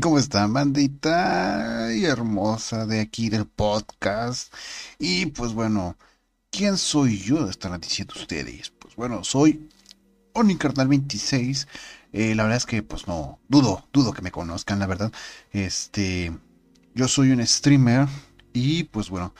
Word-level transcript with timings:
¿cómo 0.00 0.18
están, 0.18 0.52
bandita? 0.52 1.92
Y 1.94 2.04
hermosa 2.04 2.86
de 2.86 3.00
aquí 3.00 3.28
del 3.28 3.46
podcast. 3.46 4.52
Y 4.98 5.26
pues 5.26 5.52
bueno, 5.52 5.96
¿quién 6.50 6.78
soy 6.78 7.18
yo 7.18 7.44
de 7.44 7.50
estar 7.50 7.78
diciendo 7.78 8.14
ustedes? 8.16 8.70
Pues 8.70 8.96
bueno, 8.96 9.24
soy 9.24 9.68
OniCarnal26. 10.32 11.66
Eh, 12.12 12.34
la 12.34 12.44
verdad 12.44 12.56
es 12.56 12.66
que 12.66 12.82
pues 12.82 13.06
no, 13.06 13.40
dudo, 13.48 13.86
dudo 13.92 14.12
que 14.12 14.22
me 14.22 14.30
conozcan, 14.30 14.78
la 14.78 14.86
verdad. 14.86 15.12
Este, 15.52 16.32
yo 16.94 17.06
soy 17.06 17.30
un 17.32 17.46
streamer 17.46 18.08
y 18.52 18.84
pues 18.84 19.10
bueno, 19.10 19.34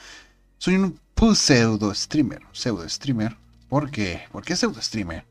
soy 0.59 0.77
un 0.77 1.01
pseudo 1.35 1.95
streamer, 1.95 2.43
pseudo 2.53 2.89
streamer. 2.89 3.37
¿Por 3.69 3.91
qué? 3.91 4.23
¿Por 4.31 4.45
qué 4.45 4.57
pseudo 4.57 4.83
streamer? 4.83 5.27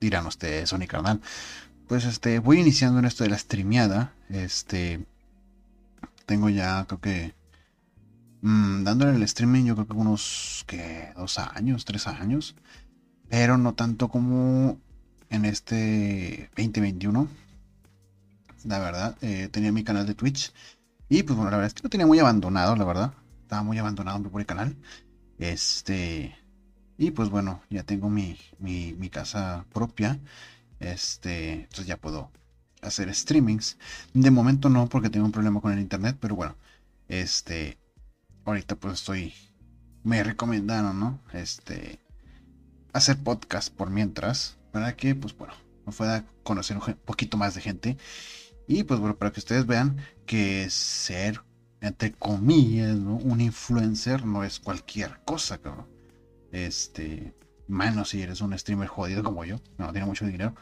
Dirán 0.00 0.26
ustedes, 0.26 0.72
OniCarnal 0.72 1.20
pues 1.86 2.04
este, 2.04 2.38
voy 2.38 2.60
iniciando 2.60 2.98
en 2.98 3.04
esto 3.04 3.24
de 3.24 3.30
la 3.30 3.38
streameada. 3.38 4.14
Este, 4.28 5.04
tengo 6.26 6.48
ya, 6.48 6.84
creo 6.86 7.00
que, 7.00 7.34
mmm, 8.42 8.84
dándole 8.84 9.16
el 9.16 9.22
streaming, 9.22 9.64
yo 9.64 9.74
creo 9.74 9.88
que 9.88 9.94
unos, 9.94 10.64
que, 10.66 11.12
dos 11.16 11.38
años, 11.38 11.84
tres 11.84 12.06
años. 12.06 12.56
Pero 13.28 13.58
no 13.58 13.74
tanto 13.74 14.08
como 14.08 14.78
en 15.30 15.44
este 15.44 16.50
2021. 16.56 17.28
La 18.64 18.78
verdad, 18.78 19.16
eh, 19.20 19.48
tenía 19.50 19.72
mi 19.72 19.84
canal 19.84 20.06
de 20.06 20.14
Twitch. 20.14 20.52
Y 21.08 21.22
pues 21.22 21.36
bueno, 21.36 21.50
la 21.50 21.58
verdad 21.58 21.68
es 21.68 21.74
que 21.74 21.82
lo 21.82 21.90
tenía 21.90 22.06
muy 22.06 22.18
abandonado, 22.18 22.76
la 22.76 22.84
verdad. 22.84 23.14
Estaba 23.42 23.62
muy 23.62 23.78
abandonado 23.78 24.18
mi 24.18 24.28
pobre 24.30 24.46
canal. 24.46 24.76
Este. 25.38 26.36
Y 26.96 27.10
pues 27.10 27.28
bueno, 27.28 27.60
ya 27.70 27.82
tengo 27.82 28.08
mi, 28.08 28.38
mi 28.58 29.10
casa 29.10 29.66
propia. 29.72 30.18
Este, 30.84 31.52
entonces 31.52 31.86
ya 31.86 31.96
puedo 31.96 32.30
hacer 32.82 33.12
streamings. 33.14 33.78
De 34.12 34.30
momento 34.30 34.68
no, 34.68 34.88
porque 34.88 35.10
tengo 35.10 35.24
un 35.26 35.32
problema 35.32 35.60
con 35.60 35.72
el 35.72 35.80
internet, 35.80 36.16
pero 36.20 36.36
bueno, 36.36 36.56
este, 37.08 37.78
ahorita 38.44 38.76
pues 38.76 38.94
estoy, 38.94 39.32
me 40.02 40.22
recomendaron, 40.22 41.00
¿no? 41.00 41.20
Este, 41.32 42.00
hacer 42.92 43.16
podcast 43.22 43.74
por 43.74 43.90
mientras, 43.90 44.58
para 44.72 44.94
que, 44.94 45.14
pues 45.14 45.36
bueno, 45.36 45.54
me 45.86 45.92
pueda 45.92 46.26
conocer 46.42 46.76
un 46.76 46.94
poquito 47.06 47.38
más 47.38 47.54
de 47.54 47.62
gente. 47.62 47.96
Y 48.66 48.84
pues 48.84 49.00
bueno, 49.00 49.16
para 49.16 49.32
que 49.32 49.40
ustedes 49.40 49.66
vean 49.66 49.96
que 50.26 50.68
ser, 50.68 51.42
entre 51.80 52.12
comillas, 52.12 52.96
¿no? 52.96 53.16
un 53.16 53.40
influencer 53.40 54.24
no 54.26 54.44
es 54.44 54.58
cualquier 54.60 55.20
cosa, 55.24 55.58
cabrón. 55.58 55.86
Este, 56.52 57.34
menos 57.68 58.10
si 58.10 58.22
eres 58.22 58.40
un 58.40 58.56
streamer 58.58 58.88
jodido 58.88 59.22
como 59.22 59.44
yo, 59.44 59.60
no 59.78 59.92
tiene 59.92 60.06
mucho 60.06 60.26
dinero, 60.26 60.54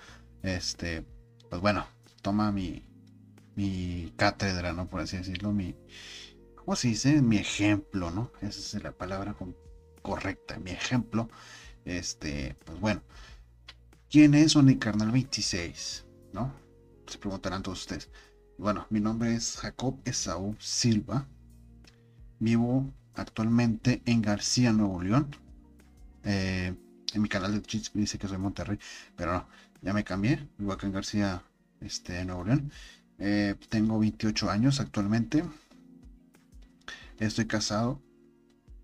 este, 0.42 1.04
pues 1.50 1.60
bueno, 1.60 1.86
toma 2.22 2.52
mi, 2.52 2.84
mi 3.54 4.12
cátedra, 4.16 4.72
¿no? 4.72 4.88
Por 4.88 5.00
así 5.00 5.16
decirlo, 5.16 5.52
mi, 5.52 5.74
¿cómo 6.56 6.76
se 6.76 6.88
dice? 6.88 7.22
Mi 7.22 7.36
ejemplo, 7.36 8.10
¿no? 8.10 8.32
Esa 8.40 8.78
es 8.78 8.82
la 8.82 8.92
palabra 8.92 9.36
correcta, 10.02 10.58
mi 10.58 10.70
ejemplo. 10.70 11.28
Este, 11.84 12.56
pues 12.64 12.80
bueno, 12.80 13.02
¿quién 14.10 14.34
es 14.34 14.56
Carnal 14.78 15.10
26? 15.10 16.06
¿No? 16.32 16.52
Se 17.06 17.18
preguntarán 17.18 17.62
todos 17.62 17.80
ustedes. 17.80 18.10
Bueno, 18.58 18.86
mi 18.90 19.00
nombre 19.00 19.34
es 19.34 19.56
Jacob 19.56 20.00
Esaú 20.04 20.56
Silva. 20.58 21.26
Vivo 22.38 22.92
actualmente 23.14 24.02
en 24.06 24.22
García, 24.22 24.72
Nuevo 24.72 25.02
León. 25.02 25.36
Eh, 26.24 26.74
en 27.14 27.22
mi 27.22 27.28
canal 27.28 27.52
de 27.52 27.60
Twitch 27.60 27.92
dice 27.92 28.18
que 28.18 28.28
soy 28.28 28.38
Monterrey, 28.38 28.78
pero 29.16 29.32
no, 29.32 29.48
ya 29.82 29.92
me 29.92 30.04
cambié, 30.04 30.48
en 30.58 30.92
García, 30.92 31.42
este, 31.80 32.24
Nuevo 32.24 32.44
León. 32.44 32.70
Eh, 33.18 33.54
tengo 33.68 33.98
28 33.98 34.50
años 34.50 34.80
actualmente. 34.80 35.44
Estoy 37.18 37.46
casado. 37.46 38.00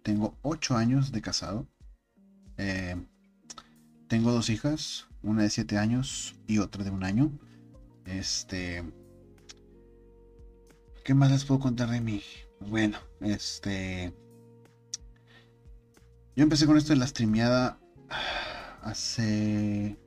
Tengo 0.02 0.36
8 0.42 0.76
años 0.76 1.12
de 1.12 1.22
casado. 1.22 1.66
Eh, 2.56 2.96
tengo 4.08 4.32
dos 4.32 4.50
hijas, 4.50 5.06
una 5.22 5.42
de 5.42 5.50
7 5.50 5.78
años 5.78 6.34
y 6.46 6.58
otra 6.58 6.84
de 6.84 6.90
un 6.90 7.04
año. 7.04 7.30
Este. 8.04 8.84
¿Qué 11.04 11.14
más 11.14 11.30
les 11.30 11.44
puedo 11.44 11.60
contar 11.60 11.90
de 11.90 12.00
mí? 12.00 12.22
Bueno, 12.60 12.98
este. 13.20 14.14
Yo 16.36 16.44
empecé 16.44 16.66
con 16.66 16.76
esto 16.76 16.92
de 16.92 16.98
la 16.98 17.06
streameada 17.06 17.80
hace 18.82 19.98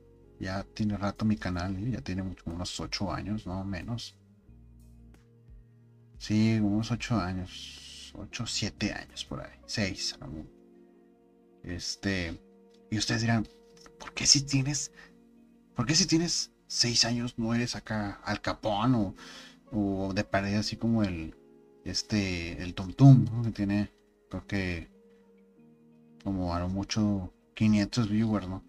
ya 0.42 0.64
tiene 0.74 0.96
rato 0.96 1.24
mi 1.24 1.36
canal, 1.36 1.76
¿eh? 1.76 1.92
ya 1.92 2.00
tiene 2.00 2.22
unos 2.44 2.80
8 2.80 3.12
años, 3.12 3.46
no 3.46 3.64
menos. 3.64 4.16
Sí, 6.18 6.58
unos 6.60 6.90
8 6.90 7.16
años, 7.16 8.12
8, 8.14 8.46
7 8.46 8.92
años 8.92 9.24
por 9.24 9.40
ahí, 9.40 9.56
6. 9.66 10.18
Este, 11.62 12.36
y 12.90 12.98
ustedes 12.98 13.20
dirán, 13.20 13.46
¿por 14.00 14.12
qué 14.14 14.26
si 14.26 14.42
tienes, 14.42 14.90
por 15.76 15.86
qué 15.86 15.94
si 15.94 16.06
tienes 16.06 16.50
6 16.66 17.04
años 17.04 17.38
no 17.38 17.54
eres 17.54 17.76
acá 17.76 18.20
al 18.24 18.40
capón 18.40 18.94
o, 18.96 19.14
o 19.70 20.12
de 20.12 20.24
pared 20.24 20.56
así 20.56 20.76
como 20.76 21.04
el, 21.04 21.36
este, 21.84 22.60
el 22.62 22.74
Tum 22.74 22.92
Tum, 22.94 23.44
que 23.44 23.50
tiene, 23.52 23.92
creo 24.28 24.46
que, 24.46 24.88
como 26.24 26.52
a 26.52 26.58
lo 26.58 26.68
mucho 26.68 27.32
500 27.54 28.08
viewers, 28.08 28.48
¿no? 28.48 28.64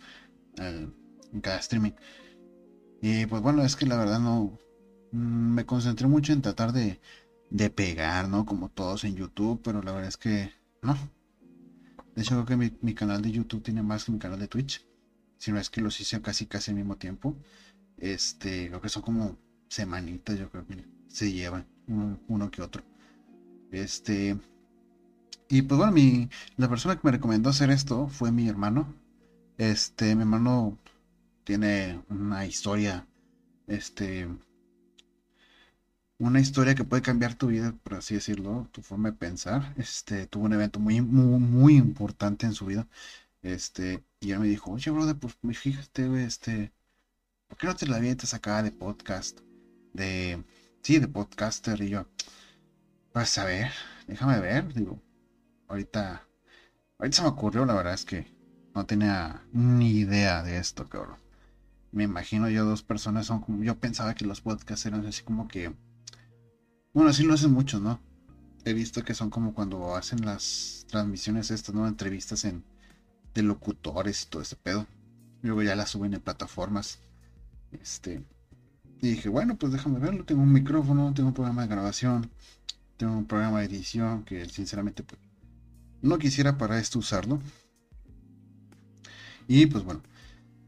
en 0.58 1.42
cada 1.42 1.58
streaming. 1.60 1.94
Y 3.02 3.26
pues 3.26 3.42
bueno, 3.42 3.64
es 3.64 3.76
que 3.76 3.86
la 3.86 3.98
verdad 3.98 4.20
no 4.20 4.58
mm, 5.12 5.54
me 5.56 5.66
concentré 5.66 6.08
mucho 6.08 6.32
en 6.34 6.42
tratar 6.42 6.72
de, 6.72 7.02
de 7.50 7.70
pegar, 7.70 8.30
¿no? 8.30 8.46
Como 8.46 8.70
todos 8.70 9.04
en 9.04 9.16
YouTube, 9.16 9.62
pero 9.64 9.82
la 9.82 9.92
verdad 9.92 10.10
es 10.10 10.18
que 10.18 10.52
no. 10.82 10.98
De 12.16 12.22
hecho, 12.22 12.36
creo 12.36 12.46
que 12.46 12.58
mi, 12.58 12.78
mi, 12.82 12.94
canal 12.94 13.22
de 13.22 13.32
YouTube 13.32 13.64
tiene 13.64 13.82
más 13.82 14.06
que 14.06 14.12
mi 14.12 14.20
canal 14.20 14.40
de 14.40 14.48
Twitch. 14.48 14.86
Si 15.38 15.52
no 15.52 15.60
es 15.60 15.70
que 15.70 15.82
los 15.82 16.00
hice 16.00 16.22
casi 16.22 16.46
casi 16.46 16.72
al 16.72 16.78
mismo 16.78 16.98
tiempo. 16.98 17.36
Este, 17.98 18.68
creo 18.70 18.82
que 18.82 18.90
son 18.90 19.04
como 19.04 19.38
semanitas, 19.68 20.38
yo 20.38 20.50
creo 20.50 20.66
que 20.66 20.86
se 21.08 21.32
llevan 21.32 21.68
uno, 21.88 22.20
uno 22.28 22.52
que 22.52 22.62
otro. 22.62 22.84
Este, 23.72 24.38
y 25.50 25.62
pues 25.64 25.78
bueno, 25.78 25.94
mi, 25.94 26.30
la 26.58 26.70
persona 26.70 26.96
que 26.96 27.02
me 27.04 27.12
recomendó 27.12 27.50
hacer 27.50 27.70
esto 27.72 28.08
fue 28.08 28.32
mi 28.32 28.48
hermano. 28.48 28.94
Este, 29.58 30.16
mi 30.16 30.22
hermano 30.22 30.78
tiene 31.44 32.04
una 32.10 32.46
historia, 32.46 33.08
este, 33.68 34.28
una 36.18 36.40
historia 36.40 36.76
que 36.76 36.84
puede 36.86 37.02
cambiar 37.02 37.36
tu 37.36 37.48
vida, 37.48 37.74
por 37.84 37.96
así 37.96 38.16
decirlo, 38.16 38.68
tu 38.72 38.82
forma 38.82 39.12
de 39.12 39.18
pensar. 39.18 39.74
Este, 39.78 40.26
tuvo 40.28 40.46
un 40.46 40.54
evento 40.54 40.80
muy, 40.80 41.02
muy, 41.02 41.40
muy 41.40 41.76
importante 41.76 42.46
en 42.46 42.54
su 42.54 42.66
vida. 42.66 42.88
Este, 43.42 44.04
y 44.22 44.32
él 44.32 44.40
me 44.40 44.48
dijo, 44.48 44.72
oye, 44.72 44.92
brother, 44.92 45.18
pues 45.18 45.36
fíjate, 45.60 46.24
este, 46.24 46.72
¿por 47.48 47.58
qué 47.58 47.68
no 47.68 47.76
te 47.76 47.88
la 47.88 47.98
avientas 47.98 48.34
acá 48.34 48.64
de 48.64 48.72
podcast? 48.72 49.42
De, 49.94 50.44
sí, 50.82 51.00
de 51.00 51.08
podcaster. 51.08 51.82
Y 51.82 51.90
yo, 51.90 52.08
pues 53.14 53.38
a 53.38 53.46
ver, 53.46 53.72
déjame 54.08 54.40
ver, 54.40 54.74
digo, 54.74 55.00
ahorita, 55.68 56.28
ahorita 57.00 57.18
se 57.18 57.22
me 57.24 57.30
ocurrió, 57.30 57.66
la 57.66 57.74
verdad 57.74 57.94
es 57.94 58.06
que 58.06 58.28
no 58.76 58.86
tenía 58.86 59.46
ni 59.52 59.92
idea 59.92 60.44
de 60.44 60.58
esto, 60.58 60.88
cabrón 60.90 61.24
me 61.94 62.04
imagino 62.04 62.50
yo 62.50 62.66
dos 62.66 62.84
personas 62.84 63.28
son 63.28 63.42
como, 63.42 63.64
yo 63.64 63.80
pensaba 63.80 64.16
que 64.16 64.26
los 64.26 64.42
podcasts 64.42 64.86
eran 64.88 65.06
así 65.06 65.24
como 65.24 65.48
que, 65.48 65.74
bueno, 66.92 67.12
así 67.12 67.24
lo 67.24 67.36
hacen 67.36 67.52
muchos, 67.52 67.82
¿no? 67.82 68.02
He 68.66 68.74
visto 68.74 69.04
que 69.04 69.14
son 69.14 69.30
como 69.30 69.54
cuando 69.54 69.96
hacen 69.96 70.26
las 70.26 70.86
transmisiones 70.90 71.52
estas, 71.52 71.76
¿no? 71.76 71.88
Entrevistas 71.88 72.46
en, 72.46 72.64
de 73.34 73.44
locutores 73.44 74.24
y 74.24 74.26
todo 74.28 74.42
ese 74.42 74.56
pedo. 74.56 74.88
Luego 75.42 75.62
ya 75.62 75.76
las 75.76 75.92
suben 75.92 76.14
en 76.14 76.22
plataformas. 76.22 77.00
Este. 77.72 78.24
Y 79.02 79.10
dije, 79.10 79.30
bueno, 79.30 79.58
pues 79.58 79.74
déjame 79.74 80.00
verlo. 80.00 80.24
Tengo 80.24 80.42
un 80.42 80.54
micrófono, 80.54 81.14
tengo 81.14 81.30
un 81.30 81.34
programa 81.36 81.64
de 81.64 81.68
grabación, 81.68 82.32
tengo 82.98 83.18
un 83.18 83.26
programa 83.26 83.60
de 83.60 83.66
edición 83.66 84.24
que 84.24 84.46
sinceramente 84.46 85.04
pues, 85.04 85.22
no 86.04 86.20
quisiera 86.20 86.58
para 86.58 86.78
esto 86.80 87.00
usarlo. 87.00 87.42
Y 89.48 89.66
pues 89.66 89.84
bueno, 89.84 90.04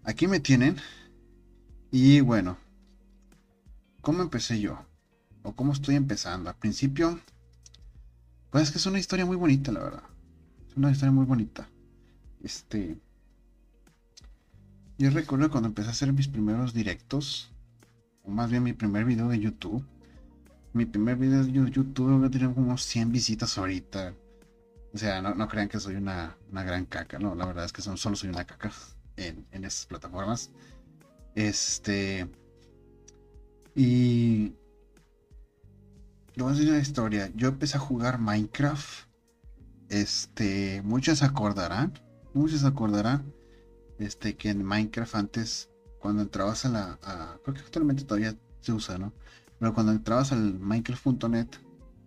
aquí 0.03 0.27
me 0.27 0.39
tienen 0.39 0.77
y 1.91 2.21
bueno, 2.21 2.57
¿cómo 4.01 4.23
empecé 4.23 4.59
yo? 4.59 4.79
¿O 5.43 5.53
cómo 5.53 5.73
estoy 5.73 5.95
empezando? 5.95 6.49
Al 6.49 6.55
principio, 6.55 7.19
pues 8.49 8.63
es 8.63 8.71
que 8.71 8.77
es 8.79 8.85
una 8.85 8.97
historia 8.97 9.25
muy 9.25 9.35
bonita, 9.35 9.71
la 9.71 9.83
verdad. 9.83 10.03
Es 10.69 10.77
una 10.77 10.91
historia 10.91 11.11
muy 11.11 11.25
bonita. 11.25 11.69
Este. 12.41 12.97
Yo 14.97 15.09
recuerdo 15.09 15.51
cuando 15.51 15.67
empecé 15.67 15.89
a 15.89 15.91
hacer 15.91 16.13
mis 16.13 16.29
primeros 16.29 16.73
directos, 16.73 17.51
o 18.23 18.31
más 18.31 18.49
bien 18.49 18.63
mi 18.63 18.73
primer 18.73 19.03
video 19.03 19.27
de 19.27 19.39
YouTube. 19.39 19.85
Mi 20.73 20.85
primer 20.85 21.17
video 21.17 21.43
de 21.43 21.51
YouTube 21.51 22.31
tiene 22.31 22.53
como 22.53 22.77
100 22.77 23.11
visitas 23.11 23.57
ahorita. 23.57 24.13
O 24.95 24.97
sea, 24.97 25.21
no, 25.21 25.47
crean 25.49 25.67
que 25.67 25.77
soy 25.77 25.95
una, 25.95 26.37
gran 26.49 26.85
caca, 26.85 27.19
no, 27.19 27.35
la 27.35 27.45
verdad 27.45 27.65
es 27.65 27.73
que 27.73 27.81
solo 27.81 28.15
soy 28.15 28.29
una 28.29 28.45
caca 28.45 28.71
en, 29.17 29.45
en 29.51 29.65
esas 29.65 29.85
plataformas. 29.87 30.51
Este. 31.35 32.29
Y. 33.75 34.53
voy 36.37 36.47
a 36.47 36.51
decir 36.53 36.69
una 36.69 36.79
historia. 36.79 37.29
Yo 37.35 37.49
empecé 37.49 37.75
a 37.75 37.81
jugar 37.81 38.19
Minecraft. 38.19 39.09
Este, 39.89 40.81
muchos 40.81 41.19
se 41.19 41.25
acordarán, 41.25 41.91
muchos 42.33 42.61
se 42.61 42.67
acordarán, 42.67 43.33
este, 43.99 44.37
que 44.37 44.49
en 44.49 44.63
Minecraft 44.63 45.15
antes, 45.15 45.69
cuando 45.99 46.21
entrabas 46.21 46.63
a 46.63 46.69
la, 46.69 47.39
creo 47.43 47.53
que 47.53 47.61
actualmente 47.61 48.05
todavía 48.05 48.33
se 48.61 48.71
usa, 48.71 48.97
¿no? 48.97 49.11
Pero 49.59 49.73
cuando 49.73 49.91
entrabas 49.91 50.31
al 50.31 50.57
Minecraft.net, 50.57 51.49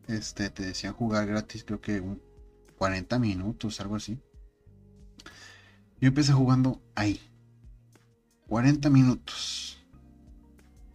este, 0.06 0.48
te 0.48 0.64
decían 0.64 0.94
jugar 0.94 1.26
gratis, 1.26 1.64
creo 1.64 1.82
que 1.82 2.00
un 2.00 2.27
40 2.78 3.18
minutos, 3.18 3.80
algo 3.80 3.96
así. 3.96 4.20
Yo 6.00 6.08
empecé 6.08 6.32
jugando 6.32 6.80
ahí. 6.94 7.20
40 8.46 8.88
minutos. 8.88 9.84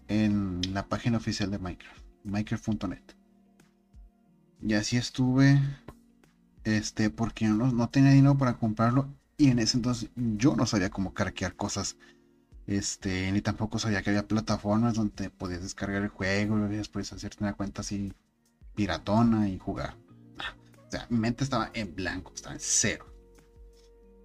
En 0.07 0.61
la 0.73 0.87
página 0.87 1.17
oficial 1.17 1.51
de 1.51 1.59
Minecraft. 1.59 2.01
Minecraft.net. 2.23 3.03
Y 4.61 4.73
así 4.73 4.97
estuve. 4.97 5.61
Este, 6.63 7.09
porque 7.09 7.47
no, 7.47 7.71
no 7.71 7.89
tenía 7.89 8.11
dinero 8.11 8.37
para 8.37 8.57
comprarlo. 8.57 9.13
Y 9.37 9.49
en 9.49 9.59
ese 9.59 9.77
entonces 9.77 10.09
yo 10.15 10.55
no 10.55 10.65
sabía 10.65 10.89
cómo 10.89 11.13
craquear 11.13 11.55
cosas. 11.55 11.97
Este, 12.65 13.29
ni 13.33 13.41
tampoco 13.41 13.77
sabía 13.77 14.01
que 14.01 14.11
había 14.11 14.27
plataformas 14.27 14.93
donde 14.93 15.29
podías 15.29 15.63
descargar 15.63 16.01
el 16.03 16.07
juego 16.07 16.57
y 16.67 16.77
después 16.77 17.11
hacerte 17.11 17.43
una 17.43 17.53
cuenta 17.53 17.81
así 17.81 18.13
piratona 18.73 19.49
y 19.49 19.59
jugar. 19.59 19.95
Sea, 20.93 21.07
mi 21.09 21.17
mente 21.17 21.43
estaba 21.43 21.71
en 21.73 21.95
blanco, 21.95 22.31
estaba 22.35 22.53
en 22.53 22.61
cero. 22.61 23.07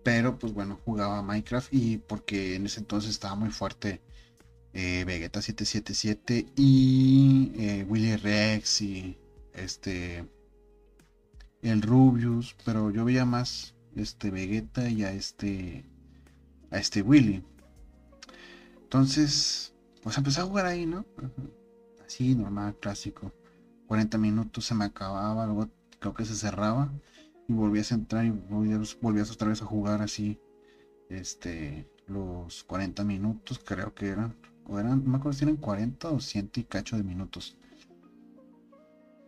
Pero 0.05 0.39
pues 0.39 0.53
bueno, 0.53 0.79
jugaba 0.85 1.23
Minecraft 1.23 1.73
y 1.73 1.97
porque 1.97 2.57
en 2.57 2.67
ese 2.67 2.81
entonces 2.81 3.11
estaba 3.11 3.35
muy 3.37 3.49
fuerte 3.49 4.03
eh, 4.75 5.05
Vegeta 5.07 5.41
777 5.41 6.53
y 6.57 7.53
eh, 7.57 7.87
Willy 7.89 8.17
Rex 8.17 8.83
y 8.83 9.17
este 9.55 10.29
el 11.63 11.81
Rubius, 11.81 12.55
pero 12.67 12.91
yo 12.91 13.07
veía 13.07 13.25
más 13.25 13.75
este 13.97 14.31
Vegeta 14.31 14.91
y 14.91 15.05
a 15.05 15.13
este 15.13 15.87
a 16.71 16.79
este 16.79 17.01
Willy. 17.01 17.43
Entonces, 18.83 19.73
pues 20.03 20.19
empecé 20.19 20.43
a 20.43 20.45
jugar 20.45 20.67
ahí, 20.67 20.85
¿no? 20.85 21.07
Así, 22.07 22.35
normal, 22.35 22.77
clásico. 22.79 23.33
40 23.87 24.19
minutos 24.19 24.67
se 24.67 24.75
me 24.75 24.85
acababa, 24.85 25.47
luego 25.47 25.71
creo 25.99 26.15
que 26.15 26.25
se 26.25 26.35
cerraba 26.35 26.93
y 27.49 27.53
volvías 27.53 27.93
a 27.93 27.97
entrar 27.97 28.25
y 28.25 28.31
volvías, 28.31 29.31
otra 29.31 29.49
vez 29.49 29.63
a 29.63 29.67
jugar 29.67 30.03
así, 30.03 30.39
este, 31.09 31.89
los 32.07 32.65
40 32.65 33.05
minutos, 33.05 33.61
creo 33.65 33.95
que 33.95 34.09
eran, 34.09 34.37
o 34.67 34.79
eran, 34.79 35.05
no 35.05 35.11
me 35.11 35.17
acuerdo 35.17 35.39
si 35.39 35.45
eran 35.45 35.57
40 35.57 36.11
o 36.11 36.21
100 36.21 36.51
y 36.57 36.65
cacho 36.65 36.97
de 36.97 37.03
minutos. 37.03 37.57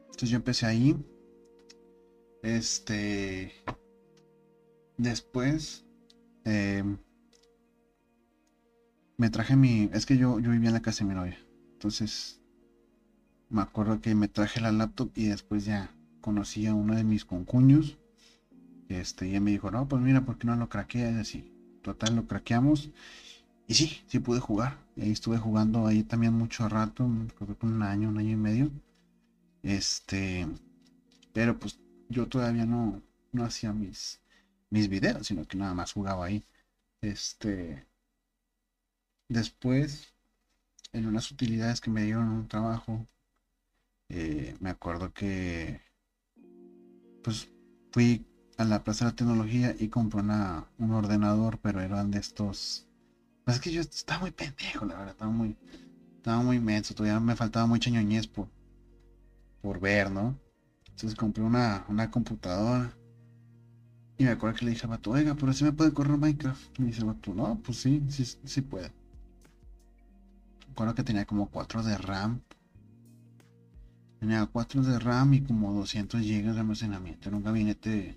Entonces 0.07 0.29
yo 0.29 0.37
empecé 0.37 0.67
ahí, 0.67 0.97
este, 2.43 3.53
después, 4.99 5.87
em, 6.45 6.99
me 9.17 9.31
traje 9.31 9.57
mi, 9.57 9.89
es 9.93 10.05
que 10.05 10.19
yo, 10.19 10.41
yo 10.41 10.51
vivía 10.51 10.69
en 10.69 10.75
la 10.75 10.83
casa 10.83 11.05
de 11.05 11.09
mi 11.09 11.15
novia, 11.15 11.39
entonces 11.73 12.41
me 13.49 13.63
acuerdo 13.63 14.01
que 14.01 14.15
me 14.15 14.29
traje 14.29 14.61
la 14.61 14.73
laptop 14.73 15.11
y 15.15 15.27
después 15.27 15.65
ya 15.65 15.95
conocí 16.21 16.67
a 16.67 16.75
uno 16.75 16.95
de 16.95 17.05
mis 17.05 17.25
concuños 17.25 17.99
este, 18.89 19.29
y 19.29 19.39
me 19.41 19.53
dijo, 19.53 19.71
no, 19.71 19.89
pues 19.89 20.03
mira, 20.03 20.23
¿por 20.25 20.37
qué 20.39 20.47
no 20.47 20.57
lo 20.57 20.69
craqueas? 20.69 21.15
Así, 21.17 21.53
total, 21.83 22.17
lo 22.17 22.27
craqueamos. 22.27 22.91
Y 23.69 23.75
sí, 23.75 24.03
sí 24.09 24.19
pude 24.19 24.41
jugar. 24.41 24.79
Ahí 25.01 25.13
estuve 25.13 25.39
jugando 25.39 25.87
ahí 25.87 26.03
también 26.03 26.35
mucho 26.35 26.69
rato, 26.69 27.09
creo 27.39 27.59
que 27.59 27.67
un 27.67 27.83
año, 27.83 28.09
un 28.09 28.19
año 28.19 28.33
y 28.33 28.37
medio. 28.37 28.71
Este, 29.63 30.47
pero 31.33 31.59
pues 31.59 31.79
yo 32.09 32.29
todavía 32.29 32.67
no, 32.67 33.03
no 33.33 33.45
hacía 33.45 33.73
mis, 33.73 34.21
mis 34.71 34.89
videos, 34.89 35.27
sino 35.27 35.47
que 35.47 35.59
nada 35.59 35.75
más 35.75 35.93
jugaba 35.93 36.27
ahí. 36.27 36.45
Este, 37.03 37.87
después, 39.31 40.13
en 40.93 41.07
unas 41.07 41.31
utilidades 41.31 41.81
que 41.81 41.91
me 41.91 42.05
dieron 42.05 42.29
un 42.29 42.49
trabajo, 42.49 43.07
eh, 44.09 44.57
me 44.61 44.71
acuerdo 44.71 45.13
que, 45.13 45.81
pues, 47.23 47.49
fui 47.93 48.27
a 48.57 48.65
la 48.65 48.85
Plaza 48.85 49.05
de 49.05 49.11
la 49.13 49.17
Tecnología 49.17 49.75
y 49.79 49.89
compré 49.89 50.21
una, 50.21 50.67
un 50.79 50.93
ordenador, 50.93 51.59
pero 51.63 51.81
eran 51.81 52.11
de 52.11 52.19
estos. 52.19 52.87
Pues 53.45 53.57
es 53.57 53.63
que 53.63 53.73
yo 53.73 53.81
estaba 53.81 54.21
muy 54.21 54.31
pendejo, 54.31 54.85
la 54.85 54.95
verdad, 54.95 55.11
estaba 55.13 55.31
muy, 55.31 55.57
estaba 56.17 56.43
muy 56.43 56.57
inmenso, 56.57 56.95
todavía 56.95 57.19
me 57.21 57.37
faltaba 57.37 57.67
mucha 57.67 57.91
ñoñez 57.91 58.27
por, 58.27 58.49
por 59.63 59.81
ver, 59.81 60.11
¿no? 60.11 60.39
Entonces 60.87 61.19
compré 61.19 61.43
una, 61.43 61.85
una 61.89 62.11
computadora. 62.11 62.95
Y 64.19 64.25
me 64.25 64.31
acuerdo 64.31 64.59
que 64.59 64.67
le 64.67 64.73
dije 64.73 64.85
a 64.85 64.91
Bato, 64.91 65.13
oiga, 65.13 65.35
pero 65.35 65.55
si 65.55 65.65
me 65.65 65.73
puede 65.73 65.95
correr 65.95 66.19
Minecraft. 66.19 66.79
Me 66.79 66.89
dice 66.89 67.05
Bato, 67.05 67.33
no, 67.33 67.59
pues 67.65 67.79
sí, 67.79 68.03
sí, 68.11 68.25
sí 68.45 68.61
puede. 68.61 68.93
Me 70.67 70.73
acuerdo 70.73 70.95
que 70.95 71.03
tenía 71.03 71.25
como 71.25 71.49
4 71.49 71.83
de 71.83 71.97
RAM. 71.97 72.43
Tenía 74.21 74.47
4 74.47 74.83
de 74.83 74.99
RAM 74.99 75.35
y 75.35 75.41
como 75.41 75.73
200 75.73 76.21
GB 76.21 76.53
de 76.53 76.61
almacenamiento. 76.61 77.29
Era 77.29 77.37
un 77.37 77.43
gabinete 77.43 78.17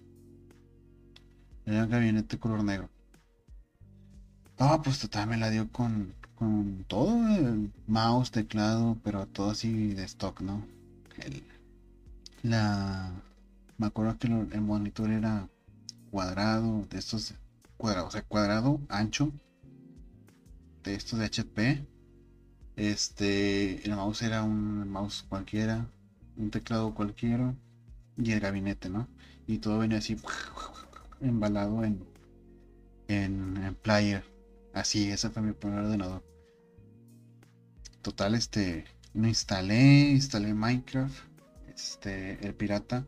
era 1.66 1.86
un 1.86 1.90
gabinete 1.90 2.38
color 2.38 2.64
negro. 2.64 2.90
Ah, 4.60 4.82
pues 4.84 5.00
total 5.00 5.28
me 5.28 5.38
la 5.38 5.50
dio 5.50 5.72
con, 5.72 6.14
todo, 6.88 7.16
el 7.36 7.72
mouse, 7.88 8.32
teclado, 8.32 8.98
pero 9.04 9.26
todo 9.28 9.52
así 9.52 9.94
de 9.94 10.04
stock, 10.04 10.42
¿no? 10.42 10.66
la 12.44 13.12
me 13.78 13.88
acuerdo 13.88 14.18
que 14.18 14.28
el 14.28 14.62
monitor 14.62 15.10
era 15.10 15.48
cuadrado, 16.12 16.86
de 16.90 17.00
estos 17.00 17.34
cuadrados, 17.78 18.10
o 18.10 18.12
sea, 18.12 18.24
cuadrado, 18.24 18.82
ancho, 18.90 19.32
de 20.84 20.96
estos 20.96 21.20
de 21.20 21.26
HP. 21.26 21.88
Este, 22.76 23.86
el 23.86 23.96
mouse 23.96 24.24
era 24.24 24.44
un 24.44 24.90
mouse 24.90 25.26
cualquiera, 25.30 25.86
un 26.38 26.50
teclado 26.50 26.94
cualquiera 26.96 27.54
y 28.18 28.32
el 28.32 28.40
gabinete, 28.40 28.90
¿no? 28.90 29.08
Y 29.46 29.60
todo 29.60 29.80
venía 29.80 30.00
así 30.00 30.18
embalado 31.22 31.84
en, 31.84 32.04
en, 33.08 33.76
player. 33.82 34.24
Así, 34.74 35.12
ese 35.12 35.30
fue 35.30 35.44
mi 35.44 35.54
primer 35.54 35.80
ordenador. 35.80 36.24
Total, 38.02 38.36
este, 38.36 38.86
lo 39.14 39.28
instalé, 39.28 40.12
instalé 40.12 40.54
Minecraft, 40.54 41.16
este, 41.74 42.44
el 42.46 42.56
pirata. 42.56 43.06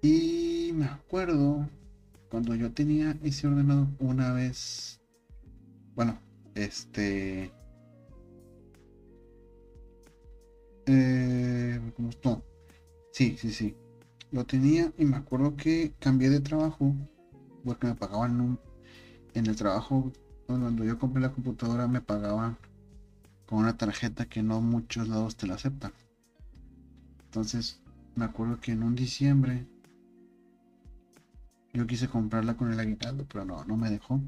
Y 0.00 0.70
me 0.74 0.86
acuerdo 0.86 1.68
cuando 2.28 2.54
yo 2.54 2.72
tenía 2.72 3.16
ese 3.22 3.46
ordenador 3.46 3.88
una 3.98 4.32
vez, 4.32 5.00
bueno, 5.94 6.18
este, 6.54 7.52
eh, 10.92 11.92
¿cómo 11.96 12.10
Sí, 13.12 13.36
sí, 13.38 13.50
sí 13.52 13.76
lo 14.32 14.46
tenía 14.46 14.92
y 14.98 15.04
me 15.04 15.16
acuerdo 15.16 15.56
que 15.56 15.92
cambié 16.00 16.30
de 16.30 16.40
trabajo 16.40 16.96
porque 17.64 17.86
me 17.86 17.94
pagaban 17.94 18.40
un, 18.40 18.58
en 19.34 19.46
el 19.46 19.54
trabajo 19.54 20.10
cuando 20.46 20.84
yo 20.84 20.98
compré 20.98 21.22
la 21.22 21.32
computadora 21.32 21.86
me 21.86 22.00
pagaban 22.00 22.56
con 23.46 23.58
una 23.60 23.76
tarjeta 23.76 24.26
que 24.26 24.42
no 24.42 24.60
muchos 24.60 25.08
lados 25.08 25.36
te 25.36 25.46
la 25.46 25.54
aceptan. 25.54 25.92
Entonces 27.26 27.80
me 28.16 28.24
acuerdo 28.24 28.58
que 28.58 28.72
en 28.72 28.82
un 28.82 28.94
diciembre 28.94 29.66
yo 31.74 31.86
quise 31.86 32.08
comprarla 32.08 32.56
con 32.56 32.72
el 32.72 32.80
aguinaldo, 32.80 33.26
pero 33.30 33.44
no, 33.44 33.64
no 33.64 33.76
me 33.76 33.90
dejó. 33.90 34.20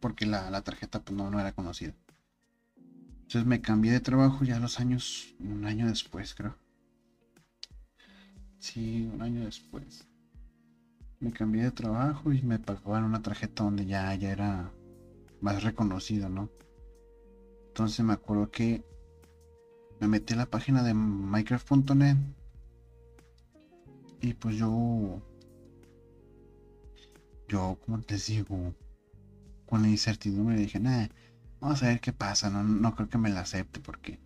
Porque 0.00 0.26
la, 0.26 0.60
tarjeta 0.62 1.02
pues 1.02 1.16
no 1.16 1.40
era 1.40 1.52
conocida. 1.52 1.94
Entonces 3.26 3.44
me 3.44 3.60
cambié 3.60 3.90
de 3.90 3.98
trabajo 3.98 4.44
ya 4.44 4.60
los 4.60 4.78
años, 4.78 5.34
un 5.40 5.64
año 5.64 5.88
después 5.88 6.32
creo. 6.32 6.56
Sí, 8.60 9.10
un 9.12 9.20
año 9.20 9.44
después. 9.44 10.06
Me 11.18 11.32
cambié 11.32 11.64
de 11.64 11.72
trabajo 11.72 12.32
y 12.32 12.40
me 12.42 12.60
pagaban 12.60 13.02
una 13.02 13.22
tarjeta 13.22 13.64
donde 13.64 13.84
ya, 13.84 14.14
ya 14.14 14.30
era 14.30 14.72
más 15.40 15.64
reconocido, 15.64 16.28
¿no? 16.28 16.50
Entonces 17.66 18.06
me 18.06 18.12
acuerdo 18.12 18.48
que 18.52 18.84
me 19.98 20.06
metí 20.06 20.34
a 20.34 20.36
la 20.36 20.46
página 20.46 20.84
de 20.84 20.94
Minecraft.net 20.94 22.16
y 24.20 24.34
pues 24.34 24.54
yo, 24.54 25.20
yo, 27.48 27.76
como 27.84 28.00
te 28.02 28.18
digo, 28.18 28.72
con 29.66 29.82
la 29.82 29.88
incertidumbre 29.88 30.56
dije, 30.56 30.78
nada, 30.78 31.08
vamos 31.60 31.82
a 31.82 31.86
ver 31.86 32.00
qué 32.00 32.12
pasa, 32.12 32.50
no, 32.50 32.62
no 32.62 32.94
creo 32.94 33.08
que 33.08 33.18
me 33.18 33.30
la 33.30 33.40
acepte 33.40 33.80
porque 33.80 34.20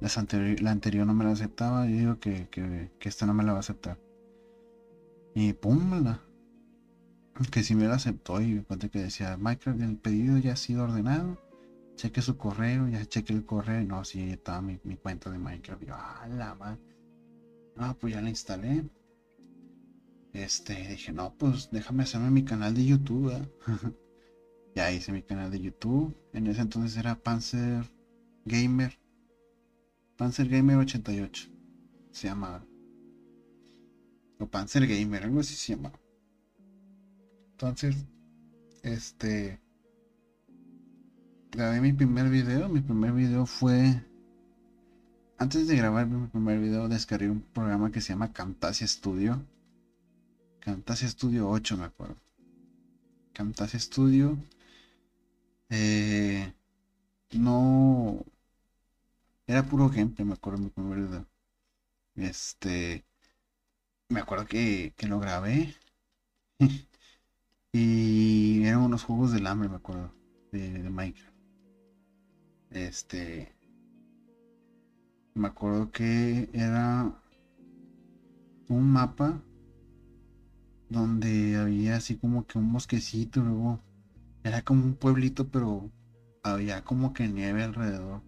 la 0.00 0.70
anterior 0.70 1.06
no 1.06 1.14
me 1.14 1.24
la 1.24 1.32
aceptaba. 1.32 1.86
Yo 1.86 1.96
digo 1.96 2.18
que, 2.20 2.48
que, 2.48 2.90
esta 3.00 3.26
no 3.26 3.34
me 3.34 3.44
la 3.44 3.52
va 3.52 3.58
a 3.58 3.60
aceptar. 3.60 3.98
Y 5.34 5.52
pum, 5.52 6.02
la, 6.04 6.20
que 7.50 7.62
si 7.62 7.74
me 7.74 7.86
la 7.86 7.96
aceptó 7.96 8.40
y 8.40 8.54
me 8.54 8.64
cuenta 8.64 8.88
que 8.88 9.00
decía, 9.00 9.36
Minecraft, 9.36 9.80
el 9.80 9.96
pedido 9.96 10.38
ya 10.38 10.52
ha 10.52 10.56
sido 10.56 10.84
ordenado. 10.84 11.38
cheque 11.96 12.22
su 12.22 12.36
correo, 12.36 12.88
ya 12.88 13.04
cheque 13.06 13.32
el 13.32 13.44
correo, 13.44 13.84
no, 13.84 14.04
sí, 14.04 14.30
estaba 14.30 14.60
mi, 14.62 14.80
mi 14.84 14.96
cuenta 14.96 15.30
de 15.30 15.38
Minecraft. 15.38 15.82
yo, 15.84 15.94
ah, 15.96 16.26
la 16.28 16.54
madre. 16.54 16.80
Ah, 17.76 17.96
pues 17.98 18.14
ya 18.14 18.20
la 18.20 18.28
instalé. 18.28 18.84
Este, 20.32 20.74
dije, 20.88 21.12
no, 21.12 21.34
pues 21.34 21.70
déjame 21.72 22.04
hacerme 22.04 22.30
mi 22.30 22.44
canal 22.44 22.74
de 22.74 22.84
YouTube. 22.84 23.32
ya 24.78 24.92
hice 24.92 25.10
mi 25.10 25.22
canal 25.22 25.50
de 25.50 25.60
YouTube. 25.60 26.14
En 26.32 26.46
ese 26.46 26.60
entonces 26.60 26.96
era 26.96 27.16
Panzer 27.16 27.84
Gamer. 28.44 28.96
Panzer 30.16 30.48
Gamer 30.48 30.76
88. 30.76 31.48
Se 32.12 32.28
llama. 32.28 32.64
O 34.38 34.46
Panzer 34.46 34.86
Gamer, 34.86 35.24
algo 35.24 35.40
así 35.40 35.54
se 35.54 35.74
llama. 35.74 35.92
Entonces, 37.50 37.96
este. 38.82 39.58
Grabé 41.50 41.80
mi 41.80 41.92
primer 41.92 42.30
video. 42.30 42.68
Mi 42.68 42.80
primer 42.80 43.12
video 43.12 43.46
fue. 43.46 44.00
Antes 45.38 45.66
de 45.66 45.76
grabar 45.76 46.06
mi 46.06 46.28
primer 46.28 46.60
video, 46.60 46.88
descargué 46.88 47.28
un 47.28 47.40
programa 47.40 47.90
que 47.90 48.00
se 48.00 48.12
llama 48.12 48.32
Camtasia 48.32 48.86
Studio 48.86 49.44
Camtasia 50.60 51.08
Studio 51.08 51.48
8, 51.48 51.76
me 51.78 51.84
acuerdo. 51.84 52.16
Camtasia 53.32 53.80
Studio. 53.80 54.36
Eh, 55.70 56.52
no. 57.32 58.24
Era 59.46 59.62
puro 59.64 59.88
gameplay, 59.88 60.26
me 60.26 60.34
acuerdo 60.34 60.68
primer 60.70 60.98
video. 61.00 61.26
Este. 62.16 63.04
Me 64.08 64.20
acuerdo 64.20 64.46
que, 64.46 64.94
que 64.96 65.06
lo 65.06 65.20
grabé. 65.20 65.74
y 67.72 68.64
eran 68.64 68.82
unos 68.82 69.04
juegos 69.04 69.32
del 69.32 69.46
hambre, 69.46 69.68
me 69.68 69.76
acuerdo. 69.76 70.12
De, 70.52 70.82
de 70.82 70.90
Minecraft. 70.90 71.34
Este. 72.70 73.54
Me 75.34 75.48
acuerdo 75.48 75.90
que 75.92 76.50
era 76.52 77.12
un 78.68 78.90
mapa 78.90 79.40
donde 80.88 81.56
había 81.56 81.96
así 81.96 82.16
como 82.16 82.46
que 82.46 82.58
un 82.58 82.72
bosquecito, 82.72 83.40
luego 83.40 83.80
era 84.48 84.62
como 84.62 84.84
un 84.84 84.94
pueblito, 84.94 85.48
pero 85.48 85.90
había 86.42 86.82
como 86.82 87.12
que 87.12 87.28
nieve 87.28 87.62
alrededor. 87.62 88.22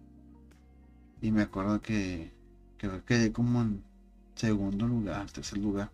Y 1.21 1.31
me 1.31 1.41
acuerdo 1.41 1.81
que, 1.81 2.31
que 2.77 2.89
quedé 3.05 3.31
como 3.31 3.61
en 3.61 3.83
segundo 4.35 4.87
lugar, 4.87 5.29
tercer 5.31 5.57
lugar. 5.59 5.91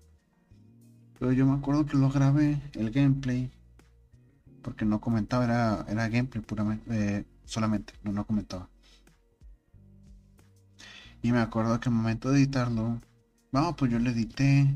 Pero 1.19 1.31
yo 1.31 1.46
me 1.46 1.55
acuerdo 1.57 1.86
que 1.86 1.98
lo 1.98 2.10
grabé, 2.10 2.62
el 2.74 2.91
gameplay, 2.91 3.50
porque 4.62 4.86
no 4.86 5.01
comentaba, 5.01 5.46
era, 5.46 5.86
era 5.89 6.07
gameplay 6.10 6.43
puramente, 6.43 6.86
eh, 6.91 7.25
solamente, 7.46 7.93
no, 8.03 8.12
no 8.12 8.25
comentaba. 8.25 8.69
Y 11.22 11.31
me 11.31 11.39
acuerdo 11.39 11.79
que 11.79 11.89
el 11.89 11.96
momento 11.96 12.29
de 12.29 12.39
editarlo, 12.39 13.01
vamos, 13.51 13.75
pues 13.77 13.91
yo 13.91 14.00
le 14.00 14.12
edité, 14.12 14.67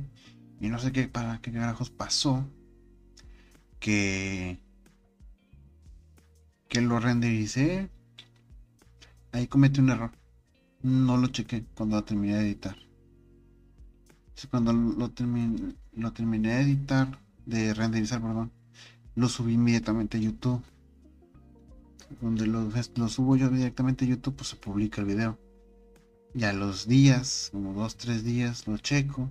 y 0.59 0.69
no 0.69 0.79
sé 0.79 0.91
qué 0.91 1.07
para 1.07 1.39
qué 1.41 1.51
carajos 1.51 1.89
pasó. 1.89 2.45
Que. 3.79 4.59
Que 6.71 6.79
lo 6.79 7.01
rendericé. 7.01 7.89
Ahí 9.33 9.47
cometí 9.47 9.81
un 9.81 9.89
error. 9.89 10.11
No 10.81 11.17
lo 11.17 11.27
chequé 11.27 11.65
cuando 11.75 11.97
lo 11.97 12.03
terminé 12.05 12.37
de 12.37 12.45
editar. 12.45 12.77
Cuando 14.49 14.71
lo, 14.71 15.11
terminé, 15.11 15.75
lo 15.93 16.13
terminé 16.13 16.55
de 16.55 16.61
editar, 16.61 17.19
de 17.45 17.73
renderizar, 17.73 18.21
perdón, 18.21 18.51
lo 19.15 19.27
subí 19.27 19.53
inmediatamente 19.55 20.17
a 20.17 20.21
YouTube. 20.21 20.63
Donde 22.21 22.47
lo, 22.47 22.71
subo 23.09 23.35
yo 23.35 23.49
directamente 23.49 24.05
a 24.05 24.07
YouTube, 24.07 24.37
pues 24.37 24.47
se 24.51 24.55
publica 24.55 25.01
el 25.01 25.07
video. 25.07 25.37
Y 26.33 26.45
a 26.45 26.53
los 26.53 26.87
días, 26.87 27.49
como 27.51 27.73
dos, 27.73 27.97
tres 27.97 28.23
días, 28.23 28.65
lo 28.65 28.77
checo 28.77 29.29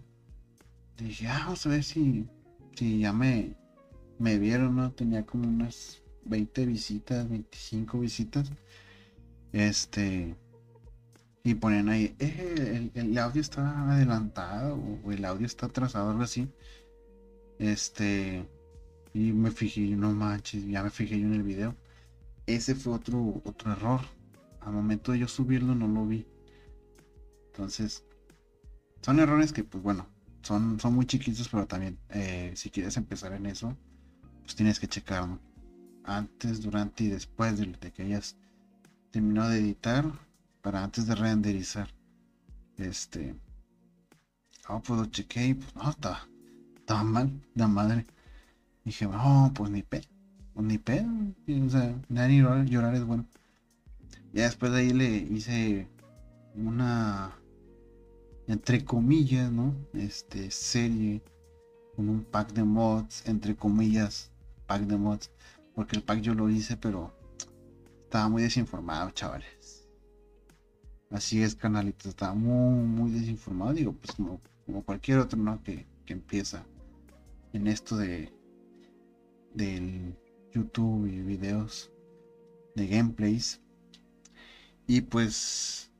dije, 1.04 1.28
ah, 1.28 1.44
vamos 1.44 1.64
a 1.64 1.70
ver 1.70 1.82
si, 1.82 2.26
si 2.74 2.98
ya 2.98 3.12
me, 3.12 3.54
me 4.18 4.38
vieron, 4.38 4.76
¿no? 4.76 4.92
Tenía 4.92 5.24
como 5.24 5.48
unas 5.48 6.02
20 6.24 6.66
visitas, 6.66 7.28
25 7.28 8.00
visitas. 8.00 8.50
Este. 9.52 10.34
Y 11.42 11.54
ponen 11.54 11.88
ahí, 11.88 12.14
eh, 12.18 12.90
el, 12.94 13.16
audio 13.16 13.40
está 13.40 13.90
adelantado 13.92 14.76
o 15.04 15.10
el 15.10 15.24
audio 15.24 15.46
está 15.46 15.66
atrasado, 15.66 16.10
algo 16.10 16.22
así. 16.22 16.48
Este. 17.58 18.46
Y 19.12 19.32
me 19.32 19.50
fijé, 19.50 19.80
no 19.96 20.12
manches, 20.12 20.66
ya 20.66 20.82
me 20.82 20.90
fijé 20.90 21.18
yo 21.18 21.26
en 21.26 21.34
el 21.34 21.42
video. 21.42 21.74
Ese 22.46 22.74
fue 22.74 22.94
otro, 22.94 23.42
otro 23.44 23.72
error. 23.72 24.00
Al 24.60 24.72
momento 24.72 25.12
de 25.12 25.20
yo 25.20 25.28
subirlo 25.28 25.74
no 25.74 25.88
lo 25.88 26.06
vi. 26.06 26.26
Entonces, 27.46 28.04
son 29.02 29.18
errores 29.18 29.52
que, 29.52 29.64
pues 29.64 29.82
bueno, 29.82 30.06
son, 30.42 30.78
son 30.78 30.94
muy 30.94 31.06
chiquitos, 31.06 31.48
pero 31.48 31.66
también 31.66 31.98
eh, 32.10 32.52
si 32.54 32.70
quieres 32.70 32.96
empezar 32.96 33.32
en 33.32 33.46
eso, 33.46 33.76
pues 34.42 34.54
tienes 34.54 34.78
que 34.78 34.88
checar 34.88 35.26
antes, 36.04 36.62
durante 36.62 37.04
y 37.04 37.08
después 37.08 37.58
de, 37.58 37.92
que 37.92 38.02
hayas 38.02 38.36
terminado 39.10 39.50
de 39.50 39.60
editar, 39.60 40.04
para 40.62 40.84
antes 40.84 41.06
de 41.06 41.14
renderizar. 41.14 41.88
Este, 42.76 43.34
oh, 44.68 44.80
pues 44.80 45.08
y 45.18 45.54
pues 45.54 45.74
no, 45.74 45.90
estaba, 45.90 46.28
estaba 46.76 47.04
mal, 47.04 47.30
la 47.54 47.68
madre. 47.68 48.06
dije, 48.84 49.06
oh, 49.06 49.50
pues 49.54 49.70
ni 49.70 49.82
pe, 49.82 50.02
pues 50.54 50.66
ni 50.66 50.78
pe, 50.78 51.00
o 51.02 51.70
sea, 51.70 51.94
ni 52.08 52.38
llorar, 52.38 52.64
llorar 52.66 52.94
es 52.94 53.04
bueno. 53.04 53.26
Ya 54.32 54.44
después 54.44 54.72
de 54.72 54.78
ahí 54.78 54.90
le 54.90 55.16
hice 55.16 55.88
una 56.54 57.34
entre 58.50 58.84
comillas, 58.84 59.50
¿no? 59.52 59.74
Este, 59.92 60.50
serie 60.50 61.22
con 61.94 62.08
un 62.08 62.24
pack 62.24 62.52
de 62.52 62.64
mods, 62.64 63.22
entre 63.26 63.54
comillas, 63.54 64.30
pack 64.66 64.82
de 64.82 64.96
mods, 64.96 65.30
porque 65.80 65.96
el 65.96 66.02
pack 66.02 66.20
yo 66.20 66.34
lo 66.34 66.50
hice, 66.50 66.76
pero 66.76 67.10
estaba 68.04 68.28
muy 68.28 68.42
desinformado, 68.42 69.12
chavales. 69.12 69.88
Así 71.08 71.42
es, 71.42 71.54
canalito, 71.54 72.06
estaba 72.10 72.34
muy, 72.34 72.84
muy 72.84 73.10
desinformado, 73.10 73.72
digo, 73.72 73.94
pues 73.94 74.14
como, 74.14 74.42
cualquier 74.84 75.20
otro, 75.20 75.38
¿no? 75.38 75.62
Que, 75.62 75.86
que 76.04 76.12
empieza 76.12 76.66
en 77.54 77.66
esto 77.66 77.96
de 77.96 78.30
del 79.54 80.18
YouTube 80.52 81.06
y 81.06 81.22
videos 81.22 81.90
de 82.76 82.86
gameplays. 82.86 83.62
Y 84.86 85.00
pues 85.00 85.90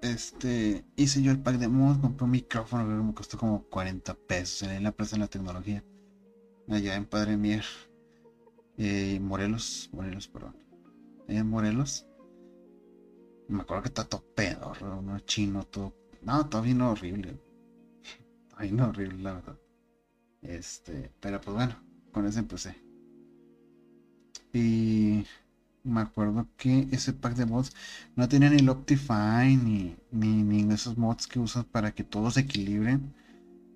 este, 0.00 0.86
hice 0.96 1.20
yo 1.20 1.32
el 1.32 1.42
pack 1.42 1.58
de 1.58 1.68
mods, 1.68 1.98
compré 1.98 2.24
un 2.24 2.30
micrófono 2.30 2.88
que 2.88 2.94
me 2.94 3.12
costó 3.12 3.36
como 3.36 3.64
40 3.64 4.14
pesos 4.14 4.70
en 4.70 4.82
la 4.82 4.92
Plaza 4.92 5.16
de 5.16 5.20
la 5.20 5.28
Tecnología, 5.28 5.84
allá 6.70 6.96
en 6.96 7.04
Padre 7.04 7.36
Mier, 7.36 7.66
eh, 8.78 9.18
Morelos, 9.20 9.90
Morelos, 9.92 10.28
perdón, 10.28 10.56
en 11.28 11.48
Morelos. 11.48 12.06
Me 13.48 13.62
acuerdo 13.62 13.82
que 13.82 13.88
está 13.88 14.04
todo 14.04 14.24
pedo, 14.34 14.72
uno 14.80 15.18
chino, 15.20 15.64
todo, 15.64 15.94
no, 16.22 16.48
todo 16.48 16.62
vino 16.62 16.90
horrible, 16.92 17.38
todo 18.48 18.60
vino 18.60 18.88
horrible, 18.88 19.22
la 19.22 19.34
verdad. 19.34 19.58
Este, 20.42 21.10
pero 21.20 21.40
pues 21.40 21.54
bueno, 21.54 21.76
con 22.12 22.26
eso 22.26 22.38
empecé. 22.38 22.74
Y 24.52 25.24
me 25.84 26.00
acuerdo 26.00 26.46
que 26.56 26.88
ese 26.92 27.12
pack 27.12 27.34
de 27.34 27.46
mods 27.46 27.72
no 28.16 28.28
tenía 28.28 28.50
ni 28.50 28.58
el 28.58 28.68
Optifine 28.68 29.96
ni, 30.10 30.42
ni, 30.42 30.72
esos 30.74 30.96
mods 30.98 31.26
que 31.26 31.38
usan 31.38 31.64
para 31.64 31.92
que 31.92 32.04
todo 32.04 32.30
se 32.30 32.40
equilibre. 32.40 32.98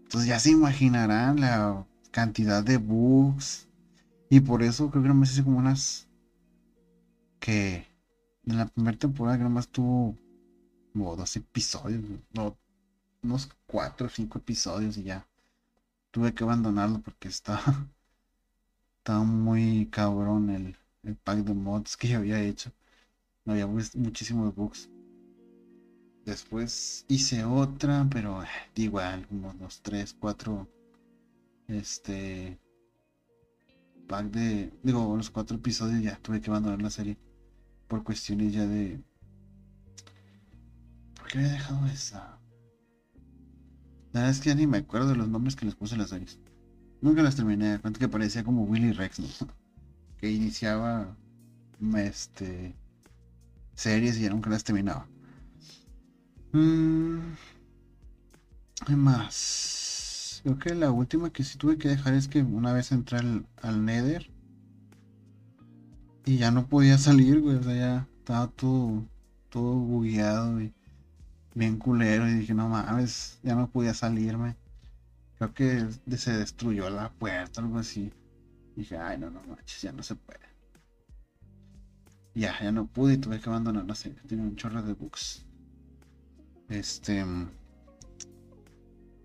Entonces 0.02 0.28
ya 0.28 0.38
se 0.38 0.50
imaginarán 0.50 1.40
la 1.40 1.86
cantidad 2.10 2.62
de 2.62 2.76
bugs. 2.78 3.68
Y 4.28 4.40
por 4.40 4.62
eso 4.62 4.90
creo 4.90 5.02
que 5.02 5.08
nomás 5.08 5.32
hice 5.32 5.44
como 5.44 5.58
unas. 5.58 6.08
Que 7.40 7.86
en 8.44 8.58
la 8.58 8.66
primera 8.66 8.98
temporada 8.98 9.38
que 9.38 9.44
nomás 9.44 9.68
tuvo 9.68 10.16
como 10.92 11.16
dos 11.16 11.36
episodios. 11.36 12.02
No, 12.32 12.56
unos 13.22 13.48
cuatro 13.66 14.06
o 14.06 14.10
cinco 14.10 14.38
episodios 14.38 14.96
y 14.96 15.04
ya. 15.04 15.26
Tuve 16.10 16.34
que 16.34 16.44
abandonarlo 16.44 17.00
porque 17.00 17.28
estaba. 17.28 17.62
Estaba 18.98 19.22
muy 19.22 19.86
cabrón 19.86 20.50
el, 20.50 20.76
el 21.04 21.14
pack 21.14 21.38
de 21.38 21.54
mods 21.54 21.96
que 21.96 22.08
yo 22.08 22.18
había 22.18 22.42
hecho. 22.42 22.72
Había 23.46 23.68
muchísimos 23.68 24.52
bugs. 24.54 24.90
Después 26.24 27.04
hice 27.06 27.44
otra, 27.44 28.04
pero 28.10 28.42
eh, 28.42 28.48
igual, 28.74 29.24
como 29.28 29.52
los 29.60 29.80
3, 29.82 30.16
4. 30.18 30.68
Este. 31.68 32.58
Pack 34.06 34.26
de. 34.30 34.72
Digo, 34.82 35.16
los 35.16 35.30
cuatro 35.30 35.56
episodios 35.56 36.02
ya 36.02 36.16
tuve 36.16 36.40
que 36.40 36.50
abandonar 36.50 36.80
la 36.82 36.90
serie. 36.90 37.18
Por 37.88 38.04
cuestiones 38.04 38.52
ya 38.52 38.66
de. 38.66 39.02
¿Por 41.14 41.28
qué 41.28 41.38
había 41.38 41.52
dejado 41.52 41.86
esa? 41.86 42.38
La 44.12 44.20
verdad 44.20 44.30
es 44.30 44.40
que 44.40 44.48
ya 44.50 44.54
ni 44.54 44.66
me 44.66 44.78
acuerdo 44.78 45.08
de 45.08 45.16
los 45.16 45.28
nombres 45.28 45.56
que 45.56 45.66
les 45.66 45.74
puse 45.74 45.94
en 45.94 46.00
las 46.00 46.10
series. 46.10 46.38
Nunca 47.00 47.22
las 47.22 47.36
terminé. 47.36 47.78
Cuento 47.80 48.00
que 48.00 48.08
parecía 48.08 48.44
como 48.44 48.64
Willy 48.64 48.92
Rex, 48.92 49.20
¿no? 49.20 49.28
que 50.18 50.30
iniciaba 50.30 51.16
este 51.96 52.74
series 53.74 54.18
y 54.18 54.22
ya 54.22 54.30
nunca 54.30 54.50
las 54.50 54.64
terminaba. 54.64 55.06
Mm, 56.52 57.18
¿Qué 58.86 58.96
más? 58.96 59.85
Creo 60.46 60.60
que 60.60 60.74
la 60.76 60.92
última 60.92 61.30
que 61.30 61.42
sí 61.42 61.58
tuve 61.58 61.76
que 61.76 61.88
dejar 61.88 62.14
es 62.14 62.28
que 62.28 62.40
una 62.40 62.72
vez 62.72 62.92
entré 62.92 63.18
al, 63.18 63.84
Nether 63.84 64.30
y 66.24 66.36
ya 66.36 66.52
no 66.52 66.68
podía 66.68 66.98
salir, 66.98 67.40
güey. 67.40 67.56
O 67.56 67.62
sea, 67.64 67.74
ya 67.74 68.08
estaba 68.18 68.46
todo, 68.46 69.04
todo 69.48 69.74
bugueado 69.74 70.60
y 70.60 70.72
bien 71.52 71.78
culero. 71.78 72.28
Y 72.28 72.34
dije, 72.34 72.54
no 72.54 72.68
mames, 72.68 73.40
ya 73.42 73.56
no 73.56 73.68
podía 73.68 73.92
salirme. 73.92 74.54
Creo 75.36 75.52
que 75.52 75.88
se 76.16 76.36
destruyó 76.38 76.90
la 76.90 77.10
puerta, 77.10 77.60
algo 77.60 77.78
así. 77.78 78.12
dije, 78.76 78.96
ay, 78.98 79.18
no, 79.18 79.30
no 79.30 79.42
manches, 79.42 79.82
ya 79.82 79.90
no 79.90 80.04
se 80.04 80.14
puede. 80.14 80.46
Ya, 82.36 82.54
ya 82.62 82.70
no 82.70 82.86
pude 82.86 83.14
y 83.14 83.18
tuve 83.18 83.40
que 83.40 83.48
abandonar 83.48 83.84
la 83.84 83.96
serie. 83.96 84.20
Tiene 84.28 84.44
un 84.44 84.54
chorro 84.54 84.80
de 84.80 84.92
bugs. 84.92 85.44
Este. 86.68 87.24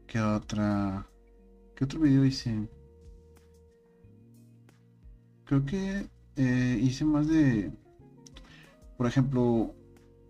¿Qué 0.07 0.19
otra? 0.19 1.07
¿Qué 1.81 1.85
otro 1.85 2.01
video 2.01 2.23
hice? 2.23 2.69
Creo 5.45 5.65
que 5.65 6.07
eh, 6.35 6.79
hice 6.79 7.03
más 7.05 7.27
de. 7.27 7.71
Por 8.97 9.07
ejemplo, 9.07 9.73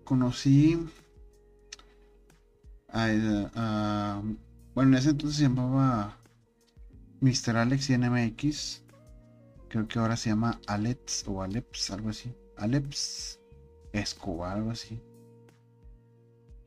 conocí 0.06 0.80
a, 2.88 4.22
bueno, 4.74 4.92
en 4.92 4.98
ese 4.98 5.10
entonces 5.10 5.40
se 5.40 5.44
llamaba 5.44 6.18
Mr. 7.20 7.58
Alex 7.58 7.90
y 7.90 7.98
NMX. 7.98 8.84
Creo 9.68 9.90
que 9.90 10.00
ahora 10.00 10.16
se 10.16 10.30
llama 10.30 10.58
Alex 10.68 11.26
o 11.28 11.44
Aleps, 11.44 11.92
algo 11.92 12.12
así. 12.12 12.34
Aleps 12.56 13.42
Escobar, 13.92 14.56
algo 14.56 14.72
así. 14.72 15.04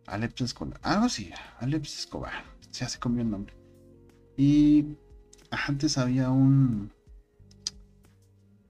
Aleps 0.09 0.43
Escobar, 0.43 0.77
algo 0.83 1.07
así. 1.07 1.31
Aleps 1.61 2.01
Escobar. 2.01 2.35
Se 2.71 2.85
hace 2.85 2.99
comió 2.99 3.23
el 3.23 3.31
nombre. 3.31 3.64
Y 4.37 4.97
antes 5.51 5.99
había 5.99 6.31
un. 6.31 6.91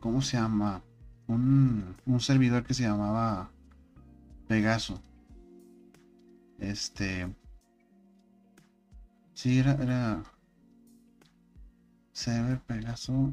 ¿Cómo 0.01 0.21
se 0.21 0.37
llama? 0.37 0.83
Un, 1.27 1.97
un 2.05 2.21
servidor 2.21 2.65
que 2.65 2.75
se 2.75 2.83
llamaba 2.83 3.51
Pegaso. 4.47 5.01
Este. 6.59 7.35
Sí, 9.33 9.59
era, 9.59 9.73
era. 9.75 10.23
Server 12.13 12.61
Pegaso. 12.61 13.33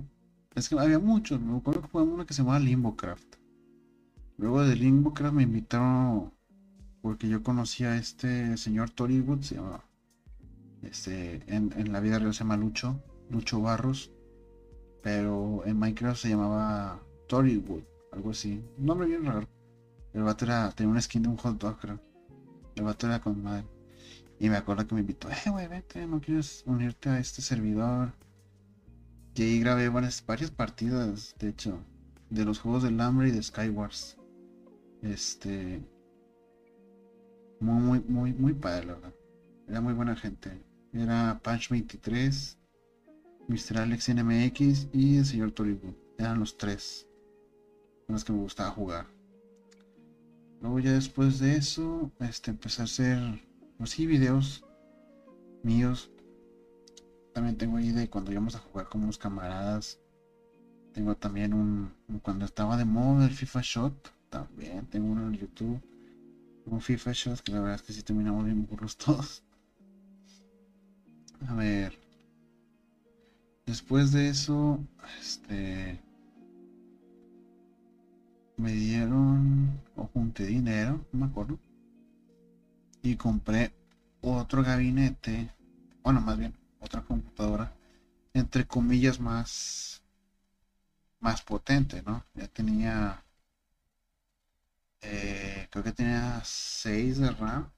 Es 0.56 0.70
que 0.70 0.80
había 0.80 1.00
muchos. 1.00 1.40
Me 1.40 1.58
acuerdo 1.58 1.82
que 1.82 1.88
fue 1.88 2.04
uno 2.04 2.26
que 2.26 2.34
se 2.34 2.42
llamaba 2.42 2.60
Limbocraft. 2.60 3.36
Luego 4.38 4.64
de 4.64 4.76
Limbocraft 4.76 5.36
me 5.36 5.44
invitaron. 5.44 6.34
Porque 7.02 7.28
yo 7.28 7.44
conocía 7.44 7.92
a 7.92 7.98
este 7.98 8.56
señor 8.58 8.90
Tori 8.90 9.20
Wood. 9.20 9.42
Se 9.42 9.56
llama. 9.56 9.84
Este. 10.84 11.42
En, 11.48 11.92
la 11.92 12.00
vida 12.00 12.20
real 12.20 12.34
se 12.34 12.40
llama 12.40 12.58
Lucho. 12.58 13.02
Lucho 13.30 13.62
Barros. 13.62 14.12
Pero 15.02 15.64
en 15.66 15.80
Minecraft 15.80 16.22
se 16.22 16.30
llamaba 16.30 17.02
Tori 17.28 17.58
Wood. 17.58 17.84
Algo 18.12 18.32
así. 18.32 18.64
Un 18.78 18.86
nombre 18.86 19.08
bien 19.08 19.26
raro. 19.26 19.48
El 20.14 20.24
vato 20.24 20.46
era, 20.46 20.72
tenía 20.72 20.92
una 20.92 21.02
skin 21.02 21.24
de 21.24 21.30
un 21.30 21.38
hot 21.38 21.58
dog, 21.58 21.80
creo. 21.80 22.00
El 22.76 22.84
vato 22.84 23.08
era 23.08 23.22
con 23.22 23.42
madre. 23.42 23.66
Y 24.40 24.50
me 24.50 24.58
acuerdo 24.58 24.88
que 24.88 24.96
me 24.96 25.02
invitó, 25.02 25.30
eh, 25.30 25.50
güey, 25.52 25.68
vete, 25.68 26.08
¿no 26.08 26.20
quieres 26.20 26.64
unirte 26.66 27.10
a 27.10 27.20
este 27.20 27.42
servidor? 27.42 28.12
Y 29.36 29.44
ahí 29.44 29.60
grabé 29.60 29.88
varias, 29.88 30.26
varias 30.26 30.52
partidas, 30.52 31.36
de 31.40 31.50
hecho, 31.50 31.80
de 32.30 32.44
los 32.44 32.60
juegos 32.60 32.84
del 32.84 33.00
hambre 33.00 33.30
y 33.30 33.32
de 33.32 33.44
Skywars. 33.44 34.18
Este. 35.02 35.82
Muy, 37.60 37.82
muy, 37.82 38.00
muy, 38.08 38.34
muy 38.34 38.54
padre, 38.54 38.88
la 38.88 38.94
verdad. 38.96 39.14
Era 39.68 39.82
muy 39.82 39.94
buena 39.94 40.16
gente. 40.16 40.62
Era 40.94 41.40
Punch 41.42 41.70
23, 41.70 42.58
Mr. 43.48 43.78
Alex 43.78 44.10
NMX 44.10 44.88
y 44.92 45.18
el 45.18 45.26
señor 45.26 45.52
Toribu. 45.52 45.96
Eran 46.18 46.40
los 46.40 46.58
tres 46.58 47.08
con 48.06 48.16
los 48.16 48.26
que 48.26 48.34
me 48.34 48.40
gustaba 48.40 48.72
jugar. 48.72 49.08
Luego 50.60 50.80
ya 50.80 50.92
después 50.92 51.40
de 51.40 51.56
eso, 51.56 52.12
este, 52.20 52.52
empecé 52.52 52.82
a 52.82 52.86
hacer, 52.86 53.20
pues 53.78 53.92
sí, 53.92 54.06
videos 54.06 54.66
míos. 55.64 56.12
También 57.34 57.58
tengo 57.58 57.78
ahí 57.78 57.92
de 57.92 58.10
cuando 58.10 58.32
íbamos 58.32 58.56
a 58.56 58.60
jugar 58.60 58.90
con 58.90 59.04
unos 59.04 59.18
camaradas. 59.18 60.00
Tengo 60.94 61.16
también 61.16 61.54
un, 61.54 61.94
cuando 62.22 62.44
estaba 62.44 62.76
de 62.76 62.84
moda 62.84 63.26
el 63.26 63.32
FIFA 63.32 63.62
Shot, 63.64 64.14
también 64.30 64.88
tengo 64.88 65.08
uno 65.08 65.28
en 65.28 65.34
YouTube. 65.34 65.82
Un 66.66 66.82
FIFA 66.82 67.12
Shot 67.14 67.40
que 67.40 67.54
la 67.54 67.62
verdad 67.62 67.76
es 67.76 67.82
que 67.82 67.94
sí 67.94 68.04
terminamos 68.04 68.44
bien 68.44 68.68
burros 68.68 68.98
todos. 68.98 69.44
A 71.48 71.54
ver. 71.56 71.92
Después 73.66 74.12
de 74.12 74.30
eso, 74.30 74.80
este 75.20 76.00
me 78.56 78.72
dieron 78.72 79.82
o 79.98 80.06
junté 80.08 80.46
dinero, 80.46 81.06
no 81.12 81.20
me 81.20 81.26
acuerdo, 81.26 81.60
y 83.04 83.16
compré 83.16 83.72
otro 84.22 84.64
gabinete, 84.64 85.50
bueno, 86.04 86.22
más 86.22 86.38
bien 86.38 86.54
otra 86.80 87.02
computadora, 87.02 87.72
entre 88.34 88.66
comillas 88.66 89.20
más, 89.20 90.02
más 91.22 91.42
potente, 91.42 92.02
¿no? 92.02 92.26
Ya 92.34 92.48
tenía, 92.48 93.24
eh, 95.02 95.68
creo 95.70 95.84
que 95.84 95.92
tenía 95.92 96.42
6 96.44 97.18
de 97.20 97.32
RAM. 97.32 97.70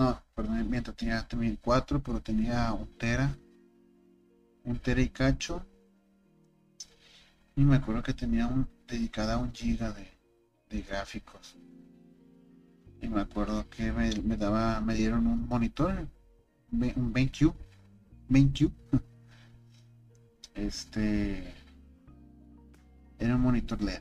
No, 0.00 0.18
perdón, 0.34 0.70
mientras 0.70 0.96
tenía, 0.96 1.28
tenía 1.28 1.54
4, 1.60 2.02
pero 2.02 2.22
tenía 2.22 2.72
un 2.72 2.86
tera, 2.96 3.36
un 4.64 4.78
tera 4.78 5.02
y 5.02 5.10
cacho. 5.10 5.62
Y 7.54 7.60
me 7.60 7.76
acuerdo 7.76 8.02
que 8.02 8.14
tenía 8.14 8.46
un 8.46 8.66
dedicada 8.88 9.34
a 9.34 9.36
un 9.36 9.52
giga 9.52 9.92
de, 9.92 10.82
gráficos. 10.88 11.54
Y 13.02 13.08
me 13.08 13.20
acuerdo 13.20 13.68
que 13.68 13.92
me, 13.92 14.38
daba, 14.38 14.80
me 14.80 14.94
dieron 14.94 15.26
un 15.26 15.46
monitor, 15.46 16.08
un 16.72 17.12
BenQ, 17.12 17.52
BenQ. 18.30 18.72
Este 20.54 21.52
era 23.18 23.36
un 23.36 23.42
monitor 23.42 23.82
LED. 23.82 24.00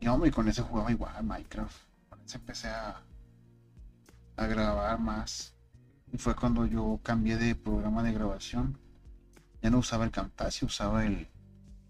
y 0.00 0.08
hombre, 0.08 0.30
con 0.30 0.48
ese 0.48 0.62
jugaba 0.62 0.90
igual 0.90 1.22
Minecraft. 1.22 1.76
Con 2.08 2.20
ese 2.22 2.38
empecé 2.38 2.68
a, 2.68 3.02
a 4.36 4.46
grabar 4.46 4.98
más. 4.98 5.54
Y 6.12 6.18
fue 6.18 6.34
cuando 6.34 6.66
yo 6.66 7.00
cambié 7.02 7.36
de 7.36 7.54
programa 7.54 8.02
de 8.02 8.12
grabación. 8.12 8.78
Ya 9.62 9.70
no 9.70 9.78
usaba 9.78 10.04
el 10.04 10.10
Camtasia, 10.10 10.66
usaba 10.66 11.04
el, 11.04 11.28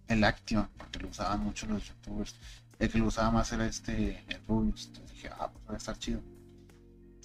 el 0.09 0.24
Action, 0.24 0.68
porque 0.78 1.00
lo 1.00 1.09
usaban 1.09 1.40
mucho 1.40 1.66
los 1.66 1.87
youtubers. 1.88 2.35
El 2.78 2.90
que 2.90 2.98
lo 2.98 3.07
usaba 3.07 3.30
más 3.30 3.52
era 3.52 3.66
este, 3.66 4.24
el 4.28 4.40
Rubius. 4.46 4.90
Dije, 5.12 5.28
ah, 5.38 5.50
pues 5.52 5.68
va 5.68 5.74
a 5.74 5.76
estar 5.76 5.98
chido. 5.98 6.20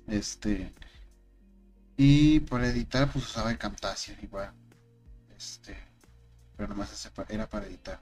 Este. 0.07 0.73
Y 1.97 2.39
por 2.41 2.63
editar, 2.63 3.11
pues 3.11 3.25
usaba 3.25 3.51
el 3.51 3.57
Camtasia, 3.57 4.17
igual. 4.21 4.51
Este. 5.37 5.77
Pero 6.57 6.69
nomás 6.69 7.09
era 7.29 7.47
para 7.47 7.65
editar. 7.67 7.99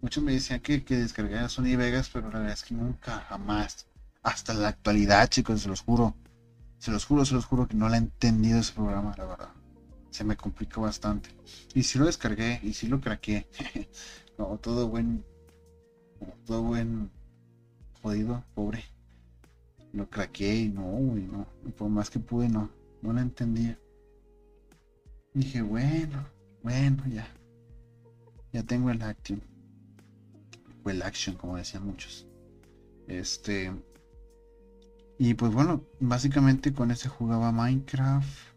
Muchos 0.00 0.22
me 0.22 0.32
decían 0.32 0.60
que, 0.60 0.84
que 0.84 0.96
descargara 0.96 1.48
Sony 1.48 1.76
Vegas, 1.76 2.08
pero 2.12 2.30
la 2.30 2.38
verdad 2.38 2.52
es 2.52 2.62
que 2.62 2.74
nunca, 2.74 3.18
jamás. 3.28 3.87
Hasta 4.22 4.54
la 4.54 4.68
actualidad, 4.68 5.28
chicos, 5.28 5.62
se 5.62 5.68
los 5.68 5.80
juro. 5.80 6.16
Se 6.78 6.90
los 6.90 7.04
juro, 7.04 7.24
se 7.24 7.34
los 7.34 7.44
juro 7.44 7.66
que 7.66 7.76
no 7.76 7.88
la 7.88 7.96
he 7.96 7.98
entendido 7.98 8.60
ese 8.60 8.72
programa, 8.72 9.14
la 9.16 9.24
verdad 9.24 9.58
se 10.18 10.24
me 10.24 10.36
complicó 10.36 10.80
bastante. 10.80 11.30
Y 11.74 11.84
si 11.84 11.96
lo 11.96 12.06
descargué 12.06 12.58
y 12.64 12.72
si 12.72 12.88
lo 12.88 13.00
craqué. 13.00 13.46
todo 14.60 14.88
buen. 14.88 15.24
Todo 16.44 16.62
buen. 16.62 17.10
Jodido, 18.02 18.44
pobre. 18.54 18.84
Lo 19.92 20.10
craqué 20.10 20.56
y 20.56 20.68
no, 20.70 20.98
y 21.16 21.22
no. 21.22 21.46
por 21.76 21.88
más 21.88 22.10
que 22.10 22.18
pude, 22.18 22.48
no. 22.48 22.68
No 23.00 23.12
lo 23.12 23.20
entendía. 23.20 23.78
Dije, 25.34 25.62
bueno, 25.62 26.26
bueno, 26.64 27.04
ya. 27.06 27.28
Ya 28.52 28.64
tengo 28.64 28.90
el 28.90 29.02
action. 29.02 29.40
O 30.82 30.90
el 30.90 31.02
action, 31.02 31.36
como 31.36 31.56
decían 31.56 31.86
muchos. 31.86 32.26
Este. 33.06 33.72
Y 35.18 35.34
pues 35.34 35.52
bueno, 35.52 35.82
básicamente 35.98 36.72
con 36.72 36.90
ese 36.92 37.08
jugaba 37.08 37.50
Minecraft. 37.50 38.48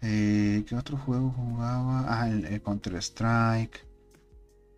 Eh, 0.00 0.64
¿Qué 0.66 0.74
otro 0.74 0.96
juego 0.96 1.30
jugaba? 1.30 2.04
Ah, 2.08 2.28
el, 2.28 2.60
Counter 2.62 2.96
Strike. 2.96 3.86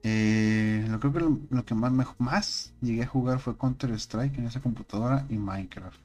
Eh, 0.02 0.86
lo 0.90 1.00
creo 1.00 1.12
que 1.14 1.20
lo, 1.20 1.64
que 1.64 1.74
más, 1.74 1.92
más 2.18 2.74
llegué 2.82 3.04
a 3.04 3.06
jugar 3.06 3.38
fue 3.38 3.56
Counter 3.56 3.92
Strike 3.92 4.36
en 4.38 4.46
esa 4.46 4.60
computadora 4.60 5.24
y 5.30 5.38
Minecraft. 5.38 5.98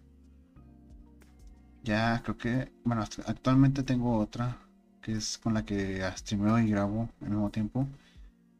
Ya 1.83 2.21
creo 2.23 2.38
que, 2.38 2.71
bueno, 2.85 3.03
actualmente 3.25 3.83
tengo 3.83 4.17
otra 4.17 4.57
que 5.01 5.13
es 5.13 5.38
con 5.38 5.53
la 5.53 5.65
que 5.65 6.01
streameo 6.15 6.59
y 6.59 6.69
grabo 6.69 7.09
al 7.21 7.29
mismo 7.29 7.49
tiempo. 7.49 7.88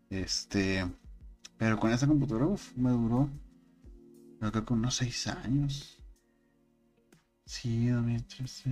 Este, 0.10 0.86
Pero 1.58 1.80
con 1.80 1.92
esa 1.92 2.08
computadora, 2.08 2.48
uff, 2.48 2.76
me 2.76 2.90
duró, 2.90 3.30
creo 4.40 4.66
que 4.66 4.74
unos 4.74 4.96
6 4.96 5.28
años. 5.28 5.98
Sí, 7.46 7.88
2013. 7.88 8.72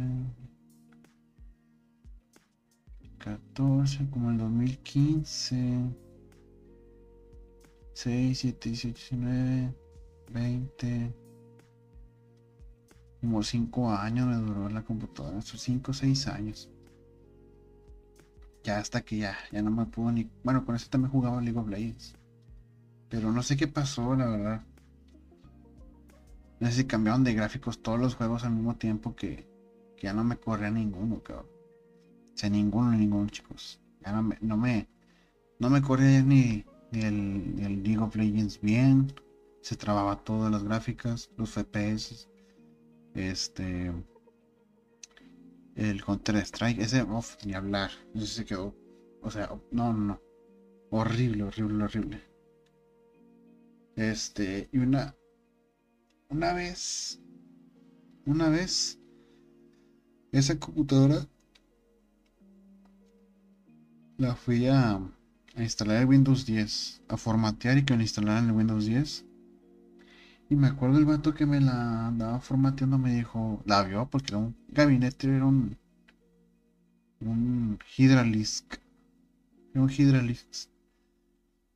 14, 3.17 4.09
como 4.09 4.31
el 4.31 4.37
2015. 4.37 5.95
6, 7.93 8.39
7, 8.39 8.69
18, 8.69 9.15
19, 9.15 9.75
20. 10.31 11.15
Como 13.19 13.43
5 13.43 13.91
años 13.91 14.27
me 14.27 14.35
duró 14.35 14.69
la 14.69 14.83
computadora, 14.83 15.39
esos 15.39 15.59
5 15.61 15.91
o 15.91 15.93
6 15.93 16.27
años. 16.27 16.69
Ya 18.63 18.79
hasta 18.79 19.01
que 19.01 19.17
ya, 19.17 19.35
ya 19.51 19.61
no 19.61 19.71
me 19.71 19.85
pudo 19.85 20.11
ni. 20.11 20.29
Bueno, 20.43 20.63
con 20.65 20.75
eso 20.75 20.89
también 20.89 21.11
jugaba 21.11 21.41
League 21.41 21.57
of 21.57 21.67
Legends. 21.67 22.15
Pero 23.09 23.31
no 23.31 23.41
sé 23.41 23.57
qué 23.57 23.67
pasó, 23.67 24.15
la 24.15 24.27
verdad. 24.27 24.65
No 26.59 26.67
sé 26.67 26.73
si 26.73 26.85
cambiaron 26.85 27.23
de 27.23 27.33
gráficos 27.33 27.81
todos 27.81 27.99
los 27.99 28.15
juegos 28.15 28.43
al 28.43 28.51
mismo 28.51 28.75
tiempo 28.75 29.15
que, 29.15 29.47
que 29.95 30.03
ya 30.03 30.13
no 30.13 30.23
me 30.23 30.37
corría 30.37 30.71
ninguno, 30.71 31.21
cabrón. 31.21 31.47
O 32.33 32.37
sea, 32.37 32.49
ninguno, 32.49 32.91
ninguno, 32.91 33.29
chicos. 33.29 33.79
Ya 34.01 34.11
no 34.11 34.23
me, 34.23 34.37
no 34.41 34.57
me, 34.57 34.87
no 35.59 35.69
me 35.69 35.81
corría 35.81 36.21
ni, 36.21 36.65
el, 36.91 37.55
el 37.59 37.83
League 37.83 37.99
of 37.99 38.15
Legends 38.15 38.59
bien. 38.61 39.13
Se 39.61 39.75
trababa 39.75 40.23
todas 40.23 40.51
las 40.51 40.63
gráficas, 40.63 41.29
los 41.37 41.51
FPS. 41.51 42.29
Este. 43.13 43.91
El 45.75 46.03
Counter 46.03 46.37
Strike, 46.37 46.79
ese, 46.79 47.03
uff, 47.03 47.35
ni 47.45 47.53
hablar. 47.53 47.91
Ese 48.15 48.27
se 48.27 48.45
quedó. 48.45 48.75
O 49.21 49.29
sea, 49.29 49.49
no, 49.71 49.93
no, 49.93 49.99
no. 49.99 50.21
Horrible, 50.89 51.43
horrible, 51.43 51.83
horrible. 51.83 52.21
Este, 53.95 54.69
y 54.71 54.77
una. 54.77 55.15
Una 56.29 56.53
vez. 56.53 57.19
Una 58.25 58.49
vez. 58.49 58.99
Esa 60.31 60.59
computadora. 60.59 61.27
La 64.17 64.35
fui 64.35 64.67
a, 64.67 64.99
instalar 65.57 65.97
el 65.97 66.07
Windows 66.07 66.45
10. 66.45 67.01
A 67.07 67.17
formatear 67.17 67.77
y 67.77 67.85
que 67.85 67.95
la 67.95 68.01
instalaran 68.03 68.45
en 68.45 68.49
el 68.49 68.55
Windows 68.55 68.85
10. 68.85 69.25
Y 70.49 70.55
me 70.55 70.67
acuerdo 70.67 70.97
el 70.97 71.05
vato 71.05 71.33
que 71.33 71.45
me 71.45 71.59
la 71.59 72.07
andaba 72.07 72.39
formateando 72.39 72.97
me 72.97 73.13
dijo, 73.13 73.61
la 73.65 73.83
vio 73.83 74.09
porque 74.09 74.31
era 74.31 74.37
un 74.37 74.55
gabinete, 74.69 75.27
era 75.27 75.45
un 75.45 75.77
un 77.21 77.79
Hydralisk. 77.97 78.79
Era 79.73 79.81
un 79.83 79.89
Hydralisk. 79.89 80.69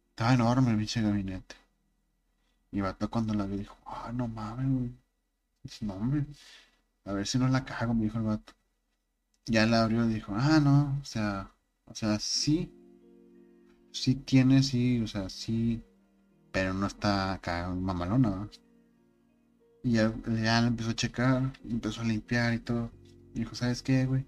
Estaba 0.10 0.34
enorme 0.34 0.72
el 0.72 1.04
gabinete. 1.04 1.56
El 2.72 2.82
vato 2.82 3.10
cuando 3.10 3.34
la 3.34 3.46
vio 3.46 3.58
dijo, 3.58 3.78
ah, 3.86 4.12
no 4.14 4.28
mames, 4.28 4.68
güey. 4.70 4.92
No, 5.82 5.94
hombre. 5.96 6.26
A 7.06 7.14
ver 7.14 7.28
si 7.28 7.38
no 7.38 7.48
la 7.48 7.66
cago, 7.66 7.94
me 7.94 8.06
dijo 8.06 8.18
el 8.18 8.26
vato. 8.26 8.54
Ya 9.46 9.66
la 9.66 9.84
abrió 9.84 10.06
y 10.06 10.14
dijo, 10.14 10.34
ah, 10.36 10.60
no, 10.60 11.00
o 11.02 11.06
sea, 11.06 11.52
o 11.86 11.96
sea, 11.96 12.20
sí, 12.20 12.72
sí 13.92 14.16
tiene, 14.16 14.64
sí, 14.64 15.02
o 15.02 15.08
sea, 15.08 15.30
sí, 15.30 15.84
pero 16.52 16.74
no 16.74 16.88
está 16.88 17.34
acá 17.34 17.70
mamalona, 17.70 18.30
¿no? 18.30 18.50
Y 19.84 19.94
ya, 19.94 20.14
ya 20.44 20.60
empezó 20.60 20.92
a 20.92 20.96
checar, 20.96 21.54
empezó 21.68 22.02
a 22.02 22.04
limpiar 22.06 22.54
y 22.54 22.60
todo. 22.60 22.92
Y 23.34 23.40
dijo, 23.40 23.56
¿sabes 23.56 23.82
qué, 23.82 24.06
güey? 24.06 24.26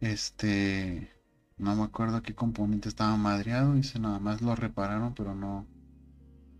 Este, 0.00 1.10
no 1.58 1.74
me 1.76 1.84
acuerdo 1.84 2.22
qué 2.22 2.34
componente 2.34 2.88
estaba 2.88 3.16
madreado. 3.16 3.74
Dice, 3.74 3.98
nada 3.98 4.18
más 4.18 4.42
lo 4.42 4.54
repararon, 4.56 5.14
pero 5.14 5.34
no, 5.34 5.66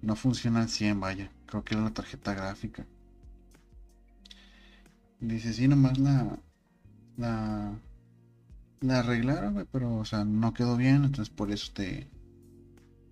no 0.02 0.16
funciona 0.16 0.62
al 0.62 0.68
100, 0.68 1.00
vaya. 1.00 1.30
Creo 1.46 1.64
que 1.64 1.74
era 1.74 1.84
la 1.84 1.94
tarjeta 1.94 2.34
gráfica. 2.34 2.86
Dice, 5.20 5.52
sí, 5.52 5.68
nomás 5.68 5.98
la, 5.98 6.38
la, 7.16 7.78
la 8.80 8.98
arreglaron, 8.98 9.54
güey, 9.54 9.66
pero, 9.70 9.96
o 9.96 10.04
sea, 10.04 10.24
no 10.24 10.52
quedó 10.52 10.76
bien, 10.76 11.04
entonces 11.04 11.30
por 11.30 11.50
eso 11.52 11.72
te, 11.72 12.08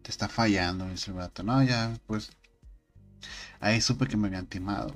te 0.03 0.11
está 0.11 0.29
fallando, 0.29 0.89
dice 0.89 1.11
el 1.11 1.17
vato. 1.19 1.43
No, 1.43 1.63
ya, 1.63 1.97
pues, 2.07 2.31
ahí 3.61 3.81
supe 3.81 4.07
que 4.07 4.17
me 4.17 4.29
habían 4.29 4.47
timado. 4.47 4.95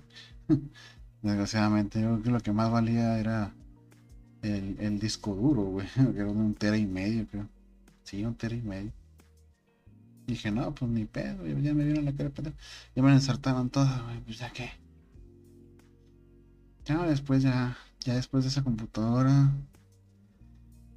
Desgraciadamente, 1.23 2.01
yo 2.01 2.09
creo 2.13 2.23
que 2.23 2.31
lo 2.31 2.41
que 2.41 2.53
más 2.53 2.71
valía 2.71 3.19
era 3.19 3.55
el, 4.43 4.77
el 4.81 4.99
disco 4.99 5.35
duro, 5.35 5.63
güey. 5.65 5.89
Era 6.17 6.29
un 6.29 6.55
tera 6.55 6.77
y 6.77 6.87
medio, 6.87 7.27
creo. 7.29 7.49
Sí, 8.05 8.25
un 8.25 8.35
tera 8.35 8.55
y 8.55 8.63
medio. 8.63 8.93
Dije, 10.27 10.51
no, 10.51 10.75
pues 10.75 10.91
ni 10.91 11.05
pedo, 11.05 11.47
ya 11.47 11.75
me 11.75 11.85
vieron 11.85 12.05
la 12.05 12.13
cara 12.13 12.31
Ya 12.95 13.03
me 13.03 13.13
ensartaron 13.13 13.71
todas, 13.71 14.03
güey, 14.05 14.21
pues 14.21 14.39
ya 14.39 14.53
qué. 14.53 14.71
Ya 16.85 17.03
después, 17.05 17.43
ya, 17.43 17.77
ya 18.01 18.15
después 18.15 18.45
de 18.45 18.51
esa 18.51 18.63
computadora, 18.63 19.53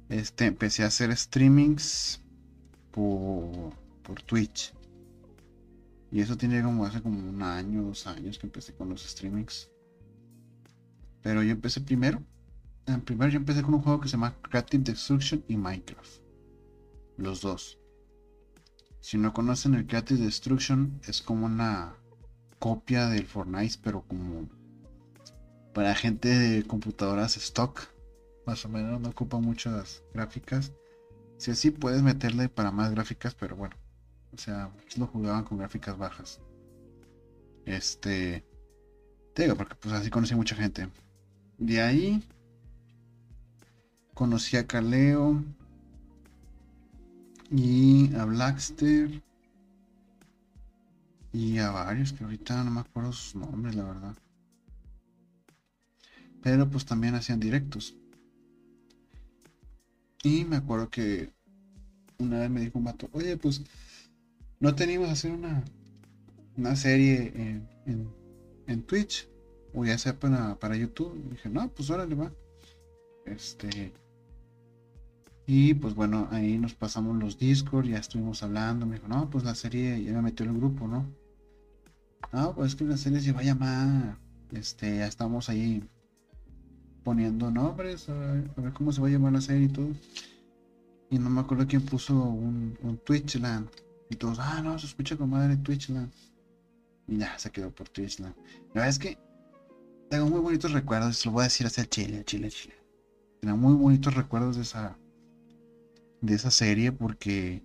este, 0.08 0.46
empecé 0.46 0.84
a 0.84 0.86
hacer 0.88 1.14
streamings 1.16 2.20
por, 2.90 3.72
por 4.02 4.22
Twitch. 4.22 4.72
Y 6.10 6.20
eso 6.20 6.36
tiene 6.36 6.62
como 6.62 6.86
hace 6.86 7.02
como 7.02 7.18
un 7.18 7.42
año, 7.42 7.82
dos 7.82 8.06
años 8.06 8.38
que 8.38 8.46
empecé 8.46 8.74
con 8.74 8.88
los 8.88 9.02
streamings. 9.02 9.70
Pero 11.22 11.42
yo 11.42 11.52
empecé 11.52 11.80
primero. 11.80 12.22
En 12.86 13.02
primero 13.02 13.30
yo 13.30 13.38
empecé 13.38 13.62
con 13.62 13.74
un 13.74 13.82
juego 13.82 14.00
que 14.00 14.08
se 14.08 14.12
llama 14.12 14.34
Creative 14.40 14.82
Destruction 14.82 15.44
y 15.48 15.56
Minecraft. 15.56 16.22
Los 17.18 17.42
dos. 17.42 17.78
Si 19.00 19.16
no 19.16 19.32
conocen 19.32 19.74
el 19.74 19.86
Creative 19.86 20.24
Destruction, 20.24 21.00
es 21.06 21.22
como 21.22 21.46
una 21.46 21.94
copia 22.58 23.06
del 23.06 23.26
Fortnite, 23.26 23.78
pero 23.82 24.02
como 24.02 24.48
para 25.72 25.94
gente 25.94 26.28
de 26.28 26.64
computadoras 26.64 27.36
stock. 27.36 27.80
Más 28.46 28.64
o 28.64 28.68
menos 28.68 29.00
no 29.00 29.10
ocupa 29.10 29.38
muchas 29.38 30.02
gráficas. 30.12 30.72
Si 31.36 31.50
así 31.50 31.70
puedes 31.70 32.02
meterle 32.02 32.48
para 32.48 32.72
más 32.72 32.90
gráficas, 32.90 33.34
pero 33.34 33.54
bueno, 33.54 33.76
o 34.32 34.38
sea, 34.38 34.72
lo 34.96 35.06
jugaban 35.06 35.44
con 35.44 35.58
gráficas 35.58 35.96
bajas. 35.96 36.40
Este. 37.64 38.44
Te 39.34 39.44
digo, 39.44 39.54
porque 39.54 39.76
pues 39.76 39.94
así 39.94 40.10
conocí 40.10 40.34
mucha 40.34 40.56
gente. 40.56 40.88
De 41.58 41.80
ahí. 41.80 42.22
Conocí 44.14 44.56
a 44.56 44.66
Caleo. 44.66 45.44
Y 47.50 48.14
a 48.14 48.24
Blackster. 48.24 49.22
Y 51.32 51.58
a 51.58 51.70
varios 51.70 52.12
que 52.12 52.24
ahorita 52.24 52.64
no 52.64 52.70
me 52.70 52.80
acuerdo 52.80 53.12
sus 53.12 53.34
nombres, 53.34 53.74
la 53.74 53.84
verdad. 53.84 54.16
Pero 56.42 56.68
pues 56.68 56.84
también 56.84 57.14
hacían 57.14 57.40
directos. 57.40 57.96
Y 60.22 60.44
me 60.44 60.56
acuerdo 60.56 60.90
que 60.90 61.32
una 62.18 62.40
vez 62.40 62.50
me 62.50 62.60
dijo 62.60 62.78
un 62.78 62.84
vato, 62.84 63.08
oye, 63.12 63.36
pues 63.36 63.62
no 64.60 64.74
teníamos 64.74 65.08
hacer 65.10 65.30
una, 65.30 65.64
una 66.56 66.74
serie 66.74 67.32
en, 67.36 67.68
en, 68.66 68.82
Twitch 68.82 69.28
o 69.72 69.84
ya 69.84 69.96
sea 69.98 70.18
para, 70.18 70.58
para 70.58 70.76
YouTube. 70.76 71.14
Dije, 71.30 71.48
no, 71.48 71.68
pues 71.70 71.90
órale, 71.90 72.14
va. 72.14 72.32
Este. 73.26 73.92
Y 75.50 75.72
pues 75.72 75.94
bueno, 75.94 76.28
ahí 76.30 76.58
nos 76.58 76.74
pasamos 76.74 77.16
los 77.16 77.38
Discord, 77.38 77.86
ya 77.86 77.96
estuvimos 77.96 78.42
hablando. 78.42 78.84
Me 78.84 78.96
dijo, 78.96 79.08
no, 79.08 79.30
pues 79.30 79.44
la 79.44 79.54
serie 79.54 80.04
ya 80.04 80.12
me 80.12 80.20
metió 80.20 80.44
en 80.44 80.52
el 80.52 80.58
grupo, 80.58 80.86
¿no? 80.86 81.06
No, 82.34 82.54
pues 82.54 82.72
es 82.72 82.76
que 82.76 82.84
la 82.84 82.98
serie 82.98 83.18
se 83.22 83.32
va 83.32 83.40
a 83.40 83.44
llamar. 83.44 84.18
Este, 84.52 84.98
ya 84.98 85.06
estamos 85.06 85.48
ahí 85.48 85.82
poniendo 87.02 87.50
nombres, 87.50 88.10
a 88.10 88.12
ver, 88.12 88.74
cómo 88.74 88.92
se 88.92 89.00
va 89.00 89.08
a 89.08 89.10
llamar 89.10 89.32
la 89.32 89.40
serie 89.40 89.64
y 89.64 89.68
todo. 89.68 89.88
Y 91.08 91.18
no 91.18 91.30
me 91.30 91.40
acuerdo 91.40 91.66
quién 91.66 91.80
puso 91.80 92.12
un, 92.12 92.76
un 92.82 92.98
Twitchland. 92.98 93.70
Y 94.10 94.16
todos, 94.16 94.38
ah, 94.40 94.60
no, 94.62 94.78
se 94.78 94.84
escucha 94.84 95.16
con 95.16 95.30
madre 95.30 95.56
Twitchland. 95.56 96.12
Y 97.06 97.16
ya, 97.16 97.38
se 97.38 97.50
quedó 97.50 97.70
por 97.70 97.88
Twitchland. 97.88 98.34
La 98.74 98.82
verdad 98.82 98.88
es 98.90 98.98
que 98.98 99.18
tengo 100.10 100.26
muy 100.28 100.40
bonitos 100.40 100.72
recuerdos, 100.72 101.24
lo 101.24 101.32
voy 101.32 101.40
a 101.40 101.44
decir 101.44 101.66
hacia 101.66 101.86
Chile, 101.86 102.22
Chile, 102.26 102.50
Chile. 102.50 102.74
Tengo 103.40 103.56
muy 103.56 103.72
bonitos 103.72 104.14
recuerdos 104.14 104.56
de 104.56 104.62
esa 104.62 104.98
de 106.20 106.34
esa 106.34 106.50
serie 106.50 106.92
porque 106.92 107.62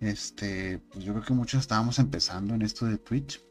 este, 0.00 0.78
pues 0.90 1.04
yo 1.04 1.12
creo 1.12 1.24
que 1.24 1.34
muchos 1.34 1.60
estábamos 1.60 1.98
empezando 1.98 2.54
en 2.54 2.62
esto 2.62 2.86
de 2.86 2.98
Twitch. 2.98 3.42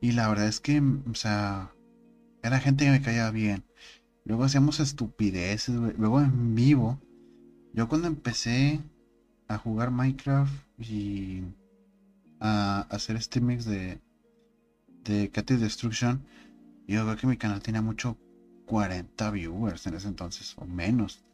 Y 0.00 0.12
la 0.12 0.28
verdad 0.28 0.48
es 0.48 0.60
que, 0.60 0.80
o 0.80 1.14
sea, 1.14 1.72
era 2.42 2.58
gente 2.58 2.84
que 2.84 2.90
me 2.90 3.02
caía 3.02 3.30
bien. 3.30 3.64
Luego 4.24 4.44
hacíamos 4.44 4.80
estupideces, 4.80 5.74
luego 5.74 6.20
en 6.20 6.54
vivo. 6.54 7.00
Yo 7.72 7.88
cuando 7.88 8.08
empecé 8.08 8.80
a 9.48 9.58
jugar 9.58 9.90
Minecraft 9.90 10.52
y 10.78 11.42
a 12.40 12.80
hacer 12.90 13.20
streamings 13.20 13.64
de, 13.64 14.00
de 15.04 15.30
Cat 15.30 15.50
Destruction, 15.50 16.24
yo 16.86 17.04
creo 17.04 17.16
que 17.16 17.26
mi 17.26 17.36
canal 17.36 17.62
tenía 17.62 17.82
mucho 17.82 18.18
40 18.66 19.30
viewers 19.30 19.86
en 19.86 19.94
ese 19.94 20.08
entonces, 20.08 20.54
o 20.56 20.64
menos. 20.64 21.24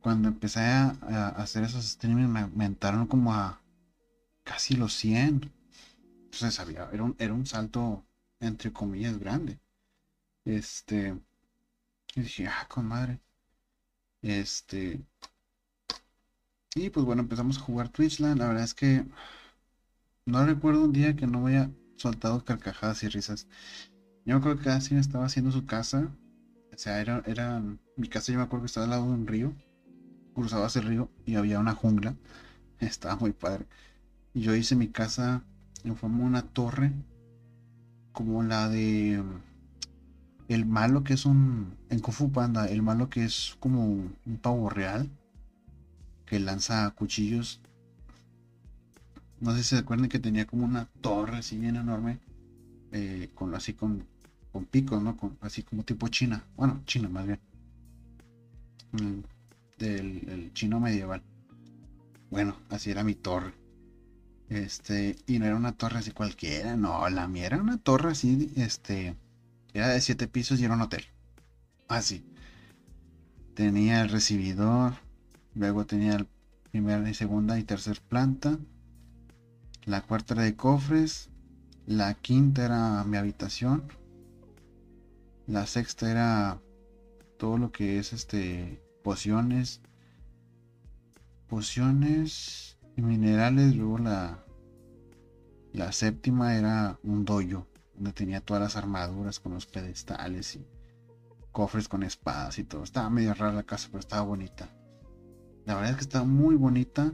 Cuando 0.00 0.28
empecé 0.28 0.60
a, 0.60 0.90
hacer 1.36 1.64
esos 1.64 1.84
streamings 1.84 2.28
me 2.28 2.40
aumentaron 2.40 3.06
como 3.06 3.34
a 3.34 3.60
casi 4.44 4.74
los 4.76 4.94
100. 4.94 5.52
Entonces 6.24 6.60
había, 6.60 6.88
era 6.92 7.02
un, 7.04 7.16
era 7.18 7.34
un 7.34 7.46
salto, 7.46 8.04
entre 8.40 8.72
comillas, 8.72 9.18
grande. 9.18 9.60
Este, 10.44 11.18
y 12.14 12.20
dije, 12.20 12.46
ah, 12.48 12.66
con 12.68 12.86
madre. 12.86 13.20
Este, 14.22 15.00
y 16.74 16.90
pues 16.90 17.04
bueno, 17.06 17.22
empezamos 17.22 17.58
a 17.58 17.60
jugar 17.60 17.88
Twitchland. 17.88 18.38
La 18.38 18.48
verdad 18.48 18.64
es 18.64 18.74
que 18.74 19.04
no 20.26 20.44
recuerdo 20.46 20.84
un 20.84 20.92
día 20.92 21.16
que 21.16 21.26
no 21.26 21.40
me 21.40 21.56
haya 21.56 21.70
soltado 21.96 22.44
carcajadas 22.44 23.02
y 23.02 23.08
risas. 23.08 23.46
Yo 24.24 24.40
creo 24.40 24.56
que 24.56 24.64
cada 24.64 24.80
quien 24.80 25.00
estaba 25.00 25.26
haciendo 25.26 25.50
su 25.50 25.66
casa. 25.66 26.10
O 26.72 26.78
sea, 26.78 27.00
era 27.00 27.62
mi 27.96 28.08
casa, 28.08 28.32
yo 28.32 28.38
me 28.38 28.44
acuerdo 28.44 28.64
que 28.64 28.66
estaba 28.68 28.84
al 28.84 28.90
lado 28.90 29.06
de 29.06 29.12
un 29.12 29.26
río. 29.26 29.54
Cruzabas 30.38 30.76
el 30.76 30.84
río 30.84 31.10
y 31.26 31.34
había 31.34 31.58
una 31.58 31.74
jungla. 31.74 32.14
Estaba 32.78 33.16
muy 33.16 33.32
padre. 33.32 33.66
Yo 34.34 34.54
hice 34.54 34.76
mi 34.76 34.86
casa 34.86 35.42
en 35.82 35.96
forma 35.96 36.18
de 36.18 36.24
una 36.24 36.42
torre. 36.42 36.92
Como 38.12 38.44
la 38.44 38.68
de 38.68 39.20
el 40.46 40.64
malo 40.64 41.02
que 41.02 41.14
es 41.14 41.26
un 41.26 41.76
en 41.90 41.98
Kung 41.98 42.30
Panda, 42.30 42.68
el 42.68 42.82
malo 42.82 43.10
que 43.10 43.24
es 43.24 43.56
como 43.58 43.84
un 43.84 44.38
pavo 44.40 44.70
real 44.70 45.10
que 46.24 46.38
lanza 46.38 46.88
cuchillos. 46.92 47.60
No 49.40 49.56
sé 49.56 49.64
si 49.64 49.70
se 49.70 49.78
acuerdan 49.78 50.08
que 50.08 50.20
tenía 50.20 50.46
como 50.46 50.64
una 50.64 50.84
torre 51.00 51.38
así 51.38 51.58
bien 51.58 51.74
enorme, 51.74 52.20
eh, 52.92 53.30
con 53.34 53.56
así 53.56 53.72
con, 53.72 54.04
con 54.52 54.66
picos, 54.66 55.02
¿no? 55.02 55.16
Con, 55.16 55.36
así 55.40 55.64
como 55.64 55.82
tipo 55.82 56.06
China. 56.06 56.44
Bueno, 56.56 56.80
China 56.86 57.08
más 57.08 57.26
bien. 57.26 57.40
Mm, 58.92 59.20
chino 60.52 60.80
medieval. 60.80 61.22
Bueno, 62.30 62.56
así 62.70 62.90
era 62.90 63.04
mi 63.04 63.14
torre. 63.14 63.54
Este, 64.48 65.16
y 65.26 65.38
no 65.38 65.46
era 65.46 65.56
una 65.56 65.72
torre 65.72 65.98
así 65.98 66.10
cualquiera, 66.12 66.76
no, 66.76 67.08
la 67.10 67.28
mía 67.28 67.46
era 67.46 67.58
una 67.58 67.76
torre 67.78 68.12
así, 68.12 68.50
este, 68.56 69.14
era 69.74 69.88
de 69.88 70.00
siete 70.00 70.26
pisos 70.26 70.58
y 70.60 70.64
era 70.64 70.74
un 70.74 70.82
hotel. 70.82 71.04
Así. 71.86 72.24
Tenía 73.54 74.02
el 74.02 74.08
recibidor, 74.08 74.94
Luego 75.58 75.86
tenía 75.86 76.18
la 76.20 76.26
primera 76.70 77.10
y 77.10 77.14
segunda 77.14 77.58
y 77.58 77.64
tercera 77.64 78.00
planta. 78.08 78.58
La 79.86 80.02
cuarta 80.02 80.34
era 80.34 80.44
de 80.44 80.54
cofres. 80.54 81.30
La 81.84 82.14
quinta 82.14 82.64
era 82.64 83.02
mi 83.02 83.16
habitación. 83.16 83.82
La 85.48 85.66
sexta 85.66 86.08
era 86.08 86.60
todo 87.38 87.58
lo 87.58 87.72
que 87.72 87.98
es 87.98 88.12
este 88.12 88.80
pociones. 89.02 89.80
Pociones 91.48 92.78
y 92.96 93.02
minerales. 93.02 93.74
Luego 93.76 93.98
la, 93.98 94.44
la 95.72 95.92
séptima 95.92 96.56
era 96.56 96.98
un 97.02 97.24
doyo. 97.24 97.66
Donde 97.94 98.12
tenía 98.12 98.40
todas 98.40 98.62
las 98.62 98.76
armaduras 98.76 99.40
con 99.40 99.54
los 99.54 99.66
pedestales 99.66 100.54
y 100.54 100.64
cofres 101.50 101.88
con 101.88 102.04
espadas 102.04 102.58
y 102.60 102.64
todo. 102.64 102.84
Estaba 102.84 103.10
medio 103.10 103.34
rara 103.34 103.52
la 103.52 103.64
casa, 103.64 103.88
pero 103.90 103.98
estaba 103.98 104.22
bonita. 104.22 104.68
La 105.66 105.74
verdad 105.74 105.90
es 105.90 105.96
que 105.96 106.02
está 106.02 106.22
muy 106.22 106.54
bonita. 106.54 107.12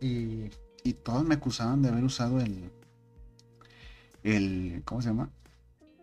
Y, 0.00 0.50
y 0.82 0.92
todos 0.94 1.24
me 1.24 1.36
acusaban 1.36 1.82
de 1.82 1.90
haber 1.90 2.04
usado 2.04 2.40
el. 2.40 2.72
El. 4.24 4.82
¿Cómo 4.84 5.00
se 5.00 5.08
llama? 5.08 5.30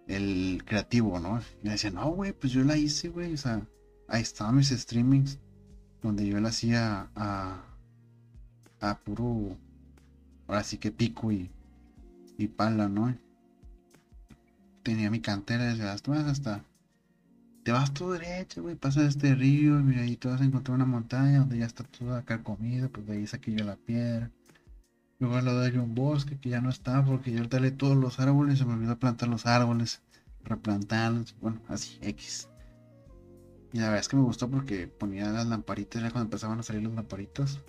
El 0.08 0.64
creativo, 0.66 1.20
¿no? 1.20 1.42
Y 1.62 1.66
me 1.66 1.72
decían, 1.72 1.96
no, 1.96 2.10
güey, 2.12 2.32
pues 2.32 2.54
yo 2.54 2.64
la 2.64 2.78
hice, 2.78 3.10
güey. 3.10 3.34
O 3.34 3.38
sea, 3.38 3.68
ahí 4.08 4.22
estaban 4.22 4.56
mis 4.56 4.70
streamings. 4.70 5.40
Donde 6.04 6.28
yo 6.28 6.40
la 6.40 6.50
hacía 6.50 7.08
a. 7.16 7.64
A 8.82 8.98
puro. 9.00 9.58
Ahora 10.48 10.64
sí 10.64 10.78
que 10.78 10.92
pico 10.92 11.32
y. 11.32 11.50
Y 12.38 12.48
pala, 12.48 12.90
¿no? 12.90 13.16
Tenía 14.84 15.10
mi 15.10 15.22
cantera 15.22 15.66
desde 15.66 15.88
hasta, 15.88 16.30
hasta 16.30 16.64
te 17.64 17.72
vas 17.72 17.94
todo 17.94 18.12
derecho, 18.14 18.62
güey, 18.62 18.76
pasas 18.76 19.06
este 19.06 19.36
río, 19.36 19.80
y 19.90 19.96
ahí 19.96 20.18
te 20.18 20.28
vas 20.28 20.42
a 20.42 20.44
encontrar 20.44 20.76
una 20.76 20.86
montaña 20.86 21.40
donde 21.40 21.60
ya 21.60 21.66
está 21.66 21.84
toda 21.84 22.20
acá 22.20 22.44
comida, 22.44 22.90
pues 22.90 23.08
de 23.08 23.14
ahí 23.14 23.28
saqué 23.28 23.54
yo 23.54 23.64
la 23.64 23.78
piedra. 23.78 24.30
Luego 25.20 25.38
al 25.38 25.46
lado 25.46 25.62
hay 25.62 25.78
un 25.78 25.96
bosque 25.96 26.38
que 26.38 26.50
ya 26.50 26.60
no 26.60 26.70
está 26.70 27.06
porque 27.06 27.32
yo 27.32 27.48
talé 27.48 27.72
todos 27.72 27.96
los 27.96 28.20
árboles, 28.20 28.60
se 28.60 28.66
me 28.66 28.74
olvidó 28.74 29.00
plantar 29.00 29.30
los 29.30 29.46
árboles, 29.46 30.02
replantarlos, 30.44 31.36
bueno, 31.40 31.62
así, 31.70 31.98
X. 32.02 32.50
Y 33.74 33.80
la 33.80 33.86
verdad 33.86 34.02
es 34.02 34.08
que 34.08 34.16
me 34.16 34.22
gustó 34.22 34.48
porque 34.50 34.88
ponía 34.88 35.32
las 35.32 35.48
lamparitas, 35.48 36.02
ya 36.02 36.12
cuando 36.12 36.28
empezaban 36.28 36.60
a 36.60 36.64
salir 36.64 36.84
las 36.84 36.94
lamparitas, 36.94 37.60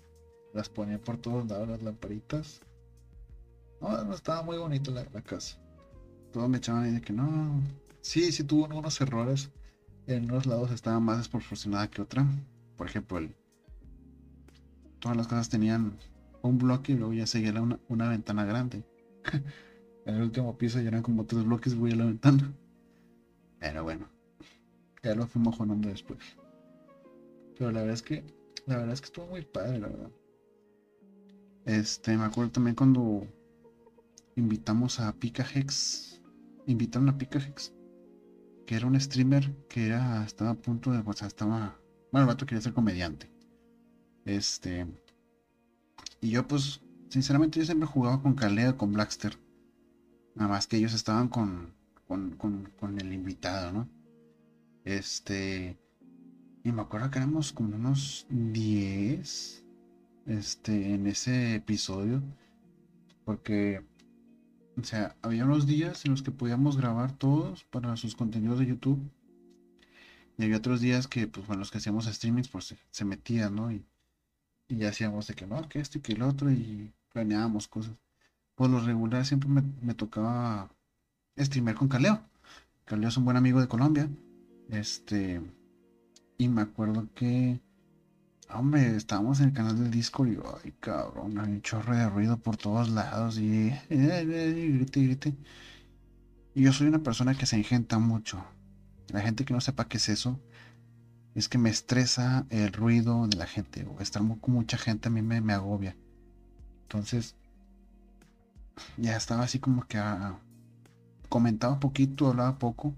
las 0.52 0.68
ponía 0.68 1.00
por 1.00 1.16
todos 1.16 1.48
lados 1.48 1.66
las 1.66 1.82
lamparitas. 1.82 2.60
No, 3.80 4.12
estaba 4.12 4.42
muy 4.42 4.58
bonito 4.58 4.90
la, 4.90 5.04
casa. 5.22 5.58
Todos 6.30 6.48
me 6.50 6.58
echaban 6.58 6.84
ahí 6.84 6.92
de 6.92 7.00
que 7.00 7.14
no, 7.14 7.58
sí, 8.02 8.32
sí 8.32 8.44
tuvo 8.44 8.66
unos 8.66 9.00
errores 9.00 9.50
en 10.06 10.24
unos 10.24 10.44
lados 10.44 10.70
estaba 10.70 11.00
más 11.00 11.16
desproporcionada 11.16 11.88
que 11.88 12.02
otra. 12.02 12.26
Por 12.76 12.86
ejemplo, 12.86 13.26
todas 14.98 15.16
las 15.16 15.26
casas 15.26 15.48
tenían 15.48 15.96
un 16.42 16.58
bloque 16.58 16.92
y 16.92 16.96
luego 16.96 17.14
ya 17.14 17.26
seguía 17.26 17.58
una, 17.62 17.78
una 17.88 18.10
ventana 18.10 18.44
grande. 18.44 18.84
en 20.04 20.14
el 20.14 20.22
último 20.22 20.58
piso 20.58 20.80
ya 20.82 20.88
eran 20.88 21.02
como 21.02 21.24
tres 21.24 21.44
bloques, 21.44 21.74
voy 21.74 21.92
a 21.92 21.96
la 21.96 22.04
ventana. 22.04 22.52
Pero 23.58 23.84
bueno, 23.84 24.13
ya 25.08 25.14
lo 25.14 25.26
fuimos 25.26 25.54
mejorando 25.54 25.88
después. 25.88 26.18
Pero 27.56 27.70
la 27.70 27.80
verdad 27.80 27.94
es 27.94 28.02
que, 28.02 28.24
la 28.66 28.76
verdad 28.78 28.94
es 28.94 29.00
que 29.00 29.06
estuvo 29.06 29.26
muy 29.26 29.42
padre, 29.42 29.78
la 29.78 29.88
verdad. 29.88 30.10
Este, 31.64 32.16
me 32.16 32.24
acuerdo 32.24 32.52
también 32.52 32.76
cuando 32.76 33.26
invitamos 34.36 35.00
a 35.00 35.12
Pika 35.12 35.46
Hex. 35.54 36.20
Invitaron 36.66 37.08
a 37.08 37.18
Pika 37.18 37.38
Hex 37.38 37.72
que 38.66 38.76
era 38.76 38.86
un 38.86 38.98
streamer 39.00 39.52
que 39.68 39.86
era, 39.86 40.24
estaba 40.24 40.50
a 40.50 40.54
punto 40.54 40.90
de, 40.92 41.02
o 41.04 41.12
sea, 41.12 41.28
estaba, 41.28 41.78
bueno, 42.10 42.24
el 42.24 42.26
vato 42.26 42.46
quería 42.46 42.62
ser 42.62 42.72
comediante. 42.72 43.30
Este, 44.24 44.86
y 46.20 46.30
yo 46.30 46.46
pues, 46.48 46.80
sinceramente 47.10 47.58
yo 47.58 47.66
siempre 47.66 47.86
jugaba 47.86 48.22
con 48.22 48.34
Kalea, 48.34 48.76
con 48.76 48.92
Blackster. 48.92 49.38
Nada 50.34 50.48
más 50.48 50.66
que 50.66 50.76
ellos 50.76 50.94
estaban 50.94 51.28
con, 51.28 51.74
con, 52.06 52.36
con 52.36 53.00
el 53.00 53.12
invitado, 53.12 53.72
¿no? 53.72 53.88
Este, 54.84 55.78
y 56.62 56.72
me 56.72 56.82
acuerdo 56.82 57.10
que 57.10 57.18
éramos 57.18 57.52
como 57.52 57.76
unos 57.76 58.26
10, 58.30 59.64
este, 60.26 60.94
en 60.94 61.06
ese 61.06 61.56
episodio. 61.56 62.22
Porque 63.24 63.82
o 64.76 64.82
sea, 64.82 65.16
había 65.22 65.44
unos 65.44 65.66
días 65.66 66.04
en 66.04 66.12
los 66.12 66.22
que 66.22 66.32
podíamos 66.32 66.76
grabar 66.76 67.12
todos 67.12 67.64
para 67.64 67.96
sus 67.96 68.16
contenidos 68.16 68.58
de 68.58 68.66
YouTube. 68.66 68.98
Y 70.36 70.44
había 70.44 70.56
otros 70.56 70.80
días 70.80 71.06
que, 71.06 71.28
pues, 71.28 71.46
bueno, 71.46 71.60
los 71.60 71.70
que 71.70 71.78
hacíamos 71.78 72.06
streamings, 72.06 72.48
pues 72.48 72.74
se, 72.90 73.04
metían, 73.04 73.54
¿no? 73.54 73.70
Y, 73.70 73.84
y 74.68 74.76
ya 74.78 74.88
hacíamos 74.88 75.28
de 75.28 75.34
que 75.34 75.46
no, 75.46 75.68
que 75.68 75.78
esto 75.78 75.98
y 75.98 76.00
que 76.00 76.12
el 76.12 76.22
otro, 76.22 76.50
y 76.50 76.92
planeábamos 77.12 77.68
cosas. 77.68 77.94
Por 78.56 78.70
lo 78.70 78.80
regular 78.80 79.24
siempre 79.24 79.48
me, 79.48 79.62
me 79.80 79.94
tocaba 79.94 80.70
streamer 81.38 81.76
con 81.76 81.88
Caleo. 81.88 82.20
Caleo 82.84 83.08
es 83.08 83.16
un 83.16 83.24
buen 83.24 83.36
amigo 83.36 83.60
de 83.60 83.68
Colombia. 83.68 84.08
Este. 84.70 85.40
Y 86.38 86.48
me 86.48 86.62
acuerdo 86.62 87.08
que 87.14 87.60
Hombre, 88.50 88.94
estábamos 88.94 89.40
en 89.40 89.48
el 89.48 89.52
canal 89.52 89.78
del 89.78 89.90
Discord 89.90 90.28
y, 90.28 90.38
ay, 90.64 90.72
cabrón, 90.78 91.38
hay 91.38 91.50
un 91.50 91.62
chorro 91.62 91.96
de 91.96 92.08
ruido 92.08 92.36
por 92.36 92.56
todos 92.56 92.88
lados 92.88 93.38
y, 93.38 93.70
grite, 93.90 95.02
grite. 95.02 95.34
Y 96.54 96.62
yo 96.62 96.72
soy 96.72 96.86
una 96.86 97.00
persona 97.00 97.34
que 97.34 97.46
se 97.46 97.58
ingenta 97.58 97.98
mucho. 97.98 98.44
La 99.08 99.22
gente 99.22 99.44
que 99.44 99.54
no 99.54 99.60
sepa 99.60 99.88
qué 99.88 99.96
es 99.96 100.08
eso, 100.08 100.38
es 101.34 101.48
que 101.48 101.58
me 101.58 101.70
estresa 101.70 102.46
el 102.50 102.72
ruido 102.72 103.26
de 103.26 103.36
la 103.36 103.46
gente. 103.46 103.86
O 103.86 104.00
estar 104.00 104.22
con 104.40 104.54
mucha 104.54 104.78
gente 104.78 105.08
a 105.08 105.10
mí 105.10 105.22
me, 105.22 105.52
agobia. 105.52 105.96
Entonces, 106.82 107.34
ya 108.96 109.16
estaba 109.16 109.42
así 109.42 109.58
como 109.58 109.84
que 109.88 109.98
ah, 109.98 110.38
comentaba 111.28 111.80
poquito, 111.80 112.28
hablaba 112.28 112.58
poco. 112.58 112.94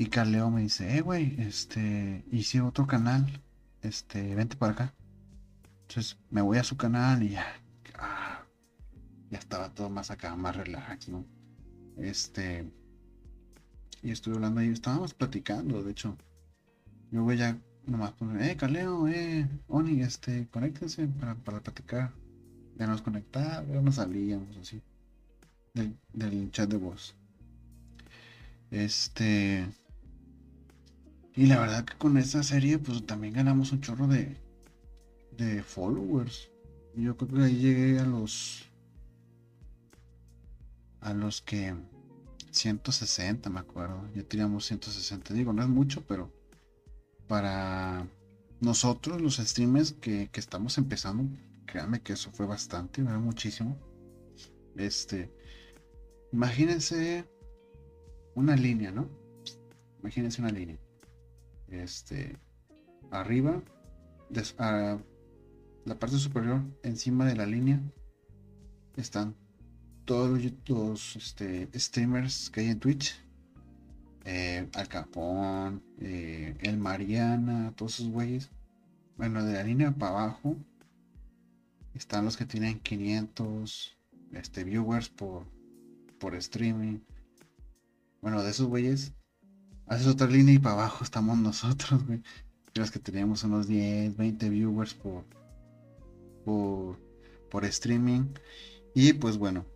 Y 0.00 0.06
Carleo 0.06 0.50
me 0.50 0.62
dice, 0.62 0.96
eh, 0.96 1.02
güey, 1.02 1.38
este, 1.38 2.24
hice 2.32 2.62
otro 2.62 2.86
canal 2.86 3.42
este, 3.82 4.34
vente 4.34 4.56
para 4.56 4.72
acá. 4.72 4.94
Entonces 5.82 6.18
me 6.30 6.40
voy 6.40 6.56
a 6.56 6.64
su 6.64 6.78
canal 6.78 7.22
y 7.22 7.32
ya, 7.32 7.44
ah, 7.98 8.42
ya 9.28 9.38
estaba 9.38 9.74
todo 9.74 9.90
más 9.90 10.10
acá, 10.10 10.34
más 10.36 10.56
relax, 10.56 11.10
¿no? 11.10 11.26
Este, 11.98 12.72
y 14.02 14.10
estuve 14.10 14.36
hablando 14.36 14.60
ahí, 14.60 14.68
estábamos 14.68 15.12
platicando, 15.12 15.82
de 15.82 15.90
hecho. 15.90 16.16
Luego 17.10 17.34
ya 17.34 17.58
nomás 17.84 18.14
eh, 18.40 18.56
Caleo, 18.56 19.06
eh, 19.06 19.46
Oni, 19.68 20.00
este, 20.00 20.48
conéctense 20.48 21.08
para, 21.08 21.34
para 21.34 21.60
platicar. 21.60 22.10
Ya 22.78 22.86
nos 22.86 23.02
conectaba, 23.02 23.66
ya 23.66 23.82
nos 23.82 23.96
salíamos 23.96 24.56
así. 24.56 24.80
Del, 25.74 25.94
del 26.14 26.50
chat 26.52 26.70
de 26.70 26.78
voz. 26.78 27.14
Este. 28.70 29.68
Y 31.36 31.46
la 31.46 31.60
verdad 31.60 31.84
que 31.84 31.96
con 31.96 32.16
esta 32.18 32.42
serie, 32.42 32.78
pues 32.78 33.04
también 33.06 33.34
ganamos 33.34 33.72
un 33.72 33.80
chorro 33.80 34.06
de, 34.08 34.36
de 35.36 35.62
followers. 35.62 36.50
Yo 36.96 37.16
creo 37.16 37.30
que 37.30 37.44
ahí 37.44 37.56
llegué 37.56 37.98
a 38.00 38.04
los. 38.04 38.64
A 41.00 41.14
los 41.14 41.40
que. 41.40 41.74
160, 42.50 43.48
me 43.48 43.60
acuerdo. 43.60 44.08
Ya 44.14 44.24
teníamos 44.24 44.66
160. 44.66 45.34
Digo, 45.34 45.52
no 45.52 45.62
es 45.62 45.68
mucho, 45.68 46.04
pero. 46.06 46.32
Para 47.28 48.08
nosotros, 48.60 49.20
los 49.20 49.36
streamers 49.36 49.92
que, 49.92 50.28
que 50.32 50.40
estamos 50.40 50.78
empezando, 50.78 51.24
créanme 51.64 52.02
que 52.02 52.14
eso 52.14 52.32
fue 52.32 52.46
bastante, 52.46 53.02
era 53.02 53.18
muchísimo. 53.18 53.78
Este. 54.76 55.30
Imagínense 56.32 57.24
una 58.34 58.56
línea, 58.56 58.90
¿no? 58.90 59.08
Imagínense 60.00 60.42
una 60.42 60.50
línea. 60.50 60.78
Este. 61.70 62.36
Arriba. 63.10 63.62
la 64.30 65.98
parte 65.98 66.18
superior, 66.18 66.62
encima 66.82 67.26
de 67.26 67.36
la 67.36 67.46
línea, 67.46 67.80
están 68.96 69.34
todos 70.04 70.40
los, 70.68 71.16
este, 71.16 71.68
streamers 71.78 72.50
que 72.50 72.60
hay 72.60 72.68
en 72.68 72.80
Twitch. 72.80 73.14
Eh, 74.24 74.68
Al 74.74 74.88
Capón, 74.88 75.82
eh, 75.98 76.56
el 76.60 76.76
Mariana, 76.76 77.72
todos 77.76 77.94
esos 77.94 78.12
güeyes. 78.12 78.50
Bueno, 79.16 79.44
de 79.44 79.54
la 79.54 79.62
línea 79.62 79.92
para 79.92 80.12
abajo 80.12 80.56
están 81.94 82.24
los 82.24 82.36
que 82.36 82.44
tienen 82.46 82.80
500 82.80 83.96
este, 84.32 84.64
viewers 84.64 85.08
por, 85.08 85.46
por 86.18 86.34
streaming. 86.34 87.00
Bueno, 88.20 88.42
de 88.42 88.50
esos 88.50 88.66
güeyes, 88.66 89.12
haces 89.90 90.06
otra 90.06 90.28
línea 90.28 90.54
y 90.54 90.58
para 90.58 90.76
abajo 90.76 91.04
estamos 91.04 91.36
nosotros, 91.36 92.06
güey. 92.06 92.22
Los 92.74 92.92
que 92.92 93.00
teníamos 93.00 93.42
unos 93.42 93.66
10, 93.66 94.16
20 94.16 94.48
viewers 94.48 94.94
por, 94.94 95.24
por, 96.44 96.96
por 97.50 97.64
streaming. 97.64 98.26
Y 98.94 99.12
pues 99.14 99.36
bueno, 99.36 99.66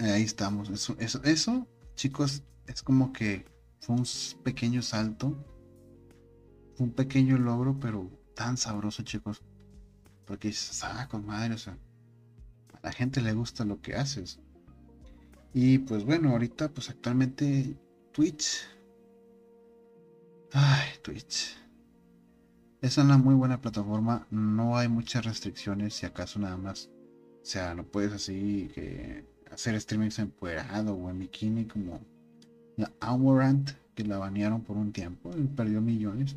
ahí 0.00 0.24
estamos. 0.24 0.68
Eso, 0.68 0.96
eso, 0.98 1.22
eso, 1.22 1.66
chicos, 1.94 2.42
es 2.66 2.82
como 2.82 3.12
que 3.12 3.44
fue 3.80 3.94
un 3.94 4.04
pequeño 4.42 4.82
salto. 4.82 5.36
Fue 6.74 6.86
un 6.86 6.92
pequeño 6.92 7.38
logro, 7.38 7.78
pero 7.78 8.10
tan 8.34 8.56
sabroso, 8.56 9.04
chicos. 9.04 9.42
Porque 10.26 10.48
dices, 10.48 10.82
ah, 10.82 11.06
con 11.08 11.24
madre, 11.24 11.54
o 11.54 11.58
sea, 11.58 11.78
a 12.72 12.80
la 12.82 12.92
gente 12.92 13.20
le 13.20 13.32
gusta 13.32 13.64
lo 13.64 13.80
que 13.80 13.94
haces. 13.94 14.40
Y 15.54 15.78
pues 15.78 16.04
bueno, 16.04 16.30
ahorita, 16.30 16.70
pues 16.70 16.90
actualmente 16.90 17.76
Twitch. 18.12 18.68
Ay, 20.52 20.90
Twitch. 21.02 21.56
Es 22.82 22.98
una 22.98 23.16
muy 23.16 23.34
buena 23.34 23.60
plataforma. 23.60 24.26
No 24.30 24.76
hay 24.76 24.88
muchas 24.88 25.24
restricciones, 25.24 25.94
si 25.94 26.04
acaso 26.04 26.38
nada 26.38 26.58
más. 26.58 26.90
O 27.42 27.44
sea, 27.44 27.74
no 27.74 27.84
puedes 27.84 28.12
así 28.12 28.70
que 28.74 29.24
hacer 29.50 29.80
streamings 29.80 30.18
empoderado 30.18 30.94
o 30.94 31.08
en 31.08 31.20
bikini 31.20 31.64
como 31.64 32.00
la 32.76 32.92
Amorant, 33.00 33.70
que 33.94 34.04
la 34.04 34.18
banearon 34.18 34.62
por 34.62 34.76
un 34.76 34.92
tiempo 34.92 35.30
y 35.36 35.44
perdió 35.44 35.80
millones. 35.80 36.36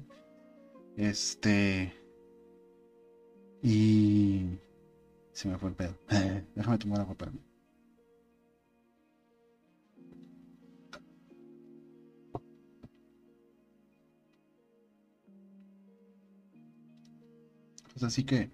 Este. 0.96 1.94
Y. 3.62 4.46
Se 5.34 5.50
me 5.50 5.58
fue 5.58 5.70
el 5.70 5.76
pedo. 5.76 5.96
Déjame 6.56 6.78
tomar 6.78 7.02
agua, 7.02 7.16
para 7.16 7.32
Pues 17.96 18.04
así 18.04 18.26
que 18.26 18.52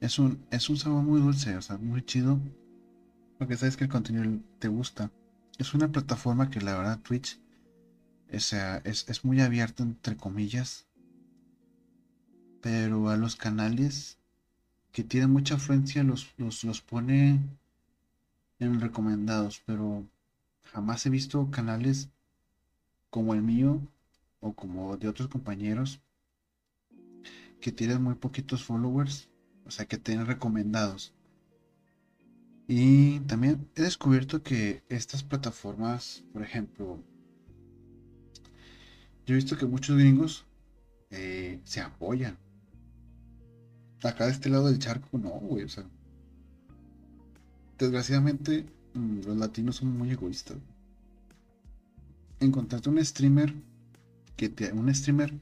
es 0.00 0.18
un, 0.18 0.42
es 0.50 0.70
un 0.70 0.78
sabor 0.78 1.02
muy 1.02 1.20
dulce, 1.20 1.54
o 1.54 1.60
sea, 1.60 1.76
muy 1.76 2.02
chido. 2.02 2.40
Porque 3.38 3.58
sabes 3.58 3.76
que 3.76 3.84
el 3.84 3.90
contenido 3.90 4.40
te 4.58 4.68
gusta. 4.68 5.10
Es 5.58 5.74
una 5.74 5.92
plataforma 5.92 6.48
que 6.48 6.62
la 6.62 6.78
verdad 6.78 7.00
Twitch 7.00 7.38
es, 8.28 8.54
es 8.54 9.24
muy 9.26 9.42
abierta 9.42 9.82
entre 9.82 10.16
comillas. 10.16 10.86
Pero 12.62 13.10
a 13.10 13.18
los 13.18 13.36
canales 13.36 14.16
que 14.90 15.04
tienen 15.04 15.30
mucha 15.30 15.56
afluencia 15.56 16.02
los, 16.04 16.32
los, 16.38 16.64
los 16.64 16.80
pone 16.80 17.38
en 18.60 18.80
recomendados. 18.80 19.62
Pero 19.66 20.06
jamás 20.72 21.04
he 21.04 21.10
visto 21.10 21.50
canales 21.50 22.08
como 23.10 23.34
el 23.34 23.42
mío 23.42 23.78
o 24.40 24.54
como 24.54 24.96
de 24.96 25.08
otros 25.08 25.28
compañeros 25.28 26.00
que 27.64 27.72
tienen 27.72 28.02
muy 28.02 28.14
poquitos 28.14 28.62
followers. 28.62 29.30
O 29.64 29.70
sea, 29.70 29.86
que 29.86 29.96
tienen 29.96 30.26
recomendados. 30.26 31.14
Y 32.68 33.20
también 33.20 33.70
he 33.74 33.80
descubierto 33.80 34.42
que 34.42 34.84
estas 34.90 35.22
plataformas, 35.22 36.24
por 36.34 36.42
ejemplo, 36.42 37.02
yo 39.24 39.32
he 39.32 39.36
visto 39.36 39.56
que 39.56 39.64
muchos 39.64 39.96
gringos 39.96 40.44
eh, 41.10 41.58
se 41.64 41.80
apoyan. 41.80 42.36
Acá 44.02 44.26
de 44.26 44.32
este 44.32 44.50
lado 44.50 44.66
del 44.66 44.78
charco, 44.78 45.16
no, 45.16 45.30
güey, 45.30 45.64
o 45.64 45.68
sea. 45.70 45.86
Desgraciadamente, 47.78 48.66
mm, 48.92 49.20
los 49.24 49.38
latinos 49.38 49.76
son 49.76 49.96
muy 49.96 50.10
egoístas. 50.10 50.58
Encontrarte 52.40 52.90
un 52.90 53.02
streamer 53.02 53.54
que 54.36 54.50
te, 54.50 54.70
un 54.70 54.94
streamer 54.94 55.32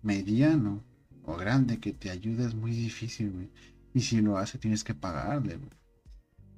mediano 0.00 0.88
o 1.24 1.36
grande 1.36 1.78
que 1.78 1.92
te 1.92 2.10
ayude 2.10 2.46
es 2.46 2.54
muy 2.54 2.72
difícil. 2.72 3.50
Y 3.94 4.00
si 4.00 4.20
lo 4.20 4.38
hace, 4.38 4.58
tienes 4.58 4.84
que 4.84 4.94
pagarle. 4.94 5.58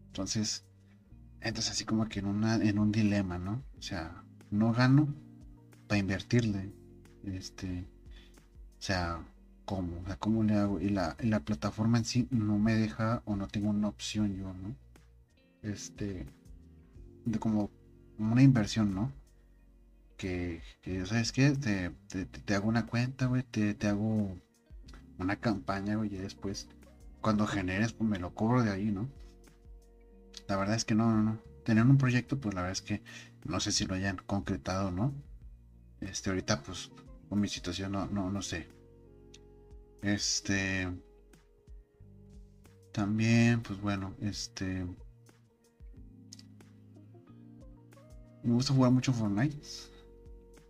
Entonces, 0.09 0.65
entras 1.41 1.71
así 1.71 1.85
como 1.85 2.09
que 2.09 2.21
en, 2.21 2.27
una, 2.27 2.57
en 2.57 2.79
un 2.79 2.93
dilema, 2.93 3.39
¿no? 3.39 3.63
O 3.79 3.83
sea, 3.83 4.25
no 4.51 4.73
gano 4.73 5.15
para 5.89 5.99
invertirle. 5.99 6.73
Este, 7.25 7.87
o 8.79 8.83
sea, 8.83 9.25
¿cómo? 9.65 10.01
O 10.03 10.07
sea, 10.07 10.17
¿cómo 10.17 10.43
le 10.43 10.55
hago? 10.55 10.81
Y 10.81 10.91
la, 10.91 11.17
la 11.21 11.41
plataforma 11.41 11.99
en 11.99 12.05
sí 12.05 12.29
no 12.31 12.59
me 12.59 12.75
deja 12.75 13.23
o 13.25 13.37
no 13.37 13.49
tengo 13.49 13.71
una 13.71 13.89
opción 13.89 14.37
yo, 14.37 14.53
¿no? 14.55 14.75
Este, 15.63 16.27
de 17.25 17.39
como 17.39 17.71
una 18.19 18.43
inversión, 18.43 18.95
¿no? 18.95 19.13
Que, 20.17 20.63
que 20.83 21.05
¿sabes 21.07 21.33
qué? 21.33 21.53
Te, 21.53 21.91
te, 22.25 22.55
hago 22.55 22.69
una 22.69 22.87
cuenta, 22.87 23.27
güey, 23.27 23.43
te, 23.43 23.75
te 23.75 23.89
hago 23.89 24.37
una 25.19 25.37
campaña, 25.37 25.97
güey, 25.97 26.15
y 26.15 26.19
después, 26.19 26.69
cuando 27.21 27.47
generes, 27.47 27.93
pues 27.93 28.09
me 28.09 28.19
lo 28.19 28.35
cobro 28.35 28.63
de 28.63 28.71
ahí, 28.71 28.91
¿no? 28.91 29.09
La 30.49 30.57
verdad 30.57 30.77
es 30.77 30.85
que 30.85 30.95
no, 30.95 31.11
no, 31.11 31.23
no. 31.23 31.39
Tener 31.65 31.85
un 31.85 31.99
proyecto, 31.99 32.41
pues 32.41 32.55
la 32.55 32.63
verdad 32.63 32.73
es 32.73 32.83
que 32.83 33.03
no 33.45 33.61
sé 33.61 33.73
si 33.73 33.87
lo 33.87 33.95
hayan 33.95 34.17
concretado, 34.27 34.91
¿no? 34.91 35.15
Este, 36.01 36.31
ahorita, 36.31 36.63
pues, 36.63 36.91
con 37.29 37.41
mi 37.41 37.49
situación, 37.49 37.93
no, 37.93 38.07
no, 38.07 38.31
no 38.31 38.43
sé. 38.43 38.69
Este. 40.03 40.89
También, 42.93 43.63
pues 43.63 43.81
bueno, 43.81 44.15
este. 44.21 44.85
Me 48.43 48.53
gusta 48.53 48.75
jugar 48.75 48.91
mucho 48.91 49.13
Fortnite. 49.13 49.57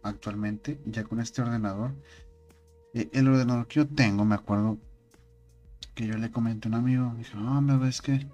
Actualmente, 0.03 0.81
ya 0.85 1.05
con 1.05 1.21
este 1.21 1.43
ordenador. 1.43 1.95
Eh, 2.95 3.09
el 3.13 3.29
ordenador 3.29 3.67
que 3.67 3.77
yo 3.77 3.89
tengo, 3.89 4.25
me 4.25 4.35
acuerdo 4.35 4.79
que 5.95 6.07
yo 6.07 6.17
le 6.17 6.31
comenté 6.31 6.69
a 6.69 6.71
un 6.71 6.75
amigo. 6.75 7.11
Me 7.11 7.19
dijo, 7.19 7.39
no, 7.39 7.61
me 7.61 7.77
ves 7.77 8.03
que 8.03 8.27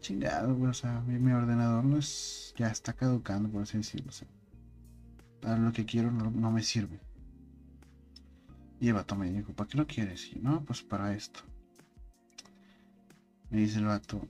chingado, 0.00 0.54
güey. 0.54 0.70
O 0.70 0.74
sea, 0.74 1.00
mi, 1.00 1.32
ordenador 1.32 1.84
no 1.84 1.98
es. 1.98 2.54
Ya 2.56 2.68
está 2.68 2.92
caducando, 2.92 3.48
por 3.48 3.62
así 3.62 3.78
decirlo. 3.78 4.08
O 4.08 4.12
sea, 4.12 4.28
lo 5.56 5.72
que 5.72 5.84
quiero 5.84 6.10
no, 6.10 6.50
me 6.50 6.62
sirve. 6.62 7.00
Y 8.80 8.88
el 8.88 8.94
vato 8.94 9.16
me 9.16 9.30
dijo, 9.30 9.52
¿para 9.52 9.68
qué 9.68 9.78
lo 9.78 9.86
quieres? 9.86 10.30
Y 10.32 10.38
no, 10.40 10.62
pues 10.64 10.82
para 10.82 11.14
esto. 11.14 11.40
Me 13.50 13.60
dice 13.60 13.78
el 13.78 13.86
vato, 13.86 14.20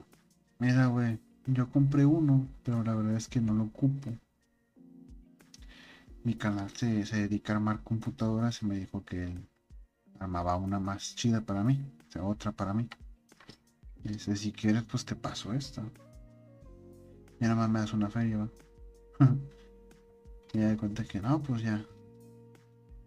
mira, 0.59 0.87
güey, 0.87 1.19
yo 1.47 1.69
compré 1.69 2.05
uno, 2.05 2.47
pero 2.63 2.83
la 2.83 2.93
verdad 2.93 3.15
es 3.15 3.27
que 3.27 3.41
no 3.41 3.53
lo 3.53 3.63
ocupo. 3.63 4.13
Mi 6.25 6.33
canal 6.33 6.71
se, 6.71 7.03
dedica 7.03 7.53
a 7.53 7.57
armar 7.57 7.83
computadoras 7.83 8.63
y 8.63 8.65
me 8.65 8.77
dijo 8.77 9.05
que 9.05 9.37
armaba 10.19 10.55
una 10.55 10.79
más 10.79 11.15
chida 11.15 11.41
para 11.41 11.63
mí, 11.63 11.85
o 12.07 12.11
sea, 12.11 12.23
otra 12.23 12.51
para 12.51 12.73
mí. 12.73 12.89
Dice, 14.03 14.35
si 14.35 14.51
quieres, 14.51 14.81
pues 14.85 15.05
te 15.05 15.15
paso 15.15 15.53
esta. 15.53 15.83
Y 17.39 17.43
nada 17.43 17.53
más 17.53 17.69
me 17.69 17.79
das 17.79 17.93
una 17.93 18.09
feria, 18.09 18.39
va. 18.39 18.49
y 20.53 20.57
ya 20.57 20.69
de 20.69 20.77
cuenta 20.77 21.03
que 21.03 21.21
no, 21.21 21.43
pues 21.43 21.61
ya. 21.61 21.85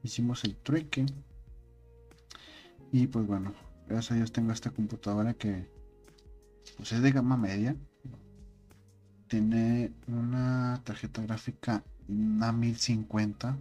Hicimos 0.04 0.44
el 0.44 0.54
trueque. 0.54 1.04
Y 2.92 3.08
pues 3.08 3.26
bueno, 3.26 3.52
gracias 3.88 4.12
a 4.12 4.14
Dios 4.14 4.30
tengo 4.30 4.52
esta 4.52 4.70
computadora 4.70 5.34
que 5.34 5.68
pues 6.76 6.92
es 6.92 7.02
de 7.02 7.10
gama 7.10 7.36
media. 7.36 7.74
Tiene 9.26 9.92
una 10.06 10.80
tarjeta 10.84 11.20
gráfica 11.22 11.82
una 12.08 12.52
1050. 12.52 13.56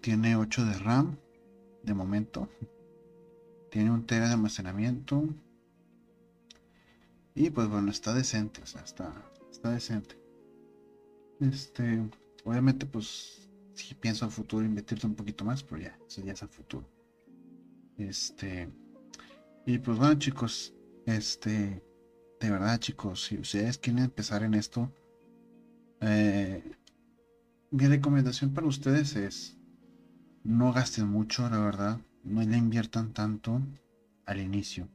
Tiene 0.00 0.36
8 0.36 0.64
de 0.64 0.74
RAM 0.74 1.16
de 1.82 1.94
momento 1.94 2.48
tiene 3.76 3.90
un 3.90 4.06
tera 4.06 4.26
de 4.26 4.32
almacenamiento. 4.32 5.28
Y 7.34 7.50
pues 7.50 7.68
bueno, 7.68 7.90
está 7.90 8.14
decente, 8.14 8.62
o 8.62 8.66
sea, 8.66 8.80
está, 8.80 9.12
está 9.50 9.70
decente. 9.70 10.18
Este, 11.40 12.02
obviamente 12.44 12.86
pues 12.86 13.50
si 13.74 13.94
pienso 13.94 14.24
al 14.24 14.30
futuro 14.30 14.64
invertirte 14.64 15.06
un 15.06 15.14
poquito 15.14 15.44
más, 15.44 15.62
pero 15.62 15.82
ya, 15.82 15.98
eso 16.06 16.22
ya 16.22 16.32
es 16.32 16.42
al 16.42 16.48
futuro. 16.48 16.88
Este, 17.98 18.70
y 19.66 19.76
pues 19.78 19.98
bueno 19.98 20.14
chicos, 20.18 20.72
este, 21.04 21.82
de 22.40 22.50
verdad 22.50 22.80
chicos, 22.80 23.24
si 23.24 23.36
ustedes 23.36 23.76
quieren 23.76 24.04
empezar 24.04 24.42
en 24.42 24.54
esto, 24.54 24.90
eh, 26.00 26.62
mi 27.70 27.86
recomendación 27.86 28.52
para 28.52 28.66
ustedes 28.66 29.16
es 29.16 29.56
no 30.44 30.72
gasten 30.72 31.08
mucho, 31.08 31.48
la 31.50 31.58
verdad, 31.58 32.00
no 32.24 32.42
le 32.42 32.56
inviertan 32.56 33.12
tanto 33.12 33.60
al 34.26 34.40
inicio. 34.40 34.88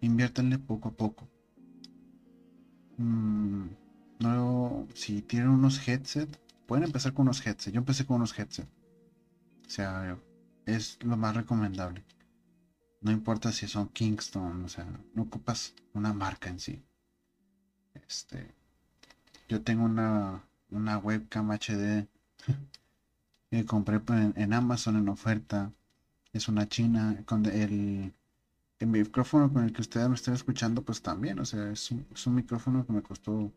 Inviértanle 0.00 0.58
poco 0.58 0.90
a 0.90 0.92
poco. 0.92 1.28
Mm, 2.98 3.66
no, 4.20 4.86
si 4.94 5.22
tienen 5.22 5.48
unos 5.50 5.86
headsets, 5.86 6.38
pueden 6.66 6.84
empezar 6.84 7.12
con 7.12 7.24
unos 7.24 7.44
headsets. 7.46 7.72
Yo 7.72 7.78
empecé 7.78 8.06
con 8.06 8.16
unos 8.16 8.38
headsets. 8.38 8.70
O 9.66 9.70
sea, 9.70 10.18
es 10.64 10.98
lo 11.02 11.16
más 11.16 11.34
recomendable. 11.36 12.04
No 13.00 13.12
importa 13.12 13.52
si 13.52 13.68
son 13.68 13.88
Kingston, 13.88 14.64
o 14.64 14.68
sea, 14.68 14.86
no 15.14 15.22
ocupas 15.22 15.74
una 15.92 16.12
marca 16.12 16.48
en 16.48 16.58
sí. 16.58 16.82
Este, 17.94 18.55
yo 19.48 19.62
tengo 19.62 19.84
una, 19.84 20.44
una 20.70 20.98
webcam 20.98 21.50
HD 21.50 22.06
que 23.50 23.64
compré 23.64 24.00
en, 24.08 24.52
Amazon 24.52 24.96
en 24.96 25.08
oferta. 25.08 25.72
Es 26.32 26.48
una 26.48 26.68
china 26.68 27.22
con 27.24 27.46
el, 27.46 28.12
el, 28.78 28.86
micrófono 28.86 29.52
con 29.52 29.64
el 29.64 29.72
que 29.72 29.80
ustedes 29.80 30.08
me 30.08 30.14
están 30.14 30.34
escuchando, 30.34 30.82
pues 30.82 31.00
también, 31.00 31.38
o 31.38 31.44
sea, 31.44 31.70
es 31.70 31.90
un, 31.90 32.06
es 32.12 32.26
un 32.26 32.34
micrófono 32.34 32.84
que 32.86 32.92
me 32.92 33.02
costó 33.02 33.52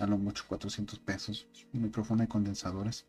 a 0.00 0.06
lo 0.06 0.18
mucho 0.18 0.44
400 0.48 0.98
pesos. 1.00 1.46
un 1.72 1.82
micrófono 1.82 2.22
de 2.22 2.28
condensadores. 2.28 3.06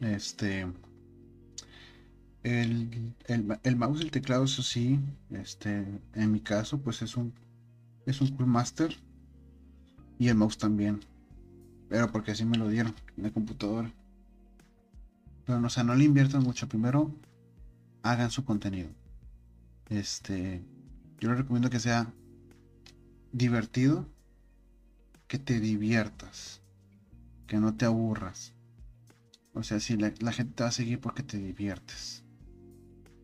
Este. 0.00 0.66
El, 2.44 3.14
el, 3.26 3.76
mouse 3.76 4.00
y 4.00 4.04
el 4.04 4.10
teclado, 4.10 4.44
eso 4.44 4.62
sí, 4.62 5.00
este, 5.30 5.84
en 6.14 6.32
mi 6.32 6.40
caso, 6.40 6.78
pues 6.78 7.02
es 7.02 7.16
un 7.16 7.34
es 8.06 8.20
un 8.20 8.48
Master 8.48 8.96
y 10.18 10.28
el 10.28 10.34
mouse 10.34 10.58
también, 10.58 11.00
pero 11.88 12.10
porque 12.10 12.32
así 12.32 12.44
me 12.44 12.58
lo 12.58 12.68
dieron 12.68 12.94
en 13.16 13.22
la 13.22 13.30
computadora. 13.30 13.92
Pero 15.46 15.60
no, 15.60 15.68
o 15.68 15.70
sea, 15.70 15.84
no 15.84 15.94
le 15.94 16.04
inviertan 16.04 16.42
mucho. 16.42 16.68
Primero, 16.68 17.14
hagan 18.02 18.30
su 18.30 18.44
contenido. 18.44 18.90
Este, 19.88 20.62
yo 21.20 21.30
les 21.30 21.38
recomiendo 21.38 21.70
que 21.70 21.80
sea 21.80 22.12
divertido 23.32 24.06
que 25.26 25.38
te 25.38 25.60
diviertas, 25.60 26.60
que 27.46 27.58
no 27.58 27.74
te 27.74 27.84
aburras. 27.84 28.54
O 29.54 29.62
sea, 29.62 29.80
si 29.80 29.96
la, 29.96 30.10
gente 30.32 30.54
te 30.54 30.62
va 30.62 30.68
a 30.68 30.72
seguir 30.72 31.00
porque 31.00 31.22
te 31.22 31.38
diviertes. 31.38 32.24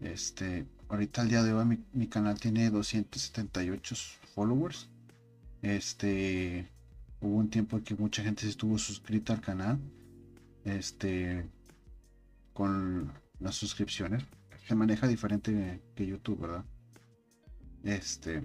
Este, 0.00 0.66
ahorita 0.88 1.22
al 1.22 1.28
día 1.28 1.42
de 1.42 1.54
hoy 1.54 1.78
mi, 1.92 2.06
canal 2.08 2.38
tiene 2.38 2.70
278 2.70 3.94
followers. 4.34 4.88
Este, 5.62 6.68
hubo 7.26 7.36
un 7.38 7.50
tiempo 7.50 7.76
en 7.76 7.84
que 7.84 7.94
mucha 7.94 8.22
gente 8.22 8.42
se 8.42 8.48
estuvo 8.50 8.78
suscrita 8.78 9.32
al 9.32 9.40
canal. 9.40 9.78
Este, 10.64 11.44
con 12.54 13.12
las 13.40 13.56
suscripciones. 13.56 14.24
Se 14.66 14.74
maneja 14.74 15.06
diferente 15.06 15.82
que 15.94 16.06
YouTube, 16.06 16.40
¿verdad? 16.40 16.64
Este, 17.82 18.42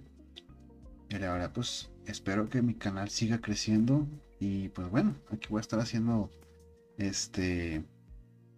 y 1.07 1.23
ahora 1.23 1.53
pues 1.53 1.89
espero 2.05 2.49
que 2.49 2.61
mi 2.61 2.73
canal 2.73 3.09
siga 3.09 3.39
creciendo 3.39 4.05
y 4.37 4.67
pues 4.69 4.89
bueno, 4.89 5.15
aquí 5.31 5.47
voy 5.49 5.59
a 5.59 5.61
estar 5.61 5.79
haciendo 5.79 6.29
este 6.97 7.85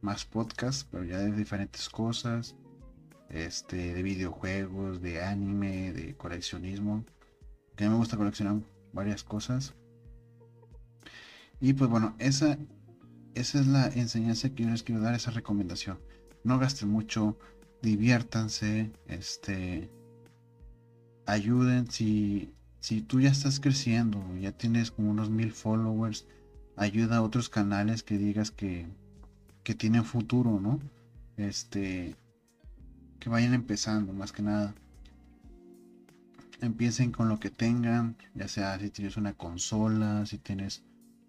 más 0.01 0.25
podcasts, 0.25 0.87
pero 0.89 1.03
ya 1.03 1.19
de 1.19 1.31
diferentes 1.31 1.87
cosas, 1.87 2.55
este 3.29 3.93
de 3.93 4.01
videojuegos, 4.01 5.01
de 5.01 5.21
anime, 5.21 5.93
de 5.93 6.15
coleccionismo, 6.15 7.05
que 7.75 7.83
a 7.83 7.87
mí 7.87 7.93
me 7.93 7.99
gusta 7.99 8.17
coleccionar 8.17 8.55
varias 8.93 9.23
cosas. 9.23 9.75
Y 11.61 11.73
pues 11.73 11.89
bueno, 11.89 12.15
esa 12.19 12.57
esa 13.35 13.59
es 13.59 13.67
la 13.67 13.87
enseñanza 13.87 14.49
que 14.49 14.63
yo 14.63 14.69
les 14.69 14.83
quiero 14.83 15.01
dar, 15.01 15.15
esa 15.15 15.31
recomendación. 15.31 15.99
No 16.43 16.59
gasten 16.59 16.89
mucho, 16.89 17.37
diviértanse, 17.81 18.91
este 19.07 19.89
ayuden 21.25 21.89
si 21.89 22.53
si 22.81 23.01
tú 23.01 23.21
ya 23.21 23.29
estás 23.29 23.59
creciendo, 23.59 24.19
ya 24.39 24.51
tienes 24.51 24.89
como 24.89 25.11
unos 25.11 25.29
mil 25.29 25.51
followers, 25.51 26.25
ayuda 26.75 27.17
a 27.17 27.21
otros 27.21 27.47
canales 27.47 28.01
que 28.01 28.17
digas 28.17 28.49
que, 28.49 28.87
que 29.63 29.75
tienen 29.75 30.03
futuro, 30.03 30.59
¿no? 30.59 30.79
Este, 31.37 32.15
que 33.19 33.29
vayan 33.29 33.53
empezando, 33.53 34.13
más 34.13 34.31
que 34.31 34.41
nada. 34.41 34.73
Empiecen 36.59 37.11
con 37.11 37.29
lo 37.29 37.39
que 37.39 37.51
tengan, 37.51 38.17
ya 38.33 38.47
sea 38.47 38.79
si 38.79 38.89
tienes 38.89 39.15
una 39.15 39.33
consola, 39.33 40.25
si 40.25 40.39
tienes 40.39 40.83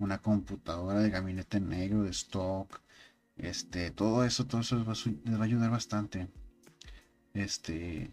una 0.04 0.18
computadora 0.18 1.00
de 1.00 1.10
gabinete 1.10 1.60
negro, 1.60 2.02
de 2.02 2.10
stock, 2.10 2.80
este, 3.36 3.90
todo 3.90 4.24
eso, 4.24 4.46
todo 4.46 4.60
eso 4.60 4.76
les 4.76 4.88
va, 4.88 4.94
les 5.24 5.38
va 5.38 5.42
a 5.42 5.46
ayudar 5.46 5.70
bastante. 5.70 6.28
Este, 7.34 8.12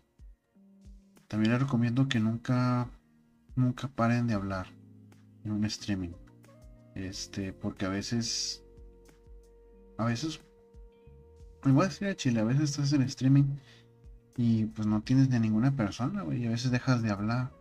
también 1.27 1.51
les 1.51 1.61
recomiendo 1.61 2.07
que 2.07 2.19
nunca 2.19 2.89
nunca 3.55 3.87
paren 3.87 4.27
de 4.27 4.33
hablar 4.33 4.67
en 5.43 5.51
un 5.51 5.65
streaming. 5.65 6.11
Este, 6.95 7.53
porque 7.53 7.85
a 7.85 7.89
veces, 7.89 8.63
a 9.97 10.05
veces, 10.05 10.41
me 11.63 11.71
voy 11.71 11.85
a 11.85 11.89
decir 11.89 12.07
a 12.07 12.15
Chile, 12.15 12.39
a 12.39 12.45
veces 12.45 12.71
estás 12.71 12.93
en 12.93 13.03
streaming 13.03 13.57
y 14.37 14.65
pues 14.65 14.87
no 14.87 15.01
tienes 15.01 15.29
ni 15.29 15.35
a 15.35 15.39
ninguna 15.39 15.75
persona, 15.75 16.23
y 16.33 16.45
a 16.45 16.49
veces 16.49 16.71
dejas 16.71 17.01
de 17.03 17.11
hablar. 17.11 17.51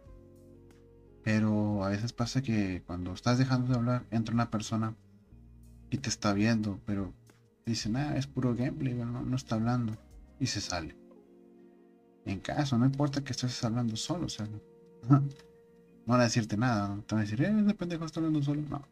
Pero 1.29 1.85
a 1.85 1.91
veces 1.91 2.15
pasa 2.15 2.41
que 2.41 2.83
cuando 2.87 3.13
estás 3.13 3.37
dejando 3.37 3.69
de 3.69 3.79
hablar, 3.79 4.07
entra 4.11 4.35
una 4.35 4.51
persona 4.51 4.95
y 5.91 5.99
te 5.99 6.09
está 6.09 6.33
viendo, 6.33 6.81
pero 6.87 7.13
dice, 7.67 7.91
nada, 7.91 8.17
es 8.17 8.27
puro 8.27 8.55
gameplay, 8.55 8.95
no, 8.95 9.21
no 9.21 9.37
está 9.37 9.57
hablando. 9.57 9.93
Y 10.41 10.47
se 10.47 10.63
sale. 10.63 10.97
En 12.25 12.41
caso, 12.41 12.79
no 12.79 12.87
importa 12.87 13.23
que 13.23 13.33
estés 13.33 13.63
hablando 13.63 13.95
solo, 13.97 14.25
o 14.25 14.29
sea, 14.31 14.47
No 15.11 15.21
van 16.07 16.23
a 16.23 16.25
decirte 16.25 16.57
nada, 16.57 16.89
no 16.89 17.03
te 17.03 17.15
van 17.15 17.21
a 17.21 17.25
decir, 17.27 17.43
eh, 17.43 17.55
ese 17.63 17.75
pendejo 17.75 18.07
está 18.07 18.21
hablando 18.21 18.43
solo. 18.43 18.63
No, 18.63 18.79
no 18.79 18.89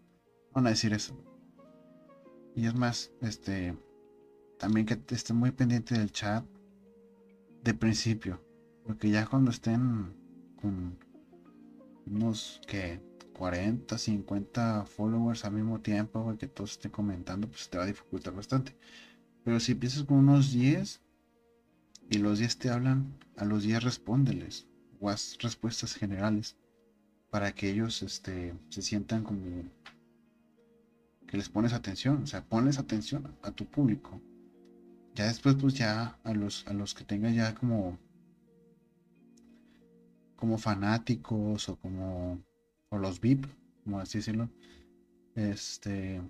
van 0.52 0.66
a 0.66 0.70
decir 0.70 0.92
eso. 0.92 1.16
Y 2.54 2.66
es 2.66 2.74
más, 2.74 3.12
este, 3.22 3.74
también 4.58 4.84
que 4.84 5.00
esté 5.08 5.32
muy 5.32 5.52
pendiente 5.52 5.98
del 5.98 6.12
chat 6.12 6.44
de 7.64 7.72
principio. 7.72 8.44
Porque 8.84 9.08
ya 9.08 9.24
cuando 9.24 9.50
estén 9.50 10.12
con 10.60 10.98
unos 12.06 12.60
que 12.66 13.00
40, 13.34 13.98
50 13.98 14.86
followers 14.86 15.44
al 15.44 15.52
mismo 15.52 15.80
tiempo, 15.80 16.34
que 16.38 16.46
todos 16.46 16.72
estén 16.72 16.90
comentando, 16.90 17.48
pues 17.48 17.68
te 17.68 17.78
va 17.78 17.84
a 17.84 17.86
dificultar 17.86 18.34
bastante. 18.34 18.74
Pero 19.44 19.60
si 19.60 19.72
empiezas 19.72 20.04
con 20.04 20.18
unos 20.18 20.52
10 20.52 21.00
y 22.10 22.18
los 22.18 22.38
10 22.38 22.58
te 22.58 22.70
hablan, 22.70 23.14
a 23.36 23.44
los 23.44 23.62
10 23.62 23.84
respóndeles 23.84 24.66
o 25.00 25.10
haz 25.10 25.36
respuestas 25.40 25.94
generales 25.94 26.56
para 27.30 27.52
que 27.52 27.70
ellos 27.70 28.02
este, 28.02 28.54
se 28.70 28.82
sientan 28.82 29.22
como 29.22 29.64
que 31.26 31.36
les 31.36 31.48
pones 31.48 31.72
atención, 31.72 32.22
o 32.22 32.26
sea, 32.26 32.44
ponles 32.44 32.78
atención 32.78 33.36
a, 33.42 33.50
tu 33.50 33.66
público. 33.66 34.20
Ya 35.14 35.26
después, 35.26 35.56
pues 35.56 35.74
ya 35.74 36.18
a 36.22 36.32
los, 36.32 36.66
a 36.68 36.72
los 36.72 36.94
que 36.94 37.04
tengan 37.04 37.34
ya 37.34 37.54
como, 37.54 37.98
como 40.36 40.58
fanáticos 40.58 41.68
o 41.68 41.76
como, 41.76 42.42
o 42.90 42.98
los 42.98 43.20
VIP, 43.20 43.48
como 43.84 44.00
así 44.00 44.18
decirlo, 44.18 44.48
este, 45.34 46.20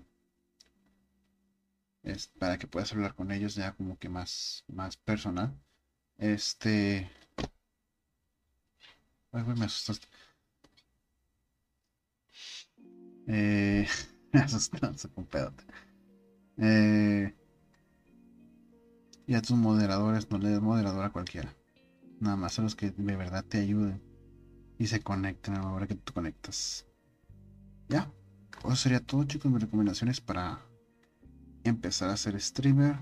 es 2.03 2.27
para 2.27 2.57
que 2.57 2.65
puedas 2.67 2.91
hablar 2.93 3.13
con 3.15 3.31
ellos 3.31 3.53
ya 3.55 3.73
como 3.73 3.97
que 3.99 4.09
más, 4.09 4.63
más 4.67 4.97
personal. 4.97 5.53
Este, 6.17 7.09
ay, 9.31 9.43
güey, 9.43 9.55
me 9.57 9.65
asustaste. 9.65 10.07
Eh, 13.27 13.87
eh, 16.57 17.33
y 19.27 19.35
a 19.35 19.41
tus 19.41 19.55
moderadores 19.57 20.29
no 20.31 20.37
le 20.39 20.49
des 20.49 20.61
moderador 20.61 21.05
a 21.05 21.11
cualquiera. 21.11 21.53
Nada 22.19 22.35
más 22.35 22.57
a 22.57 22.63
los 22.63 22.75
que 22.75 22.91
de 22.91 23.15
verdad 23.15 23.45
te 23.45 23.59
ayuden 23.59 24.01
y 24.79 24.87
se 24.87 25.01
conecten 25.01 25.55
a 25.55 25.61
la 25.61 25.71
hora 25.71 25.87
que 25.87 25.95
tú 25.95 26.13
conectas. 26.13 26.85
Ya, 27.89 28.11
eso 28.59 28.75
sería 28.75 28.99
todo, 28.99 29.23
chicos. 29.23 29.51
Mis 29.51 29.61
recomendaciones 29.61 30.21
para 30.21 30.59
empezar 31.63 32.09
a 32.09 32.17
ser 32.17 32.39
streamer 32.41 32.95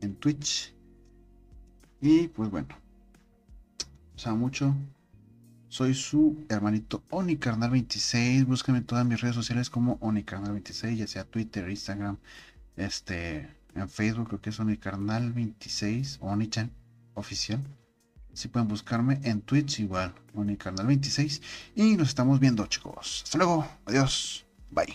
en 0.00 0.14
Twitch. 0.16 0.74
Y 2.00 2.28
pues 2.28 2.50
bueno, 2.50 2.68
o 4.14 4.18
sea, 4.18 4.34
mucho. 4.34 4.74
Soy 5.68 5.92
su 5.94 6.44
hermanito 6.48 7.02
OniCarnal26. 7.10 8.46
Búsquenme 8.46 8.78
en 8.78 8.84
todas 8.84 9.04
mis 9.04 9.20
redes 9.20 9.34
sociales 9.34 9.70
como 9.70 9.98
OniCarnal26, 9.98 10.94
ya 10.94 11.06
sea 11.08 11.24
Twitter, 11.24 11.68
Instagram, 11.68 12.18
este, 12.76 13.48
en 13.74 13.88
Facebook 13.88 14.28
creo 14.28 14.40
que 14.40 14.50
es 14.50 14.60
OniCarnal26 14.60 16.18
o 16.20 16.28
Onichan 16.28 16.70
oficial. 17.14 17.60
Si 18.34 18.48
pueden 18.48 18.68
buscarme 18.68 19.20
en 19.22 19.40
Twitch 19.40 19.80
igual, 19.80 20.12
OniCarnal26. 20.34 21.40
Y 21.76 21.96
nos 21.96 22.08
estamos 22.08 22.40
viendo 22.40 22.66
chicos. 22.66 23.22
Hasta 23.24 23.38
luego. 23.38 23.66
Adiós. 23.86 24.44
Bye. 24.70 24.94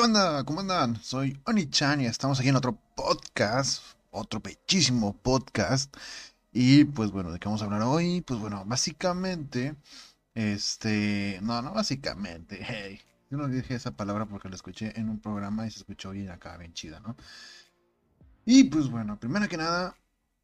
¿Qué 0.00 0.06
onda? 0.06 0.44
¿Cómo 0.44 0.60
andan? 0.60 0.96
Soy 1.02 1.38
Oni-chan 1.44 2.00
y 2.00 2.06
estamos 2.06 2.40
aquí 2.40 2.48
en 2.48 2.56
otro 2.56 2.80
podcast, 2.96 3.82
otro 4.10 4.40
bellísimo 4.40 5.14
podcast. 5.14 5.94
Y 6.54 6.84
pues 6.84 7.10
bueno, 7.10 7.30
¿de 7.30 7.38
qué 7.38 7.44
vamos 7.44 7.60
a 7.60 7.66
hablar 7.66 7.82
hoy? 7.82 8.22
Pues 8.22 8.40
bueno, 8.40 8.64
básicamente, 8.64 9.76
este, 10.32 11.38
no, 11.42 11.60
no 11.60 11.74
básicamente, 11.74 12.60
hey, 12.66 12.98
yo 13.30 13.36
no 13.36 13.46
dije 13.46 13.74
esa 13.74 13.90
palabra 13.90 14.24
porque 14.24 14.48
la 14.48 14.54
escuché 14.54 14.98
en 14.98 15.10
un 15.10 15.20
programa 15.20 15.66
y 15.66 15.70
se 15.70 15.80
escuchó 15.80 16.12
bien 16.12 16.30
acá, 16.30 16.56
bien 16.56 16.72
chida, 16.72 17.00
¿no? 17.00 17.14
Y 18.46 18.64
pues 18.64 18.88
bueno, 18.88 19.20
primero 19.20 19.48
que 19.48 19.58
nada, 19.58 19.98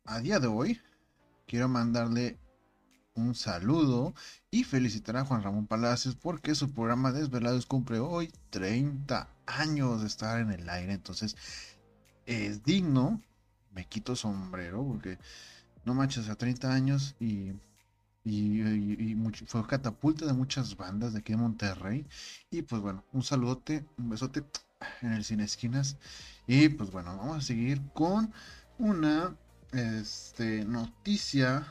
a 0.05 0.21
día 0.21 0.39
de 0.39 0.49
hoy, 0.49 0.83
quiero 1.47 1.67
mandarle 1.67 2.39
un 3.15 3.35
saludo 3.35 4.15
y 4.57 4.65
felicitar 4.65 5.19
a 5.19 5.25
Juan 5.27 5.43
Ramón 5.43 5.67
Palacios 5.67 6.17
porque 6.17 6.55
su 6.55 6.71
programa 6.71 7.13
Desvelados 7.13 7.67
cumple 7.67 7.99
hoy 7.99 8.33
30 8.49 9.29
años 9.45 10.01
de 10.01 10.07
estar 10.07 10.41
en 10.41 10.51
el 10.51 10.67
aire. 10.71 10.95
Entonces 10.95 11.37
es 12.25 12.65
digno, 12.65 13.21
me 13.75 13.87
quito 13.87 14.17
sombrero 14.17 14.83
porque 14.83 15.19
no 15.85 15.93
manches, 15.93 16.31
a 16.31 16.37
30 16.37 16.73
años 16.73 17.17
y, 17.21 17.53
y, 18.25 19.15
fue 19.47 19.67
catapulta 19.67 20.25
de 20.25 20.33
muchas 20.33 20.75
bandas 20.75 21.13
de 21.13 21.19
aquí 21.19 21.35
de 21.35 21.39
Monterrey. 21.39 22.07
Y 22.51 22.63
pues 22.63 22.81
bueno, 22.81 23.05
un 23.13 23.23
saludote, 23.23 23.85
un 23.99 24.09
besote 24.09 24.43
en 25.03 25.13
el 25.13 25.25
Cine 25.27 25.45
Esquinas. 25.45 25.99
Y 26.47 26.71
pues 26.71 26.91
bueno, 26.91 27.15
vamos 27.19 27.37
a 27.37 27.41
seguir 27.43 27.83
con 27.93 28.33
una 28.79 29.37
este, 29.73 30.65
noticia 30.65 31.71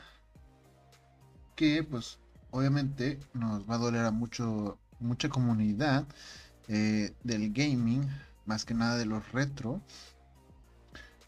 que 1.56 1.82
pues 1.82 2.20
obviamente 2.56 3.20
nos 3.34 3.68
va 3.68 3.74
a 3.74 3.78
doler 3.78 4.06
a 4.06 4.10
mucho, 4.10 4.78
mucha 4.98 5.28
comunidad 5.28 6.06
eh, 6.68 7.14
del 7.22 7.52
gaming, 7.52 8.08
más 8.46 8.64
que 8.64 8.72
nada 8.72 8.96
de 8.96 9.04
los 9.04 9.30
retro. 9.32 9.82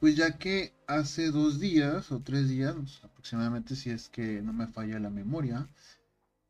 Pues 0.01 0.17
ya 0.17 0.39
que 0.39 0.73
hace 0.87 1.31
dos 1.31 1.61
días 1.61 2.11
o 2.13 2.21
tres 2.21 2.49
días 2.49 2.75
aproximadamente, 3.03 3.77
si 3.77 3.91
es 3.91 4.09
que 4.09 4.41
no 4.41 4.53
me 4.53 4.69
falla 4.69 4.99
la 4.99 5.11
memoria, 5.11 5.69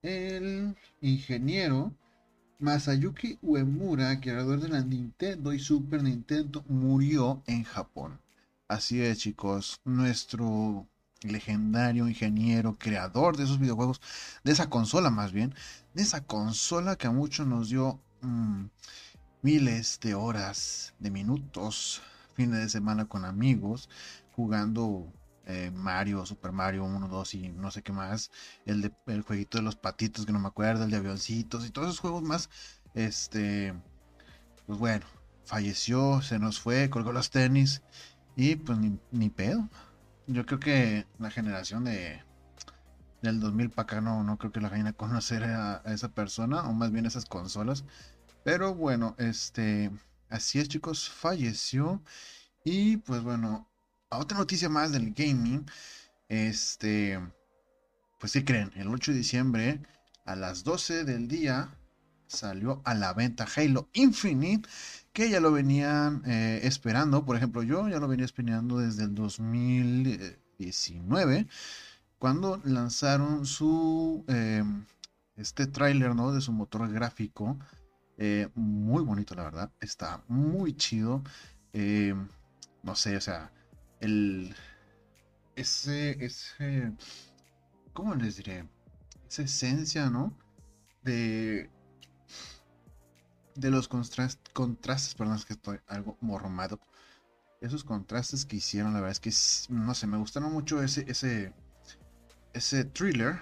el 0.03 0.76
ingeniero 1.01 1.93
Masayuki 2.61 3.39
Uemura, 3.43 4.20
creador 4.20 4.61
de 4.61 4.68
la 4.68 4.83
Nintendo 4.83 5.53
y 5.53 5.59
Super 5.59 6.03
Nintendo, 6.03 6.64
murió 6.68 7.43
en 7.47 7.64
Japón. 7.64 8.20
Así 8.68 9.01
es, 9.01 9.18
chicos, 9.18 9.81
nuestro 9.85 10.87
legendario 11.23 12.09
ingeniero, 12.09 12.77
creador 12.79 13.37
de 13.37 13.45
esos 13.45 13.59
videojuegos, 13.59 14.01
de 14.45 14.53
esa 14.53 14.71
consola 14.71 15.11
más 15.11 15.33
bien, 15.33 15.55
de 15.95 16.03
esa 16.03 16.25
consola 16.25 16.97
que 16.97 17.07
a 17.07 17.11
muchos 17.11 17.47
nos 17.47 17.69
dio 17.71 18.01
mm, 18.21 18.66
miles 19.43 19.99
de 20.01 20.14
horas, 20.14 20.95
de 20.99 21.11
minutos, 21.11 22.03
fines 22.35 22.61
de 22.61 22.69
semana 22.69 23.07
con 23.07 23.25
amigos, 23.25 23.89
jugando 24.37 25.12
eh, 25.47 25.73
Mario, 25.75 26.25
Super 26.27 26.53
Mario 26.53 26.85
1, 26.85 27.09
2 27.09 27.35
y 27.35 27.49
no 27.49 27.71
sé 27.71 27.83
qué 27.83 27.93
más, 27.93 28.31
el, 28.64 28.83
de, 28.83 28.93
el 29.07 29.23
jueguito 29.23 29.59
de 29.59 29.64
los 29.64 29.77
patitos 29.77 30.27
que 30.27 30.33
no 30.33 30.39
me 30.39 30.49
acuerdo, 30.49 30.85
el 30.85 30.91
de 30.91 30.99
avioncitos 30.99 31.66
y 31.66 31.71
todos 31.71 31.89
esos 31.89 32.01
juegos 32.01 32.23
más, 32.23 32.51
este, 32.95 33.75
pues 34.66 34.79
bueno, 34.79 35.07
falleció, 35.45 36.23
se 36.23 36.39
nos 36.39 36.61
fue, 36.61 36.91
colgó 36.91 37.12
los 37.12 37.31
tenis 37.31 37.83
y 38.37 38.57
pues 38.57 38.79
ni, 38.79 38.99
ni 39.11 39.31
pedo 39.31 39.69
yo 40.29 40.47
creo 40.47 40.61
que 40.61 41.07
la 41.18 41.31
generación 41.31 41.85
de 41.85 42.22
del 43.22 43.41
2000 43.41 43.70
para 43.70 43.83
acá 43.85 44.01
no, 44.01 44.22
no 44.22 44.39
creo 44.39 44.53
que 44.53 44.61
la 44.61 44.68
vayan 44.68 44.87
a 44.87 44.93
conocer 44.93 45.43
a, 45.45 45.83
esa 45.87 46.11
persona, 46.11 46.68
o 46.68 46.72
más 46.72 46.93
bien 46.93 47.07
esas 47.07 47.24
consolas. 47.24 47.85
Pero 48.45 48.74
bueno, 48.74 49.16
este, 49.18 49.91
así 50.29 50.61
es 50.61 50.68
chicos, 50.68 51.11
falleció. 51.11 52.03
Y 52.64 52.99
pues 52.99 53.22
bueno, 53.22 53.68
otra 54.11 54.39
noticia 54.39 54.68
más 54.68 54.93
del 54.93 55.12
gaming. 55.14 55.66
Este, 56.29 57.18
pues 58.20 58.33
si 58.33 58.45
creen, 58.45 58.70
el 58.76 58.89
8 58.89 59.12
de 59.12 59.18
diciembre 59.18 59.81
a 60.24 60.37
las 60.37 60.62
12 60.64 61.05
del 61.05 61.29
día 61.29 61.78
salió 62.29 62.81
a 62.85 62.95
la 62.95 63.12
venta 63.14 63.49
Halo 63.57 63.89
Infinite 63.95 64.68
que 65.12 65.29
ya 65.31 65.41
lo 65.41 65.51
venían 65.51 66.22
eh, 66.26 66.61
esperando. 66.62 67.24
Por 67.24 67.35
ejemplo, 67.37 67.64
yo 67.64 67.89
ya 67.89 67.99
lo 67.99 68.07
venía 68.07 68.24
esperando 68.24 68.79
desde 68.79 69.03
el 69.03 69.16
2019, 69.16 71.49
cuando 72.20 72.61
lanzaron 72.64 73.45
su 73.45 74.24
eh, 74.29 74.62
este 75.37 75.66
tráiler 75.66 76.14
¿no? 76.14 76.31
de 76.33 76.41
su 76.41 76.53
motor 76.53 76.89
gráfico. 76.93 77.59
Eh, 78.16 78.49
muy 78.55 79.03
bonito, 79.03 79.35
la 79.35 79.43
verdad. 79.43 79.72
Está 79.81 80.22
muy 80.29 80.74
chido. 80.74 81.24
no 82.83 82.95
sé, 82.95 83.16
o 83.16 83.20
sea, 83.20 83.51
el. 84.01 84.55
Ese. 85.57 86.24
ese 86.24 86.93
¿Cómo 87.93 88.14
les 88.14 88.37
diré? 88.37 88.64
Esa 89.29 89.43
esencia, 89.43 90.11
¿no? 90.11 90.33
De 91.03 91.68
de 93.59 93.71
los 93.71 93.89
contrastes, 93.89 95.15
perdón, 95.15 95.37
es 95.37 95.45
que 95.45 95.55
estoy 95.55 95.79
algo 95.87 96.17
mormado. 96.21 96.79
Esos 97.61 97.83
contrastes 97.83 98.45
que 98.45 98.57
hicieron, 98.57 98.93
la 98.93 99.01
verdad 99.01 99.13
es 99.13 99.21
que, 99.21 99.73
no 99.73 99.95
sé, 99.95 100.07
me 100.07 100.17
gustaron 100.17 100.53
mucho 100.53 100.83
ese, 100.83 101.05
ese, 101.09 101.53
ese 102.53 102.85
thriller. 102.85 103.41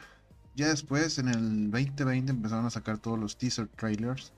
Ya 0.55 0.69
después, 0.69 1.19
en 1.19 1.29
el 1.29 1.71
2020, 1.71 2.33
empezaron 2.33 2.65
a 2.65 2.71
sacar 2.71 2.99
todos 2.99 3.19
los 3.19 3.37
teaser 3.37 3.69
trailers. 3.69 4.33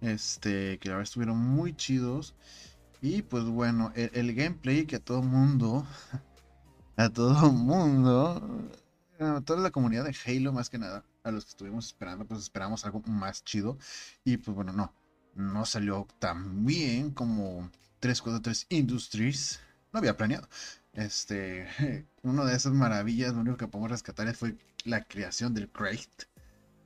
Este, 0.00 0.78
que 0.78 0.88
la 0.90 0.96
verdad 0.96 1.08
estuvieron 1.08 1.38
muy 1.38 1.74
chidos. 1.74 2.34
Y 3.00 3.22
pues 3.22 3.44
bueno, 3.44 3.92
el, 3.94 4.34
gameplay 4.34 4.84
que 4.84 4.96
a 4.96 5.00
todo 5.00 5.22
mundo, 5.22 5.86
a 6.96 7.08
todo 7.08 7.50
mundo, 7.52 8.70
a 9.20 9.40
toda 9.40 9.60
la 9.60 9.70
comunidad 9.70 10.04
de 10.04 10.16
Halo 10.26 10.52
más 10.52 10.68
que 10.68 10.78
nada, 10.78 11.04
a 11.22 11.30
los 11.30 11.44
que 11.44 11.50
estuvimos 11.50 11.86
esperando, 11.86 12.26
pues 12.26 12.40
esperamos 12.40 12.84
algo 12.84 13.00
más 13.06 13.44
chido. 13.44 13.78
Y 14.24 14.36
pues 14.36 14.54
bueno, 14.54 14.72
no, 14.72 14.92
no 15.38 15.64
salió 15.64 16.06
tan 16.18 16.66
bien 16.66 17.12
como 17.12 17.70
343 18.00 18.66
Industries. 18.70 19.60
No 19.92 20.00
había 20.00 20.16
planeado. 20.16 20.48
Este, 20.92 21.68
una 22.22 22.44
de 22.44 22.56
esas 22.56 22.72
maravillas, 22.72 23.32
lo 23.32 23.40
único 23.40 23.56
que 23.56 23.68
podemos 23.68 23.90
rescatar 23.90 24.34
fue 24.34 24.56
la 24.84 25.04
creación 25.04 25.54
del 25.54 25.70
Crate. 25.70 26.26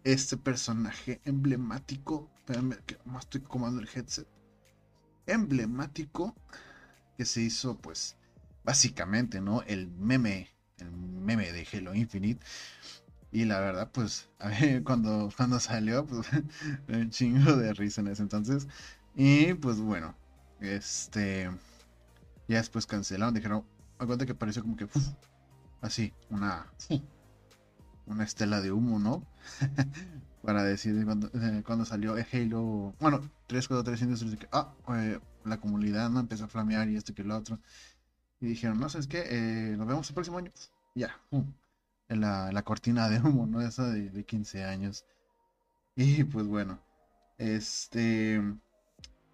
Este 0.05 0.37
personaje 0.37 1.21
emblemático. 1.25 2.31
Espérame, 2.39 2.77
que 2.85 2.99
más 3.07 3.25
estoy 3.25 3.41
comando 3.41 3.81
el 3.81 3.89
headset. 3.93 4.29
Emblemático 5.27 6.37
que 7.17 7.25
se 7.25 7.41
hizo, 7.41 7.79
pues, 7.79 8.17
básicamente, 8.65 9.41
¿no? 9.41 9.63
El 9.63 9.89
meme, 9.89 10.51
el 10.79 10.91
meme 10.91 11.53
de 11.53 11.67
Halo 11.73 11.95
Infinite. 11.95 12.45
Y 13.33 13.47
la 13.47 13.61
verdad, 13.61 13.91
pues, 13.93 14.29
a 14.39 14.49
ver, 14.49 14.85
cuando, 14.85 15.31
cuando 15.37 15.59
salió, 15.59 16.07
pues, 16.07 16.29
un 16.89 17.11
chingo 17.11 17.57
de 17.57 17.73
risa 17.73 18.03
en 18.03 18.09
ese 18.09 18.23
entonces. 18.23 18.69
Y 19.17 19.55
pues 19.55 19.81
bueno, 19.81 20.15
este. 20.61 21.51
Ya 22.49 22.59
después 22.59 22.87
cancelaron, 22.87 23.35
dijeron, 23.35 23.65
acuérdate 23.99 24.27
que 24.27 24.35
pareció 24.35 24.63
como 24.63 24.77
que, 24.77 24.87
así, 25.81 26.13
una, 26.29 26.67
una 28.07 28.25
estela 28.25 28.61
de 28.61 28.73
humo, 28.73 28.99
¿no? 28.99 29.25
Para 30.43 30.65
decir 30.65 31.05
cuando, 31.05 31.29
eh, 31.29 31.63
cuando 31.65 31.85
salió 31.85 32.15
Halo, 32.15 32.95
bueno, 33.01 33.21
343 33.47 34.03
Industries, 34.03 34.37
que, 34.37 34.49
ah, 34.53 34.75
eh, 34.97 35.21
la 35.45 35.59
comunidad 35.59 36.11
no 36.11 36.21
empezó 36.21 36.45
a 36.45 36.49
flamear 36.49 36.89
y 36.89 36.97
esto 36.97 37.15
que 37.15 37.25
lo 37.25 37.37
otro. 37.37 37.59
Y 38.41 38.47
dijeron, 38.47 38.81
no, 38.81 38.89
¿sabes 38.89 39.07
qué? 39.07 39.25
Eh, 39.27 39.77
nos 39.77 39.87
vemos 39.87 40.09
el 40.09 40.15
próximo 40.15 40.39
año. 40.39 40.51
Ya, 40.95 41.17
la, 42.17 42.63
cortina 42.65 43.09
de 43.09 43.21
humo, 43.21 43.47
¿no? 43.47 43.61
Esa 43.61 43.91
de, 43.91 44.25
15 44.25 44.65
años. 44.65 45.05
Y 45.97 46.25
pues 46.25 46.47
bueno, 46.47 46.81
este 47.39 48.41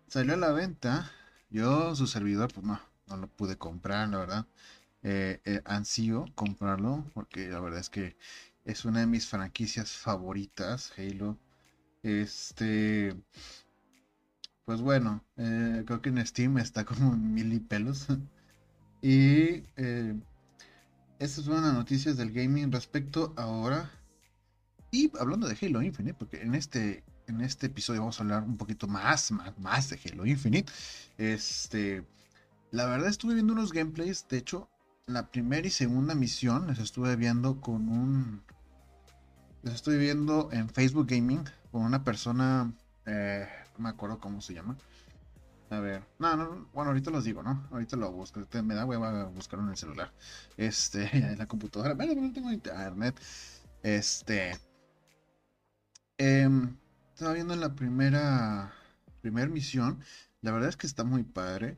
salió 0.09 0.35
a 0.35 0.37
la 0.37 0.53
venta. 0.53 1.11
Yo, 1.51 1.95
su 1.95 2.07
servidor, 2.07 2.53
pues 2.53 2.67
no, 2.67 2.81
no 3.07 3.17
lo 3.17 3.29
pude 3.29 3.57
comprar, 3.57 4.09
la 4.09 4.19
verdad. 4.19 4.47
Eh, 5.03 5.41
eh, 5.45 5.63
comprarlo 6.35 7.05
porque 7.15 7.49
la 7.49 7.61
verdad 7.61 7.81
es 7.81 7.89
que 7.89 8.17
es 8.65 8.85
una 8.85 9.01
de 9.01 9.07
mis 9.07 9.27
franquicias 9.29 9.93
favoritas, 9.93 10.93
Halo. 10.99 11.39
Este, 12.03 13.15
pues 14.65 14.81
bueno, 14.83 15.25
eh, 15.37 15.83
creo 15.87 16.03
que 16.03 16.11
en 16.11 16.25
Steam 16.27 16.59
está 16.59 16.85
como 16.85 17.13
mil 17.17 17.53
y 17.53 17.61
pelos. 17.61 18.07
y 19.03 19.63
estas 21.19 21.45
son 21.45 21.63
las 21.63 21.75
noticias 21.75 22.17
del 22.17 22.33
gaming 22.33 22.71
respecto 22.71 23.33
ahora. 23.37 23.91
Y 24.91 25.11
hablando 25.19 25.47
de 25.49 25.59
Halo 25.61 25.83
Infinite, 25.83 26.15
porque 26.15 26.41
en 26.41 26.55
este, 26.55 27.05
en 27.27 27.41
este 27.41 27.67
episodio 27.67 28.01
vamos 28.01 28.19
a 28.19 28.23
hablar 28.23 28.43
un 28.43 28.57
poquito 28.57 28.87
más, 28.87 29.31
más, 29.33 29.59
más 29.59 29.91
de 29.91 30.01
Halo 30.05 30.25
Infinite. 30.25 30.73
Este, 31.19 32.05
la 32.71 32.87
verdad 32.87 33.09
estuve 33.09 33.35
viendo 33.35 33.53
unos 33.53 33.73
gameplays, 33.73 34.27
de 34.29 34.39
hecho, 34.39 34.71
la 35.07 35.31
primera 35.31 35.67
y 35.67 35.71
segunda 35.71 36.15
misión 36.15 36.67
les 36.69 36.79
estuve 36.79 37.17
viendo 37.17 37.61
con 37.61 37.89
un... 37.89 38.43
Les 39.63 39.75
estoy 39.75 39.99
viendo 39.99 40.51
en 40.53 40.69
Facebook 40.69 41.09
Gaming 41.09 41.45
con 41.73 41.83
una 41.83 42.05
persona, 42.05 42.73
eh, 43.07 43.47
no 43.77 43.85
me 43.85 43.89
acuerdo 43.89 44.21
cómo 44.21 44.41
se 44.41 44.55
llama, 44.55 44.77
a 45.71 45.81
ver, 45.81 46.03
no, 46.19 46.35
no, 46.37 46.69
bueno, 46.73 46.91
ahorita 46.91 47.11
los 47.11 47.25
digo, 47.25 47.43
¿no? 47.43 47.69
Ahorita 47.71 47.97
lo 47.97 48.11
busco. 48.11 48.41
Me 48.63 48.75
da 48.75 48.87
hueva 48.87 49.25
buscarlo 49.25 49.65
en 49.65 49.73
el 49.73 49.77
celular. 49.77 50.13
Este, 50.57 51.05
en 51.17 51.39
la 51.39 51.47
computadora. 51.47 51.95
Bueno, 51.95 52.15
no 52.21 52.33
tengo 52.33 52.51
internet. 52.51 53.21
Este. 53.83 54.59
Em, 56.17 56.77
estaba 57.13 57.35
viendo 57.35 57.55
en 57.55 57.61
la 57.61 57.75
primera. 57.75 58.73
Primera 59.21 59.49
misión. 59.49 60.03
La 60.41 60.53
verdad 60.53 60.71
es 60.71 60.77
que 60.77 60.87
está 60.87 61.05
muy 61.05 61.23
padre. 61.23 61.77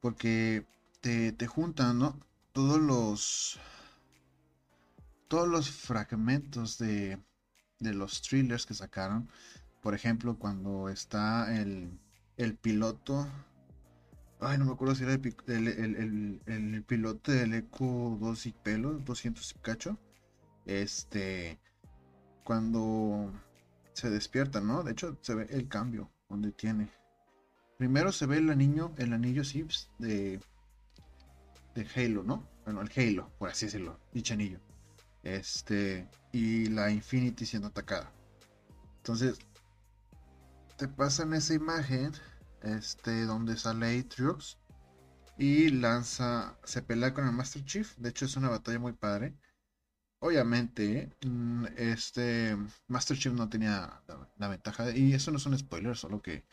Porque 0.00 0.66
te, 1.00 1.32
te 1.32 1.46
juntan, 1.46 1.98
¿no? 1.98 2.18
Todos 2.52 2.80
los. 2.80 3.60
Todos 5.28 5.48
los 5.48 5.70
fragmentos 5.70 6.78
de. 6.78 7.22
De 7.78 7.94
los 7.94 8.22
thrillers 8.22 8.66
que 8.66 8.74
sacaron. 8.74 9.28
Por 9.82 9.94
ejemplo, 9.94 10.36
cuando 10.38 10.88
está 10.88 11.56
el 11.56 11.98
el 12.40 12.56
piloto. 12.56 13.26
Ay, 14.40 14.56
no 14.56 14.64
me 14.64 14.72
acuerdo 14.72 14.94
si 14.94 15.04
era 15.04 15.12
el, 15.12 16.84
piloto 16.86 17.32
del 17.32 17.52
Eco 17.52 18.16
2 18.18 18.46
y 18.46 18.52
pelos, 18.52 19.04
200 19.04 19.52
y 19.52 19.58
cacho. 19.60 19.98
Este. 20.64 21.58
Cuando 22.42 23.30
se 23.92 24.08
despierta, 24.10 24.60
¿no? 24.60 24.82
De 24.82 24.92
hecho, 24.92 25.18
se 25.20 25.34
ve 25.34 25.46
el 25.50 25.68
cambio 25.68 26.10
donde 26.28 26.52
tiene. 26.52 26.88
Primero 27.76 28.12
se 28.12 28.26
ve 28.26 28.38
el 28.38 28.50
anillo, 28.50 28.92
el 28.96 29.12
anillo 29.12 29.44
Sips 29.44 29.90
de. 29.98 30.40
de 31.74 31.86
Halo, 31.94 32.22
¿no? 32.22 32.48
Bueno, 32.64 32.80
el 32.80 32.90
Halo, 32.96 33.30
por 33.38 33.50
así 33.50 33.66
decirlo, 33.66 34.00
dicho 34.12 34.32
anillo. 34.32 34.60
Este. 35.22 36.08
Y 36.32 36.66
la 36.66 36.90
Infinity 36.90 37.44
siendo 37.44 37.68
atacada. 37.68 38.10
Entonces, 38.98 39.38
te 40.80 40.88
pasan 40.88 41.34
esa 41.34 41.52
imagen 41.52 42.10
este, 42.62 43.26
donde 43.26 43.58
sale 43.58 44.00
Atriox 44.00 44.56
y 45.36 45.68
lanza, 45.68 46.58
se 46.64 46.80
pelea 46.80 47.12
con 47.12 47.26
el 47.26 47.32
Master 47.32 47.62
Chief. 47.66 47.94
De 47.98 48.08
hecho, 48.08 48.24
es 48.24 48.34
una 48.36 48.48
batalla 48.48 48.78
muy 48.78 48.94
padre. 48.94 49.36
Obviamente, 50.20 51.14
mm, 51.22 51.66
este 51.76 52.56
Master 52.88 53.18
Chief 53.18 53.34
no 53.34 53.50
tenía 53.50 54.02
la, 54.38 54.48
ventaja, 54.48 54.90
y 54.96 55.12
eso 55.12 55.30
no 55.30 55.36
es 55.36 55.44
un 55.44 55.58
spoiler, 55.58 55.98
solo 55.98 56.22
que 56.22 56.46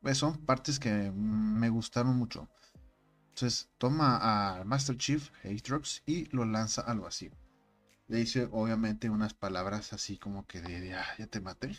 pues, 0.00 0.16
son 0.16 0.46
partes 0.46 0.78
que 0.78 1.10
me 1.10 1.68
gustaron 1.68 2.16
mucho. 2.16 2.48
Entonces, 3.30 3.68
toma 3.78 4.58
al 4.58 4.64
Master 4.64 4.96
Chief, 4.96 5.28
Atriox, 5.44 6.04
y 6.06 6.26
lo 6.26 6.44
lanza 6.44 6.82
al 6.82 7.00
vacío. 7.00 7.32
Le 8.06 8.18
dice, 8.18 8.48
obviamente, 8.52 9.10
unas 9.10 9.34
palabras 9.34 9.92
así 9.92 10.18
como 10.18 10.46
que 10.46 10.60
de, 10.60 10.94
ah, 10.94 11.06
ya 11.18 11.26
te 11.26 11.40
maté. 11.40 11.76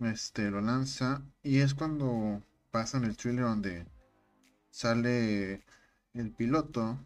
Este, 0.00 0.50
lo 0.50 0.60
lanza, 0.60 1.22
y 1.42 1.60
es 1.60 1.74
cuando 1.74 2.42
pasa 2.70 2.98
en 2.98 3.04
el 3.04 3.16
thriller 3.16 3.44
donde 3.44 3.86
sale 4.70 5.64
el 6.12 6.32
piloto 6.32 6.98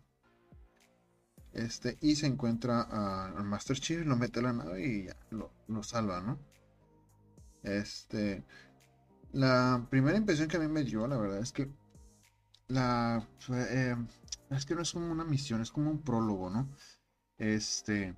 este 1.52 1.98
y 2.00 2.16
se 2.16 2.26
encuentra 2.26 2.82
al 2.82 3.44
Master 3.44 3.78
Chief, 3.78 4.04
lo 4.04 4.16
mete 4.16 4.40
a 4.40 4.42
la 4.42 4.52
nave 4.52 4.86
y 4.86 5.04
ya, 5.06 5.16
lo, 5.30 5.82
salva, 5.82 6.20
¿no? 6.20 6.38
Este, 7.62 8.44
la 9.32 9.86
primera 9.90 10.16
impresión 10.16 10.48
que 10.48 10.56
a 10.56 10.60
mí 10.60 10.68
me 10.68 10.84
dio, 10.84 11.06
la 11.06 11.16
verdad, 11.16 11.38
es 11.38 11.52
que 11.52 11.68
la 12.68 13.26
eh, 13.50 13.96
es 14.50 14.66
que 14.66 14.74
no 14.74 14.82
es 14.82 14.92
como 14.92 15.10
una 15.10 15.24
misión, 15.24 15.60
es 15.60 15.70
como 15.70 15.90
un 15.90 16.02
prólogo, 16.02 16.50
¿no? 16.50 16.68
Este, 17.38 18.16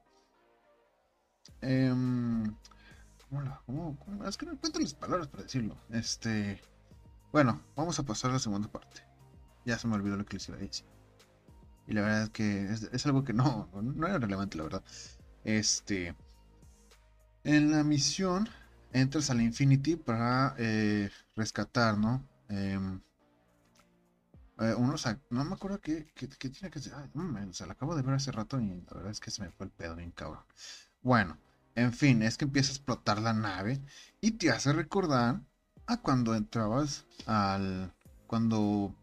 em, 3.33 3.59
¿cómo, 3.67 4.25
es 4.27 4.37
que 4.37 4.47
no 4.47 4.53
encuentro 4.53 4.81
las 4.83 4.95
palabras 4.95 5.29
para 5.29 5.45
decirlo. 5.45 5.77
Este, 5.91 6.61
bueno, 7.33 7.63
vamos 7.77 7.99
a 7.99 8.03
pasar 8.03 8.31
a 8.31 8.35
la 8.35 8.39
segunda 8.39 8.69
parte. 8.71 9.03
Ya 9.65 9.79
se 9.79 9.89
me 9.89 9.95
olvidó 9.95 10.17
lo 10.17 10.25
que 10.25 10.35
les 10.35 10.49
iba 10.49 10.59
a 10.59 10.61
decir. 10.61 10.87
Y 11.87 11.95
la 11.95 12.03
verdad 12.03 12.23
es 12.25 12.31
que 12.31 12.65
es, 12.93 13.07
algo 13.07 13.25
que 13.25 13.33
no, 13.33 13.69
no 13.73 14.07
era 14.07 14.19
relevante, 14.19 14.57
la 14.59 14.65
verdad. 14.65 14.85
Este. 15.45 16.15
En 17.45 17.73
la 17.73 17.83
misión 17.83 18.49
entras 18.93 19.31
a 19.31 19.35
la 19.35 19.43
Infinity 19.43 19.97
para 19.97 20.55
eh, 20.59 21.11
rescatar, 21.35 21.99
¿no? 21.99 22.27
Em, 22.49 23.01
eh, 24.59 24.75
unos, 24.77 25.07
no 25.31 25.45
me 25.45 25.55
acuerdo 25.55 25.81
qué, 25.81 26.07
tiene 26.15 26.71
que 26.71 26.81
ser. 26.81 26.93
sea, 27.53 27.67
lo 27.67 27.73
acabo 27.73 27.97
de 27.97 28.03
ver 28.03 28.15
hace 28.15 28.31
rato 28.31 28.61
y 28.61 28.69
la 28.69 28.95
verdad 28.95 29.11
es 29.11 29.21
que 29.21 29.31
se 29.31 29.43
me 29.43 29.51
fue 29.51 29.67
el 29.67 29.73
pedo 29.73 29.97
bien 29.97 30.13
cabrón. 30.13 30.45
Bueno, 31.03 31.39
en 31.75 31.93
fin, 31.93 32.23
es 32.23 32.37
que 32.37 32.45
empieza 32.45 32.71
a 32.71 32.75
explotar 32.75 33.21
la 33.21 33.33
nave 33.33 33.81
y 34.21 34.33
te 34.33 34.51
hace 34.51 34.73
recordar 34.73 35.41
a 35.87 35.97
cuando 35.99 36.35
entrabas 36.35 37.07
al. 37.27 37.95
Cuando 38.27 38.95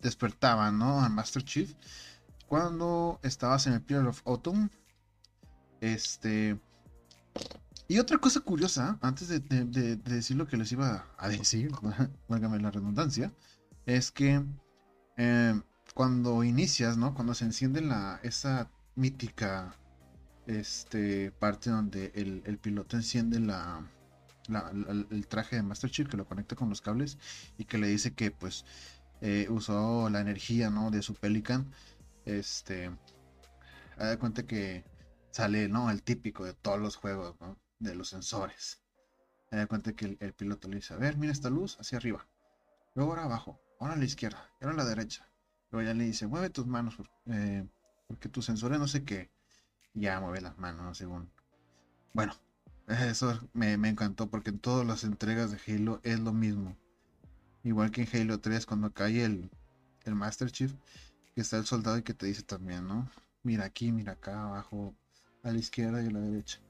despertaba, 0.00 0.70
¿no? 0.70 1.02
Al 1.02 1.12
Master 1.12 1.42
Chief. 1.42 1.74
Cuando 2.46 3.18
estabas 3.22 3.66
en 3.66 3.74
el 3.74 3.82
Period 3.82 4.08
of 4.08 4.22
Autumn. 4.26 4.70
Este. 5.80 6.58
Y 7.86 7.98
otra 7.98 8.16
cosa 8.18 8.40
curiosa, 8.40 8.98
antes 9.02 9.28
de, 9.28 9.40
decir 9.96 10.36
lo 10.36 10.46
que 10.46 10.56
les 10.56 10.72
iba 10.72 11.06
a 11.18 11.28
decir, 11.28 11.70
válgame 12.28 12.58
la 12.58 12.70
redundancia, 12.70 13.30
es 13.84 14.10
que 14.10 14.42
eh, 15.18 15.60
cuando 15.92 16.42
inicias, 16.44 16.96
¿no? 16.96 17.14
Cuando 17.14 17.34
se 17.34 17.44
enciende 17.44 17.82
la, 17.82 18.20
esa 18.22 18.70
mítica 18.94 19.76
este, 20.46 21.30
parte 21.32 21.70
donde 21.70 22.12
el, 22.14 22.58
piloto 22.58 22.96
enciende 22.96 23.40
la, 23.40 23.86
el 24.48 25.26
traje 25.26 25.56
de 25.56 25.62
Master 25.62 25.90
Chief 25.90 26.08
que 26.08 26.16
lo 26.16 26.26
conecta 26.26 26.56
con 26.56 26.68
los 26.68 26.80
cables 26.80 27.18
y 27.58 27.64
que 27.64 27.78
le 27.78 27.88
dice 27.88 28.14
que 28.14 28.30
pues 28.30 28.64
eh, 29.20 29.46
usó 29.48 30.10
la 30.10 30.20
energía, 30.20 30.70
¿no? 30.70 30.90
De 30.90 31.02
su 31.02 31.14
Pelican, 31.14 31.72
este, 32.26 32.90
da 33.96 34.18
cuenta 34.18 34.46
que 34.46 34.84
sale, 35.30 35.68
¿no? 35.68 35.90
El 35.90 36.02
típico 36.02 36.44
de 36.44 36.52
todos 36.52 36.78
los 36.78 36.96
juegos, 36.96 37.34
¿no? 37.40 37.56
De 37.78 37.94
los 37.94 38.08
sensores. 38.08 38.80
Cuenta 39.68 39.92
que 39.92 40.16
el, 40.18 40.34
piloto 40.34 40.68
le 40.68 40.76
dice, 40.76 40.94
a 40.94 40.96
ver, 40.96 41.16
mira 41.16 41.32
esta 41.32 41.48
luz 41.48 41.78
hacia 41.78 41.96
arriba. 41.98 42.26
Luego 42.94 43.12
ahora 43.12 43.24
abajo, 43.24 43.60
ahora 43.78 43.94
a 43.94 43.96
la 43.96 44.04
izquierda, 44.04 44.50
ahora 44.60 44.74
a 44.74 44.78
la 44.78 44.84
derecha. 44.84 45.28
Luego 45.70 45.86
ya 45.86 45.94
le 45.94 46.04
dice, 46.04 46.26
mueve 46.26 46.50
tus 46.50 46.66
manos, 46.66 46.96
eh, 47.26 47.64
porque 48.08 48.28
tus 48.28 48.44
sensores 48.44 48.80
no 48.80 48.88
sé 48.88 49.04
qué. 49.04 49.30
Ya 49.94 50.20
mueve 50.20 50.40
las 50.40 50.58
manos, 50.58 50.98
según. 50.98 51.30
Bueno, 52.12 52.34
eso 52.88 53.48
me, 53.52 53.76
me, 53.76 53.88
encantó 53.88 54.28
porque 54.28 54.50
en 54.50 54.58
todas 54.58 54.86
las 54.86 55.04
entregas 55.04 55.50
de 55.50 55.74
Halo 55.74 56.00
es 56.02 56.20
lo 56.20 56.32
mismo. 56.32 56.76
Igual 57.62 57.90
que 57.90 58.02
en 58.02 58.08
Halo 58.12 58.40
3, 58.40 58.66
cuando 58.66 58.92
cae 58.92 59.24
el, 59.24 59.50
el 60.04 60.14
Master 60.14 60.50
Chief, 60.50 60.74
que 61.34 61.40
está 61.40 61.56
el 61.56 61.64
soldado 61.64 61.98
y 61.98 62.02
que 62.02 62.14
te 62.14 62.26
dice 62.26 62.42
también, 62.42 62.86
¿no? 62.86 63.08
Mira 63.42 63.64
aquí, 63.64 63.92
mira 63.92 64.12
acá, 64.12 64.44
abajo, 64.44 64.94
a 65.42 65.50
la 65.50 65.58
izquierda 65.58 66.02
y 66.02 66.06
a 66.06 66.10
la 66.10 66.20
derecha. 66.20 66.60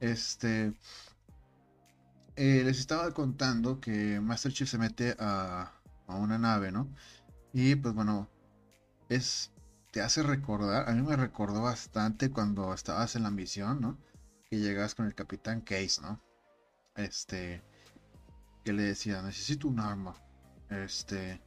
Este. 0.00 0.74
Eh, 2.36 2.62
les 2.64 2.78
estaba 2.78 3.10
contando 3.12 3.80
que 3.80 4.20
Master 4.20 4.52
Chief 4.52 4.68
se 4.68 4.78
mete 4.78 5.16
a, 5.18 5.72
una 6.06 6.38
nave, 6.38 6.70
¿no? 6.70 6.88
Y 7.52 7.74
pues 7.76 7.94
bueno, 7.94 8.28
es. 9.08 9.52
Te 9.96 10.02
hace 10.02 10.22
recordar, 10.22 10.90
a 10.90 10.92
mí 10.92 11.00
me 11.00 11.16
recordó 11.16 11.62
bastante 11.62 12.30
cuando 12.30 12.74
estabas 12.74 13.16
en 13.16 13.22
la 13.22 13.30
misión, 13.30 13.80
¿no? 13.80 13.98
Que 14.50 14.58
llegas 14.58 14.94
con 14.94 15.06
el 15.06 15.14
Capitán 15.14 15.62
Case, 15.62 16.02
¿no? 16.02 16.22
Este. 16.96 17.62
Que 18.62 18.74
le 18.74 18.82
decía, 18.82 19.22
necesito 19.22 19.68
un 19.68 19.80
arma. 19.80 20.14
Este. 20.68 21.40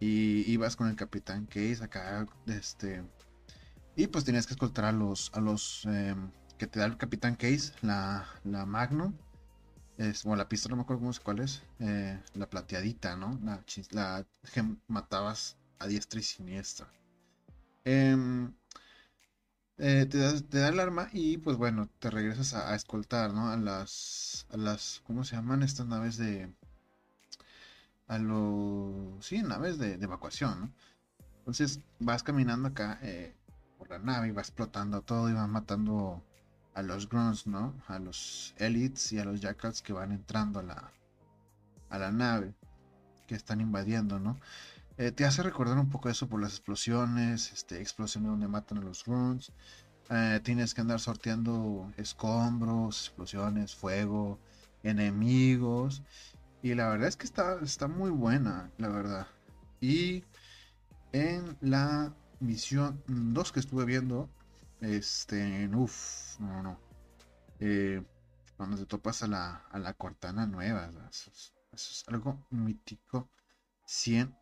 Y 0.00 0.50
ibas 0.50 0.74
con 0.74 0.88
el 0.88 0.96
Capitán 0.96 1.46
Case 1.46 1.78
acá, 1.84 2.26
este 2.46 3.04
y 3.94 4.08
pues 4.08 4.24
tenías 4.24 4.48
que 4.48 4.54
escoltar 4.54 4.86
a 4.86 4.92
los, 4.92 5.30
a 5.32 5.40
los 5.40 5.84
em, 5.84 6.32
que 6.58 6.66
te 6.66 6.80
da 6.80 6.86
el 6.86 6.96
Capitán 6.96 7.36
Case, 7.36 7.74
la, 7.82 8.26
la 8.42 8.66
Magnum. 8.66 9.14
Es, 9.98 10.24
bueno, 10.24 10.38
la 10.38 10.48
pistola 10.48 10.72
no 10.72 10.78
me 10.78 10.82
acuerdo 10.82 10.98
cómo 10.98 11.12
es 11.12 11.20
cuál 11.20 11.38
es. 11.38 11.62
Eh, 11.78 12.20
la 12.34 12.50
plateadita, 12.50 13.14
¿no? 13.14 13.38
La, 13.44 13.62
la 13.92 14.26
matabas 14.88 15.58
a 15.78 15.86
diestra 15.86 16.18
y 16.18 16.24
siniestra. 16.24 16.90
Em, 17.84 18.52
eh, 19.78 20.06
te, 20.06 20.18
da, 20.58 20.68
el 20.68 20.80
arma 20.80 21.08
y 21.12 21.38
pues 21.38 21.56
bueno, 21.56 21.88
te 21.98 22.10
regresas 22.10 22.54
a, 22.54 22.74
escoltar, 22.74 23.32
¿no? 23.32 23.48
A 23.50 23.56
las, 23.56 24.46
a 24.50 24.56
las, 24.56 25.02
¿cómo 25.06 25.24
se 25.24 25.36
llaman 25.36 25.62
estas 25.62 25.86
naves 25.86 26.16
de... 26.18 26.52
A 28.08 28.18
los... 28.18 29.24
Sí, 29.24 29.42
naves 29.42 29.78
de, 29.78 29.94
evacuación. 29.94 30.74
Entonces 31.38 31.80
vas 31.98 32.22
caminando 32.22 32.68
acá 32.68 32.98
eh, 33.02 33.34
por 33.78 33.88
la 33.90 33.98
nave 33.98 34.28
y 34.28 34.32
va 34.32 34.42
explotando 34.42 35.02
todo 35.02 35.30
y 35.30 35.32
va 35.32 35.46
matando 35.46 36.22
a 36.74 36.82
los 36.82 37.08
grunts, 37.08 37.46
¿no? 37.46 37.74
A 37.88 37.98
los 37.98 38.54
elites 38.58 39.12
y 39.12 39.18
a 39.18 39.24
los 39.24 39.40
jackals 39.40 39.82
que 39.82 39.92
van 39.92 40.12
entrando 40.12 40.60
a 40.60 40.62
la, 40.62 40.92
a 41.88 41.98
la 41.98 42.10
nave, 42.12 42.54
que 43.26 43.34
están 43.34 43.60
invadiendo, 43.60 44.18
¿no? 44.18 44.38
Eh, 45.00 45.12
te 45.12 45.24
hace 45.24 45.42
recordar 45.42 45.78
un 45.78 45.88
poco 45.88 46.10
eso 46.10 46.28
por 46.28 46.42
las 46.42 46.52
explosiones, 46.52 47.52
este, 47.54 47.80
explosiones 47.80 48.28
donde 48.32 48.48
matan 48.48 48.76
a 48.76 48.82
los 48.82 49.02
grunts. 49.02 49.50
Eh, 50.10 50.40
tienes 50.44 50.74
que 50.74 50.82
andar 50.82 51.00
sorteando 51.00 51.90
escombros, 51.96 53.06
explosiones, 53.06 53.74
fuego, 53.74 54.38
enemigos. 54.82 56.02
Y 56.62 56.74
la 56.74 56.90
verdad 56.90 57.08
es 57.08 57.16
que 57.16 57.24
está, 57.24 57.60
está 57.62 57.88
muy 57.88 58.10
buena, 58.10 58.70
la 58.76 58.88
verdad. 58.88 59.26
Y 59.80 60.22
en 61.12 61.56
la 61.62 62.14
misión 62.40 63.02
2 63.06 63.52
que 63.52 63.60
estuve 63.60 63.86
viendo, 63.86 64.28
este, 64.82 65.66
uff, 65.74 66.38
no, 66.40 66.62
no. 66.62 66.78
Eh, 67.58 68.02
cuando 68.54 68.76
te 68.76 68.84
topas 68.84 69.22
a 69.22 69.28
la, 69.28 69.64
a 69.70 69.78
la 69.78 69.94
Cortana 69.94 70.46
nueva, 70.46 70.90
eso 71.10 71.30
es, 71.72 72.04
algo 72.06 72.46
mítico 72.50 73.30
100%. 73.86 74.39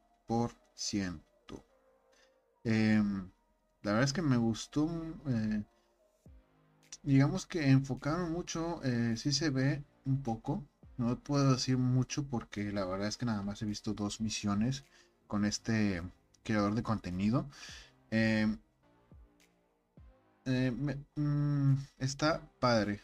Em, 2.65 3.31
la 3.83 3.93
verdad 3.93 4.05
es 4.05 4.13
que 4.13 4.23
me 4.23 4.37
gustó, 4.37 4.91
eh, 5.27 5.65
digamos 7.03 7.47
que 7.47 7.71
enfocaron 7.71 8.33
mucho, 8.33 8.83
eh, 8.85 9.17
si 9.17 9.33
se 9.33 9.51
ve 9.51 9.83
un 10.05 10.23
poco, 10.23 10.65
no 10.99 11.19
puedo 11.19 11.53
decir 11.53 11.79
mucho 11.79 12.27
porque 12.27 12.73
la 12.73 12.85
verdad 12.85 13.09
es 13.09 13.17
que 13.17 13.27
nada 13.27 13.43
más 13.43 13.63
he 13.63 13.67
visto 13.67 13.95
dos 13.95 14.21
misiones 14.21 14.85
con 15.27 15.45
este 15.45 16.03
creador 16.43 16.75
de 16.75 16.83
contenido. 16.83 17.49
Em, 18.11 18.59
eh, 20.45 20.71
mm, 21.17 21.75
está 21.99 22.43
padre. 22.59 23.01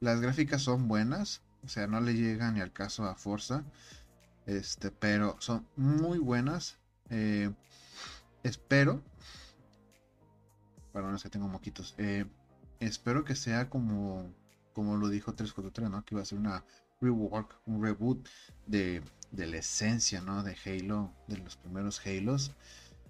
Las 0.00 0.20
gráficas 0.20 0.62
son 0.62 0.88
buenas, 0.88 1.42
o 1.64 1.68
sea, 1.68 1.86
no 1.86 2.00
le 2.00 2.14
llegan 2.14 2.54
ni 2.54 2.60
al 2.60 2.72
caso 2.72 3.04
a 3.04 3.14
Forza, 3.14 3.64
este, 4.46 4.90
pero 4.90 5.36
son 5.40 5.66
muy 5.76 6.18
buenas. 6.18 6.78
Eh, 7.10 7.50
espero, 8.42 9.02
perdón, 10.92 11.16
es 11.16 11.22
que 11.22 11.30
tengo 11.30 11.48
moquitos. 11.48 11.94
Eh, 11.98 12.26
espero 12.80 13.24
que 13.24 13.36
sea 13.36 13.68
como, 13.70 14.32
como 14.72 14.96
lo 14.96 15.08
dijo 15.08 15.34
343, 15.34 15.90
¿no? 15.90 16.04
Que 16.04 16.14
iba 16.14 16.22
a 16.22 16.26
ser 16.26 16.38
una 16.38 16.64
rework, 17.00 17.60
un 17.66 17.82
reboot 17.82 18.28
de, 18.66 19.02
de 19.30 19.46
la 19.46 19.58
esencia, 19.58 20.20
¿no? 20.20 20.42
De 20.42 20.56
Halo, 20.64 21.12
de 21.28 21.38
los 21.38 21.56
primeros 21.56 22.04
Halos. 22.06 22.52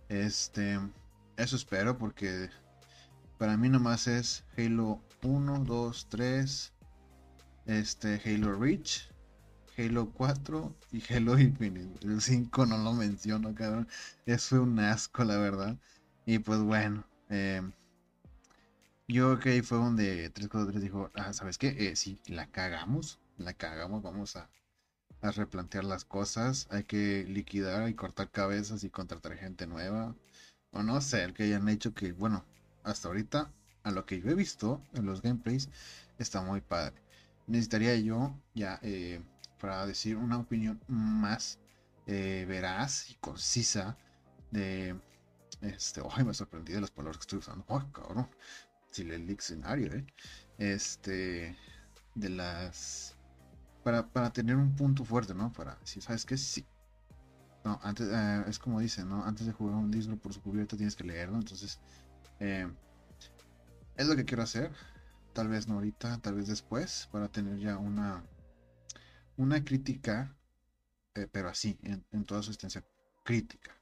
Este, 0.08 0.78
eso 1.36 1.56
espero 1.56 1.98
porque 1.98 2.50
para 3.38 3.56
mí 3.56 3.68
nomás 3.68 4.06
es 4.06 4.44
Halo 4.56 5.02
1, 5.22 5.64
2, 5.64 6.06
3, 6.08 6.72
este, 7.66 8.20
Halo 8.24 8.54
Reach, 8.58 9.08
Halo 9.76 10.10
4 10.12 10.74
y 10.92 11.02
Halo 11.12 11.38
Infinite. 11.38 12.06
El 12.06 12.20
5 12.20 12.66
no 12.66 12.78
lo 12.78 12.92
menciono, 12.92 13.54
cabrón. 13.54 13.88
Fue 14.38 14.60
un 14.60 14.78
asco, 14.78 15.24
la 15.24 15.38
verdad. 15.38 15.76
Y 16.26 16.38
pues 16.38 16.60
bueno, 16.60 17.04
eh, 17.28 17.62
yo 19.08 19.38
que 19.38 19.62
fue 19.62 19.78
donde 19.78 20.30
343 20.30 20.82
dijo, 20.82 21.10
ah, 21.14 21.32
¿sabes 21.32 21.58
qué? 21.58 21.68
Eh, 21.78 21.96
sí, 21.96 22.18
la 22.26 22.46
cagamos, 22.46 23.18
la 23.38 23.52
cagamos, 23.54 24.02
vamos 24.02 24.36
a 24.36 24.48
a 25.24 25.30
replantear 25.30 25.84
las 25.84 26.04
cosas, 26.04 26.68
hay 26.70 26.84
que 26.84 27.24
liquidar 27.24 27.88
y 27.88 27.94
cortar 27.94 28.30
cabezas 28.30 28.84
y 28.84 28.90
contratar 28.90 29.36
gente 29.36 29.66
nueva. 29.66 30.14
O 30.70 30.82
no 30.82 31.00
sé, 31.00 31.24
el 31.24 31.32
que 31.34 31.44
hayan 31.44 31.68
hecho 31.68 31.94
que, 31.94 32.12
bueno, 32.12 32.44
hasta 32.82 33.08
ahorita, 33.08 33.50
a 33.84 33.90
lo 33.90 34.04
que 34.06 34.20
yo 34.20 34.30
he 34.30 34.34
visto 34.34 34.82
en 34.92 35.06
los 35.06 35.22
gameplays, 35.22 35.70
está 36.18 36.42
muy 36.42 36.60
padre. 36.60 36.94
Necesitaría 37.46 37.96
yo 37.96 38.38
ya, 38.54 38.78
eh, 38.82 39.22
para 39.60 39.86
decir 39.86 40.16
una 40.16 40.38
opinión 40.38 40.80
más 40.88 41.58
eh, 42.06 42.44
veraz 42.48 43.10
y 43.10 43.14
concisa 43.14 43.96
de... 44.50 44.98
Este, 45.60 46.02
ay, 46.10 46.24
me 46.24 46.34
sorprendí 46.34 46.72
de 46.72 46.80
las 46.80 46.90
palabras 46.90 47.18
que 47.18 47.22
estoy 47.22 47.38
usando. 47.38 47.64
Ay, 47.68 47.86
cabrón. 47.92 48.28
Si 48.90 49.02
el 49.02 49.26
diccionario, 49.26 49.92
eh. 49.92 50.06
Este, 50.58 51.56
de 52.14 52.28
las 52.28 53.16
para, 53.84 54.30
tener 54.30 54.56
un 54.56 54.74
punto 54.74 55.04
fuerte, 55.04 55.34
¿no? 55.34 55.52
Para 55.52 55.78
si 55.84 56.00
sabes 56.00 56.24
que 56.24 56.36
sí. 56.36 56.64
No, 57.64 57.78
antes, 57.82 58.08
eh, 58.10 58.44
es 58.48 58.58
como 58.58 58.80
dice, 58.80 59.04
¿no? 59.04 59.24
Antes 59.24 59.46
de 59.46 59.52
jugar 59.52 59.76
un 59.76 59.90
disco 59.90 60.16
por 60.16 60.32
su 60.32 60.40
cubierta 60.42 60.76
tienes 60.76 60.96
que 60.96 61.04
leerlo. 61.04 61.36
Entonces, 61.36 61.80
eh, 62.40 62.66
es 63.96 64.06
lo 64.06 64.16
que 64.16 64.24
quiero 64.24 64.42
hacer. 64.42 64.72
Tal 65.32 65.48
vez 65.48 65.68
no 65.68 65.74
ahorita, 65.74 66.18
tal 66.18 66.34
vez 66.34 66.48
después, 66.48 67.08
para 67.12 67.28
tener 67.28 67.58
ya 67.58 67.76
una, 67.76 68.24
una 69.36 69.64
crítica, 69.64 70.36
eh, 71.14 71.28
pero 71.30 71.48
así, 71.48 71.78
en, 71.82 72.24
toda 72.24 72.42
su 72.42 72.50
extensión, 72.50 72.84
crítica. 73.24 73.72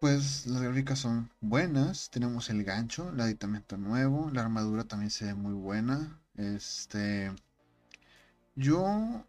pues 0.00 0.46
las 0.46 0.62
gráficas 0.62 0.98
son 0.98 1.30
buenas, 1.40 2.10
tenemos 2.10 2.50
el 2.50 2.64
gancho, 2.64 3.10
el 3.10 3.20
aditamento 3.20 3.76
nuevo, 3.76 4.30
la 4.30 4.42
armadura 4.42 4.84
también 4.84 5.10
se 5.10 5.26
ve 5.26 5.34
muy 5.34 5.54
buena, 5.54 6.20
este, 6.36 7.32
yo, 8.54 9.24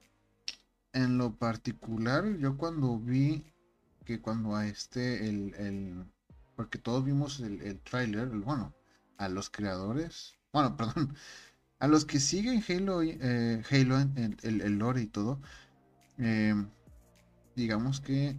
en 0.94 1.18
lo 1.18 1.36
particular, 1.36 2.38
yo 2.38 2.58
cuando 2.58 3.00
vi 3.00 3.46
que 4.06 4.22
cuando 4.22 4.56
a 4.56 4.68
este, 4.68 5.28
el, 5.28 5.54
el 5.56 6.06
porque 6.58 6.80
todos 6.80 7.06
vimos 7.06 7.40
el, 7.40 7.62
el 7.62 7.80
bueno, 8.42 8.74
a 9.18 9.30
los 9.30 9.50
creadores, 9.50 10.38
bueno, 10.52 10.76
perdón, 10.78 11.16
a 11.80 11.88
los 11.88 12.06
que 12.06 12.20
siguen 12.20 12.64
Halo, 12.68 13.02
eh, 13.04 13.64
Halo 13.70 14.00
el, 14.00 14.62
el, 14.62 14.78
lore 14.78 15.02
y 15.02 15.08
todo, 15.08 15.40
eh, 16.18 16.56
digamos 17.56 18.02
que 18.02 18.36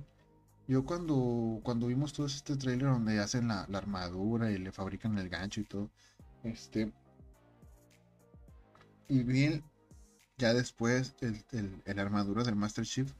yo 0.67 0.85
cuando, 0.85 1.61
cuando 1.63 1.87
vimos 1.87 2.13
todo 2.13 2.27
este 2.27 2.57
trailer 2.57 2.89
donde 2.89 3.19
hacen 3.21 3.49
la, 3.49 3.63
armadura 3.63 4.51
y 4.51 4.59
le 4.59 4.73
fabrican 4.73 5.17
el 5.19 5.29
gancho 5.29 5.61
y 5.61 5.65
todo, 5.65 5.91
este, 6.43 6.93
y 9.09 9.23
bien, 9.23 9.65
ya 10.37 10.53
después 10.53 11.15
el, 11.21 11.45
el, 11.85 11.99
armadura 11.99 12.45
del 12.45 12.57
Master 12.57 12.85
Chief, 12.85 13.13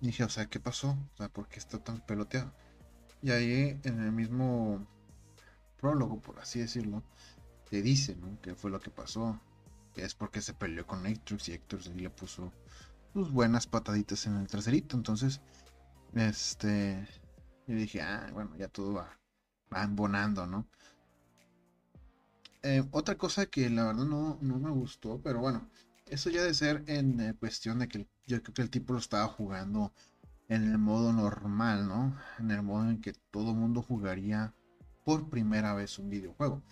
dije, 0.00 0.24
o 0.24 0.28
sea, 0.28 0.46
¿qué 0.46 0.60
pasó? 0.60 0.96
O 1.14 1.16
sea, 1.16 1.28
¿por 1.28 1.48
qué 1.48 1.58
está 1.58 1.78
tan 1.78 2.00
peloteado? 2.06 2.52
Y 3.22 3.30
ahí 3.30 3.78
en 3.84 4.00
el 4.00 4.12
mismo 4.12 4.86
prólogo, 5.78 6.20
por 6.20 6.38
así 6.40 6.60
decirlo, 6.60 7.02
te 7.72 7.80
dice, 7.80 8.14
¿no? 8.16 8.38
¿Qué 8.42 8.54
fue 8.54 8.70
lo 8.70 8.80
que 8.80 8.90
pasó? 8.90 9.40
Que 9.94 10.04
es 10.04 10.14
porque 10.14 10.42
se 10.42 10.52
peleó 10.52 10.86
con 10.86 11.06
Ectrix 11.06 11.48
y 11.48 11.52
Ectrix 11.54 11.86
le 11.86 12.10
puso 12.10 12.52
sus 13.14 13.32
buenas 13.32 13.66
pataditas 13.66 14.26
en 14.26 14.36
el 14.36 14.46
traserito. 14.46 14.94
Entonces, 14.94 15.40
este, 16.12 17.08
yo 17.66 17.74
dije, 17.74 18.02
ah, 18.02 18.28
bueno, 18.34 18.54
ya 18.58 18.68
todo 18.68 18.92
va, 18.92 19.18
va 19.74 19.84
embonando, 19.84 20.46
¿no? 20.46 20.66
Eh, 22.62 22.84
otra 22.90 23.16
cosa 23.16 23.46
que 23.46 23.70
la 23.70 23.86
verdad 23.86 24.04
no, 24.04 24.36
no, 24.42 24.58
me 24.58 24.70
gustó, 24.70 25.22
pero 25.22 25.40
bueno, 25.40 25.66
eso 26.04 26.28
ya 26.28 26.42
de 26.42 26.52
ser 26.52 26.84
en 26.88 27.20
eh, 27.20 27.34
cuestión 27.40 27.78
de 27.78 27.88
que 27.88 28.06
yo 28.26 28.42
creo 28.42 28.52
que 28.52 28.62
el 28.62 28.70
tipo 28.70 28.92
lo 28.92 28.98
estaba 28.98 29.28
jugando 29.28 29.94
en 30.50 30.70
el 30.70 30.76
modo 30.76 31.14
normal, 31.14 31.88
¿no? 31.88 32.14
En 32.38 32.50
el 32.50 32.60
modo 32.62 32.90
en 32.90 33.00
que 33.00 33.14
todo 33.30 33.54
mundo 33.54 33.80
jugaría 33.80 34.52
por 35.06 35.30
primera 35.30 35.72
vez 35.72 35.98
un 35.98 36.10
videojuego. 36.10 36.62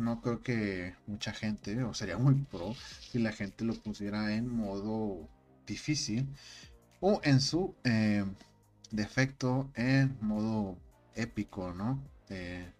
No 0.00 0.22
creo 0.22 0.40
que 0.40 0.94
mucha 1.06 1.34
gente, 1.34 1.84
o 1.84 1.92
sería 1.92 2.16
muy 2.16 2.34
pro, 2.34 2.74
si 3.00 3.18
la 3.18 3.32
gente 3.32 3.66
lo 3.66 3.74
pusiera 3.74 4.34
en 4.34 4.48
modo 4.48 5.28
difícil 5.66 6.26
o 7.00 7.20
en 7.22 7.38
su 7.38 7.74
eh, 7.84 8.24
defecto 8.90 9.70
en 9.74 10.16
modo 10.22 10.78
épico, 11.14 11.74
¿no? 11.74 12.02
Eh, 12.30 12.72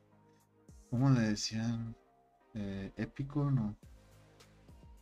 ¿Cómo 0.88 1.10
le 1.10 1.20
decían? 1.20 1.94
Eh, 2.54 2.90
épico, 2.96 3.50
¿no? 3.50 3.76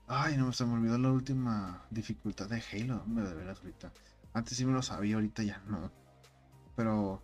Ay, 0.08 0.36
no, 0.36 0.52
se 0.52 0.64
me 0.66 0.72
olvidó 0.72 0.98
la 0.98 1.12
última 1.12 1.86
dificultad 1.88 2.48
de 2.48 2.60
Halo, 2.72 3.06
me 3.06 3.22
de 3.22 3.48
ahorita. 3.48 3.92
Antes 4.32 4.58
sí 4.58 4.66
me 4.66 4.72
lo 4.72 4.82
sabía, 4.82 5.14
ahorita 5.14 5.44
ya 5.44 5.62
no. 5.68 5.92
Pero, 6.74 7.22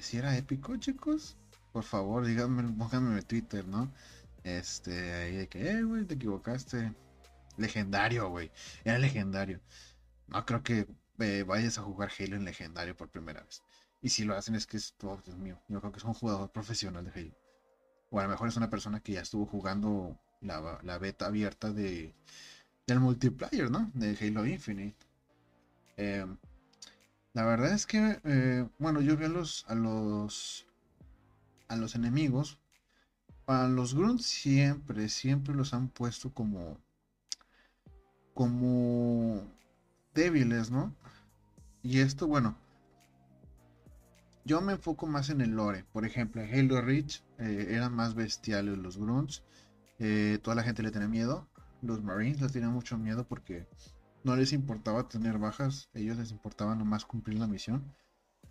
si 0.00 0.18
era 0.18 0.36
épico, 0.36 0.76
chicos? 0.76 1.38
Por 1.74 1.82
favor, 1.82 2.24
díganme, 2.24 2.62
pónganme 2.78 3.18
en 3.18 3.24
Twitter, 3.24 3.66
¿no? 3.66 3.92
Este, 4.44 5.12
ahí 5.12 5.36
de 5.38 5.48
que, 5.48 5.70
eh, 5.70 5.82
güey, 5.82 6.04
te 6.04 6.14
equivocaste. 6.14 6.94
Legendario, 7.56 8.28
güey. 8.28 8.52
Era 8.84 8.96
legendario. 8.98 9.60
No 10.28 10.46
creo 10.46 10.62
que 10.62 10.86
eh, 11.18 11.42
vayas 11.42 11.76
a 11.78 11.82
jugar 11.82 12.12
Halo 12.16 12.36
en 12.36 12.44
legendario 12.44 12.96
por 12.96 13.08
primera 13.10 13.42
vez. 13.42 13.60
Y 14.00 14.10
si 14.10 14.24
lo 14.24 14.36
hacen 14.36 14.54
es 14.54 14.66
que 14.68 14.76
es, 14.76 14.94
todo, 14.96 15.20
Dios 15.24 15.36
mío, 15.36 15.60
yo 15.68 15.80
creo 15.80 15.90
que 15.90 15.98
es 15.98 16.04
un 16.04 16.14
jugador 16.14 16.52
profesional 16.52 17.04
de 17.06 17.10
Halo. 17.10 17.34
O 18.10 18.20
a 18.20 18.22
lo 18.22 18.28
mejor 18.28 18.46
es 18.46 18.56
una 18.56 18.70
persona 18.70 19.00
que 19.00 19.14
ya 19.14 19.22
estuvo 19.22 19.44
jugando 19.44 20.16
la, 20.42 20.98
beta 20.98 21.26
abierta 21.26 21.72
de, 21.72 22.14
del 22.86 23.00
multiplayer, 23.00 23.68
¿no? 23.68 23.90
De 23.94 24.16
Halo 24.20 24.46
Infinite. 24.46 25.04
Em, 25.96 26.36
la 27.32 27.44
verdad 27.46 27.72
es 27.72 27.84
que, 27.84 28.20
eh, 28.22 28.68
bueno, 28.78 29.00
yo 29.00 29.16
vi 29.16 29.26
los, 29.26 29.64
a 29.66 29.74
los 29.74 30.68
a 31.74 31.76
los 31.76 31.94
enemigos, 31.94 32.58
a 33.46 33.68
los 33.68 33.94
grunts 33.94 34.26
siempre, 34.26 35.08
siempre 35.08 35.54
los 35.54 35.74
han 35.74 35.88
puesto 35.88 36.32
como 36.32 36.78
como 38.34 39.42
débiles, 40.14 40.70
¿no? 40.70 40.94
Y 41.82 42.00
esto, 42.00 42.26
bueno, 42.26 42.56
yo 44.44 44.60
me 44.60 44.72
enfoco 44.72 45.06
más 45.06 45.30
en 45.30 45.40
el 45.40 45.50
lore. 45.50 45.84
Por 45.92 46.04
ejemplo, 46.04 46.42
Halo 46.42 46.80
Reach 46.82 47.22
eh, 47.38 47.68
eran 47.70 47.94
más 47.94 48.14
bestiales 48.14 48.76
los 48.76 48.98
grunts. 48.98 49.44
Eh, 49.98 50.38
toda 50.42 50.56
la 50.56 50.62
gente 50.62 50.82
le 50.82 50.90
tenía 50.90 51.08
miedo. 51.08 51.48
Los 51.82 52.02
Marines 52.02 52.40
le 52.40 52.48
tenían 52.48 52.72
mucho 52.72 52.98
miedo 52.98 53.26
porque 53.26 53.66
no 54.24 54.36
les 54.36 54.52
importaba 54.52 55.08
tener 55.08 55.38
bajas. 55.38 55.88
Ellos 55.94 56.16
les 56.16 56.30
importaba 56.30 56.74
nomás 56.74 57.04
cumplir 57.04 57.38
la 57.38 57.46
misión. 57.46 57.94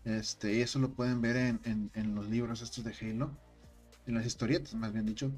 Este, 0.06 0.54
y 0.54 0.62
eso 0.62 0.80
lo 0.80 0.94
pueden 0.94 1.22
ver 1.22 1.38
en, 1.38 2.16
los 2.16 2.30
libros 2.30 2.62
estos 2.62 2.84
de 2.84 2.94
Halo, 3.00 3.32
en 4.06 4.16
las 4.16 4.26
historietas, 4.26 4.76
más 4.76 4.92
bien 4.92 5.06
dicho. 5.06 5.32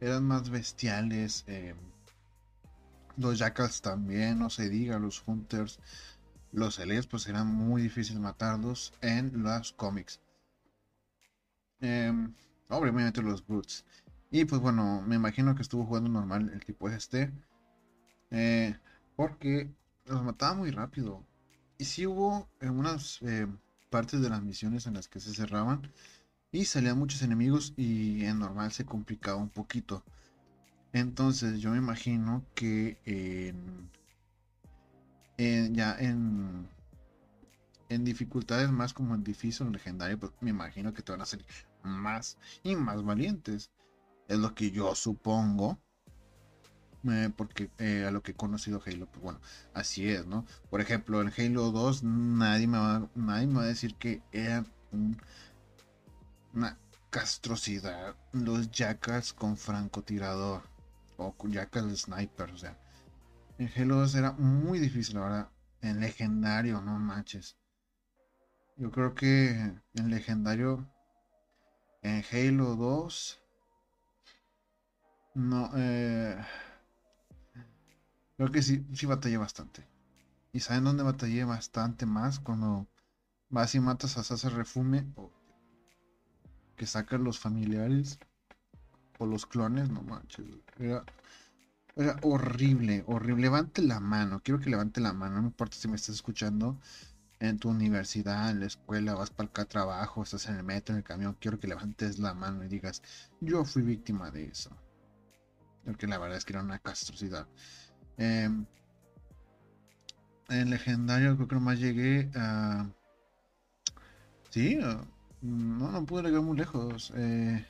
Eran 0.00 0.24
más 0.24 0.50
bestiales. 0.50 1.44
Eh, 1.46 1.74
los 3.16 3.38
Jackals 3.38 3.80
también, 3.80 4.38
no 4.38 4.50
se 4.50 4.68
diga, 4.68 4.98
los 4.98 5.22
Hunters. 5.26 5.78
Los 6.52 6.78
Elites, 6.78 7.06
pues 7.06 7.26
eran 7.28 7.46
muy 7.46 7.82
difíciles 7.82 8.20
matarlos 8.20 8.92
en 9.00 9.42
los 9.42 9.72
cómics. 9.72 10.20
Em, 11.80 12.34
obviamente 12.68 13.22
los 13.22 13.46
Brutes. 13.46 13.84
Y 14.30 14.44
pues 14.44 14.60
bueno, 14.60 15.02
me 15.02 15.16
imagino 15.16 15.54
que 15.54 15.62
estuvo 15.62 15.84
jugando 15.84 16.08
normal 16.10 16.50
el 16.52 16.64
tipo 16.64 16.88
este. 16.88 17.32
Eh, 18.30 18.76
porque 19.16 19.70
los 20.04 20.22
mataba 20.22 20.54
muy 20.54 20.70
rápido. 20.70 21.24
Y 21.78 21.84
sí 21.84 22.06
hubo 22.06 22.48
en 22.60 22.78
unas 22.78 23.20
eh, 23.22 23.46
partes 23.90 24.20
de 24.20 24.30
las 24.30 24.42
misiones 24.42 24.86
en 24.86 24.94
las 24.94 25.08
que 25.08 25.20
se 25.20 25.34
cerraban 25.34 25.90
y 26.50 26.64
salían 26.66 26.98
muchos 26.98 27.22
enemigos 27.22 27.72
y 27.76 28.24
en 28.24 28.38
normal 28.38 28.72
se 28.72 28.84
complicaba 28.84 29.38
un 29.38 29.48
poquito. 29.48 30.04
Entonces 30.92 31.60
yo 31.60 31.70
me 31.70 31.78
imagino 31.78 32.44
que 32.54 32.98
en, 33.04 33.90
ya 35.74 35.96
en, 35.98 36.68
en 37.88 38.04
dificultades 38.04 38.70
más 38.70 38.92
como 38.92 39.14
en 39.14 39.24
difícil 39.24 39.66
o 39.66 39.70
legendario, 39.70 40.18
pues 40.18 40.32
me 40.40 40.50
imagino 40.50 40.92
que 40.92 41.02
te 41.02 41.12
van 41.12 41.22
a 41.22 41.26
salir 41.26 41.46
más 41.82 42.36
y 42.62 42.76
más 42.76 43.02
valientes. 43.02 43.70
Es 44.28 44.38
lo 44.38 44.54
que 44.54 44.70
yo 44.70 44.94
supongo. 44.94 45.78
Porque 47.36 47.70
eh, 47.78 48.04
a 48.06 48.10
lo 48.12 48.22
que 48.22 48.32
he 48.32 48.34
conocido 48.34 48.80
Halo, 48.86 49.06
pues 49.06 49.22
bueno, 49.22 49.40
así 49.74 50.08
es, 50.08 50.26
¿no? 50.26 50.46
Por 50.70 50.80
ejemplo, 50.80 51.20
en 51.20 51.32
Halo 51.36 51.72
2 51.72 52.04
nadie 52.04 52.66
me 52.68 52.78
va, 52.78 53.08
nadie 53.14 53.46
me 53.48 53.54
va 53.54 53.62
a 53.62 53.66
decir 53.66 53.96
que 53.96 54.22
era 54.30 54.64
una 56.52 56.78
castrosidad 57.10 58.16
los 58.32 58.70
jackals 58.70 59.32
con 59.32 59.56
francotirador 59.56 60.62
o 61.16 61.32
con 61.32 61.50
jackals 61.50 62.02
sniper, 62.02 62.50
o 62.50 62.56
sea, 62.56 62.78
en 63.58 63.70
Halo 63.76 63.96
2 63.96 64.14
era 64.14 64.32
muy 64.32 64.78
difícil, 64.78 65.16
la 65.16 65.20
verdad, 65.22 65.50
en 65.80 66.00
legendario, 66.00 66.80
no 66.80 66.98
manches. 66.98 67.56
Yo 68.76 68.90
creo 68.90 69.14
que 69.14 69.50
en 69.94 70.10
legendario, 70.10 70.88
en 72.02 72.24
Halo 72.32 72.76
2, 72.76 73.42
no, 75.34 75.70
eh 75.76 76.36
Creo 78.42 78.50
que 78.50 78.62
sí, 78.62 78.84
sí 78.92 79.06
batallé 79.06 79.36
bastante. 79.36 79.86
¿Y 80.52 80.58
saben 80.58 80.82
dónde 80.82 81.04
batallé 81.04 81.44
bastante 81.44 82.06
más? 82.06 82.40
Cuando 82.40 82.88
vas 83.50 83.72
y 83.76 83.78
matas 83.78 84.18
a 84.18 84.24
Sasa 84.24 84.48
Refume 84.48 85.06
o 85.14 85.30
que 86.74 86.84
sacan 86.86 87.22
los 87.22 87.38
familiares 87.38 88.18
o 89.20 89.26
los 89.26 89.46
clones, 89.46 89.90
no 89.90 90.02
manches. 90.02 90.44
Era, 90.76 92.18
horrible, 92.22 93.04
horrible. 93.06 93.42
Levante 93.42 93.80
la 93.80 94.00
mano, 94.00 94.40
quiero 94.42 94.58
que 94.58 94.70
levante 94.70 95.00
la 95.00 95.12
mano, 95.12 95.40
no 95.40 95.46
importa 95.46 95.76
si 95.76 95.86
me 95.86 95.94
estás 95.94 96.16
escuchando 96.16 96.80
en 97.38 97.60
tu 97.60 97.68
universidad, 97.68 98.50
en 98.50 98.58
la 98.58 98.66
escuela, 98.66 99.14
vas 99.14 99.30
para 99.30 99.52
el 99.54 99.68
trabajo, 99.68 100.24
estás 100.24 100.48
en 100.48 100.56
el 100.56 100.64
metro, 100.64 100.96
en 100.96 100.98
el 100.98 101.04
camión, 101.04 101.36
quiero 101.38 101.60
que 101.60 101.68
levantes 101.68 102.18
la 102.18 102.34
mano 102.34 102.64
y 102.64 102.68
digas, 102.68 103.02
yo 103.40 103.64
fui 103.64 103.82
víctima 103.82 104.32
de 104.32 104.46
eso. 104.46 104.76
Porque 105.84 106.08
la 106.08 106.18
verdad 106.18 106.38
es 106.38 106.44
que 106.44 106.54
era 106.54 106.62
una 106.62 106.80
castrosidad. 106.80 107.46
Em, 108.18 108.66
en 110.48 110.70
legendario 110.70 111.36
creo 111.36 111.48
que 111.48 111.54
nomás 111.54 111.78
llegué 111.78 112.30
a... 112.34 112.88
Sí, 114.50 114.78
no, 115.40 115.90
no 115.90 116.06
pude 116.06 116.22
llegar 116.22 116.42
muy 116.42 116.56
lejos. 116.56 117.12
Eh, 117.16 117.66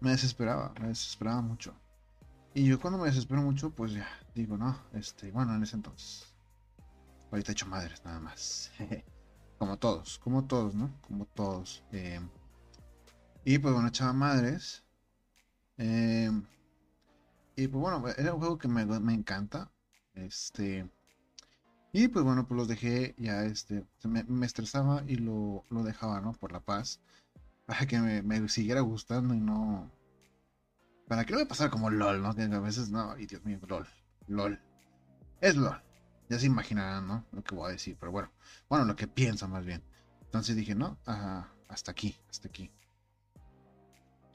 me 0.00 0.10
desesperaba, 0.10 0.72
me 0.80 0.88
desesperaba 0.88 1.40
mucho. 1.42 1.74
Y 2.54 2.64
yo 2.64 2.80
cuando 2.80 2.98
me 2.98 3.06
desespero 3.06 3.42
mucho, 3.42 3.70
pues 3.70 3.92
ya, 3.92 4.08
digo, 4.34 4.56
no, 4.56 4.76
este, 4.92 5.30
bueno, 5.30 5.54
en 5.54 5.62
ese 5.62 5.76
entonces. 5.76 6.34
Ahorita 7.30 7.52
he 7.52 7.54
hecho 7.54 7.66
madres, 7.66 8.04
nada 8.04 8.18
más. 8.18 8.72
como 9.58 9.76
todos, 9.78 10.18
como 10.18 10.46
todos, 10.46 10.74
¿no? 10.74 10.90
Como 11.02 11.26
todos. 11.26 11.84
Em, 11.92 12.28
y 13.44 13.58
pues 13.58 13.72
bueno, 13.72 13.88
echaba 13.88 14.12
madres. 14.12 14.82
Eh, 15.78 16.30
y 17.60 17.68
pues 17.68 17.82
bueno, 17.82 18.02
era 18.16 18.32
un 18.32 18.40
juego 18.40 18.56
que 18.56 18.68
me, 18.68 18.82
encanta. 19.12 19.70
Este. 20.14 20.90
Y 21.92 22.08
pues 22.08 22.24
bueno, 22.24 22.46
pues 22.46 22.56
los 22.56 22.68
dejé 22.68 23.14
ya, 23.18 23.44
este, 23.44 23.84
me, 24.04 24.46
estresaba 24.46 25.02
y 25.06 25.16
lo, 25.16 25.66
dejaba, 25.70 26.22
¿no? 26.22 26.32
Por 26.32 26.52
la 26.52 26.60
paz. 26.60 27.00
para 27.66 27.86
que 27.86 27.98
me, 27.98 28.48
siguiera 28.48 28.80
gustando 28.80 29.34
y 29.34 29.40
no. 29.40 29.90
Para 31.06 31.26
que 31.26 31.34
no 31.34 31.40
me 31.40 31.46
pasara 31.46 31.70
como 31.70 31.90
LOL, 31.90 32.22
¿no? 32.22 32.34
Que 32.34 32.42
a 32.42 32.60
veces, 32.60 32.88
no, 32.88 33.18
y 33.18 33.26
Dios 33.26 33.44
mío, 33.44 33.60
LOL. 33.68 33.86
LOL. 34.26 34.58
Es 35.42 35.56
LOL. 35.56 35.82
Ya 36.30 36.38
se 36.38 36.46
imaginarán, 36.46 37.06
¿no? 37.06 37.26
Lo 37.32 37.42
que 37.44 37.54
voy 37.54 37.68
a 37.68 37.72
decir, 37.72 37.96
pero 38.00 38.10
bueno. 38.10 38.32
Bueno, 38.70 38.86
lo 38.86 38.96
que 38.96 39.06
piensa 39.06 39.46
más 39.48 39.66
bien. 39.66 39.82
Entonces 40.22 40.56
dije, 40.56 40.74
no, 40.74 40.98
hasta 41.68 41.90
aquí, 41.90 42.16
hasta 42.30 42.48
aquí. 42.48 42.72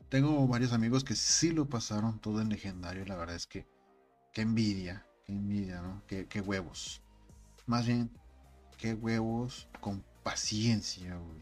Tengo 0.09 0.47
varios 0.47 0.71
amigos 0.73 1.03
que 1.03 1.15
sí 1.15 1.51
lo 1.51 1.67
pasaron 1.67 2.19
todo 2.19 2.41
en 2.41 2.49
legendario. 2.49 3.05
La 3.05 3.15
verdad 3.15 3.35
es 3.35 3.47
que, 3.47 3.67
qué 4.31 4.41
envidia, 4.41 5.05
qué 5.25 5.33
envidia, 5.33 5.81
¿no? 5.81 6.03
Qué, 6.07 6.41
huevos. 6.41 7.01
Más 7.65 7.87
bien, 7.87 8.11
qué 8.77 8.93
huevos 8.93 9.67
con 9.81 10.03
paciencia, 10.23 11.15
güey. 11.15 11.41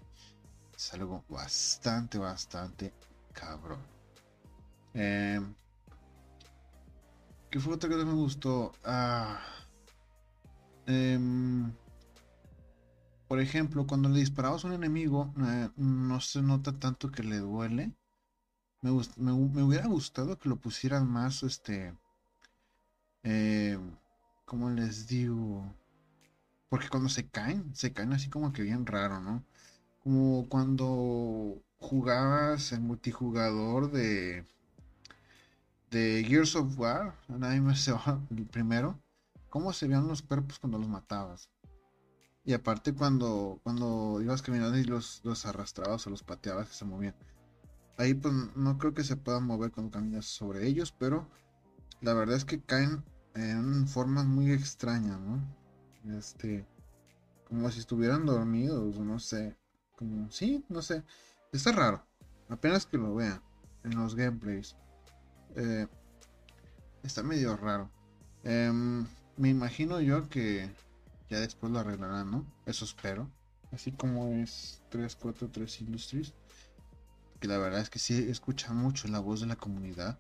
Es 0.76 0.94
algo 0.94 1.24
bastante, 1.30 2.18
bastante 2.18 2.94
cabrón. 3.34 3.80
Eh, 4.94 5.42
¿Qué 7.50 7.60
fue 7.60 7.76
otra 7.76 7.90
que 7.90 7.98
me 7.98 8.14
gustó? 8.14 8.72
Ah, 8.84 9.40
em, 10.88 11.72
por 13.28 13.40
ejemplo, 13.40 13.86
cuando 13.86 14.10
le 14.10 14.20
disparabas 14.20 14.64
a 14.64 14.68
un 14.68 14.74
enemigo, 14.74 15.34
eh, 15.40 15.70
no 15.76 16.20
se 16.20 16.42
nota 16.42 16.80
tanto 16.80 17.12
que 17.12 17.24
le 17.24 17.38
duele. 17.38 17.94
Me, 18.84 18.92
hubiera 18.92 19.88
gustado 19.88 20.38
que 20.38 20.50
lo 20.50 20.58
pusieran 20.58 21.08
más, 21.08 21.42
este... 21.44 21.96
Eh, 23.24 23.80
¿Cómo 24.46 24.70
les 24.70 25.08
digo? 25.08 25.66
Porque 26.70 26.90
cuando 26.90 27.10
se 27.10 27.28
caen, 27.28 27.76
se 27.76 27.94
caen 27.94 28.14
así 28.14 28.30
como 28.30 28.54
que 28.54 28.62
bien 28.62 28.86
raro, 28.86 29.20
¿no? 29.22 29.44
Como 30.04 30.48
cuando 30.50 31.62
jugabas 31.80 32.72
en 32.74 32.84
multijugador 32.84 33.92
de 33.92 34.46
de 35.94 36.26
Gears 36.28 36.56
of 36.56 36.78
War, 36.78 37.14
nadie 37.28 37.62
me 37.62 37.76
se 37.76 37.92
el 37.92 38.46
primero, 38.48 39.00
cómo 39.50 39.72
se 39.74 39.88
veían 39.88 40.08
los 40.08 40.24
cuerpos 40.24 40.58
cuando 40.58 40.80
los 40.80 40.90
matabas. 40.90 41.50
Y 42.44 42.54
aparte 42.54 42.94
cuando, 42.94 43.60
cuando 43.64 44.20
ibas 44.20 44.42
caminando 44.42 44.78
y 44.78 44.84
los, 44.84 45.22
los 45.24 45.46
arrastrabas 45.46 46.06
o 46.08 46.10
los 46.10 46.24
pateabas 46.24 46.70
se 46.70 46.84
movían. 46.84 47.16
Ahí 47.98 48.14
pues 48.14 48.34
no 48.56 48.78
creo 48.78 48.94
que 48.94 49.04
se 49.04 49.16
puedan 49.16 49.46
mover 49.46 49.72
cuando 49.72 49.92
caminas 49.92 50.26
sobre 50.26 50.68
ellos, 50.68 50.94
pero 50.98 51.28
la 52.02 52.14
verdad 52.14 52.36
es 52.36 52.46
que 52.46 52.62
caen 52.62 53.04
en 53.36 53.88
formas 53.88 54.26
muy 54.26 54.52
extrañas, 54.52 55.20
¿no? 55.20 55.42
Este, 56.18 56.66
como 57.48 57.70
si 57.72 57.80
estuvieran 57.80 58.26
dormidos, 58.26 59.00
no 59.00 59.20
sé. 59.20 59.56
Sí, 60.30 60.66
no 60.70 60.82
sé. 60.82 61.04
Está 61.52 61.72
raro. 61.72 62.06
Apenas 62.50 62.86
que 62.86 62.98
lo 62.98 63.16
vean 63.16 63.42
en 63.84 63.96
los 63.96 64.16
gameplays. 64.16 64.76
Eh, 65.56 65.88
está 67.04 67.24
medio 67.24 67.56
raro. 67.56 67.90
Em, 68.44 69.06
me 69.38 69.50
imagino 69.50 70.02
yo 70.02 70.28
que 70.30 70.70
ya 71.30 71.40
después 71.40 71.72
lo 71.72 71.80
arreglarán, 71.80 72.32
¿no? 72.32 72.46
Eso 72.66 72.86
espero. 72.86 73.30
Así 73.72 73.92
como 73.92 74.28
es 74.28 74.82
343 74.90 75.82
Industries. 75.82 76.34
Que 77.44 77.50
la 77.50 77.58
verdad 77.58 77.82
es 77.82 77.90
que 77.90 78.00
sí 78.00 78.14
escucha 78.30 78.72
mucho 78.72 79.10
la 79.10 79.20
voz 79.20 79.42
de 79.42 79.48
la 79.48 79.58
comunidad 79.58 80.18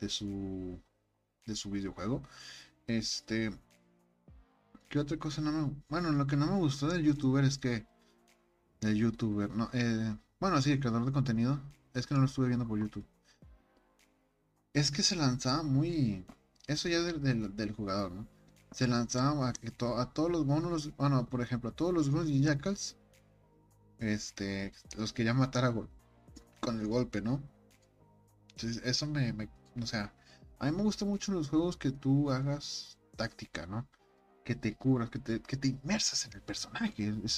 de 0.00 0.08
su, 0.08 0.80
de 1.44 1.56
su 1.56 1.70
videojuego. 1.70 2.22
Este. 2.86 3.52
¿Qué 4.88 4.98
otra 4.98 5.18
cosa 5.18 5.42
no 5.42 5.52
me.? 5.52 5.74
Bueno, 5.90 6.10
lo 6.12 6.26
que 6.26 6.36
no 6.36 6.46
me 6.46 6.56
gustó 6.56 6.88
del 6.88 7.02
youtuber 7.02 7.44
es 7.44 7.58
que. 7.58 7.86
El 8.80 8.94
youtuber, 8.94 9.50
no. 9.50 9.68
Eh, 9.74 10.16
bueno, 10.40 10.62
sí, 10.62 10.72
el 10.72 10.80
creador 10.80 11.04
de 11.04 11.12
contenido. 11.12 11.60
Es 11.92 12.06
que 12.06 12.14
no 12.14 12.20
lo 12.20 12.26
estuve 12.28 12.46
viendo 12.48 12.66
por 12.66 12.78
YouTube. 12.78 13.04
Es 14.72 14.90
que 14.90 15.02
se 15.02 15.16
lanzaba 15.16 15.62
muy. 15.62 16.24
Eso 16.66 16.88
ya 16.88 17.02
del, 17.02 17.54
del, 17.54 17.72
jugador, 17.72 18.10
¿no? 18.10 18.26
Se 18.70 18.88
lanzaba 18.88 19.50
a, 19.50 19.52
que 19.52 19.68
a 19.68 20.06
todos 20.14 20.30
los 20.30 20.46
monos. 20.46 20.96
Bueno, 20.96 21.26
por 21.26 21.42
ejemplo, 21.42 21.68
a 21.68 21.76
todos 21.76 21.92
los 21.92 22.08
grunts 22.08 22.30
y 22.30 22.40
jackals. 22.40 22.96
Este. 23.98 24.72
Los 24.96 25.12
quería 25.12 25.34
matar 25.34 25.66
a 25.66 25.74
con 26.64 26.80
el 26.80 26.86
golpe, 26.86 27.20
¿no? 27.20 27.42
Entonces, 28.50 28.82
eso 28.84 29.06
me, 29.06 29.32
me. 29.32 29.48
O 29.80 29.86
sea. 29.86 30.12
A 30.60 30.66
mí 30.66 30.76
me 30.76 30.82
gustan 30.82 31.08
mucho 31.08 31.32
los 31.32 31.50
juegos 31.50 31.76
que 31.76 31.90
tú 31.90 32.30
hagas 32.30 32.96
táctica, 33.16 33.66
¿no? 33.66 33.86
Que 34.44 34.54
te 34.54 34.74
curas, 34.76 35.10
que 35.10 35.18
te, 35.18 35.42
que 35.42 35.56
te 35.56 35.68
inmersas 35.68 36.24
en 36.26 36.32
el 36.34 36.42
personaje. 36.42 37.12
O 37.12 37.28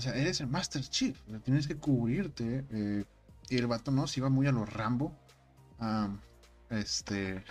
sea, 0.00 0.14
eres 0.14 0.40
el 0.40 0.46
Master 0.46 0.82
Chief. 0.82 1.18
tienes 1.42 1.66
que 1.66 1.76
cubrirte. 1.76 2.64
Eh, 2.70 3.04
y 3.48 3.56
el 3.56 3.66
vato 3.66 3.90
no, 3.90 4.06
se 4.06 4.20
iba 4.20 4.28
muy 4.28 4.46
a 4.46 4.52
los 4.52 4.72
Rambo 4.72 5.16
este. 6.70 7.44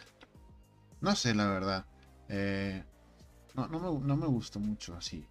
No 1.02 1.16
sé, 1.16 1.34
la 1.34 1.48
verdad. 1.48 1.86
Eh, 2.30 2.84
no, 3.56 3.68
no, 3.68 4.18
me, 4.18 4.28
gustó 4.28 4.60
mucho 4.60 4.96
así. 4.96 5.26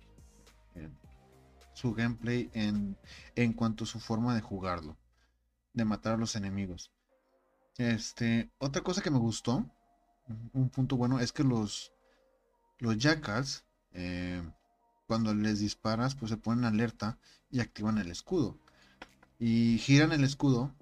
su 1.73 1.95
gameplay 1.95 2.51
en, 2.53 2.97
en 3.37 3.53
cuanto 3.55 3.85
a 3.85 3.87
su 3.87 4.01
forma 4.01 4.35
de 4.35 4.43
jugarlo. 4.43 4.97
De 5.73 5.85
matar 5.85 6.15
a 6.15 6.17
los 6.17 6.37
enemigos. 6.37 6.93
Este. 7.77 8.51
Otra 8.59 8.83
cosa 8.83 9.03
que 9.03 9.11
me 9.11 9.19
gustó. 9.19 9.67
Un 10.53 10.69
punto 10.71 10.97
bueno 10.97 11.21
es 11.21 11.33
que 11.33 11.45
los. 11.45 11.93
Los 12.79 12.99
jackals. 12.99 13.65
Eh, 13.93 14.43
cuando 15.07 15.35
les 15.35 15.59
disparas, 15.59 16.15
pues 16.15 16.31
se 16.31 16.37
ponen 16.37 16.65
alerta 16.65 17.19
y 17.51 17.61
activan 17.61 17.99
el 17.99 18.11
escudo. 18.11 18.59
Y 19.39 19.79
giran 19.79 20.13
el 20.13 20.23
escudo 20.23 20.73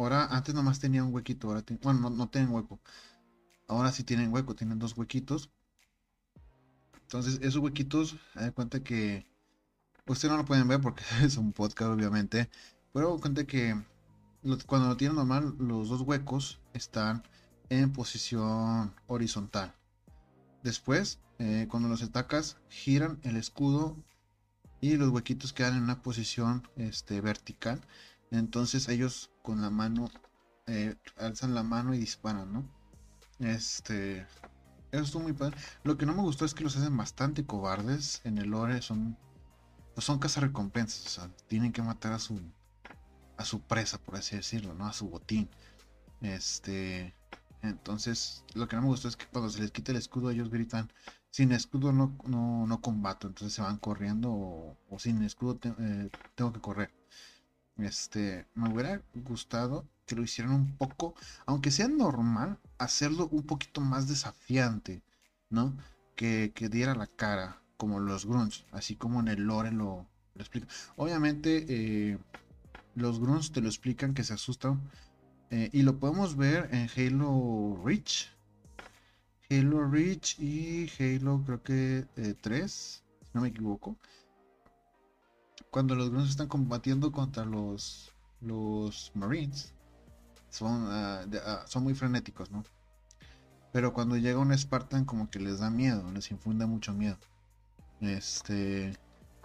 Ahora, 0.00 0.24
antes 0.30 0.54
nomás 0.54 0.80
tenía 0.80 1.04
un 1.04 1.12
huequito, 1.12 1.48
ahora 1.48 1.62
bueno, 1.82 2.08
no, 2.08 2.30
tienen 2.30 2.50
hueco. 2.50 2.80
Ahora 3.68 3.92
sí 3.92 4.02
tienen 4.02 4.32
hueco, 4.32 4.54
tienen 4.54 4.78
dos 4.78 4.96
huequitos. 4.96 5.50
Entonces, 7.02 7.38
esos 7.42 7.58
huequitos, 7.58 8.16
de 8.34 8.50
cuenta 8.50 8.82
que 8.82 9.26
ustedes 10.06 10.32
no 10.32 10.38
lo 10.38 10.46
pueden 10.46 10.66
ver 10.68 10.80
porque 10.80 11.04
es 11.22 11.36
un 11.36 11.52
podcast, 11.52 11.90
obviamente. 11.90 12.48
Pero 12.94 13.18
cuenta 13.18 13.44
que 13.44 13.78
cuando 14.66 14.88
lo 14.88 14.96
tienen 14.96 15.16
normal, 15.16 15.54
los 15.58 15.88
dos 15.88 16.02
huecos 16.02 16.60
están 16.72 17.22
en 17.68 17.92
posición 17.92 18.94
horizontal. 19.06 19.74
Después, 20.62 21.20
eh, 21.38 21.66
cuando 21.70 21.88
los 21.88 22.02
atacas, 22.02 22.58
giran 22.68 23.18
el 23.22 23.36
escudo 23.36 23.96
y 24.80 24.96
los 24.96 25.10
huequitos 25.10 25.52
quedan 25.52 25.76
en 25.76 25.82
una 25.84 26.02
posición 26.02 26.68
este, 26.76 27.20
vertical. 27.20 27.80
Entonces 28.30 28.88
ellos 28.88 29.30
con 29.42 29.60
la 29.60 29.70
mano 29.70 30.10
eh, 30.66 30.96
alzan 31.16 31.54
la 31.54 31.62
mano 31.62 31.94
y 31.94 31.98
disparan, 31.98 32.52
¿no? 32.52 32.64
Este. 33.40 34.26
Eso 34.92 35.04
estuvo 35.04 35.22
muy 35.22 35.32
padre. 35.32 35.56
Lo 35.82 35.96
que 35.96 36.06
no 36.06 36.14
me 36.14 36.22
gustó 36.22 36.44
es 36.44 36.54
que 36.54 36.64
los 36.64 36.76
hacen 36.76 36.96
bastante 36.96 37.44
cobardes. 37.44 38.20
En 38.24 38.38
el 38.38 38.50
lore 38.50 38.82
son. 38.82 39.16
Pues 39.94 40.04
son 40.04 40.20
recompensas. 40.20 41.06
O 41.06 41.08
sea, 41.08 41.30
tienen 41.48 41.72
que 41.72 41.82
matar 41.82 42.12
a 42.12 42.18
su. 42.18 42.40
A 43.40 43.44
su 43.44 43.62
presa, 43.62 43.98
por 43.98 44.16
así 44.16 44.36
decirlo, 44.36 44.74
¿no? 44.74 44.86
A 44.86 44.92
su 44.92 45.08
botín. 45.08 45.48
Este. 46.20 47.14
Entonces, 47.62 48.44
lo 48.54 48.68
que 48.68 48.76
no 48.76 48.82
me 48.82 48.88
gustó 48.88 49.08
es 49.08 49.16
que 49.16 49.26
cuando 49.26 49.50
se 49.50 49.60
les 49.60 49.70
quita 49.70 49.92
el 49.92 49.98
escudo, 49.98 50.30
ellos 50.30 50.50
gritan: 50.50 50.92
Sin 51.30 51.52
escudo 51.52 51.92
no, 51.92 52.16
no, 52.26 52.80
combato. 52.82 53.28
Entonces 53.28 53.54
se 53.54 53.62
van 53.62 53.78
corriendo, 53.78 54.30
o, 54.32 54.98
sin 54.98 55.22
escudo 55.22 55.58
eh, 55.62 56.10
tengo 56.34 56.52
que 56.52 56.60
correr. 56.60 56.92
Este, 57.78 58.46
me 58.54 58.68
hubiera 58.70 59.02
gustado 59.14 59.86
que 60.06 60.16
lo 60.16 60.22
hicieran 60.22 60.52
un 60.52 60.76
poco, 60.76 61.14
aunque 61.46 61.70
sea 61.70 61.88
normal, 61.88 62.58
hacerlo 62.78 63.28
un 63.28 63.44
poquito 63.44 63.80
más 63.80 64.08
desafiante, 64.08 65.02
¿no? 65.48 65.76
Que, 66.16 66.52
diera 66.70 66.94
la 66.94 67.06
cara, 67.06 67.62
como 67.78 68.00
los 68.00 68.26
grunts, 68.26 68.66
así 68.72 68.96
como 68.96 69.20
en 69.20 69.28
el 69.28 69.44
lore 69.44 69.72
lo, 69.72 70.06
explica. 70.34 70.66
Obviamente, 70.96 71.64
eh, 71.68 72.18
los 72.94 73.20
grunts 73.20 73.52
te 73.52 73.60
lo 73.60 73.68
explican 73.68 74.14
que 74.14 74.24
se 74.24 74.34
asustan, 74.34 74.80
eh, 75.50 75.70
y 75.72 75.82
lo 75.82 75.98
podemos 75.98 76.36
ver 76.36 76.68
en 76.72 76.88
Halo 76.96 77.80
Reach. 77.84 78.28
Halo 79.50 79.88
Reach 79.88 80.38
y 80.38 80.88
Halo 80.98 81.42
creo 81.44 81.62
que 81.62 82.06
3, 82.40 82.62
eh, 82.62 82.68
si 82.68 83.30
no 83.34 83.40
me 83.40 83.48
equivoco 83.48 83.96
cuando 85.70 85.94
los 85.94 86.10
grunts 86.10 86.30
están 86.30 86.48
combatiendo 86.48 87.12
contra 87.12 87.44
los, 87.44 88.12
los 88.40 89.12
Marines, 89.14 89.72
son, 90.48 90.86
ah, 90.88 91.24
son 91.66 91.84
muy 91.84 91.94
frenéticos, 91.94 92.50
¿no? 92.50 92.64
Pero 93.72 93.92
cuando 93.92 94.16
llega 94.16 94.38
un 94.38 94.56
Spartan 94.56 95.04
como 95.04 95.30
que 95.30 95.38
les 95.38 95.60
da 95.60 95.70
miedo, 95.70 96.10
les 96.12 96.30
infunde 96.32 96.66
mucho 96.66 96.92
miedo. 96.92 97.18
Este 98.00 98.98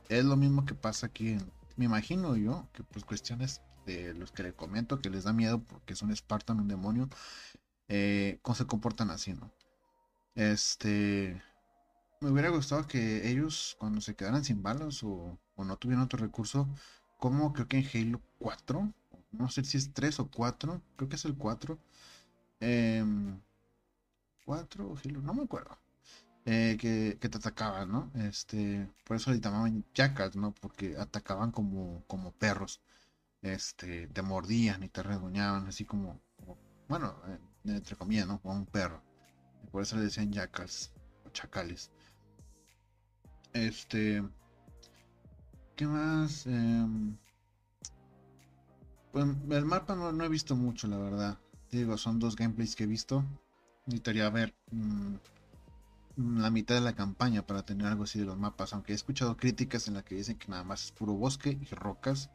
es 0.10 0.26
lo 0.26 0.36
mismo 0.36 0.66
que 0.66 0.74
pasa 0.74 1.06
aquí. 1.08 1.38
Me 1.76 1.86
imagino 1.86 2.36
yo 2.36 2.68
que 2.74 2.84
pues 2.84 3.06
cuestiones 3.06 3.62
de 3.86 4.14
los 4.14 4.32
que 4.32 4.44
le 4.44 4.54
comento 4.54 5.00
que 5.00 5.10
les 5.10 5.26
da 5.26 5.34
miedo 5.34 5.62
porque 5.64 5.94
es 5.94 6.02
un 6.02 6.16
Spartan, 6.16 6.60
un 6.60 6.68
demonio, 6.68 7.10
eh, 7.88 8.40
cómo 8.42 8.56
se 8.56 8.66
comportan 8.66 9.10
así, 9.12 9.34
¿no? 9.34 9.52
Este 10.36 11.42
me 12.22 12.32
hubiera 12.32 12.50
gustado 12.50 12.88
que 12.88 13.30
ellos 13.30 13.76
cuando 13.80 14.02
se 14.02 14.16
quedaran 14.16 14.44
sin 14.44 14.64
balas 14.64 15.04
o, 15.04 15.38
no 15.58 15.78
tuvieran 15.78 16.04
otro 16.06 16.20
recurso, 16.20 16.68
como 17.20 17.54
creo 17.54 17.68
que 17.68 17.78
en 17.78 17.90
Halo 17.94 18.22
4 18.40 18.94
no 19.32 19.50
sé 19.50 19.64
si 19.64 19.78
es 19.78 19.94
3 19.94 20.20
o 20.20 20.28
4, 20.30 20.82
creo 20.96 21.10
que 21.10 21.16
es 21.16 21.26
el 21.26 21.36
4. 21.36 21.78
Eh, 22.62 23.04
4 24.46 24.88
o 24.88 24.98
Halo, 24.98 25.22
no 25.22 25.34
me 25.34 25.44
acuerdo. 25.44 25.78
Eh, 26.48 26.78
que, 26.80 27.18
que, 27.20 27.28
te 27.30 27.38
atacaban, 27.38 27.92
¿no? 27.92 28.12
Este, 28.16 28.88
por 29.04 29.18
eso 29.18 29.32
le 29.32 29.40
llamaban 29.40 29.84
jackals, 29.96 30.36
¿no? 30.36 30.54
Porque 30.54 30.96
atacaban 30.98 31.52
como, 31.52 32.04
como 32.08 32.32
perros. 32.34 32.82
Este, 33.42 34.08
te 34.08 34.22
mordían 34.22 34.84
y 34.84 34.90
te 34.90 35.04
regoñaban, 35.04 35.68
así 35.68 35.86
como, 35.86 36.20
bueno, 36.88 37.16
eh, 37.28 37.40
entre 37.66 37.96
comillas, 37.96 38.28
¿no? 38.28 38.40
Como 38.42 38.56
un 38.56 38.66
perro. 38.66 39.02
por 39.72 39.82
eso 39.84 39.98
le 39.98 40.04
decían 40.04 40.32
jackals 40.32 40.92
o 41.26 41.30
chacales. 41.30 41.92
Este, 43.54 44.24
¿qué 45.76 45.88
más? 45.88 46.46
Eh, 46.48 46.86
pues 49.12 49.26
el 49.50 49.66
mapa 49.66 49.96
no, 49.96 50.24
he 50.24 50.30
visto 50.30 50.56
mucho, 50.56 50.88
la 50.88 50.98
verdad. 50.98 51.40
Digo, 51.72 51.98
son 51.98 52.20
dos 52.20 52.36
gameplays 52.36 52.76
que 52.76 52.84
he 52.84 52.88
visto. 52.88 53.24
Necesitaría 53.86 54.30
ver. 54.30 54.54
Mm, 54.72 55.16
la 56.18 56.50
mitad 56.50 56.76
de 56.76 56.82
la 56.82 56.96
campaña 56.96 57.46
para 57.46 57.66
tener 57.66 57.88
algo 57.88 58.04
así 58.04 58.20
de 58.20 58.26
los 58.26 58.38
mapas, 58.38 58.74
aunque 58.74 58.94
he 58.94 58.96
escuchado 58.96 59.36
críticas 59.36 59.88
en 59.88 59.96
las 59.96 60.04
que 60.04 60.16
dicen 60.16 60.38
que 60.38 60.48
nada 60.48 60.64
más 60.64 60.86
es 60.86 60.92
puro 60.92 61.14
bosque 61.14 61.58
y 61.62 61.76
rocas 61.76 62.30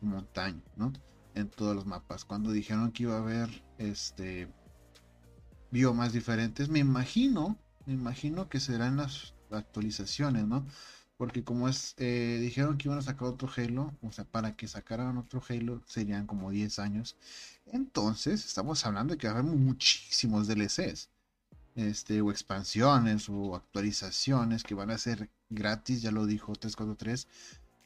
y 0.00 0.06
montaña, 0.06 0.62
¿no? 0.76 0.92
En 1.34 1.48
todos 1.48 1.74
los 1.74 1.86
mapas. 1.86 2.24
Cuando 2.24 2.50
dijeron 2.52 2.90
que 2.92 3.04
iba 3.04 3.16
a 3.16 3.18
haber 3.18 3.64
este 3.78 4.48
biomas 5.70 6.12
diferentes, 6.12 6.68
me 6.70 6.78
imagino, 6.78 7.58
me 7.84 7.92
imagino 7.92 8.48
que 8.48 8.60
serán 8.60 8.96
las 8.96 9.34
actualizaciones, 9.50 10.46
¿no? 10.46 10.66
Porque 11.18 11.44
como 11.44 11.68
es, 11.68 11.94
eh, 11.98 12.38
dijeron 12.40 12.78
que 12.78 12.88
iban 12.88 12.98
a 12.98 13.02
sacar 13.02 13.28
otro 13.28 13.50
Halo, 13.54 13.92
o 14.02 14.12
sea, 14.12 14.24
para 14.24 14.56
que 14.56 14.68
sacaran 14.68 15.18
otro 15.18 15.42
Halo 15.48 15.82
serían 15.86 16.26
como 16.26 16.50
10 16.50 16.78
años. 16.78 17.16
Entonces, 17.66 18.46
estamos 18.46 18.86
hablando 18.86 19.14
de 19.14 19.18
que 19.18 19.26
va 19.26 19.34
a 19.34 19.38
haber 19.38 19.52
muchísimos 19.52 20.46
DLCs 20.46 21.10
este, 21.78 22.20
o 22.20 22.32
expansiones 22.32 23.28
o 23.28 23.54
actualizaciones 23.54 24.64
que 24.64 24.74
van 24.74 24.90
a 24.90 24.98
ser 24.98 25.30
gratis, 25.48 26.02
ya 26.02 26.10
lo 26.10 26.26
dijo 26.26 26.52
343, 26.52 27.28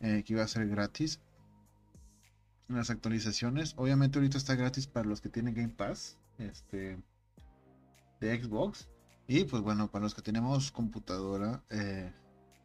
eh, 0.00 0.24
que 0.24 0.32
iba 0.32 0.42
a 0.42 0.48
ser 0.48 0.66
gratis. 0.66 1.20
Las 2.68 2.88
actualizaciones, 2.88 3.74
obviamente 3.76 4.18
ahorita 4.18 4.38
está 4.38 4.54
gratis 4.54 4.86
para 4.86 5.06
los 5.06 5.20
que 5.20 5.28
tienen 5.28 5.54
Game 5.54 5.68
Pass, 5.68 6.16
este, 6.38 7.02
de 8.20 8.42
Xbox. 8.42 8.88
Y 9.28 9.44
pues 9.44 9.62
bueno, 9.62 9.90
para 9.90 10.04
los 10.04 10.14
que 10.14 10.22
tenemos 10.22 10.72
computadora, 10.72 11.62
eh, 11.68 12.10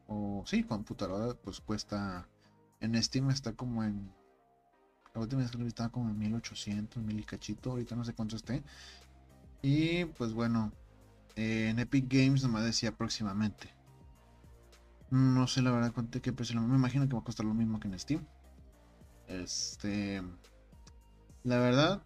o 0.07 0.43
sí, 0.47 0.63
computadora, 0.63 1.33
pues 1.33 1.59
cuesta, 1.59 2.25
en 2.79 3.03
Steam 3.03 3.31
está 3.31 3.51
como 3.51 3.83
en, 3.83 4.09
la 5.13 5.19
última 5.19 5.41
vez 5.41 5.51
que 5.51 5.57
lo 5.57 5.67
estaba 5.67 5.89
como 5.89 6.09
en 6.09 6.17
1800, 6.19 7.03
1000 7.03 7.19
y 7.19 7.23
cachito, 7.23 7.71
ahorita 7.71 7.97
no 7.97 8.05
sé 8.05 8.13
cuánto 8.13 8.37
esté. 8.37 8.63
Y 9.61 10.05
pues 10.05 10.31
bueno, 10.31 10.71
en 11.37 11.77
Epic 11.77 12.05
Games 12.09 12.41
nomás 12.41 12.63
decía 12.63 12.91
próximamente. 12.91 13.69
No 15.11 15.47
sé 15.47 15.61
la 15.61 15.71
verdad 15.71 15.93
cuánto 15.93 16.19
que 16.19 16.33
precio. 16.33 16.59
Me 16.59 16.75
imagino 16.75 17.07
que 17.07 17.13
va 17.13 17.21
a 17.21 17.23
costar 17.23 17.45
lo 17.45 17.53
mismo 17.53 17.79
que 17.79 17.87
en 17.87 17.99
Steam. 17.99 18.25
Este. 19.27 20.23
La 21.43 21.59
verdad. 21.59 22.03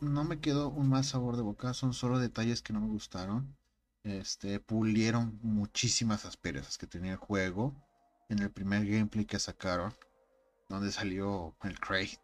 No 0.00 0.24
me 0.24 0.40
quedó 0.40 0.68
un 0.68 0.88
mal 0.88 1.04
sabor 1.04 1.36
de 1.36 1.42
boca. 1.42 1.72
Son 1.74 1.94
solo 1.94 2.18
detalles 2.18 2.60
que 2.60 2.72
no 2.72 2.80
me 2.80 2.88
gustaron. 2.88 3.56
Este. 4.02 4.58
Pulieron 4.58 5.38
muchísimas 5.42 6.24
asperezas 6.24 6.76
que 6.76 6.88
tenía 6.88 7.12
el 7.12 7.18
juego. 7.18 7.72
En 8.28 8.40
el 8.40 8.50
primer 8.50 8.84
gameplay 8.84 9.24
que 9.24 9.38
sacaron. 9.38 9.94
Donde 10.68 10.90
salió 10.90 11.54
el 11.62 11.78
crate. 11.78 12.18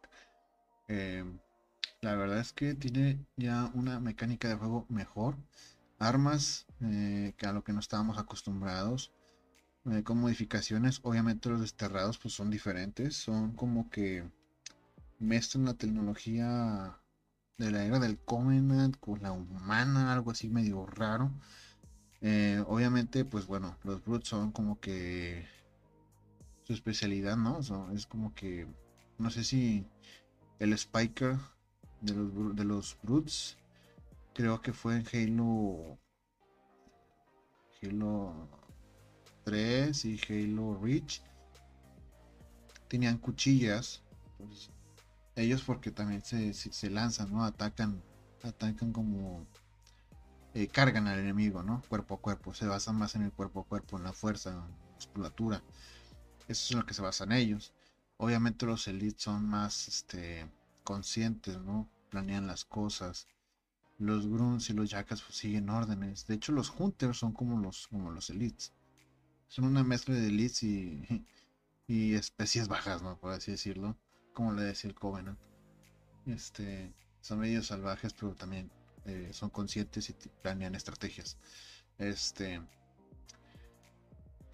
Eh, 0.88 1.24
la 2.00 2.16
verdad 2.16 2.40
es 2.40 2.52
que 2.52 2.74
tiene 2.74 3.24
ya 3.36 3.70
una 3.74 4.00
mecánica 4.00 4.48
de 4.48 4.56
juego 4.56 4.86
mejor 4.88 5.36
armas 6.00 6.66
eh, 6.80 7.34
que 7.36 7.46
a 7.46 7.52
lo 7.52 7.62
que 7.62 7.72
no 7.72 7.80
estábamos 7.80 8.18
acostumbrados 8.18 9.12
eh, 9.90 10.02
con 10.02 10.18
modificaciones 10.18 11.00
obviamente 11.02 11.48
los 11.48 11.60
desterrados 11.60 12.18
pues 12.18 12.34
son 12.34 12.50
diferentes 12.50 13.16
son 13.16 13.52
como 13.52 13.88
que 13.90 14.24
mezclan 15.18 15.66
la 15.66 15.74
tecnología 15.74 16.98
de 17.58 17.70
la 17.70 17.84
era 17.84 17.98
del 17.98 18.18
Covenant 18.18 18.96
con 18.98 19.22
la 19.22 19.32
humana 19.32 20.12
algo 20.12 20.30
así 20.30 20.48
medio 20.48 20.86
raro. 20.86 21.30
Eh, 22.22 22.62
obviamente 22.66 23.24
pues 23.24 23.46
bueno 23.46 23.76
los 23.84 24.04
brutes 24.04 24.28
son 24.28 24.50
como 24.50 24.80
que 24.80 25.46
su 26.64 26.72
especialidad 26.74 27.36
no 27.36 27.60
es 27.92 28.06
como 28.06 28.34
que 28.34 28.66
no 29.18 29.30
sé 29.30 29.44
si 29.44 29.86
el 30.58 30.76
spiker 30.76 31.36
de 32.02 32.14
los, 32.14 32.56
de 32.56 32.64
los 32.64 32.98
brutes 33.02 33.56
creo 34.34 34.60
que 34.60 34.72
fue 34.72 34.96
en 34.96 35.06
Halo 35.12 35.98
Halo 37.82 38.48
3 39.44 40.04
y 40.04 40.20
Halo 40.28 40.78
Reach 40.80 41.22
tenían 42.88 43.18
cuchillas 43.18 44.02
pues, 44.38 44.70
ellos 45.36 45.62
porque 45.62 45.90
también 45.90 46.22
se, 46.24 46.52
se, 46.54 46.90
lanzan 46.90 47.32
no 47.32 47.44
atacan 47.44 48.02
atacan 48.42 48.92
como 48.92 49.46
eh, 50.54 50.66
cargan 50.66 51.06
al 51.06 51.18
enemigo 51.18 51.62
no 51.62 51.82
cuerpo 51.88 52.14
a 52.14 52.20
cuerpo 52.20 52.54
se 52.54 52.66
basan 52.66 52.96
más 52.96 53.14
en 53.14 53.22
el 53.22 53.32
cuerpo 53.32 53.60
a 53.60 53.64
cuerpo 53.64 53.96
en 53.96 54.04
la 54.04 54.12
fuerza 54.12 54.50
en 54.50 54.56
la 54.56 54.68
musculatura. 55.00 55.62
Eso 56.46 56.64
es 56.64 56.70
en 56.72 56.78
lo 56.78 56.86
que 56.86 56.94
se 56.94 57.02
basan 57.02 57.32
ellos. 57.32 57.72
Obviamente 58.18 58.66
los 58.66 58.86
elites 58.86 59.22
son 59.22 59.46
más 59.48 59.88
este 59.88 60.50
conscientes 60.84 61.58
no 61.58 61.88
planean 62.10 62.46
las 62.46 62.64
cosas 62.64 63.28
los 64.00 64.26
grunts 64.26 64.70
y 64.70 64.72
los 64.72 64.90
yakas 64.90 65.22
pues, 65.22 65.36
siguen 65.36 65.68
órdenes. 65.68 66.26
De 66.26 66.34
hecho, 66.34 66.52
los 66.52 66.72
hunters 66.76 67.18
son 67.18 67.32
como 67.32 67.60
los, 67.60 67.86
como 67.88 68.10
los 68.10 68.30
elites. 68.30 68.72
Son 69.46 69.66
una 69.66 69.84
mezcla 69.84 70.14
de 70.14 70.26
elites 70.26 70.62
y, 70.62 71.26
y 71.86 72.14
especies 72.14 72.66
bajas, 72.68 73.02
¿no? 73.02 73.18
Por 73.18 73.32
así 73.32 73.50
decirlo. 73.50 73.96
Como 74.32 74.52
le 74.54 74.62
decía 74.62 74.88
el 74.88 74.94
Covenant. 74.94 75.38
Este, 76.26 76.94
son 77.20 77.40
medios 77.40 77.66
salvajes, 77.66 78.14
pero 78.14 78.34
también 78.34 78.70
eh, 79.04 79.30
son 79.32 79.50
conscientes 79.50 80.08
y 80.08 80.14
planean 80.42 80.74
estrategias. 80.74 81.36
Este, 81.98 82.62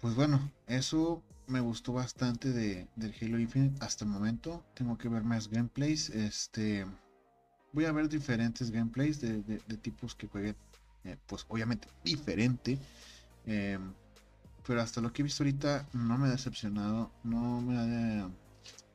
pues 0.01 0.15
bueno, 0.15 0.51
eso 0.67 1.23
me 1.47 1.61
gustó 1.61 1.93
bastante 1.93 2.51
de, 2.51 2.89
del 2.97 3.15
Halo 3.21 3.39
Infinite 3.39 3.83
hasta 3.85 4.03
el 4.03 4.11
momento. 4.11 4.65
Tengo 4.73 4.97
que 4.97 5.07
ver 5.07 5.23
más 5.23 5.47
gameplays. 5.47 6.09
Este 6.09 6.85
voy 7.77 7.85
a 7.85 7.91
ver 7.91 8.09
diferentes 8.09 8.71
gameplays 8.71 9.21
de, 9.21 9.59
tipos 9.83 10.15
que 10.15 10.25
jueguen, 10.25 10.55
eh, 11.03 11.15
pues 11.27 11.45
obviamente 11.47 11.87
diferente. 12.03 12.79
Em, 13.45 13.93
pero 14.65 14.81
hasta 14.81 14.99
lo 14.99 15.13
que 15.13 15.21
he 15.21 15.23
visto 15.23 15.43
ahorita 15.43 15.87
no 15.93 16.17
me 16.17 16.27
ha 16.27 16.31
decepcionado, 16.31 17.11
no 17.23 17.61
me 17.61 17.77
ha 17.77 18.29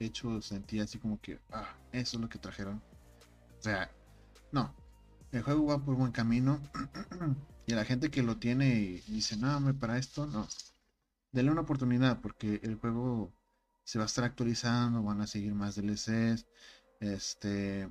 hecho 0.01 0.43
sentir 0.43 0.83
así 0.83 0.99
como 0.99 1.21
que, 1.21 1.39
ah, 1.53 1.77
eso 1.93 2.17
es 2.17 2.21
lo 2.21 2.29
que 2.29 2.41
trajeron. 2.41 2.83
O 3.61 3.63
sea, 3.63 3.89
no, 4.51 4.75
el 5.31 5.43
juego 5.43 5.67
va 5.67 5.79
por 5.79 5.95
buen 5.95 6.11
camino 6.11 6.59
y 7.69 7.75
la 7.75 7.85
gente 7.85 8.11
que 8.11 8.25
lo 8.25 8.39
tiene 8.39 8.81
y 8.81 8.99
dice, 9.07 9.37
no, 9.37 9.61
me 9.61 9.75
para 9.75 9.97
esto, 9.97 10.27
no. 10.27 10.49
Denle 11.31 11.53
una 11.53 11.61
oportunidad 11.61 12.21
porque 12.21 12.59
el 12.65 12.75
juego 12.75 13.33
se 13.85 14.01
va 14.01 14.07
a 14.07 14.07
estar 14.07 14.25
actualizando, 14.25 15.05
van 15.05 15.21
a 15.21 15.29
seguir 15.29 15.55
más 15.55 15.77
DLCs. 15.77 16.47
Este, 16.99 17.89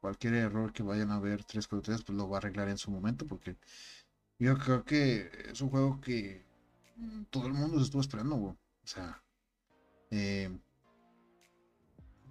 cualquier 0.00 0.34
error 0.34 0.72
que 0.72 0.82
vayan 0.82 1.10
a 1.10 1.20
ver 1.20 1.44
343 1.44 2.04
pues 2.04 2.16
lo 2.16 2.28
va 2.28 2.36
a 2.36 2.38
arreglar 2.38 2.68
en 2.68 2.78
su 2.78 2.90
momento 2.90 3.26
porque 3.26 3.56
yo 4.38 4.56
creo 4.58 4.84
que 4.84 5.30
es 5.50 5.60
un 5.60 5.70
juego 5.70 6.00
que 6.00 6.44
todo 7.30 7.46
el 7.46 7.52
mundo 7.52 7.78
se 7.78 7.84
estuvo 7.84 8.00
esperando, 8.00 8.36
o 8.36 8.56
sea, 8.84 9.22
eh, 10.10 10.58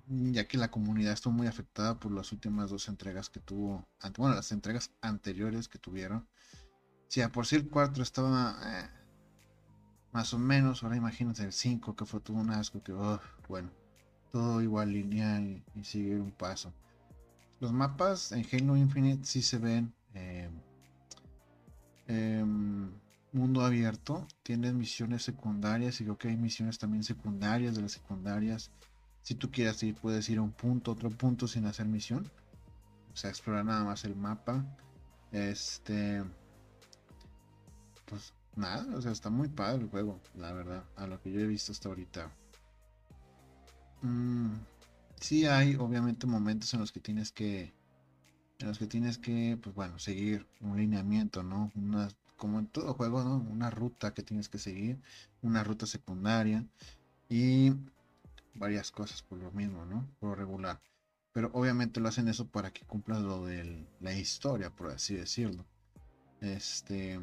ya 0.07 0.47
que 0.47 0.57
la 0.57 0.71
comunidad 0.71 1.13
estuvo 1.13 1.33
muy 1.33 1.47
afectada 1.47 1.99
por 1.99 2.11
las 2.11 2.31
últimas 2.31 2.71
dos 2.71 2.87
entregas 2.87 3.29
que 3.29 3.39
tuvo, 3.39 3.87
bueno, 4.17 4.35
las 4.35 4.51
entregas 4.51 4.91
anteriores 5.01 5.67
que 5.67 5.77
tuvieron. 5.77 6.27
Si 7.07 7.25
por 7.27 7.45
si 7.45 7.55
el 7.55 7.69
4 7.69 8.03
estaba 8.03 8.57
eh, 8.65 8.89
más 10.11 10.33
o 10.33 10.39
menos, 10.39 10.83
ahora 10.83 10.95
imagínense 10.95 11.43
el 11.43 11.53
5 11.53 11.95
que 11.95 12.05
fue 12.05 12.19
todo 12.19 12.37
un 12.37 12.49
asco, 12.49 12.81
que 12.83 12.91
bueno, 13.47 13.69
todo 14.31 14.61
igual 14.61 14.91
lineal 14.91 15.63
y 15.75 15.83
sigue 15.83 16.19
un 16.19 16.31
paso. 16.31 16.73
Los 17.60 17.73
mapas 17.73 18.31
en 18.31 18.45
Halo 18.52 18.77
Infinite 18.77 19.26
sí 19.26 19.41
se 19.41 19.57
ven 19.57 19.94
eh, 20.14 20.49
em, 22.07 22.90
mundo 23.34 23.61
abierto. 23.61 24.27
Tienes 24.44 24.73
misiones 24.73 25.23
secundarias 25.23 25.99
y 25.99 26.06
creo 26.06 26.18
que 26.18 26.30
hay 26.30 26.38
misiones 26.38 26.77
también 26.77 27.03
secundarias 27.03 27.76
de 27.76 27.81
las 27.81 27.91
secundarias. 27.91 28.72
Si 29.22 29.36
tú 29.36 29.52
quieres 29.52 29.81
ir, 29.84 29.95
puedes 29.95 30.30
ir 30.30 30.38
a 30.38 30.41
un 30.41 30.52
punto, 30.52 30.91
otro 30.91 31.10
punto 31.10 31.48
sin 31.48 31.65
hacer 31.65 31.86
misión. 31.86 32.30
O 33.14 33.15
sea, 33.15 33.30
explorar 33.30 33.65
nada 33.65 33.84
más 33.84 34.06
el 34.06 34.15
mapa. 34.15 34.65
Este. 35.31 36.23
Pues 38.06 38.34
nada, 38.56 38.86
o 38.95 39.02
sea, 39.02 39.11
está 39.11 39.30
muy 39.30 39.49
padre 39.49 39.84
el 39.84 39.90
juego, 39.90 40.19
la 40.36 40.52
verdad, 40.52 40.84
a 40.95 41.06
lo 41.07 41.22
que 41.22 41.31
yo 41.31 41.40
he 41.40 41.45
visto 41.45 41.72
hasta 41.72 41.90
ahorita. 41.90 42.31
Mm, 44.02 44.53
sí 45.19 45.45
hay 45.45 45.75
obviamente 45.75 46.27
momentos 46.27 46.73
en 46.73 46.79
los 46.79 46.91
que 46.91 46.99
tienes 46.99 47.31
que 47.31 47.73
en 48.59 48.67
los 48.67 48.77
que 48.77 48.87
tienes 48.87 49.17
que 49.17 49.57
pues 49.61 49.75
bueno 49.75 49.99
seguir 49.99 50.47
un 50.61 50.77
lineamiento 50.77 51.43
no 51.43 51.71
una 51.75 52.09
como 52.37 52.59
en 52.59 52.67
todo 52.67 52.93
juego 52.93 53.23
no 53.23 53.37
una 53.37 53.69
ruta 53.69 54.13
que 54.13 54.23
tienes 54.23 54.49
que 54.49 54.57
seguir 54.59 54.99
una 55.41 55.63
ruta 55.63 55.85
secundaria 55.85 56.65
y 57.29 57.73
varias 58.55 58.91
cosas 58.91 59.21
por 59.21 59.37
lo 59.37 59.51
mismo 59.51 59.85
no 59.85 60.07
por 60.19 60.37
regular. 60.37 60.81
Pero 61.31 61.51
obviamente 61.53 61.99
lo 61.99 62.09
hacen 62.09 62.27
eso 62.27 62.47
para 62.47 62.71
que 62.71 62.85
cumplas 62.85 63.21
lo 63.21 63.45
de 63.45 63.85
la 63.99 64.13
historia 64.13 64.69
por 64.69 64.89
así 64.89 65.15
decirlo. 65.15 65.65
Este 66.41 67.19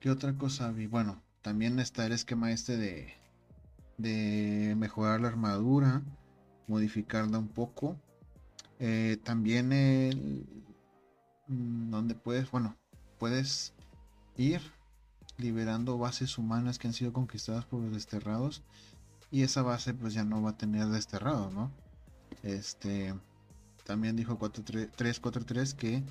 qué 0.00 0.10
otra 0.10 0.36
cosa 0.36 0.70
vi 0.72 0.86
bueno 0.86 1.22
también 1.42 1.78
está 1.78 2.06
el 2.06 2.12
esquema 2.12 2.50
este 2.50 2.76
de 2.76 3.14
de 3.98 4.74
mejorar 4.76 5.20
la 5.20 5.28
armadura 5.28 6.02
modificarla 6.66 7.38
un 7.38 7.48
poco. 7.48 7.96
Eh, 8.78 9.18
también 9.24 9.72
el, 9.72 10.46
mm, 11.48 11.90
donde 11.90 12.14
puedes, 12.14 12.50
bueno, 12.50 12.76
puedes 13.18 13.72
ir 14.36 14.60
liberando 15.38 15.98
bases 15.98 16.38
humanas 16.38 16.78
que 16.78 16.88
han 16.88 16.94
sido 16.94 17.12
conquistadas 17.12 17.64
por 17.64 17.80
los 17.80 17.92
desterrados 17.92 18.62
y 19.30 19.42
esa 19.42 19.62
base 19.62 19.94
pues 19.94 20.14
ya 20.14 20.24
no 20.24 20.42
va 20.42 20.50
a 20.50 20.56
tener 20.56 20.86
desterrados, 20.88 21.52
¿no? 21.52 21.70
Este 22.42 23.14
también 23.84 24.16
dijo 24.16 24.36
343 24.38 25.74
que 25.74 26.02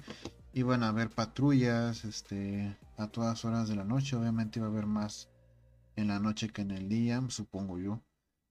iban 0.54 0.84
a 0.84 0.90
haber 0.90 1.10
patrullas 1.10 2.06
este 2.06 2.78
a 2.98 3.08
todas 3.08 3.44
horas 3.46 3.68
de 3.68 3.76
la 3.76 3.84
noche, 3.84 4.16
obviamente 4.16 4.60
iba 4.60 4.68
a 4.68 4.72
haber 4.72 4.86
más 4.86 5.30
en 5.96 6.08
la 6.08 6.20
noche 6.20 6.50
que 6.50 6.62
en 6.62 6.72
el 6.72 6.90
día, 6.90 7.22
supongo 7.30 7.80
yo. 7.80 8.04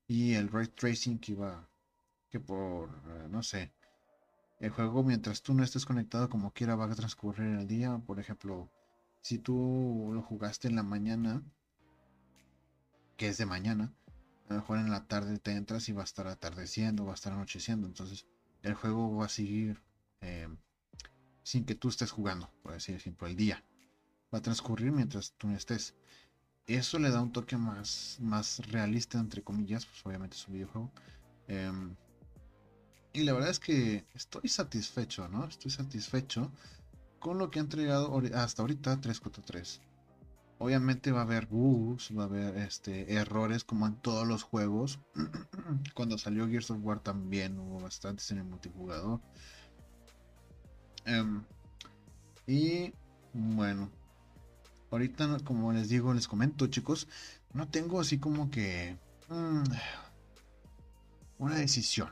Y 0.07 0.35
el 0.35 0.51
ray 0.51 0.69
tracing 0.69 1.19
que 1.19 1.33
iba 1.33 1.69
que 2.31 2.41
por, 2.41 2.91
eh, 2.91 3.29
no 3.31 3.43
sé, 3.43 3.73
el 4.61 4.71
juego 4.71 5.03
mientras 5.03 5.43
tú 5.43 5.55
no 5.55 5.63
estés 5.63 5.87
conectado 5.87 6.29
como 6.29 6.53
quiera 6.53 6.75
va 6.75 6.87
a 6.87 6.95
transcurrir 6.95 7.59
el 7.59 7.67
día. 7.67 7.99
Por 8.07 8.19
ejemplo, 8.19 8.71
si 9.21 9.39
tú 9.39 10.11
lo 10.13 10.23
jugaste 10.23 10.69
en 10.69 10.77
la 10.77 10.83
mañana, 10.83 11.43
que 13.17 13.29
es 13.29 13.39
de 13.39 13.47
mañana, 13.47 13.95
a 14.49 14.55
lo 14.55 14.61
mejor 14.61 14.79
en 14.79 14.91
la 14.91 15.07
tarde 15.07 15.39
te 15.39 15.53
entras 15.53 15.89
y 15.89 15.93
va 15.93 16.03
a 16.03 16.05
estar 16.05 16.27
atardeciendo, 16.27 17.05
va 17.05 17.13
a 17.13 17.15
estar 17.15 17.33
anocheciendo. 17.33 17.87
Entonces 17.87 18.27
el 18.63 18.75
juego 18.75 19.17
va 19.17 19.27
a 19.27 19.29
seguir 19.29 19.83
eh, 20.21 20.49
sin 21.43 21.65
que 21.65 21.75
tú 21.75 21.89
estés 21.89 22.11
jugando, 22.11 22.51
por 22.63 22.73
decir 22.73 23.01
el 23.21 23.37
día. 23.37 23.65
Va 24.33 24.39
a 24.39 24.43
transcurrir 24.43 24.91
mientras 24.91 25.35
tú 25.35 25.49
no 25.49 25.57
estés. 25.57 25.95
Eso 26.67 26.99
le 26.99 27.11
da 27.11 27.21
un 27.21 27.33
toque 27.33 27.57
más, 27.57 28.19
más 28.21 28.59
realista, 28.71 29.19
entre 29.19 29.43
comillas, 29.43 29.85
pues 29.85 30.05
obviamente 30.07 30.37
es 30.37 30.49
un 30.49 30.55
videojuego. 30.55 30.91
Em, 31.47 31.95
y 33.13 33.23
la 33.23 33.35
verdad 33.35 33.51
es 33.51 33.61
que 33.61 34.07
estoy 34.15 34.49
satisfecho, 34.49 35.29
¿no? 35.29 35.45
Estoy 35.47 35.71
satisfecho 35.71 36.51
con 37.21 37.39
lo 37.39 37.51
que 37.51 37.59
ha 37.59 37.63
entregado 37.63 38.21
hasta 38.35 38.63
ahorita 38.63 39.01
343. 39.01 39.81
Obviamente 40.59 41.13
va 41.13 41.21
a 41.21 41.25
haber 41.25 41.47
bugs, 41.47 42.17
va 42.17 42.23
a 42.23 42.27
haber 42.27 42.57
este, 42.59 43.15
errores 43.15 43.65
como 43.65 43.87
en 43.87 43.97
todos 43.97 44.27
los 44.27 44.43
juegos. 44.43 45.01
Cuando 45.95 46.17
salió 46.17 46.49
Gears 46.49 46.71
of 46.71 46.79
War 46.83 47.01
también 47.01 47.59
hubo 47.59 47.81
bastantes 47.81 48.31
en 48.31 48.39
el 48.39 48.45
multijugador. 48.45 49.21
Em, 51.05 51.45
y 52.47 52.93
bueno, 53.33 53.91
ahorita 54.95 55.39
como 55.45 55.73
les 55.73 55.89
digo, 55.89 56.15
les 56.15 56.29
comento 56.29 56.69
chicos, 56.69 57.09
no 57.53 57.69
tengo 57.69 58.01
así 58.01 58.19
como 58.19 58.51
que 58.51 58.97
mm, 59.29 59.65
una 61.39 61.57
decisión 61.57 62.09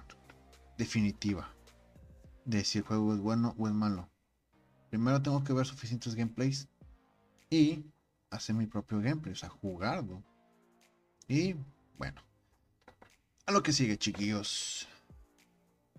definitiva 0.77 1.49
de 2.45 2.65
si 2.65 2.79
el 2.79 2.85
juego 2.85 3.15
es 3.15 3.21
bueno 3.21 3.55
o 3.57 3.69
es 3.69 3.75
malo. 3.75 4.11
Primero 4.91 5.23
tengo 5.23 5.45
que 5.45 5.53
ver 5.53 5.65
suficientes 5.65 6.15
gameplays 6.17 6.69
y 7.51 7.85
hacer 8.31 8.57
mi 8.57 8.67
propio 8.67 9.01
gameplay, 9.01 9.33
o 9.33 9.37
sea, 9.37 9.49
jugarlo. 9.49 10.23
Y 11.29 11.55
bueno, 11.97 12.21
a 13.47 13.53
lo 13.53 13.63
que 13.63 13.73
sigue, 13.73 13.97
chiquillos. 13.97 14.89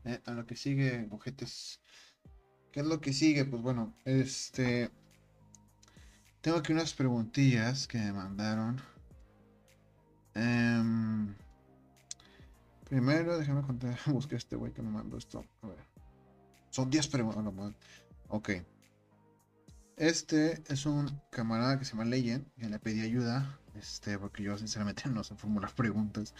Eh, 0.03 0.19
a 0.25 0.31
lo 0.31 0.45
que 0.45 0.57
sigue, 0.57 1.07
ojetes. 1.11 1.79
¿Qué 2.73 2.81
es 2.81 2.85
lo 2.85 2.99
que 2.99 3.13
sigue? 3.13 3.45
Pues 3.45 3.61
bueno, 3.61 3.95
este. 4.03 4.91
Tengo 6.43 6.57
aquí 6.57 6.73
unas 6.73 6.93
preguntillas 6.93 7.87
que 7.87 7.97
me 7.97 8.13
mandaron. 8.13 8.79
Eh, 10.35 11.33
Primero, 12.93 13.39
déjame 13.39 13.63
contar, 13.63 13.97
busqué 14.05 14.35
este 14.35 14.55
güey 14.55 14.71
que 14.71 14.83
me 14.83 14.91
mandó 14.91 15.17
esto. 15.17 15.43
A 15.63 15.67
ver. 15.67 15.79
Son 16.69 16.91
10 16.91 17.07
preguntas. 17.07 17.73
Ok. 18.27 18.51
Este 19.97 20.61
es 20.71 20.85
un 20.85 21.19
camarada 21.31 21.79
que 21.79 21.85
se 21.85 21.93
llama 21.93 22.05
Leyen, 22.05 22.45
que 22.55 22.69
le 22.69 22.77
pedí 22.77 23.01
ayuda, 23.01 23.59
este, 23.73 24.19
porque 24.19 24.43
yo 24.43 24.59
sinceramente 24.59 25.03
no 25.09 25.23
sé 25.23 25.33
formular 25.35 25.73
preguntas. 25.73 26.35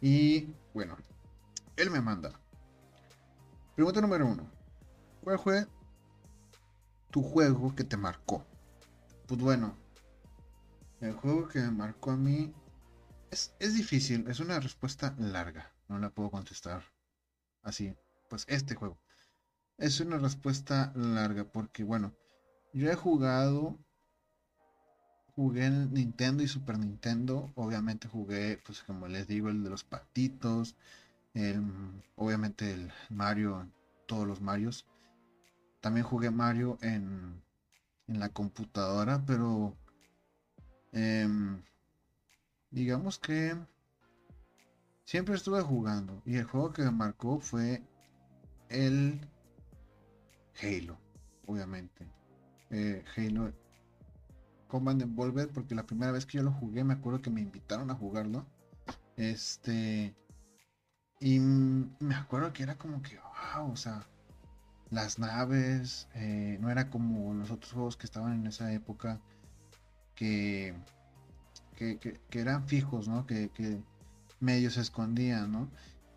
Y 0.00 0.48
bueno, 0.74 0.96
él 1.76 1.90
me 1.90 2.00
manda. 2.00 2.32
Pregunta 3.76 4.00
número 4.00 4.26
uno. 4.26 4.50
¿Cuál 5.22 5.38
fue 5.38 5.64
tu 7.12 7.22
juego 7.22 7.72
que 7.76 7.84
te 7.84 7.96
marcó? 7.96 8.44
Pues 9.28 9.42
bueno, 9.42 9.76
el 11.02 11.12
juego 11.12 11.48
que 11.48 11.60
me 11.60 11.70
marcó 11.70 12.12
a 12.12 12.16
mí 12.16 12.50
es, 13.30 13.74
difícil, 13.74 14.26
es 14.26 14.40
una 14.40 14.58
respuesta 14.58 15.14
larga. 15.18 15.70
No 15.86 15.98
la 15.98 16.08
puedo 16.08 16.30
contestar 16.30 16.82
así. 17.62 17.94
Pues 18.30 18.46
este 18.48 18.74
juego. 18.74 18.98
Es 19.76 20.00
una 20.00 20.16
respuesta 20.16 20.94
larga 20.96 21.44
porque, 21.44 21.84
bueno, 21.84 22.14
yo 22.72 22.90
he 22.90 22.94
jugado. 22.94 23.78
Jugué 25.36 25.66
en 25.66 25.92
Nintendo 25.92 26.42
y 26.42 26.48
Super 26.48 26.78
Nintendo. 26.78 27.52
Obviamente 27.54 28.08
jugué, 28.08 28.62
pues 28.64 28.82
como 28.82 29.08
les 29.08 29.28
digo, 29.28 29.50
el 29.50 29.62
de 29.62 29.68
los 29.68 29.84
patitos. 29.84 30.74
El, 31.34 31.62
obviamente 32.16 32.72
el 32.72 32.90
Mario, 33.10 33.70
todos 34.06 34.26
los 34.26 34.40
Marios. 34.40 34.86
También 35.82 36.06
jugué 36.06 36.30
Mario 36.30 36.78
en, 36.80 37.42
en 38.08 38.20
la 38.20 38.30
computadora, 38.30 39.22
pero... 39.26 39.76
Eh, 40.92 41.28
digamos 42.70 43.18
que 43.18 43.56
siempre 45.04 45.34
estuve 45.34 45.60
jugando 45.62 46.22
y 46.24 46.36
el 46.36 46.44
juego 46.44 46.72
que 46.72 46.82
me 46.82 46.90
marcó 46.90 47.40
fue 47.40 47.82
el 48.68 49.20
Halo, 50.60 50.98
obviamente. 51.46 52.06
Eh, 52.70 53.02
Halo 53.16 53.52
Command 54.66 55.02
Volver 55.14 55.48
porque 55.48 55.74
la 55.74 55.86
primera 55.86 56.12
vez 56.12 56.26
que 56.26 56.38
yo 56.38 56.42
lo 56.44 56.52
jugué 56.52 56.84
me 56.84 56.94
acuerdo 56.94 57.22
que 57.22 57.30
me 57.30 57.40
invitaron 57.40 57.90
a 57.90 57.94
jugarlo. 57.94 58.46
Este 59.16 60.14
y 61.20 61.40
me 61.40 62.14
acuerdo 62.14 62.52
que 62.52 62.62
era 62.62 62.76
como 62.76 63.02
que 63.02 63.18
wow, 63.56 63.72
o 63.72 63.76
sea, 63.76 64.06
las 64.90 65.18
naves 65.18 66.08
eh, 66.14 66.58
no 66.60 66.70
era 66.70 66.90
como 66.90 67.34
los 67.34 67.50
otros 67.50 67.72
juegos 67.72 67.96
que 67.96 68.06
estaban 68.06 68.32
en 68.34 68.46
esa 68.46 68.72
época 68.72 69.20
que 70.14 70.74
que, 71.78 72.20
eran 72.32 72.66
fijos, 72.66 73.08
¿no? 73.08 73.26
Que, 73.26 73.50
medio 74.40 74.70
se 74.70 74.80
escondían, 74.80 75.50
¿no? 75.50 75.68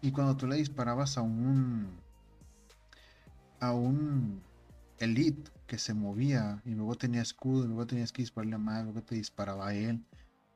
Y 0.02 0.12
cuando 0.12 0.36
tú 0.38 0.48
le 0.48 0.56
disparabas 0.56 1.18
a 1.18 1.22
un 1.22 1.90
a 3.60 3.74
un 3.74 4.42
elite 5.00 5.52
que 5.68 5.78
se 5.78 5.94
movía 5.94 6.62
y 6.66 6.72
luego 6.72 6.96
tenía 6.96 7.22
escudo, 7.22 7.68
luego 7.68 7.86
tenías 7.86 8.12
que 8.12 8.24
dispararle 8.24 8.58
más, 8.58 8.84
luego 8.84 9.04
te 9.04 9.16
disparaba 9.16 9.70
a 9.70 9.74
él, 9.76 10.04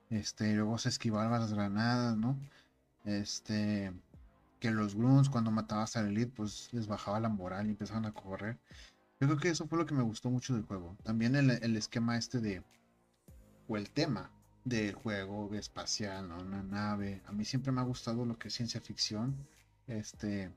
este, 0.09 0.55
luego 0.55 0.77
se 0.79 0.89
esquivaba 0.89 1.39
las 1.39 1.53
granadas, 1.53 2.17
¿no? 2.17 2.37
Este, 3.05 3.93
que 4.65 4.71
los 4.71 4.95
grunts 4.95 5.29
cuando 5.29 5.51
matabas 5.51 5.95
al 5.95 6.07
elite 6.07 6.31
pues 6.35 6.69
les 6.71 6.87
bajaba 6.87 7.19
la 7.19 7.29
moral 7.29 7.67
y 7.67 7.69
empezaban 7.69 8.07
a 8.07 8.13
correr. 8.13 8.57
Yo 9.19 9.27
creo 9.27 9.37
que 9.37 9.49
eso 9.49 9.67
fue 9.67 9.77
lo 9.77 9.85
que 9.85 9.93
me 9.93 10.01
gustó 10.01 10.31
mucho 10.31 10.55
del 10.55 10.63
juego. 10.63 10.97
También 11.03 11.35
el, 11.35 11.51
el 11.51 11.77
esquema 11.77 12.17
este 12.17 12.39
de, 12.39 12.63
o 13.67 13.77
el 13.77 13.91
tema 13.91 14.31
del 14.63 14.95
juego 14.95 15.53
espacial, 15.53 16.31
una 16.31 16.63
nave. 16.63 17.21
A 17.27 17.31
mí 17.31 17.45
siempre 17.45 17.71
me 17.71 17.81
ha 17.81 17.83
gustado 17.83 18.25
lo 18.25 18.39
que 18.39 18.47
es 18.47 18.55
ciencia 18.55 18.81
ficción. 18.81 19.35
Este. 19.85 20.51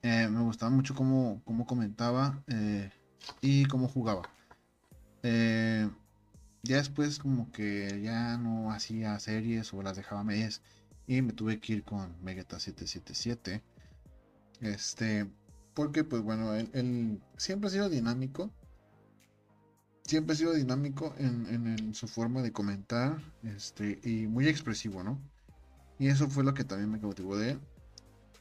Eh, 0.02 0.26
me 0.28 0.40
gustaba 0.40 0.70
mucho 0.70 0.94
cómo, 0.94 1.40
cómo 1.44 1.64
comentaba 1.64 2.42
eh, 2.48 2.90
y 3.40 3.64
cómo 3.66 3.88
jugaba. 3.88 4.22
ya 5.22 6.76
después 6.76 7.18
como 7.18 7.50
que 7.52 8.00
ya 8.02 8.36
no 8.38 8.72
hacía 8.72 9.18
series 9.20 9.72
o 9.72 9.82
las 9.82 9.96
dejaba 9.96 10.24
medias 10.24 10.62
y 11.06 11.22
me 11.22 11.32
tuve 11.32 11.60
que 11.60 11.74
ir 11.74 11.84
con 11.84 12.16
Vegeta 12.24 12.58
777. 12.58 13.62
Este, 14.60 15.30
porque 15.74 16.04
pues 16.04 16.22
bueno, 16.22 16.54
él 16.54 17.20
siempre 17.36 17.68
ha 17.68 17.72
sido 17.72 17.88
dinámico 17.88 18.50
siempre 20.04 20.34
ha 20.34 20.36
sido 20.36 20.52
dinámico 20.54 21.14
en, 21.18 21.94
su 21.94 22.08
forma 22.08 22.42
de 22.42 22.52
comentar 22.52 23.20
este, 23.42 24.00
y 24.02 24.26
muy 24.26 24.48
expresivo, 24.48 25.02
¿no? 25.02 25.20
Y 25.98 26.08
eso 26.08 26.28
fue 26.28 26.44
lo 26.44 26.54
que 26.54 26.64
también 26.64 26.90
me 26.90 27.00
cautivó 27.00 27.36
de 27.36 27.52
él, 27.52 27.60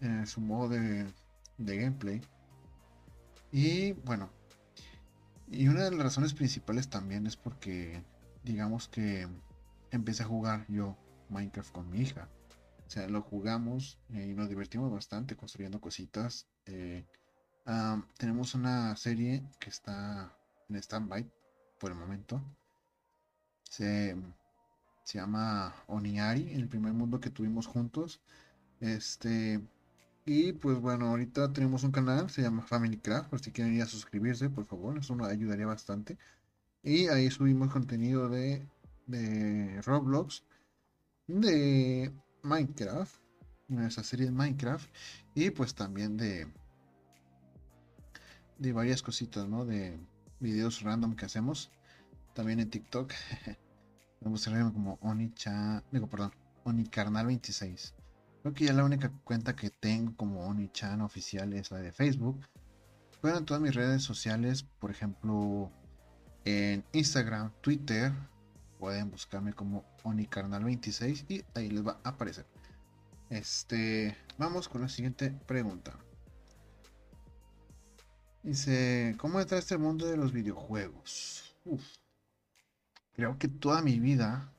eh, 0.02 0.26
su 0.26 0.42
modo 0.42 0.70
de, 0.70 1.06
gameplay. 1.58 2.22
Y 3.52 3.92
bueno, 3.92 4.30
y 5.50 5.68
una 5.68 5.84
de 5.84 5.92
las 5.92 6.00
razones 6.00 6.34
principales 6.34 6.90
también 6.90 7.28
es 7.28 7.36
porque, 7.36 8.04
digamos 8.44 8.88
que 8.88 9.28
empecé 9.92 10.24
a 10.24 10.28
jugar 10.28 10.66
yo 10.70 10.98
Minecraft 11.30 11.72
con 11.72 11.90
mi 11.90 12.02
hija. 12.02 12.30
O 12.88 12.90
sea, 12.90 13.08
lo 13.08 13.22
jugamos 13.22 14.00
eh, 14.10 14.28
y 14.32 14.34
nos 14.34 14.50
divertimos 14.50 14.92
bastante 14.92 15.36
construyendo 15.36 15.80
cositas. 15.80 16.48
Eh, 16.66 17.06
tenemos 18.18 18.56
una 18.56 18.96
serie 18.96 19.44
que 19.60 19.70
está 19.70 20.36
en 20.68 20.76
stand-by 20.78 21.30
por 21.82 21.92
el 21.92 21.98
momento. 21.98 22.42
Se, 23.64 24.16
llama 25.14 25.76
Oniari, 25.88 26.54
el 26.54 26.70
primer 26.70 26.94
mundo 26.94 27.20
que 27.20 27.32
tuvimos 27.32 27.66
juntos. 27.66 28.22
Este. 28.80 29.60
Y 30.26 30.54
pues 30.54 30.80
bueno, 30.80 31.08
ahorita 31.08 31.52
tenemos 31.52 31.84
un 31.84 31.92
canal, 31.92 32.30
se 32.30 32.44
llama 32.44 32.62
Family 32.62 32.98
Craft, 32.98 33.30
por 33.32 33.40
si 33.42 33.52
quieren 33.52 33.74
ir 33.74 33.82
a 33.82 33.88
suscribirse, 33.88 34.50
por 34.52 34.66
favor, 34.66 34.98
eso 35.00 35.16
nos 35.16 35.28
ayudaría 35.28 35.66
bastante. 35.66 36.18
Y 36.84 37.08
ahí 37.08 37.32
subimos 37.32 37.72
contenido 37.72 38.30
de, 38.30 38.68
de 39.08 39.82
Roblox, 39.82 40.44
de 41.28 42.14
Minecraft, 42.44 43.16
esa 43.88 44.04
serie 44.04 44.28
de 44.28 44.32
Minecraft, 44.32 44.88
y 45.34 45.50
pues 45.50 45.74
también 45.74 46.18
de, 46.18 46.48
de 48.60 48.74
varias 48.74 49.02
cositas, 49.02 49.48
¿no? 49.48 49.66
De 49.66 50.00
videos 50.42 50.82
random 50.82 51.16
que 51.16 51.26
hacemos. 51.26 51.72
También 52.34 52.60
en 52.60 52.70
TikTok. 52.70 53.14
Me 54.22 54.30
gustaría 54.30 54.64
como 54.72 54.98
Onicha. 55.02 55.84
Digo, 55.92 56.08
perdón. 56.08 56.34
Onicarnal26. 56.66 57.94
Creo 58.42 58.54
que 58.54 58.66
ya 58.66 58.74
la 58.74 58.84
única 58.84 59.12
cuenta 59.24 59.56
que 59.56 59.70
tengo 59.70 60.16
como 60.16 60.48
Onichan 60.48 61.02
oficial 61.02 61.54
es 61.54 61.72
la 61.72 61.80
de 61.80 61.92
Facebook. 61.92 62.48
Pero 63.22 63.38
en 63.38 63.46
todas 63.46 63.62
mis 63.62 63.76
redes 63.76 64.04
sociales, 64.04 64.64
por 64.80 64.90
ejemplo, 64.90 65.72
en 66.44 66.84
Instagram, 66.92 67.52
Twitter, 67.62 68.12
pueden 68.80 69.12
buscarme 69.12 69.54
como 69.54 69.86
Onicarnal26 70.04 71.26
y 71.30 71.46
ahí 71.54 71.70
les 71.70 71.86
va 71.86 72.00
a 72.04 72.10
aparecer. 72.10 72.48
Este, 73.30 74.18
vamos 74.40 74.68
con 74.68 74.82
la 74.82 74.90
siguiente 74.90 75.32
pregunta. 75.46 75.94
Dice, 78.44 79.16
¿cómo 79.20 79.40
entraste 79.40 79.76
al 79.76 79.82
mundo 79.82 80.08
de 80.08 80.18
los 80.18 80.34
videojuegos? 80.34 81.56
Creo 83.14 83.38
que 83.38 83.48
toda 83.48 83.84
mi 83.84 84.00
vida, 84.00 84.52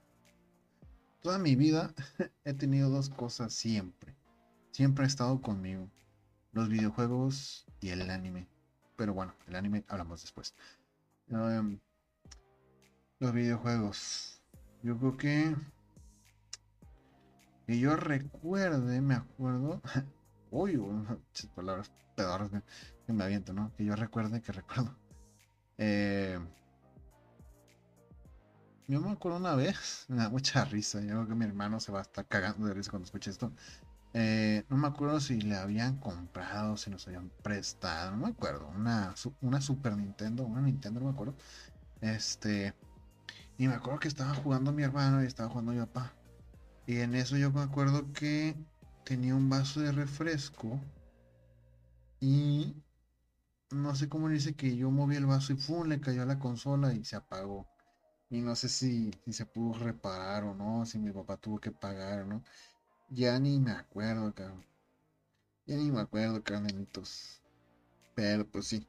toda 1.21 1.39
mi 1.39 1.57
vida 1.57 1.93
he 2.45 2.55
tenido 2.55 2.91
dos 2.91 3.11
cosas 3.11 3.53
siempre. 3.53 4.15
Siempre 4.71 5.05
ha 5.05 5.09
estado 5.09 5.43
conmigo. 5.43 5.91
Los 6.53 6.69
videojuegos 6.69 7.67
y 7.81 7.89
el 7.89 8.09
anime. 8.09 8.47
Pero 8.97 9.15
bueno, 9.15 9.35
el 9.49 9.57
anime 9.57 9.85
hablamos 9.89 10.23
después. 10.23 10.55
Em, 11.29 11.81
los 13.19 13.33
videojuegos. 13.33 14.41
Yo 14.85 14.97
creo 14.97 15.17
que... 15.17 15.57
Que 17.67 17.81
yo 17.81 17.97
recuerde, 17.97 19.01
me 19.01 19.15
acuerdo. 19.15 19.83
Uy, 20.53 20.79
palabras 21.57 21.91
pedoras 22.15 22.51
que 23.07 23.13
me 23.13 23.25
aviento, 23.25 23.55
¿no? 23.55 23.75
Que 23.75 23.87
yo 23.87 23.97
recuerde, 23.97 24.43
que 24.43 24.53
recuerdo. 24.53 24.95
Eh, 25.79 26.39
yo 28.87 29.01
me 29.01 29.11
acuerdo 29.11 29.39
una 29.39 29.55
vez, 29.55 30.05
me 30.09 30.19
da 30.19 30.29
mucha 30.29 30.65
risa. 30.67 31.01
Yo 31.01 31.09
creo 31.09 31.27
que 31.27 31.35
mi 31.35 31.47
hermano 31.47 31.81
se 31.81 31.91
va 31.91 32.01
a 32.01 32.03
estar 32.03 32.27
cagando 32.29 32.67
de 32.67 32.75
risa 32.75 32.91
cuando 32.91 33.07
escuche 33.07 33.31
esto. 33.31 33.51
Eh, 34.13 34.65
no 34.69 34.77
me 34.77 34.89
acuerdo 34.89 35.21
si 35.21 35.41
le 35.41 35.57
habían 35.57 35.97
comprado, 35.97 36.77
si 36.77 36.91
nos 36.91 37.07
habían 37.09 37.31
prestado, 37.43 38.11
no 38.11 38.19
me 38.19 38.29
acuerdo. 38.29 38.69
Una, 38.69 39.15
una 39.41 39.63
Super 39.63 39.97
Nintendo, 39.97 40.45
una 40.45 40.61
Nintendo, 40.61 41.01
no 41.01 41.07
me 41.07 41.13
acuerdo. 41.13 41.35
Este. 42.03 42.75
Y 43.57 43.69
me 43.69 43.75
acuerdo 43.75 44.01
que 44.01 44.09
estaba 44.09 44.35
jugando 44.35 44.71
mi 44.71 44.83
hermano 44.83 45.23
y 45.23 45.27
estaba 45.27 45.49
jugando 45.49 45.73
mi 45.73 45.79
papá. 45.79 46.13
Y 46.87 46.99
en 46.99 47.15
eso 47.15 47.39
yo 47.39 47.51
me 47.51 47.63
acuerdo 47.63 48.13
que 48.13 48.55
tenía 49.05 49.35
un 49.35 49.49
vaso 49.49 49.81
de 49.81 49.93
refresco 49.93 50.81
y 52.21 52.75
no 53.71 53.95
sé 53.95 54.09
cómo 54.09 54.29
dice 54.29 54.55
que 54.55 54.77
yo 54.77 54.91
moví 54.91 55.17
el 55.17 55.27
vaso 55.27 55.53
y 55.53 55.57
¡pum! 55.57 55.89
le 55.89 56.01
cayó 56.01 56.23
a 56.23 56.27
la 56.27 56.39
consola 56.39 56.93
y 56.93 57.05
se 57.05 57.17
apagó. 57.17 57.67
Y 58.31 58.41
no 58.41 58.55
sé 58.57 58.69
si, 58.69 59.11
se 59.31 59.47
pudo 59.47 59.79
reparar 59.79 60.45
o 60.45 60.55
no, 60.55 60.87
si 60.87 60.99
mi 60.99 61.11
papá 61.11 61.37
tuvo 61.37 61.59
que 61.59 61.71
pagar 61.71 62.21
o 62.21 62.27
no. 62.27 62.45
Ya 63.11 63.39
ni 63.39 63.59
me 63.59 63.73
acuerdo, 63.73 64.33
cabrón. 64.35 64.65
Ya 65.67 65.77
ni 65.77 65.91
me 65.91 66.01
acuerdo, 66.01 66.43
carnelitos. 66.43 67.43
Pero 68.15 68.47
pues 68.47 68.69
sí. 68.69 68.87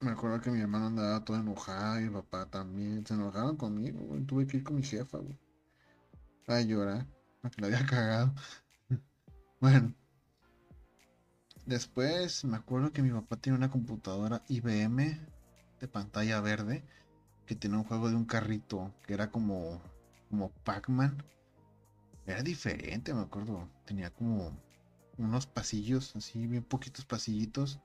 Me 0.00 0.10
acuerdo 0.12 0.40
que 0.40 0.50
mi 0.50 0.60
hermano 0.60 0.86
andaba 0.86 1.24
todo 1.24 1.36
enojado 1.36 2.00
y 2.00 2.04
mi 2.04 2.10
papá 2.10 2.46
también. 2.46 3.04
Se 3.06 3.14
enojaron 3.14 3.56
conmigo, 3.56 4.00
Tuve 4.26 4.46
que 4.46 4.58
ir 4.58 4.64
con 4.64 4.76
mi 4.76 4.82
jefa, 4.82 5.18
güey. 5.18 5.38
A 6.46 6.60
llorar 6.60 7.06
que 7.42 7.50
lo 7.60 7.66
había 7.66 7.86
cagado. 7.86 8.34
bueno. 9.60 9.94
Después 11.66 12.44
me 12.44 12.56
acuerdo 12.56 12.92
que 12.92 13.02
mi 13.02 13.10
papá 13.10 13.36
tiene 13.36 13.58
una 13.58 13.70
computadora 13.70 14.42
IBM 14.48 15.20
de 15.80 15.88
pantalla 15.88 16.40
verde 16.40 16.82
que 17.44 17.54
tenía 17.54 17.76
un 17.76 17.84
juego 17.84 18.08
de 18.08 18.16
un 18.16 18.24
carrito 18.24 18.94
que 19.06 19.12
era 19.14 19.30
como 19.30 19.82
como 20.28 20.50
Pac-Man. 20.64 21.22
Era 22.26 22.42
diferente, 22.42 23.14
me 23.14 23.22
acuerdo. 23.22 23.68
Tenía 23.84 24.10
como 24.10 24.52
unos 25.16 25.46
pasillos, 25.46 26.14
así 26.16 26.46
bien 26.46 26.64
poquitos 26.64 27.04
pasillitos. 27.04 27.80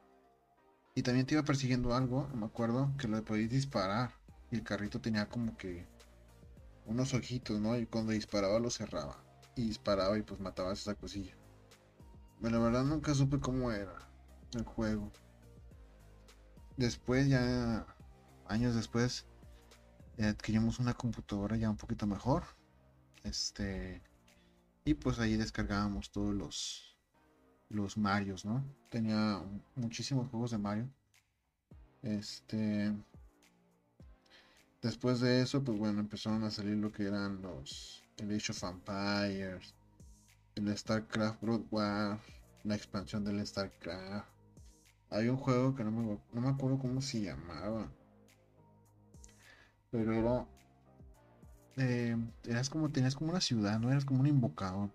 Y 0.95 1.01
también 1.01 1.25
te 1.25 1.33
iba 1.35 1.43
persiguiendo 1.43 1.95
algo, 1.95 2.27
me 2.35 2.45
acuerdo, 2.45 2.91
que 2.97 3.07
lo 3.07 3.23
podías 3.23 3.49
disparar. 3.49 4.11
Y 4.51 4.55
el 4.55 4.63
carrito 4.63 5.01
tenía 5.01 5.27
como 5.27 5.57
que 5.57 5.87
unos 6.85 7.13
ojitos, 7.13 7.59
¿no? 7.59 7.77
Y 7.77 7.85
cuando 7.85 8.11
disparaba 8.11 8.59
lo 8.59 8.69
cerraba. 8.69 9.23
Y 9.55 9.67
disparaba 9.67 10.17
y 10.17 10.23
pues 10.23 10.39
mataba 10.39 10.73
esa 10.73 10.95
cosilla. 10.95 11.35
Pero 12.41 12.57
la 12.57 12.63
verdad 12.63 12.83
nunca 12.83 13.13
supe 13.13 13.39
cómo 13.39 13.71
era 13.71 13.95
el 14.53 14.63
juego. 14.63 15.11
Después 16.77 17.27
ya, 17.29 17.85
años 18.47 18.75
después, 18.75 19.25
adquirimos 20.17 20.79
una 20.79 20.93
computadora 20.93 21.55
ya 21.55 21.69
un 21.69 21.77
poquito 21.77 22.05
mejor. 22.07 22.43
Este. 23.23 24.01
Y 24.85 24.95
pues 24.95 25.19
ahí 25.19 25.37
descargábamos 25.37 26.11
todos 26.11 26.33
los. 26.33 26.89
Los 27.69 27.97
Marios, 27.97 28.45
¿no? 28.45 28.63
Tenía 28.89 29.41
muchísimos 29.75 30.29
juegos 30.29 30.51
de 30.51 30.57
Mario. 30.57 30.89
Este. 32.01 32.93
Después 34.81 35.21
de 35.21 35.41
eso, 35.41 35.63
pues 35.63 35.77
bueno, 35.77 36.01
empezaron 36.01 36.43
a 36.43 36.51
salir 36.51 36.77
lo 36.77 36.91
que 36.91 37.07
eran 37.07 37.41
los. 37.41 38.02
El 38.17 38.35
Age 38.35 38.51
of 38.51 38.63
Empires. 38.63 39.73
El 40.55 40.77
StarCraft 40.77 41.41
Broad 41.41 41.61
War. 41.71 42.19
La 42.63 42.75
expansión 42.75 43.23
del 43.23 43.45
StarCraft. 43.45 44.27
Hay 45.09 45.27
un 45.27 45.37
juego 45.37 45.75
que 45.75 45.83
no 45.83 45.91
me, 45.91 46.19
no 46.31 46.41
me 46.41 46.49
acuerdo 46.49 46.79
cómo 46.79 47.01
se 47.01 47.21
llamaba. 47.21 47.91
Pero 49.91 50.13
era. 50.13 50.47
Eh, 51.77 52.17
eras 52.45 52.69
como. 52.69 52.89
Tenías 52.89 53.15
como 53.15 53.31
una 53.31 53.41
ciudad, 53.41 53.79
¿no? 53.79 53.91
Eras 53.91 54.05
como 54.05 54.21
un 54.21 54.27
invocador. 54.27 54.89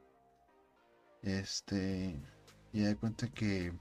Este. 1.22 2.20
Y 2.72 2.80
de 2.80 2.96
cuenta 2.96 3.28
que. 3.28 3.72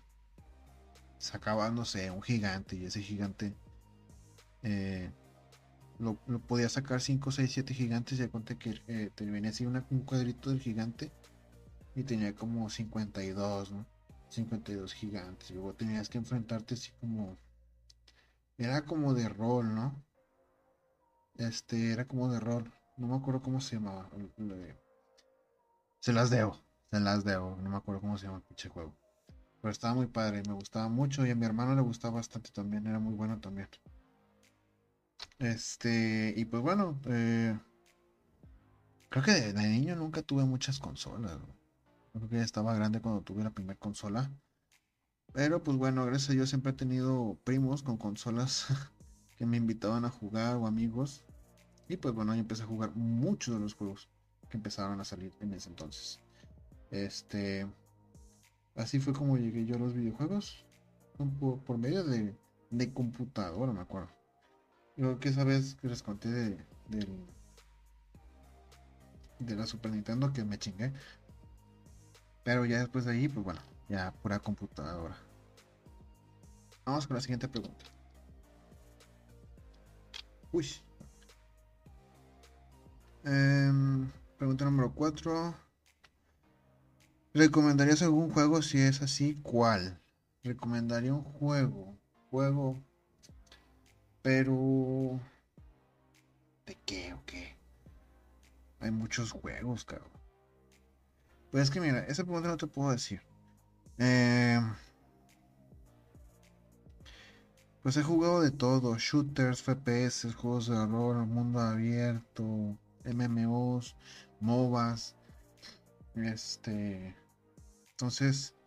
Sacaba, 1.17 1.71
no 1.71 1.85
sé, 1.85 2.11
un 2.11 2.21
gigante. 2.21 2.75
Y 2.75 2.85
ese 2.85 3.01
gigante. 3.01 3.55
Eh, 4.61 5.11
lo, 5.99 6.15
podía 6.39 6.69
sacar 6.69 7.01
5, 7.01 7.31
6, 7.31 7.51
7 7.51 7.73
gigantes. 7.73 8.19
Y 8.19 8.21
de 8.21 8.29
cuenta 8.29 8.57
que 8.57 8.81
eh, 8.87 9.09
te 9.13 9.25
venía 9.25 9.49
así 9.49 9.65
un 9.65 9.81
cuadrito 10.05 10.49
del 10.49 10.59
gigante. 10.59 11.11
Y 11.95 12.03
tenía 12.03 12.35
como 12.35 12.69
52, 12.69 13.71
¿no? 13.71 13.85
52 14.29 14.93
gigantes. 14.93 15.51
Luego 15.51 15.73
tenías 15.73 16.09
que 16.09 16.17
enfrentarte 16.17 16.75
así 16.75 16.91
como. 16.99 17.37
Era 18.57 18.85
como 18.85 19.13
de 19.13 19.29
rol, 19.29 19.73
¿no? 19.73 20.03
Este, 21.35 21.91
era 21.91 22.05
como 22.07 22.31
de 22.31 22.39
rol. 22.39 22.71
No 22.97 23.07
me 23.07 23.15
acuerdo 23.15 23.41
cómo 23.41 23.61
se 23.61 23.75
llamaba. 23.75 24.09
Se 25.99 26.13
las 26.13 26.29
debo. 26.29 26.59
Se 26.91 26.99
las 26.99 27.23
debo. 27.23 27.55
No 27.57 27.69
me 27.69 27.77
acuerdo 27.77 28.01
cómo 28.01 28.17
se 28.17 28.25
llama 28.25 28.37
el 28.37 28.43
pinche 28.43 28.69
juego. 28.69 28.95
Pero 29.61 29.71
estaba 29.71 29.93
muy 29.93 30.07
padre. 30.07 30.43
Me 30.47 30.53
gustaba 30.53 30.89
mucho. 30.89 31.25
Y 31.25 31.31
a 31.31 31.35
mi 31.35 31.45
hermano 31.45 31.75
le 31.75 31.81
gustaba 31.81 32.15
bastante 32.15 32.49
también. 32.51 32.87
Era 32.87 32.99
muy 32.99 33.13
bueno 33.13 33.39
también. 33.39 33.67
Este. 35.39 36.33
Y 36.35 36.45
pues 36.45 36.63
bueno. 36.63 36.99
Eh, 37.05 37.57
creo 39.09 39.23
que 39.23 39.31
de, 39.31 39.53
niño 39.53 39.95
nunca 39.95 40.21
tuve 40.21 40.43
muchas 40.45 40.79
consolas. 40.79 41.37
Creo 42.13 42.29
que 42.29 42.37
ya 42.37 42.43
estaba 42.43 42.73
grande 42.73 43.01
cuando 43.01 43.21
tuve 43.21 43.43
la 43.43 43.51
primera 43.51 43.79
consola. 43.79 44.31
Pero 45.33 45.63
pues 45.63 45.77
bueno, 45.77 46.05
gracias 46.05 46.31
a 46.31 46.33
Dios 46.33 46.49
siempre 46.49 46.71
he 46.71 46.75
tenido 46.75 47.37
primos 47.43 47.83
con 47.83 47.97
consolas 47.97 48.67
que 49.37 49.45
me 49.45 49.57
invitaban 49.57 50.05
a 50.05 50.09
jugar 50.09 50.55
o 50.55 50.67
amigos. 50.67 51.23
Y 51.87 51.97
pues 51.97 52.13
bueno, 52.13 52.33
yo 52.33 52.41
empecé 52.41 52.63
a 52.63 52.67
jugar 52.67 52.95
muchos 52.95 53.53
de 53.53 53.59
los 53.59 53.75
juegos 53.75 54.09
que 54.49 54.57
empezaron 54.57 54.99
a 54.99 55.05
salir 55.05 55.33
en 55.39 55.53
ese 55.53 55.69
entonces. 55.69 56.19
Este. 56.91 57.67
Así 58.75 58.99
fue 58.99 59.13
como 59.13 59.37
llegué 59.37 59.65
yo 59.65 59.75
a 59.75 59.79
los 59.79 59.93
videojuegos. 59.93 60.65
Por, 61.39 61.77
medio 61.79 62.03
de, 62.03 62.35
de, 62.69 62.93
computadora, 62.93 63.73
me 63.73 63.81
acuerdo. 63.81 64.09
Creo 64.97 65.19
que 65.19 65.29
esa 65.29 65.43
vez 65.45 65.75
que 65.75 65.87
les 65.87 66.03
conté 66.03 66.27
de, 66.27 66.57
de 69.39 69.55
la 69.55 69.65
Super 69.65 69.91
Nintendo 69.91 70.33
que 70.33 70.43
me 70.43 70.57
chingué. 70.57 70.91
Pero 72.43 72.65
ya 72.65 72.79
después 72.79 73.05
de 73.05 73.11
ahí, 73.11 73.29
pues 73.29 73.45
bueno, 73.45 73.61
ya 73.87 74.11
pura 74.21 74.39
computadora. 74.39 75.15
Vamos 76.85 77.05
con 77.05 77.15
la 77.15 77.21
siguiente 77.21 77.47
pregunta. 77.47 77.85
Uy. 80.51 80.67
Em, 83.23 84.09
pregunta 84.37 84.65
número 84.65 84.93
4. 84.93 85.53
¿Recomendarías 87.35 88.01
algún 88.01 88.31
juego? 88.31 88.61
Si 88.63 88.79
es 88.79 89.01
así, 89.03 89.35
¿cuál? 89.43 90.01
Recomendaría 90.43 91.13
un 91.13 91.23
juego. 91.23 91.99
Juego. 92.31 92.81
Pero... 94.27 95.21
¿De 96.65 96.77
qué 96.85 97.13
o 97.13 97.23
qué? 97.25 97.55
Hay 98.81 98.91
muchos 98.91 99.31
juegos, 99.31 99.85
cabrón. 99.85 100.11
Pues 101.49 101.63
es 101.63 101.71
que 101.71 101.79
mira, 101.79 101.99
esa 101.99 102.25
pregunta 102.25 102.49
no 102.49 102.57
te 102.57 102.67
puedo 102.67 102.91
decir. 102.91 103.21
Eh, 103.97 104.59
pues 107.81 107.95
he 107.95 108.03
jugado 108.03 108.41
de 108.41 108.51
todo, 108.51 108.97
shooters, 108.97 109.63
FPS, 109.63 110.33
juegos 110.33 110.67
de 110.67 110.85
rol, 110.85 111.25
mundo 111.25 111.61
abierto, 111.61 112.77
MMOs, 113.05 113.95
MOBAs. 114.41 115.15
Este. 116.15 117.15
Entonces, 117.91 118.57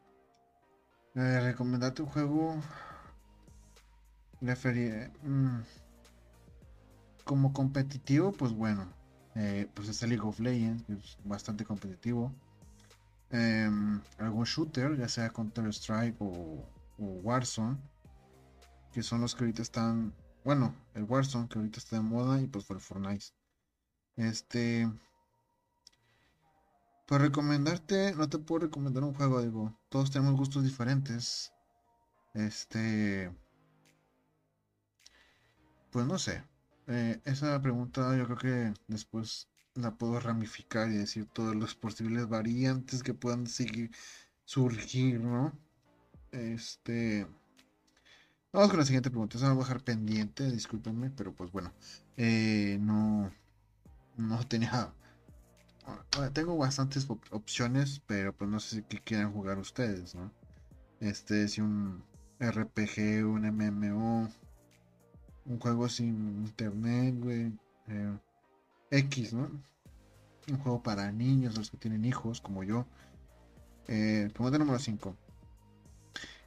eh, 1.16 1.40
recomendarte 1.40 2.00
un 2.00 2.08
juego. 2.08 2.56
Referir, 4.40 5.12
mm, 5.22 5.60
como 7.24 7.52
competitivo, 7.52 8.32
pues 8.32 8.52
bueno, 8.52 8.92
eh, 9.34 9.68
pues 9.74 9.88
es 9.88 10.02
el 10.02 10.10
League 10.10 10.26
of 10.26 10.40
Legends, 10.40 10.82
que 10.84 10.94
es 10.94 11.18
bastante 11.24 11.64
competitivo. 11.64 12.32
Em, 13.30 14.00
algún 14.18 14.44
shooter, 14.44 14.96
ya 14.96 15.08
sea 15.08 15.30
Counter-Strike 15.30 16.16
o, 16.20 16.66
Warzone, 16.98 17.78
que 18.92 19.02
son 19.02 19.20
los 19.20 19.34
que 19.34 19.44
ahorita 19.44 19.62
están, 19.62 20.12
bueno, 20.44 20.74
el 20.94 21.04
Warzone 21.04 21.48
que 21.48 21.58
ahorita 21.58 21.78
está 21.78 21.96
de 21.96 22.02
moda 22.02 22.40
y 22.40 22.46
pues 22.46 22.64
fue 22.64 22.76
el 22.76 22.82
Fortnite. 22.82 23.26
Este, 24.16 24.90
pues 27.06 27.20
recomendarte, 27.20 28.14
no 28.16 28.28
te 28.28 28.38
puedo 28.38 28.66
recomendar 28.66 29.04
un 29.04 29.14
juego, 29.14 29.40
digo, 29.40 29.78
todos 29.88 30.10
tenemos 30.10 30.34
gustos 30.36 30.64
diferentes. 30.64 31.52
Este, 32.34 33.32
pues 35.90 36.06
no 36.06 36.18
sé, 36.18 36.42
eh, 36.86 37.20
esa 37.24 37.60
pregunta 37.62 38.16
yo 38.16 38.24
creo 38.26 38.36
que 38.38 38.74
después 38.88 39.48
la 39.74 39.94
puedo 39.94 40.18
ramificar 40.20 40.90
y 40.90 40.96
decir 40.96 41.26
todas 41.26 41.54
las 41.56 41.74
posibles 41.74 42.28
variantes 42.28 43.02
que 43.02 43.14
puedan 43.14 43.46
seguir 43.46 43.90
surgir, 44.44 45.20
¿no? 45.20 45.52
Este. 46.32 47.26
Vamos 48.52 48.70
con 48.70 48.80
la 48.80 48.84
siguiente 48.84 49.10
pregunta. 49.10 49.38
Se 49.38 49.44
va 49.44 49.52
a 49.52 49.54
bajar 49.54 49.82
pendiente, 49.82 50.50
discúlpenme, 50.50 51.10
pero 51.10 51.32
pues 51.32 51.52
bueno. 51.52 51.72
Eh, 52.16 52.78
no. 52.80 53.30
No 54.16 54.46
tenía. 54.48 54.92
Tengo 56.34 56.56
bastantes 56.56 57.08
opciones, 57.30 58.02
pero 58.06 58.32
pues 58.32 58.50
no 58.50 58.60
sé 58.60 58.76
si 58.76 58.82
qué 58.82 58.98
quieran 59.00 59.32
jugar 59.32 59.58
ustedes, 59.58 60.14
¿no? 60.14 60.32
Este, 61.00 61.48
si 61.48 61.60
un 61.60 62.04
RPG, 62.40 63.24
un 63.24 63.44
MMO, 63.46 64.30
un 65.50 65.58
juego 65.58 65.88
sin 65.88 66.44
internet, 66.46 67.14
güey. 67.18 67.52
Eh, 67.88 68.18
X, 68.92 69.32
¿no? 69.32 69.50
Un 70.48 70.58
juego 70.58 70.82
para 70.82 71.10
niños, 71.10 71.56
los 71.58 71.70
que 71.70 71.76
tienen 71.76 72.04
hijos, 72.04 72.40
como 72.40 72.62
yo. 72.62 72.86
Eh, 73.88 74.30
pregunta 74.32 74.58
número 74.58 74.78
5. 74.78 75.16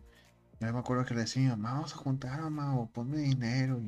me 0.60 0.80
acuerdo 0.80 1.06
que 1.06 1.14
le 1.14 1.22
decía, 1.22 1.50
mamá, 1.50 1.74
vamos 1.74 1.94
a 1.94 1.98
juntar, 1.98 2.42
mamá, 2.42 2.76
o 2.78 2.88
ponme 2.88 3.18
dinero. 3.18 3.80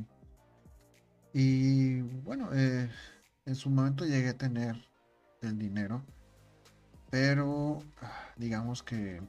Y, 1.34 1.34
y 1.34 2.02
bueno, 2.02 2.50
eh, 2.54 2.90
en 3.46 3.56
su 3.56 3.70
momento 3.70 4.06
llegué 4.06 4.30
a 4.30 4.38
tener 4.38 4.76
el 5.42 5.58
dinero. 5.58 6.04
Pero, 7.10 7.80
ah, 8.02 8.34
digamos 8.38 8.84
que 8.84 9.22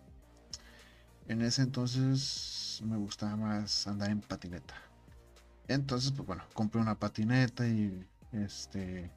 En 1.26 1.42
ese 1.42 1.62
entonces 1.62 2.80
me 2.84 2.96
gustaba 2.96 3.36
más 3.36 3.86
andar 3.86 4.10
en 4.10 4.20
patineta. 4.20 4.74
Entonces, 5.68 6.12
pues 6.12 6.26
bueno, 6.26 6.44
compré 6.54 6.80
una 6.80 6.98
patineta 6.98 7.66
y 7.68 8.06
este 8.32 9.10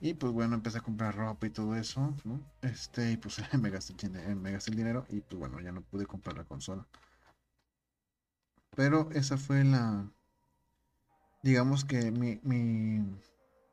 y 0.00 0.14
pues 0.14 0.32
bueno, 0.32 0.54
empecé 0.56 0.78
a 0.78 0.82
comprar 0.82 1.16
ropa 1.16 1.46
y 1.46 1.50
todo 1.50 1.76
eso, 1.76 2.14
¿no? 2.24 2.40
Este, 2.62 3.12
y 3.12 3.16
pues 3.16 3.36
me 3.60 3.70
gasté, 3.70 3.94
me 4.36 4.52
gasté 4.52 4.70
el 4.72 4.76
dinero 4.76 5.06
y 5.10 5.20
pues 5.22 5.38
bueno, 5.40 5.60
ya 5.60 5.72
no 5.72 5.82
pude 5.82 6.06
comprar 6.06 6.36
la 6.38 6.44
consola. 6.44 6.86
Pero 8.76 9.10
esa 9.12 9.38
fue 9.38 9.64
la, 9.64 10.06
digamos 11.42 11.84
que 11.84 12.10
mi, 12.10 12.40
mi, 12.42 13.00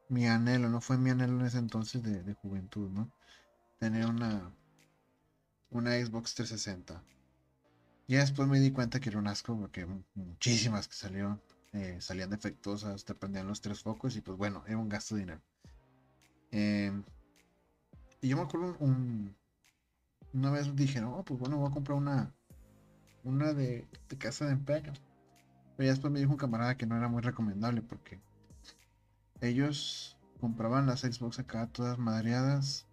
mi 0.10 0.28
anhelo, 0.28 0.70
no 0.70 0.82
fue 0.82 0.98
mi 0.98 1.10
anhelo 1.10 1.40
en 1.40 1.46
ese 1.48 1.58
entonces 1.60 2.04
de, 2.04 2.24
de 2.24 2.34
juventud, 2.36 2.90
¿no? 2.92 3.12
Tener 3.82 4.06
una, 4.06 4.54
una 5.72 5.92
Xbox 5.94 6.36
360. 6.36 7.04
Y 8.06 8.16
después 8.16 8.48
me 8.48 8.60
di 8.60 8.70
cuenta 8.70 9.00
que 9.00 9.10
era 9.10 9.18
un 9.18 9.28
asco 9.28 9.58
porque 9.58 9.88
muchísimas 10.14 10.88
que 10.88 10.94
salieron 10.94 11.42
eh, 11.74 11.98
salían 12.00 12.30
defectuosas, 12.30 13.06
te 13.06 13.16
prendían 13.16 13.48
los 13.48 13.62
tres 13.62 13.82
focos 13.82 14.16
y 14.16 14.22
pues 14.22 14.38
bueno, 14.38 14.64
era 14.68 14.78
un 14.78 14.88
gasto 14.88 15.16
de 15.16 15.22
dinero. 15.22 15.42
Em, 16.52 17.04
y 18.22 18.28
yo 18.28 18.38
me 18.38 18.44
acuerdo 18.44 18.76
un, 18.80 19.36
una 20.32 20.52
vez 20.52 20.76
dije, 20.76 21.02
no, 21.02 21.24
pues 21.24 21.40
bueno, 21.40 21.58
voy 21.58 21.70
a 21.70 21.74
comprar 21.74 21.98
una, 21.98 22.36
una 23.24 23.54
de, 23.54 23.88
casa 24.20 24.46
de 24.46 24.52
empeño. 24.52 24.94
Pero 25.76 25.88
ya 25.88 25.92
después 25.92 26.14
me 26.14 26.20
dijo 26.20 26.32
un 26.32 26.38
camarada 26.38 26.78
que 26.78 26.86
no 26.86 26.96
era 26.96 27.08
muy 27.08 27.24
recomendable 27.24 27.82
porque 27.82 28.20
ellos 29.40 30.18
compraban 30.40 30.86
las 30.86 31.02
Xbox 31.02 31.40
acá 31.40 31.68
todas 31.68 31.98
madreadas, 31.98 32.86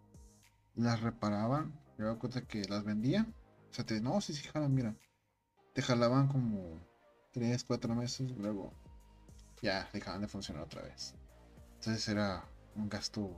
las 0.78 1.00
reparaban, 1.00 1.72
me 1.96 2.04
daba 2.04 2.18
cuenta 2.18 2.42
que 2.42 2.64
las 2.64 2.84
vendían. 2.84 3.34
O 3.70 3.74
sea, 3.74 3.84
te, 3.84 4.00
no, 4.00 4.20
sí, 4.20 4.32
sí, 4.32 4.46
jalan, 4.48 4.74
mira. 4.74 4.94
Te 5.74 5.82
jalaban 5.82 6.28
como 6.28 6.78
3, 7.32 7.64
4 7.64 7.94
meses, 7.94 8.30
luego 8.38 8.72
ya 9.60 9.88
dejaban 9.92 10.22
de 10.22 10.28
funcionar 10.28 10.62
otra 10.62 10.82
vez. 10.82 11.14
Entonces 11.74 12.08
era 12.08 12.44
un 12.76 12.88
gasto 12.88 13.30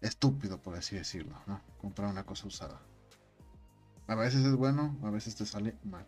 estúpido, 0.00 0.60
por 0.60 0.74
así 0.74 0.96
decirlo, 0.96 1.36
¿no? 1.46 1.60
Comprar 1.78 2.10
una 2.10 2.24
cosa 2.24 2.48
usada. 2.48 2.80
A 4.06 4.14
veces 4.14 4.44
es 4.44 4.54
bueno, 4.56 4.98
a 5.02 5.10
veces 5.10 5.36
te 5.36 5.46
sale 5.46 5.76
mal. 5.84 6.06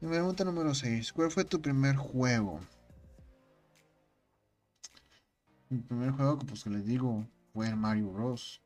Pregunta 0.00 0.44
número 0.44 0.74
6. 0.74 1.12
¿Cuál 1.12 1.30
fue 1.30 1.44
tu 1.44 1.60
primer 1.60 1.96
juego? 1.96 2.60
Mi 5.68 5.78
primer 5.78 6.10
juego, 6.12 6.38
pues 6.38 6.64
que 6.64 6.70
les 6.70 6.84
digo, 6.84 7.26
fue 7.52 7.74
Mario 7.74 8.12
Bros. 8.12 8.62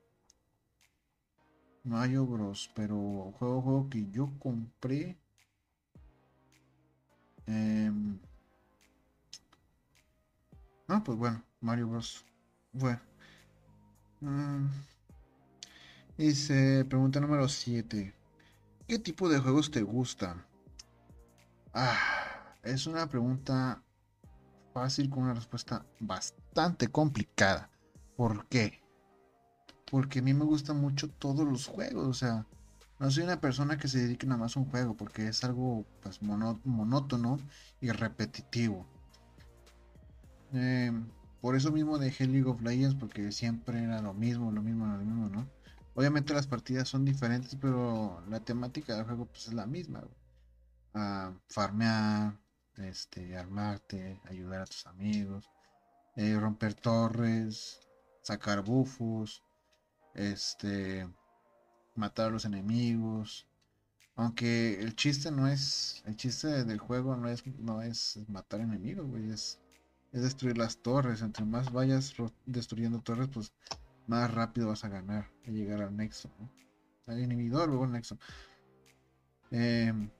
Mario 1.84 2.26
Bros. 2.26 2.70
Pero 2.74 3.32
juego, 3.38 3.62
juego 3.62 3.88
que 3.90 4.08
yo 4.10 4.30
compré. 4.38 5.16
Eh, 7.46 7.92
Ah, 10.88 11.02
pues 11.02 11.18
bueno, 11.18 11.42
Mario 11.60 11.88
Bros. 11.88 12.24
Bueno. 12.72 13.00
Mm. 14.20 14.66
Dice, 16.16 16.84
pregunta 16.84 17.20
número 17.20 17.48
7. 17.48 18.14
¿Qué 18.86 18.98
tipo 19.00 19.28
de 19.28 19.40
juegos 19.40 19.70
te 19.70 19.82
gustan? 19.82 20.44
Ah, 21.74 22.54
es 22.62 22.86
una 22.86 23.08
pregunta 23.08 23.82
fácil 24.72 25.10
con 25.10 25.24
una 25.24 25.34
respuesta 25.34 25.84
bastante 25.98 26.86
complicada. 26.88 27.68
¿Por 28.16 28.46
qué? 28.48 28.80
Porque 29.90 30.20
a 30.20 30.22
mí 30.22 30.34
me 30.34 30.44
gustan 30.44 30.80
mucho 30.80 31.08
todos 31.08 31.46
los 31.46 31.66
juegos. 31.66 32.06
O 32.06 32.14
sea, 32.14 32.46
no 32.98 33.10
soy 33.10 33.24
una 33.24 33.40
persona 33.40 33.76
que 33.76 33.88
se 33.88 33.98
dedique 33.98 34.26
nada 34.26 34.40
más 34.40 34.56
a 34.56 34.60
un 34.60 34.70
juego 34.70 34.96
porque 34.96 35.28
es 35.28 35.44
algo 35.44 35.84
pues, 36.02 36.22
monótono 36.22 37.38
y 37.80 37.90
repetitivo. 37.90 38.86
Eh, 40.52 40.92
por 41.40 41.54
eso 41.56 41.70
mismo 41.70 41.98
dejé 41.98 42.26
League 42.26 42.48
of 42.48 42.62
Legends, 42.62 42.94
porque 42.94 43.30
siempre 43.32 43.82
era 43.82 44.00
lo 44.00 44.14
mismo, 44.14 44.50
lo 44.50 44.62
mismo, 44.62 44.86
lo 44.86 44.98
mismo, 44.98 45.28
¿no? 45.28 45.46
Obviamente 45.94 46.34
las 46.34 46.46
partidas 46.46 46.88
son 46.88 47.04
diferentes, 47.04 47.56
pero 47.60 48.22
la 48.28 48.40
temática 48.40 48.94
del 48.96 49.04
juego 49.04 49.26
pues 49.26 49.48
es 49.48 49.54
la 49.54 49.66
misma. 49.66 50.02
farmear, 51.48 52.38
este, 52.76 53.36
armarte, 53.36 54.20
ayudar 54.24 54.62
a 54.62 54.66
tus 54.66 54.86
amigos, 54.86 55.50
eh, 56.16 56.36
romper 56.38 56.74
torres, 56.74 57.85
sacar 58.26 58.64
bufos, 58.64 59.42
este, 60.14 61.08
matar 61.94 62.28
a 62.28 62.30
los 62.30 62.44
enemigos. 62.44 63.46
Aunque 64.16 64.80
el 64.80 64.96
chiste 64.96 65.30
no 65.30 65.46
es, 65.46 66.02
el 66.06 66.16
chiste 66.16 66.64
del 66.64 66.78
juego 66.78 67.16
no 67.16 67.28
es, 67.28 67.46
no 67.58 67.82
es 67.82 68.18
matar 68.28 68.60
enemigos, 68.60 69.06
güey, 69.06 69.30
es 69.30 69.60
es 70.16 70.22
destruir 70.22 70.56
las 70.56 70.78
torres. 70.78 71.22
Entre 71.22 71.44
más 71.44 71.70
vayas 71.72 72.14
destruyendo 72.46 73.00
torres, 73.00 73.28
pues 73.32 73.52
más 74.06 74.32
rápido 74.32 74.68
vas 74.68 74.84
a 74.84 74.88
ganar 74.88 75.30
a 75.46 75.50
llegar 75.50 75.82
al 75.82 75.96
nexo. 75.96 76.30
Al 77.06 77.20
inhibidor, 77.20 77.68
luego 77.68 77.84
al 77.84 77.92
nexo. 77.92 78.18
Em, 79.50 80.10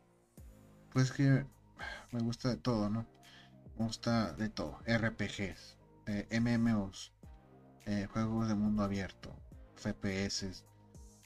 pues 0.93 1.11
que 1.11 1.47
me 2.13 2.21
gusta 2.21 2.51
de 2.51 2.57
todo, 2.57 2.91
¿no? 2.91 3.07
Me 3.79 3.87
gusta 3.87 4.33
de 4.35 4.49
todo. 4.51 4.79
RPGs, 4.87 5.79
eh, 6.07 6.29
MMOs, 6.41 7.13
eh, 7.87 8.07
juegos 8.13 8.49
de 8.49 8.55
mundo 8.55 8.83
abierto, 8.83 9.35
FPS, 9.77 10.65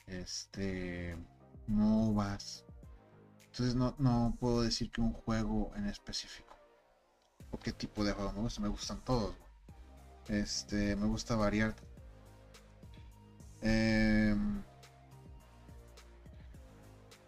este, 0.07 1.17
MOBAs. 1.67 2.65
Entonces 3.47 3.75
no, 3.75 3.95
no 3.99 4.37
puedo 4.39 4.63
decir 4.63 4.91
que 4.93 5.01
un 5.01 5.13
juego 5.13 5.73
en 5.77 5.87
específico 5.87 6.51
o 7.51 7.59
qué 7.59 7.73
tipo 7.73 8.05
de 8.05 8.13
juego 8.13 8.33
me 8.33 8.41
gusta. 8.41 8.61
Me 8.61 8.69
gustan 8.69 9.05
todos. 9.05 9.35
Este, 10.29 10.97
me 10.97 11.07
gusta 11.07 11.37
variar. 11.37 11.75
Em, 13.63 14.63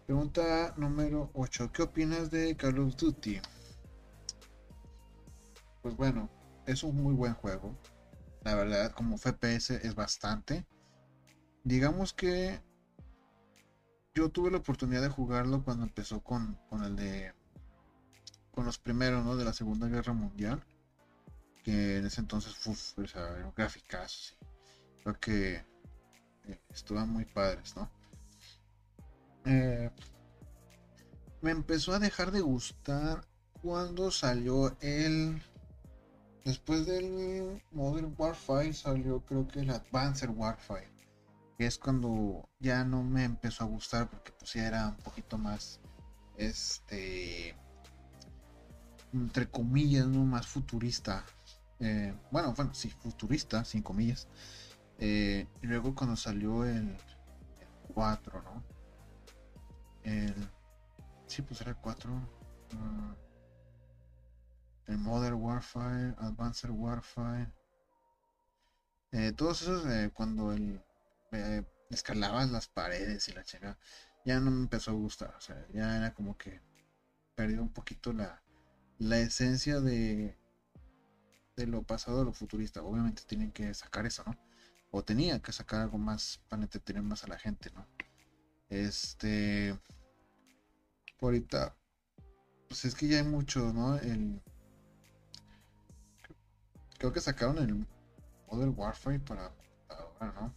pregunta 0.05 0.73
número 0.77 1.29
8. 1.33 1.71
¿Qué 1.71 1.81
opinas 1.83 2.31
de 2.31 2.55
Call 2.55 2.79
of 2.79 2.95
Duty? 2.95 3.41
Pues 5.81 5.95
bueno, 5.97 6.29
es 6.65 6.83
un 6.83 6.95
muy 6.95 7.13
buen 7.13 7.33
juego. 7.33 7.75
La 8.43 8.55
verdad, 8.55 8.91
como 8.91 9.17
FPS 9.17 9.71
es 9.71 9.95
bastante. 9.95 10.65
Digamos 11.63 12.13
que 12.13 12.61
yo 14.13 14.29
tuve 14.29 14.51
la 14.51 14.57
oportunidad 14.57 15.01
de 15.01 15.09
jugarlo 15.09 15.63
cuando 15.63 15.83
empezó 15.85 16.21
con, 16.21 16.59
con 16.69 16.83
el 16.83 16.95
de 16.95 17.33
con 18.51 18.65
los 18.65 18.77
primeros, 18.77 19.25
¿no? 19.25 19.35
De 19.35 19.45
la 19.45 19.53
Segunda 19.53 19.87
Guerra 19.87 20.13
Mundial. 20.13 20.63
Que 21.63 21.97
en 21.97 22.05
ese 22.05 22.21
entonces, 22.21 22.55
uf, 22.67 22.99
o 22.99 23.07
sea, 23.07 23.51
gráficas. 23.55 24.35
Creo 25.01 25.19
que 25.19 25.55
eh, 26.45 26.61
estaban 26.69 27.09
muy 27.09 27.25
padres, 27.25 27.75
¿no? 27.75 27.89
Eh, 29.45 29.89
me 31.41 31.51
empezó 31.51 31.93
a 31.93 31.99
dejar 31.99 32.31
de 32.31 32.41
gustar 32.41 33.25
cuando 33.61 34.11
salió 34.11 34.77
el. 34.81 35.41
Después 36.43 36.85
del 36.85 37.61
Modern 37.71 38.13
Warfare 38.17 38.73
salió 38.73 39.21
creo 39.25 39.47
que 39.47 39.61
el 39.61 39.69
Advanced 39.69 40.29
Warfare. 40.29 40.91
Que 41.57 41.67
es 41.67 41.77
cuando 41.77 42.49
ya 42.59 42.83
no 42.83 43.03
me 43.03 43.23
empezó 43.23 43.63
a 43.63 43.67
gustar 43.67 44.09
porque 44.09 44.31
pues 44.31 44.53
ya 44.53 44.67
era 44.67 44.87
un 44.87 44.97
poquito 44.97 45.37
más. 45.37 45.79
Este 46.37 47.55
entre 49.13 49.47
comillas, 49.47 50.07
¿no? 50.07 50.25
Más 50.25 50.47
futurista. 50.47 51.23
Eh, 51.79 52.13
bueno, 52.31 52.53
bueno, 52.53 52.73
sí, 52.73 52.89
futurista, 52.89 53.63
sin 53.63 53.81
comillas. 53.81 54.27
Eh, 54.97 55.47
y 55.61 55.67
luego 55.67 55.93
cuando 55.95 56.15
salió 56.15 56.65
el, 56.65 56.97
4, 57.93 58.41
¿no? 58.41 58.63
El, 60.03 60.33
sí, 61.27 61.41
pues 61.41 61.61
era 61.61 61.71
el 61.71 61.77
4. 61.77 62.11
Ah, 62.75 63.15
el 64.87 64.97
Modern 64.97 65.35
Warfare, 65.35 66.15
Advanced 66.17 66.69
Warfare. 66.69 67.51
Eh, 69.11 69.31
todos 69.31 69.61
esos, 69.61 69.85
cuando 70.13 70.51
el, 70.51 70.81
escalabas 71.89 72.49
las 72.51 72.67
paredes 72.67 73.27
y 73.29 73.33
la 73.33 73.43
chica, 73.43 73.77
ya 74.25 74.39
no 74.39 74.51
me 74.51 74.61
empezó 74.61 74.91
a 74.91 74.95
gustar. 74.95 75.35
O 75.35 75.41
sea, 75.41 75.65
ya 75.73 75.97
era 75.97 76.13
como 76.13 76.37
que 76.37 76.61
perdió 77.35 77.61
un 77.61 77.69
poquito 77.69 78.13
la, 78.13 78.41
la 78.97 79.19
esencia 79.19 79.79
de, 79.81 80.37
de 81.55 81.67
lo 81.67 81.83
pasado 81.83 82.21
a 82.21 82.25
lo 82.25 82.33
futurista. 82.33 82.81
Obviamente 82.81 83.23
tienen 83.25 83.51
que 83.51 83.73
sacar 83.73 84.05
eso, 84.05 84.23
¿no? 84.25 84.35
O 84.91 85.03
tenía 85.03 85.41
que 85.41 85.51
sacar 85.51 85.81
algo 85.81 85.97
más 85.97 86.41
para 86.49 86.63
entretener 86.63 87.01
más 87.03 87.23
a 87.23 87.27
la 87.27 87.39
gente, 87.39 87.71
¿no? 87.71 87.87
Este. 88.69 89.77
Por 91.19 91.33
ahorita. 91.33 91.75
Pues 92.67 92.85
es 92.85 92.95
que 92.95 93.07
ya 93.07 93.17
hay 93.17 93.23
mucho, 93.23 93.73
¿no? 93.73 93.97
El. 93.97 94.41
Creo 97.03 97.11
que 97.11 97.19
sacaron 97.19 97.57
el 97.57 97.85
Modern 98.49 98.73
Warfare 98.77 99.19
para 99.19 99.51
ahora, 99.89 100.31
¿no? 100.39 100.55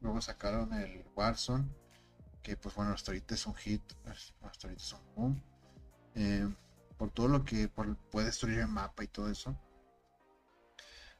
Luego 0.00 0.20
sacaron 0.20 0.72
el 0.72 1.04
Warzone. 1.16 1.68
que 2.44 2.56
pues 2.56 2.76
bueno, 2.76 2.92
hasta 2.92 3.10
ahorita 3.10 3.34
es 3.34 3.44
un 3.44 3.56
hit, 3.56 3.82
hasta 4.04 4.68
ahorita 4.68 4.84
es 4.84 4.92
un 4.92 5.14
boom. 5.16 5.42
Eh, 6.14 6.48
por 6.96 7.10
todo 7.10 7.26
lo 7.26 7.44
que 7.44 7.66
puede 7.66 8.26
destruir 8.26 8.60
el 8.60 8.68
mapa 8.68 9.02
y 9.02 9.08
todo 9.08 9.28
eso. 9.28 9.58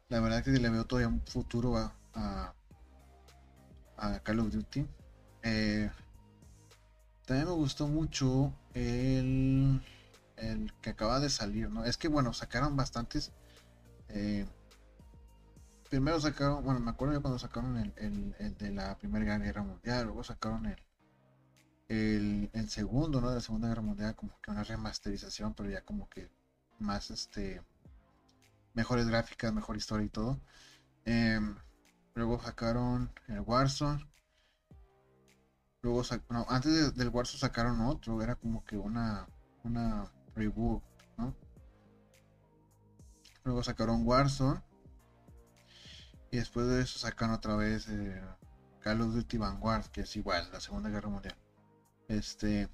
La 0.08 0.20
verdad 0.20 0.44
que 0.44 0.52
le 0.52 0.70
veo 0.70 0.84
todavía 0.84 1.08
un 1.08 1.26
futuro 1.26 1.76
a, 1.76 2.54
a, 3.96 4.20
Call 4.20 4.38
of 4.38 4.52
Duty. 4.52 4.86
Eh, 5.42 5.90
también 7.26 7.48
me 7.48 7.54
gustó 7.54 7.88
mucho 7.88 8.54
el, 8.74 9.82
el 10.36 10.72
que 10.80 10.90
acaba 10.90 11.18
de 11.18 11.28
salir, 11.28 11.68
¿no? 11.68 11.84
Es 11.84 11.96
que 11.96 12.06
bueno, 12.06 12.32
sacaron 12.32 12.76
bastantes. 12.76 13.32
Eh, 14.10 14.46
primero 15.90 16.20
sacaron, 16.20 16.64
bueno, 16.64 16.80
me 16.80 16.90
acuerdo 16.90 17.14
yo 17.14 17.20
cuando 17.20 17.38
sacaron 17.38 17.76
el, 17.76 18.34
el 18.38 18.56
de 18.56 18.70
la 18.70 18.96
Primera 18.96 19.36
Guerra 19.38 19.62
Mundial, 19.62 20.06
luego 20.06 20.22
sacaron 20.24 20.64
el, 20.66 22.50
el, 22.52 22.70
segundo, 22.70 23.20
¿no? 23.20 23.28
De 23.28 23.34
la 23.36 23.40
Segunda 23.40 23.68
Guerra 23.68 23.82
Mundial, 23.82 24.14
como 24.14 24.40
que 24.40 24.52
una 24.52 24.62
remasterización, 24.62 25.54
pero 25.54 25.68
ya 25.68 25.82
como 25.82 26.08
que 26.08 26.30
más, 26.78 27.10
este, 27.10 27.60
mejores 28.74 29.08
gráficas, 29.08 29.52
mejor 29.52 29.76
historia 29.76 30.06
y 30.06 30.08
todo. 30.08 30.40
Em, 31.04 31.56
luego 32.14 32.40
sacaron 32.40 33.12
el 33.26 33.40
Warzone. 33.40 34.08
Luego, 35.82 36.02
no, 36.28 36.46
antes 36.48 36.94
del 36.94 37.08
Warzone 37.08 37.40
sacaron 37.40 37.80
otro, 37.80 38.22
era 38.22 38.36
como 38.36 38.64
que 38.64 38.76
una, 38.76 39.26
una 39.64 40.08
reboot, 40.36 40.82
¿no? 41.18 41.34
Luego 43.42 43.64
sacaron 43.64 44.06
Warzone. 44.06 44.62
Y 46.30 46.36
después 46.36 46.66
de 46.68 46.82
eso 46.82 46.98
sacaron 46.98 47.34
otra 47.34 47.56
vez 47.56 47.88
eh, 47.88 48.20
Call 48.80 49.00
of 49.00 49.14
Duty 49.14 49.36
Vanguard, 49.36 49.86
que 49.86 50.02
es 50.02 50.16
igual, 50.16 50.48
la 50.52 50.60
Segunda 50.60 50.88
Guerra 50.88 51.08
Mundial. 51.08 51.36
Este. 52.08 52.68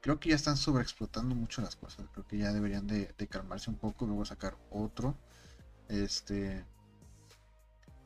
Creo 0.00 0.20
que 0.20 0.30
ya 0.30 0.36
están 0.36 0.56
sobreexplotando 0.56 1.34
mucho 1.34 1.62
las 1.62 1.76
cosas. 1.76 2.06
Creo 2.12 2.26
que 2.26 2.36
ya 2.38 2.52
deberían 2.52 2.86
de, 2.86 3.14
calmarse 3.28 3.70
un 3.70 3.76
poco. 3.76 4.06
Luego 4.06 4.24
sacar 4.24 4.56
otro. 4.70 5.16
Este. 5.88 6.64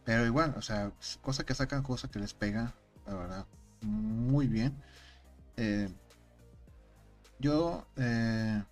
Pero 0.04 0.24
igual, 0.24 0.54
o 0.56 0.62
sea, 0.62 0.92
cosa 1.20 1.44
que 1.44 1.54
sacan, 1.54 1.82
cosa 1.82 2.08
que 2.08 2.20
les 2.20 2.34
pega. 2.34 2.74
La 3.06 3.14
verdad. 3.14 3.46
Muy 3.82 4.46
bien. 4.46 4.80
Eh, 5.56 5.88
yo 7.40 7.86
eh, 7.96 8.62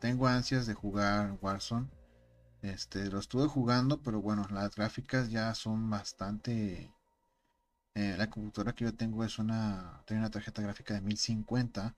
tengo 0.00 0.26
ansias 0.26 0.66
de 0.66 0.74
jugar 0.74 1.36
Warzone. 1.42 1.86
Este, 2.62 3.10
lo 3.10 3.18
estuve 3.18 3.46
jugando, 3.48 4.02
pero 4.02 4.20
bueno, 4.20 4.46
las 4.50 4.74
gráficas 4.74 5.30
ya 5.30 5.54
son 5.54 5.88
bastante 5.90 6.92
eh, 7.94 8.14
la 8.16 8.30
computadora 8.30 8.72
que 8.74 8.84
yo 8.84 8.94
tengo 8.94 9.24
es 9.24 9.38
una, 9.38 10.02
tiene 10.06 10.22
una 10.22 10.30
tarjeta 10.30 10.62
gráfica 10.62 10.94
de 10.94 11.00
1050. 11.00 11.94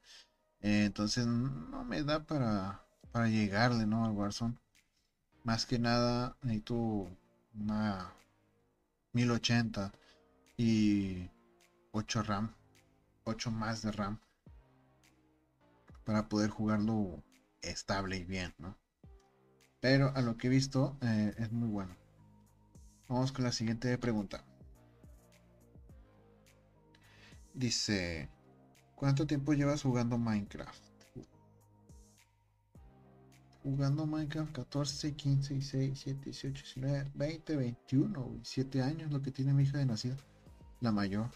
Eh, 0.60 0.84
entonces 0.86 1.26
no 1.26 1.84
me 1.84 2.02
da 2.02 2.24
para, 2.24 2.84
para 3.12 3.28
llegarle, 3.28 3.86
¿no? 3.86 4.04
Al 4.04 4.12
Warzone. 4.12 4.56
Más 5.44 5.66
que 5.66 5.78
nada 5.78 6.36
necesito 6.42 7.08
una 7.54 8.12
1080 9.12 9.92
y 10.56 11.30
8 11.92 12.22
RAM. 12.22 12.54
8 13.24 13.50
más 13.50 13.82
de 13.82 13.92
RAM. 13.92 14.18
Para 16.04 16.28
poder 16.28 16.50
jugarlo 16.50 17.22
estable 17.62 18.16
y 18.16 18.24
bien, 18.24 18.54
¿no? 18.58 18.76
Pero 19.82 20.12
a 20.14 20.22
lo 20.22 20.36
que 20.36 20.46
he 20.46 20.50
visto 20.50 20.96
eh, 21.02 21.34
es 21.38 21.50
muy 21.50 21.68
bueno. 21.68 21.96
Vamos 23.08 23.32
con 23.32 23.44
la 23.44 23.50
siguiente 23.50 23.98
pregunta. 23.98 24.44
Dice, 27.52 28.30
¿cuánto 28.94 29.26
tiempo 29.26 29.54
llevas 29.54 29.82
jugando 29.82 30.18
Minecraft? 30.18 30.80
Jugando 33.64 34.06
Minecraft 34.06 34.52
14, 34.52 35.16
15, 35.16 35.54
16, 35.54 36.04
17, 36.04 36.24
18, 36.26 36.62
19, 36.76 37.10
20, 37.14 37.56
21, 37.56 38.40
7 38.44 38.82
años 38.82 39.10
lo 39.10 39.20
que 39.20 39.32
tiene 39.32 39.52
mi 39.52 39.64
hija 39.64 39.78
de 39.78 39.86
nacida, 39.86 40.16
la 40.80 40.92
mayor. 40.92 41.28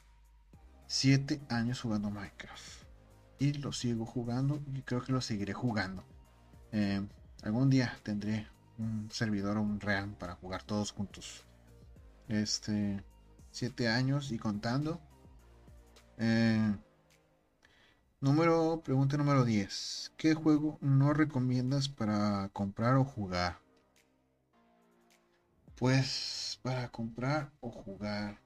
7 0.86 1.40
años 1.48 1.80
jugando 1.80 2.10
Minecraft. 2.10 2.84
Y 3.40 3.54
lo 3.54 3.72
sigo 3.72 4.06
jugando 4.06 4.62
y 4.72 4.82
creo 4.82 5.02
que 5.02 5.10
lo 5.10 5.20
seguiré 5.20 5.52
jugando. 5.52 6.04
Eh, 6.70 7.04
algún 7.46 7.70
día 7.70 7.96
tendré 8.02 8.48
un 8.76 9.08
servidor 9.10 9.56
o 9.56 9.62
un 9.62 9.80
RAM 9.80 10.14
para 10.16 10.34
jugar 10.34 10.64
todos 10.64 10.90
juntos. 10.90 11.44
Este, 12.28 13.02
7 13.52 13.88
años 13.88 14.32
y 14.32 14.38
contando. 14.38 15.00
Eh, 16.18 16.76
número, 18.20 18.82
pregunta 18.84 19.16
número 19.16 19.44
10. 19.44 20.12
¿Qué 20.16 20.34
juego 20.34 20.78
no 20.80 21.14
recomiendas 21.14 21.88
para 21.88 22.48
comprar 22.52 22.96
o 22.96 23.04
jugar? 23.04 23.60
Pues 25.76 26.58
para 26.62 26.88
comprar 26.88 27.52
o 27.60 27.70
jugar. 27.70 28.40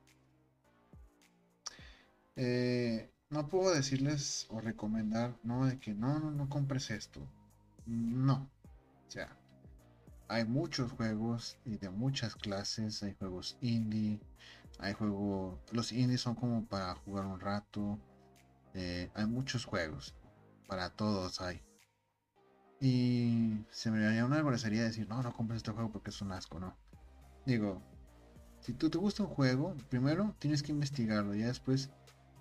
Eh, 2.37 3.11
no 3.31 3.49
puedo 3.49 3.73
decirles 3.73 4.47
o 4.51 4.61
recomendar, 4.61 5.37
no, 5.43 5.65
de 5.67 5.79
que 5.79 5.95
no, 5.95 6.19
no, 6.21 6.31
no 6.31 6.49
compres 6.51 6.91
esto. 6.91 7.27
No. 7.87 8.51
O 9.11 9.13
sea, 9.13 9.37
hay 10.29 10.45
muchos 10.45 10.93
juegos 10.93 11.59
y 11.65 11.79
de 11.79 11.91
muchas 11.91 12.37
clases. 12.37 13.03
Hay 13.03 13.15
juegos 13.15 13.59
indie, 13.61 14.21
hay 14.79 14.93
juegos. 14.93 15.59
Los 15.73 15.91
indies 15.91 16.21
son 16.21 16.37
como 16.37 16.65
para 16.65 16.95
jugar 16.95 17.27
un 17.27 17.41
rato. 17.41 17.99
Eh, 18.73 19.11
hay 19.15 19.27
muchos 19.27 19.65
juegos. 19.65 20.15
Para 20.69 20.91
todos 20.91 21.41
hay. 21.41 21.61
Y 22.81 23.65
se 23.73 23.91
me 23.91 24.07
haría 24.07 24.25
una 24.25 24.41
grosería 24.43 24.85
decir, 24.85 25.09
no, 25.09 25.21
no 25.25 25.33
compres 25.33 25.57
este 25.57 25.73
juego 25.73 25.91
porque 25.91 26.11
es 26.11 26.23
un 26.23 26.31
asco, 26.31 26.61
¿no? 26.61 26.77
Digo, 27.45 27.83
si 28.61 28.75
tú 28.75 28.91
te 28.91 28.99
gusta 28.99 29.25
un 29.25 29.31
juego, 29.31 29.75
primero 29.89 30.37
tienes 30.39 30.63
que 30.63 30.71
investigarlo. 30.71 31.35
Ya 31.35 31.49
después 31.49 31.91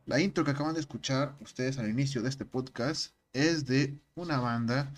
la 0.07 0.21
intro 0.21 0.45
que 0.45 0.53
acaban 0.53 0.75
de 0.75 0.81
escuchar 0.81 1.35
ustedes 1.41 1.79
al 1.79 1.91
inicio 1.91 2.23
de 2.23 2.29
este 2.29 2.45
podcast 2.45 3.13
es 3.33 3.67
de 3.67 3.99
una 4.15 4.39
banda 4.39 4.91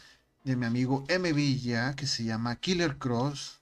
de 0.45 0.57
mi 0.57 0.67
amigo 0.67 1.05
M. 1.09 1.33
Villa 1.33 1.95
que 1.97 2.07
se 2.07 2.25
llama 2.25 2.57
Killer 2.57 2.97
Cross. 2.97 3.60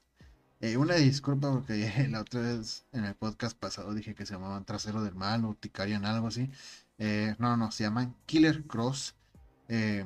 Eh, 0.61 0.77
una 0.77 0.97
disculpa 0.97 1.53
porque 1.53 1.75
la 2.11 2.21
otra 2.21 2.41
vez 2.41 2.85
en 2.93 3.05
el 3.05 3.15
podcast 3.15 3.57
pasado 3.57 3.95
dije 3.95 4.15
que 4.15 4.27
se 4.27 4.35
llamaban 4.35 4.65
Trasero 4.65 5.03
del 5.03 5.15
Mal 5.15 5.45
o 5.45 5.55
Ticarian, 5.55 6.05
algo 6.05 6.29
así. 6.29 6.51
Eh, 6.99 7.37
no, 7.39 7.57
no, 7.57 7.71
se 7.71 7.85
llaman 7.85 8.17
Killer 8.27 8.65
Cross. 8.65 9.15
Eh, 9.69 10.05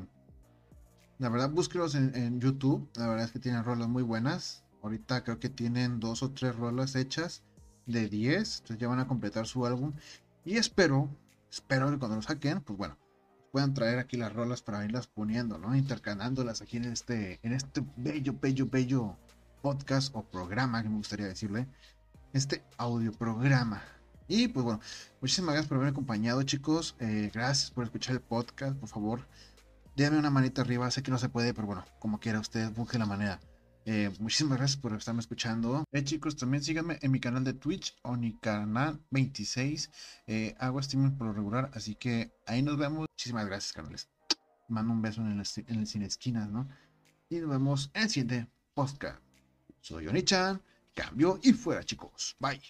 la 1.19 1.29
verdad, 1.31 1.51
búsquelos 1.51 1.95
en, 1.95 2.41
YouTube. 2.41 2.89
La 2.97 3.09
verdad 3.09 3.25
es 3.25 3.33
que 3.33 3.39
tienen 3.39 3.65
rolas 3.65 3.89
muy 3.89 4.03
buenas. 4.03 4.65
ahorita 4.83 5.25
creo 5.25 5.39
que 5.39 5.49
tienen 5.49 6.01
dos 6.01 6.23
o 6.23 6.33
tres 6.33 6.57
rolas 6.57 6.97
hechas 6.97 7.43
de 7.87 8.09
10, 8.09 8.59
entonces 8.59 8.79
ya 8.79 8.89
van 8.89 8.99
a 8.99 9.09
completar 9.09 9.47
su 9.47 9.65
álbum. 9.65 9.93
Y 10.45 10.57
espero, 10.57 11.09
espero 11.51 11.91
que 11.91 11.99
cuando 11.99 12.17
lo 12.17 12.23
saquen, 12.23 12.61
pues 12.61 12.77
bueno, 12.77 12.99
puedan 13.53 13.75
traer 13.75 13.99
aquí 13.99 14.17
las 14.17 14.33
rolas 14.33 14.63
para 14.63 14.85
irlas 14.85 15.07
poniendo, 15.07 15.59
¿no? 15.59 15.75
Intercalándolas 15.77 16.61
aquí 16.63 16.77
en 16.79 16.85
este, 16.87 17.39
en 17.43 17.53
este 17.53 17.85
bello, 17.97 18.35
bello, 18.41 18.67
bello 18.67 19.17
podcast 19.63 20.15
o 20.15 20.23
programa, 20.23 20.83
que 20.83 20.89
me 20.89 20.97
gustaría 20.97 21.27
decirle. 21.27 21.67
Este 22.33 22.63
audio 22.77 23.13
programa. 23.13 23.83
Y 24.29 24.49
pues 24.49 24.65
bueno, 24.65 24.81
muchísimas 25.21 25.55
gracias 25.55 25.69
por 25.69 25.77
haberme 25.77 25.93
acompañado, 25.93 26.43
chicos. 26.43 26.97
Eh, 26.99 27.31
gracias 27.33 27.71
por 27.71 27.85
escuchar 27.85 28.17
el 28.17 28.21
podcast. 28.21 28.77
Por 28.77 28.89
favor, 28.89 29.27
déjame 29.97 30.19
una 30.19 30.31
manita 30.31 30.63
arriba. 30.63 30.91
Sé 30.91 31.03
que 31.03 31.11
no 31.11 31.19
se 31.19 31.29
puede, 31.29 31.55
pero 31.55 31.67
bueno, 31.67 31.85
como 31.99 32.21
quiera, 32.21 32.41
usted 32.41 32.71
busque 32.73 32.99
la 32.99 33.07
manera. 33.07 33.41
Eh, 33.85 34.11
muchísimas 34.21 34.59
gracias 34.59 34.81
por 34.81 34.95
estarme 34.95 35.21
escuchando. 35.21 35.85
Eh, 35.93 36.05
chicos, 36.05 36.37
también 36.37 36.63
síganme 36.63 36.99
en 37.03 37.11
mi 37.11 37.21
canal 37.21 37.45
de 37.45 37.55
Twitch, 37.55 37.97
Onicanal26. 38.03 39.91
Eh, 40.27 40.55
hago 40.59 40.81
streaming 40.81 41.13
por 41.13 41.29
lo 41.29 41.33
regular, 41.33 41.71
así 41.75 41.95
que 41.95 42.33
ahí 42.47 42.63
nos 42.63 42.77
vemos. 42.79 43.07
Muchísimas 43.13 43.47
gracias, 43.47 43.73
canales. 43.73 44.09
Mando 44.69 44.93
un 44.93 45.03
beso 45.03 45.21
en 45.21 45.41
el, 45.41 45.47
en 45.67 45.87
Cine 45.87 46.07
Esquinas, 46.07 46.49
¿no? 46.49 46.69
Y 47.29 47.41
nos 47.41 47.51
vemos 47.51 47.91
en 47.95 48.03
el 48.03 48.11
siguiente 48.11 48.49
podcast. 48.75 49.32
Soy 49.83 50.07
Onichan, 50.07 50.63
cambio 50.95 51.41
y 51.43 51.53
fuera, 51.53 51.83
chicos. 51.83 52.37
Bye. 52.39 52.61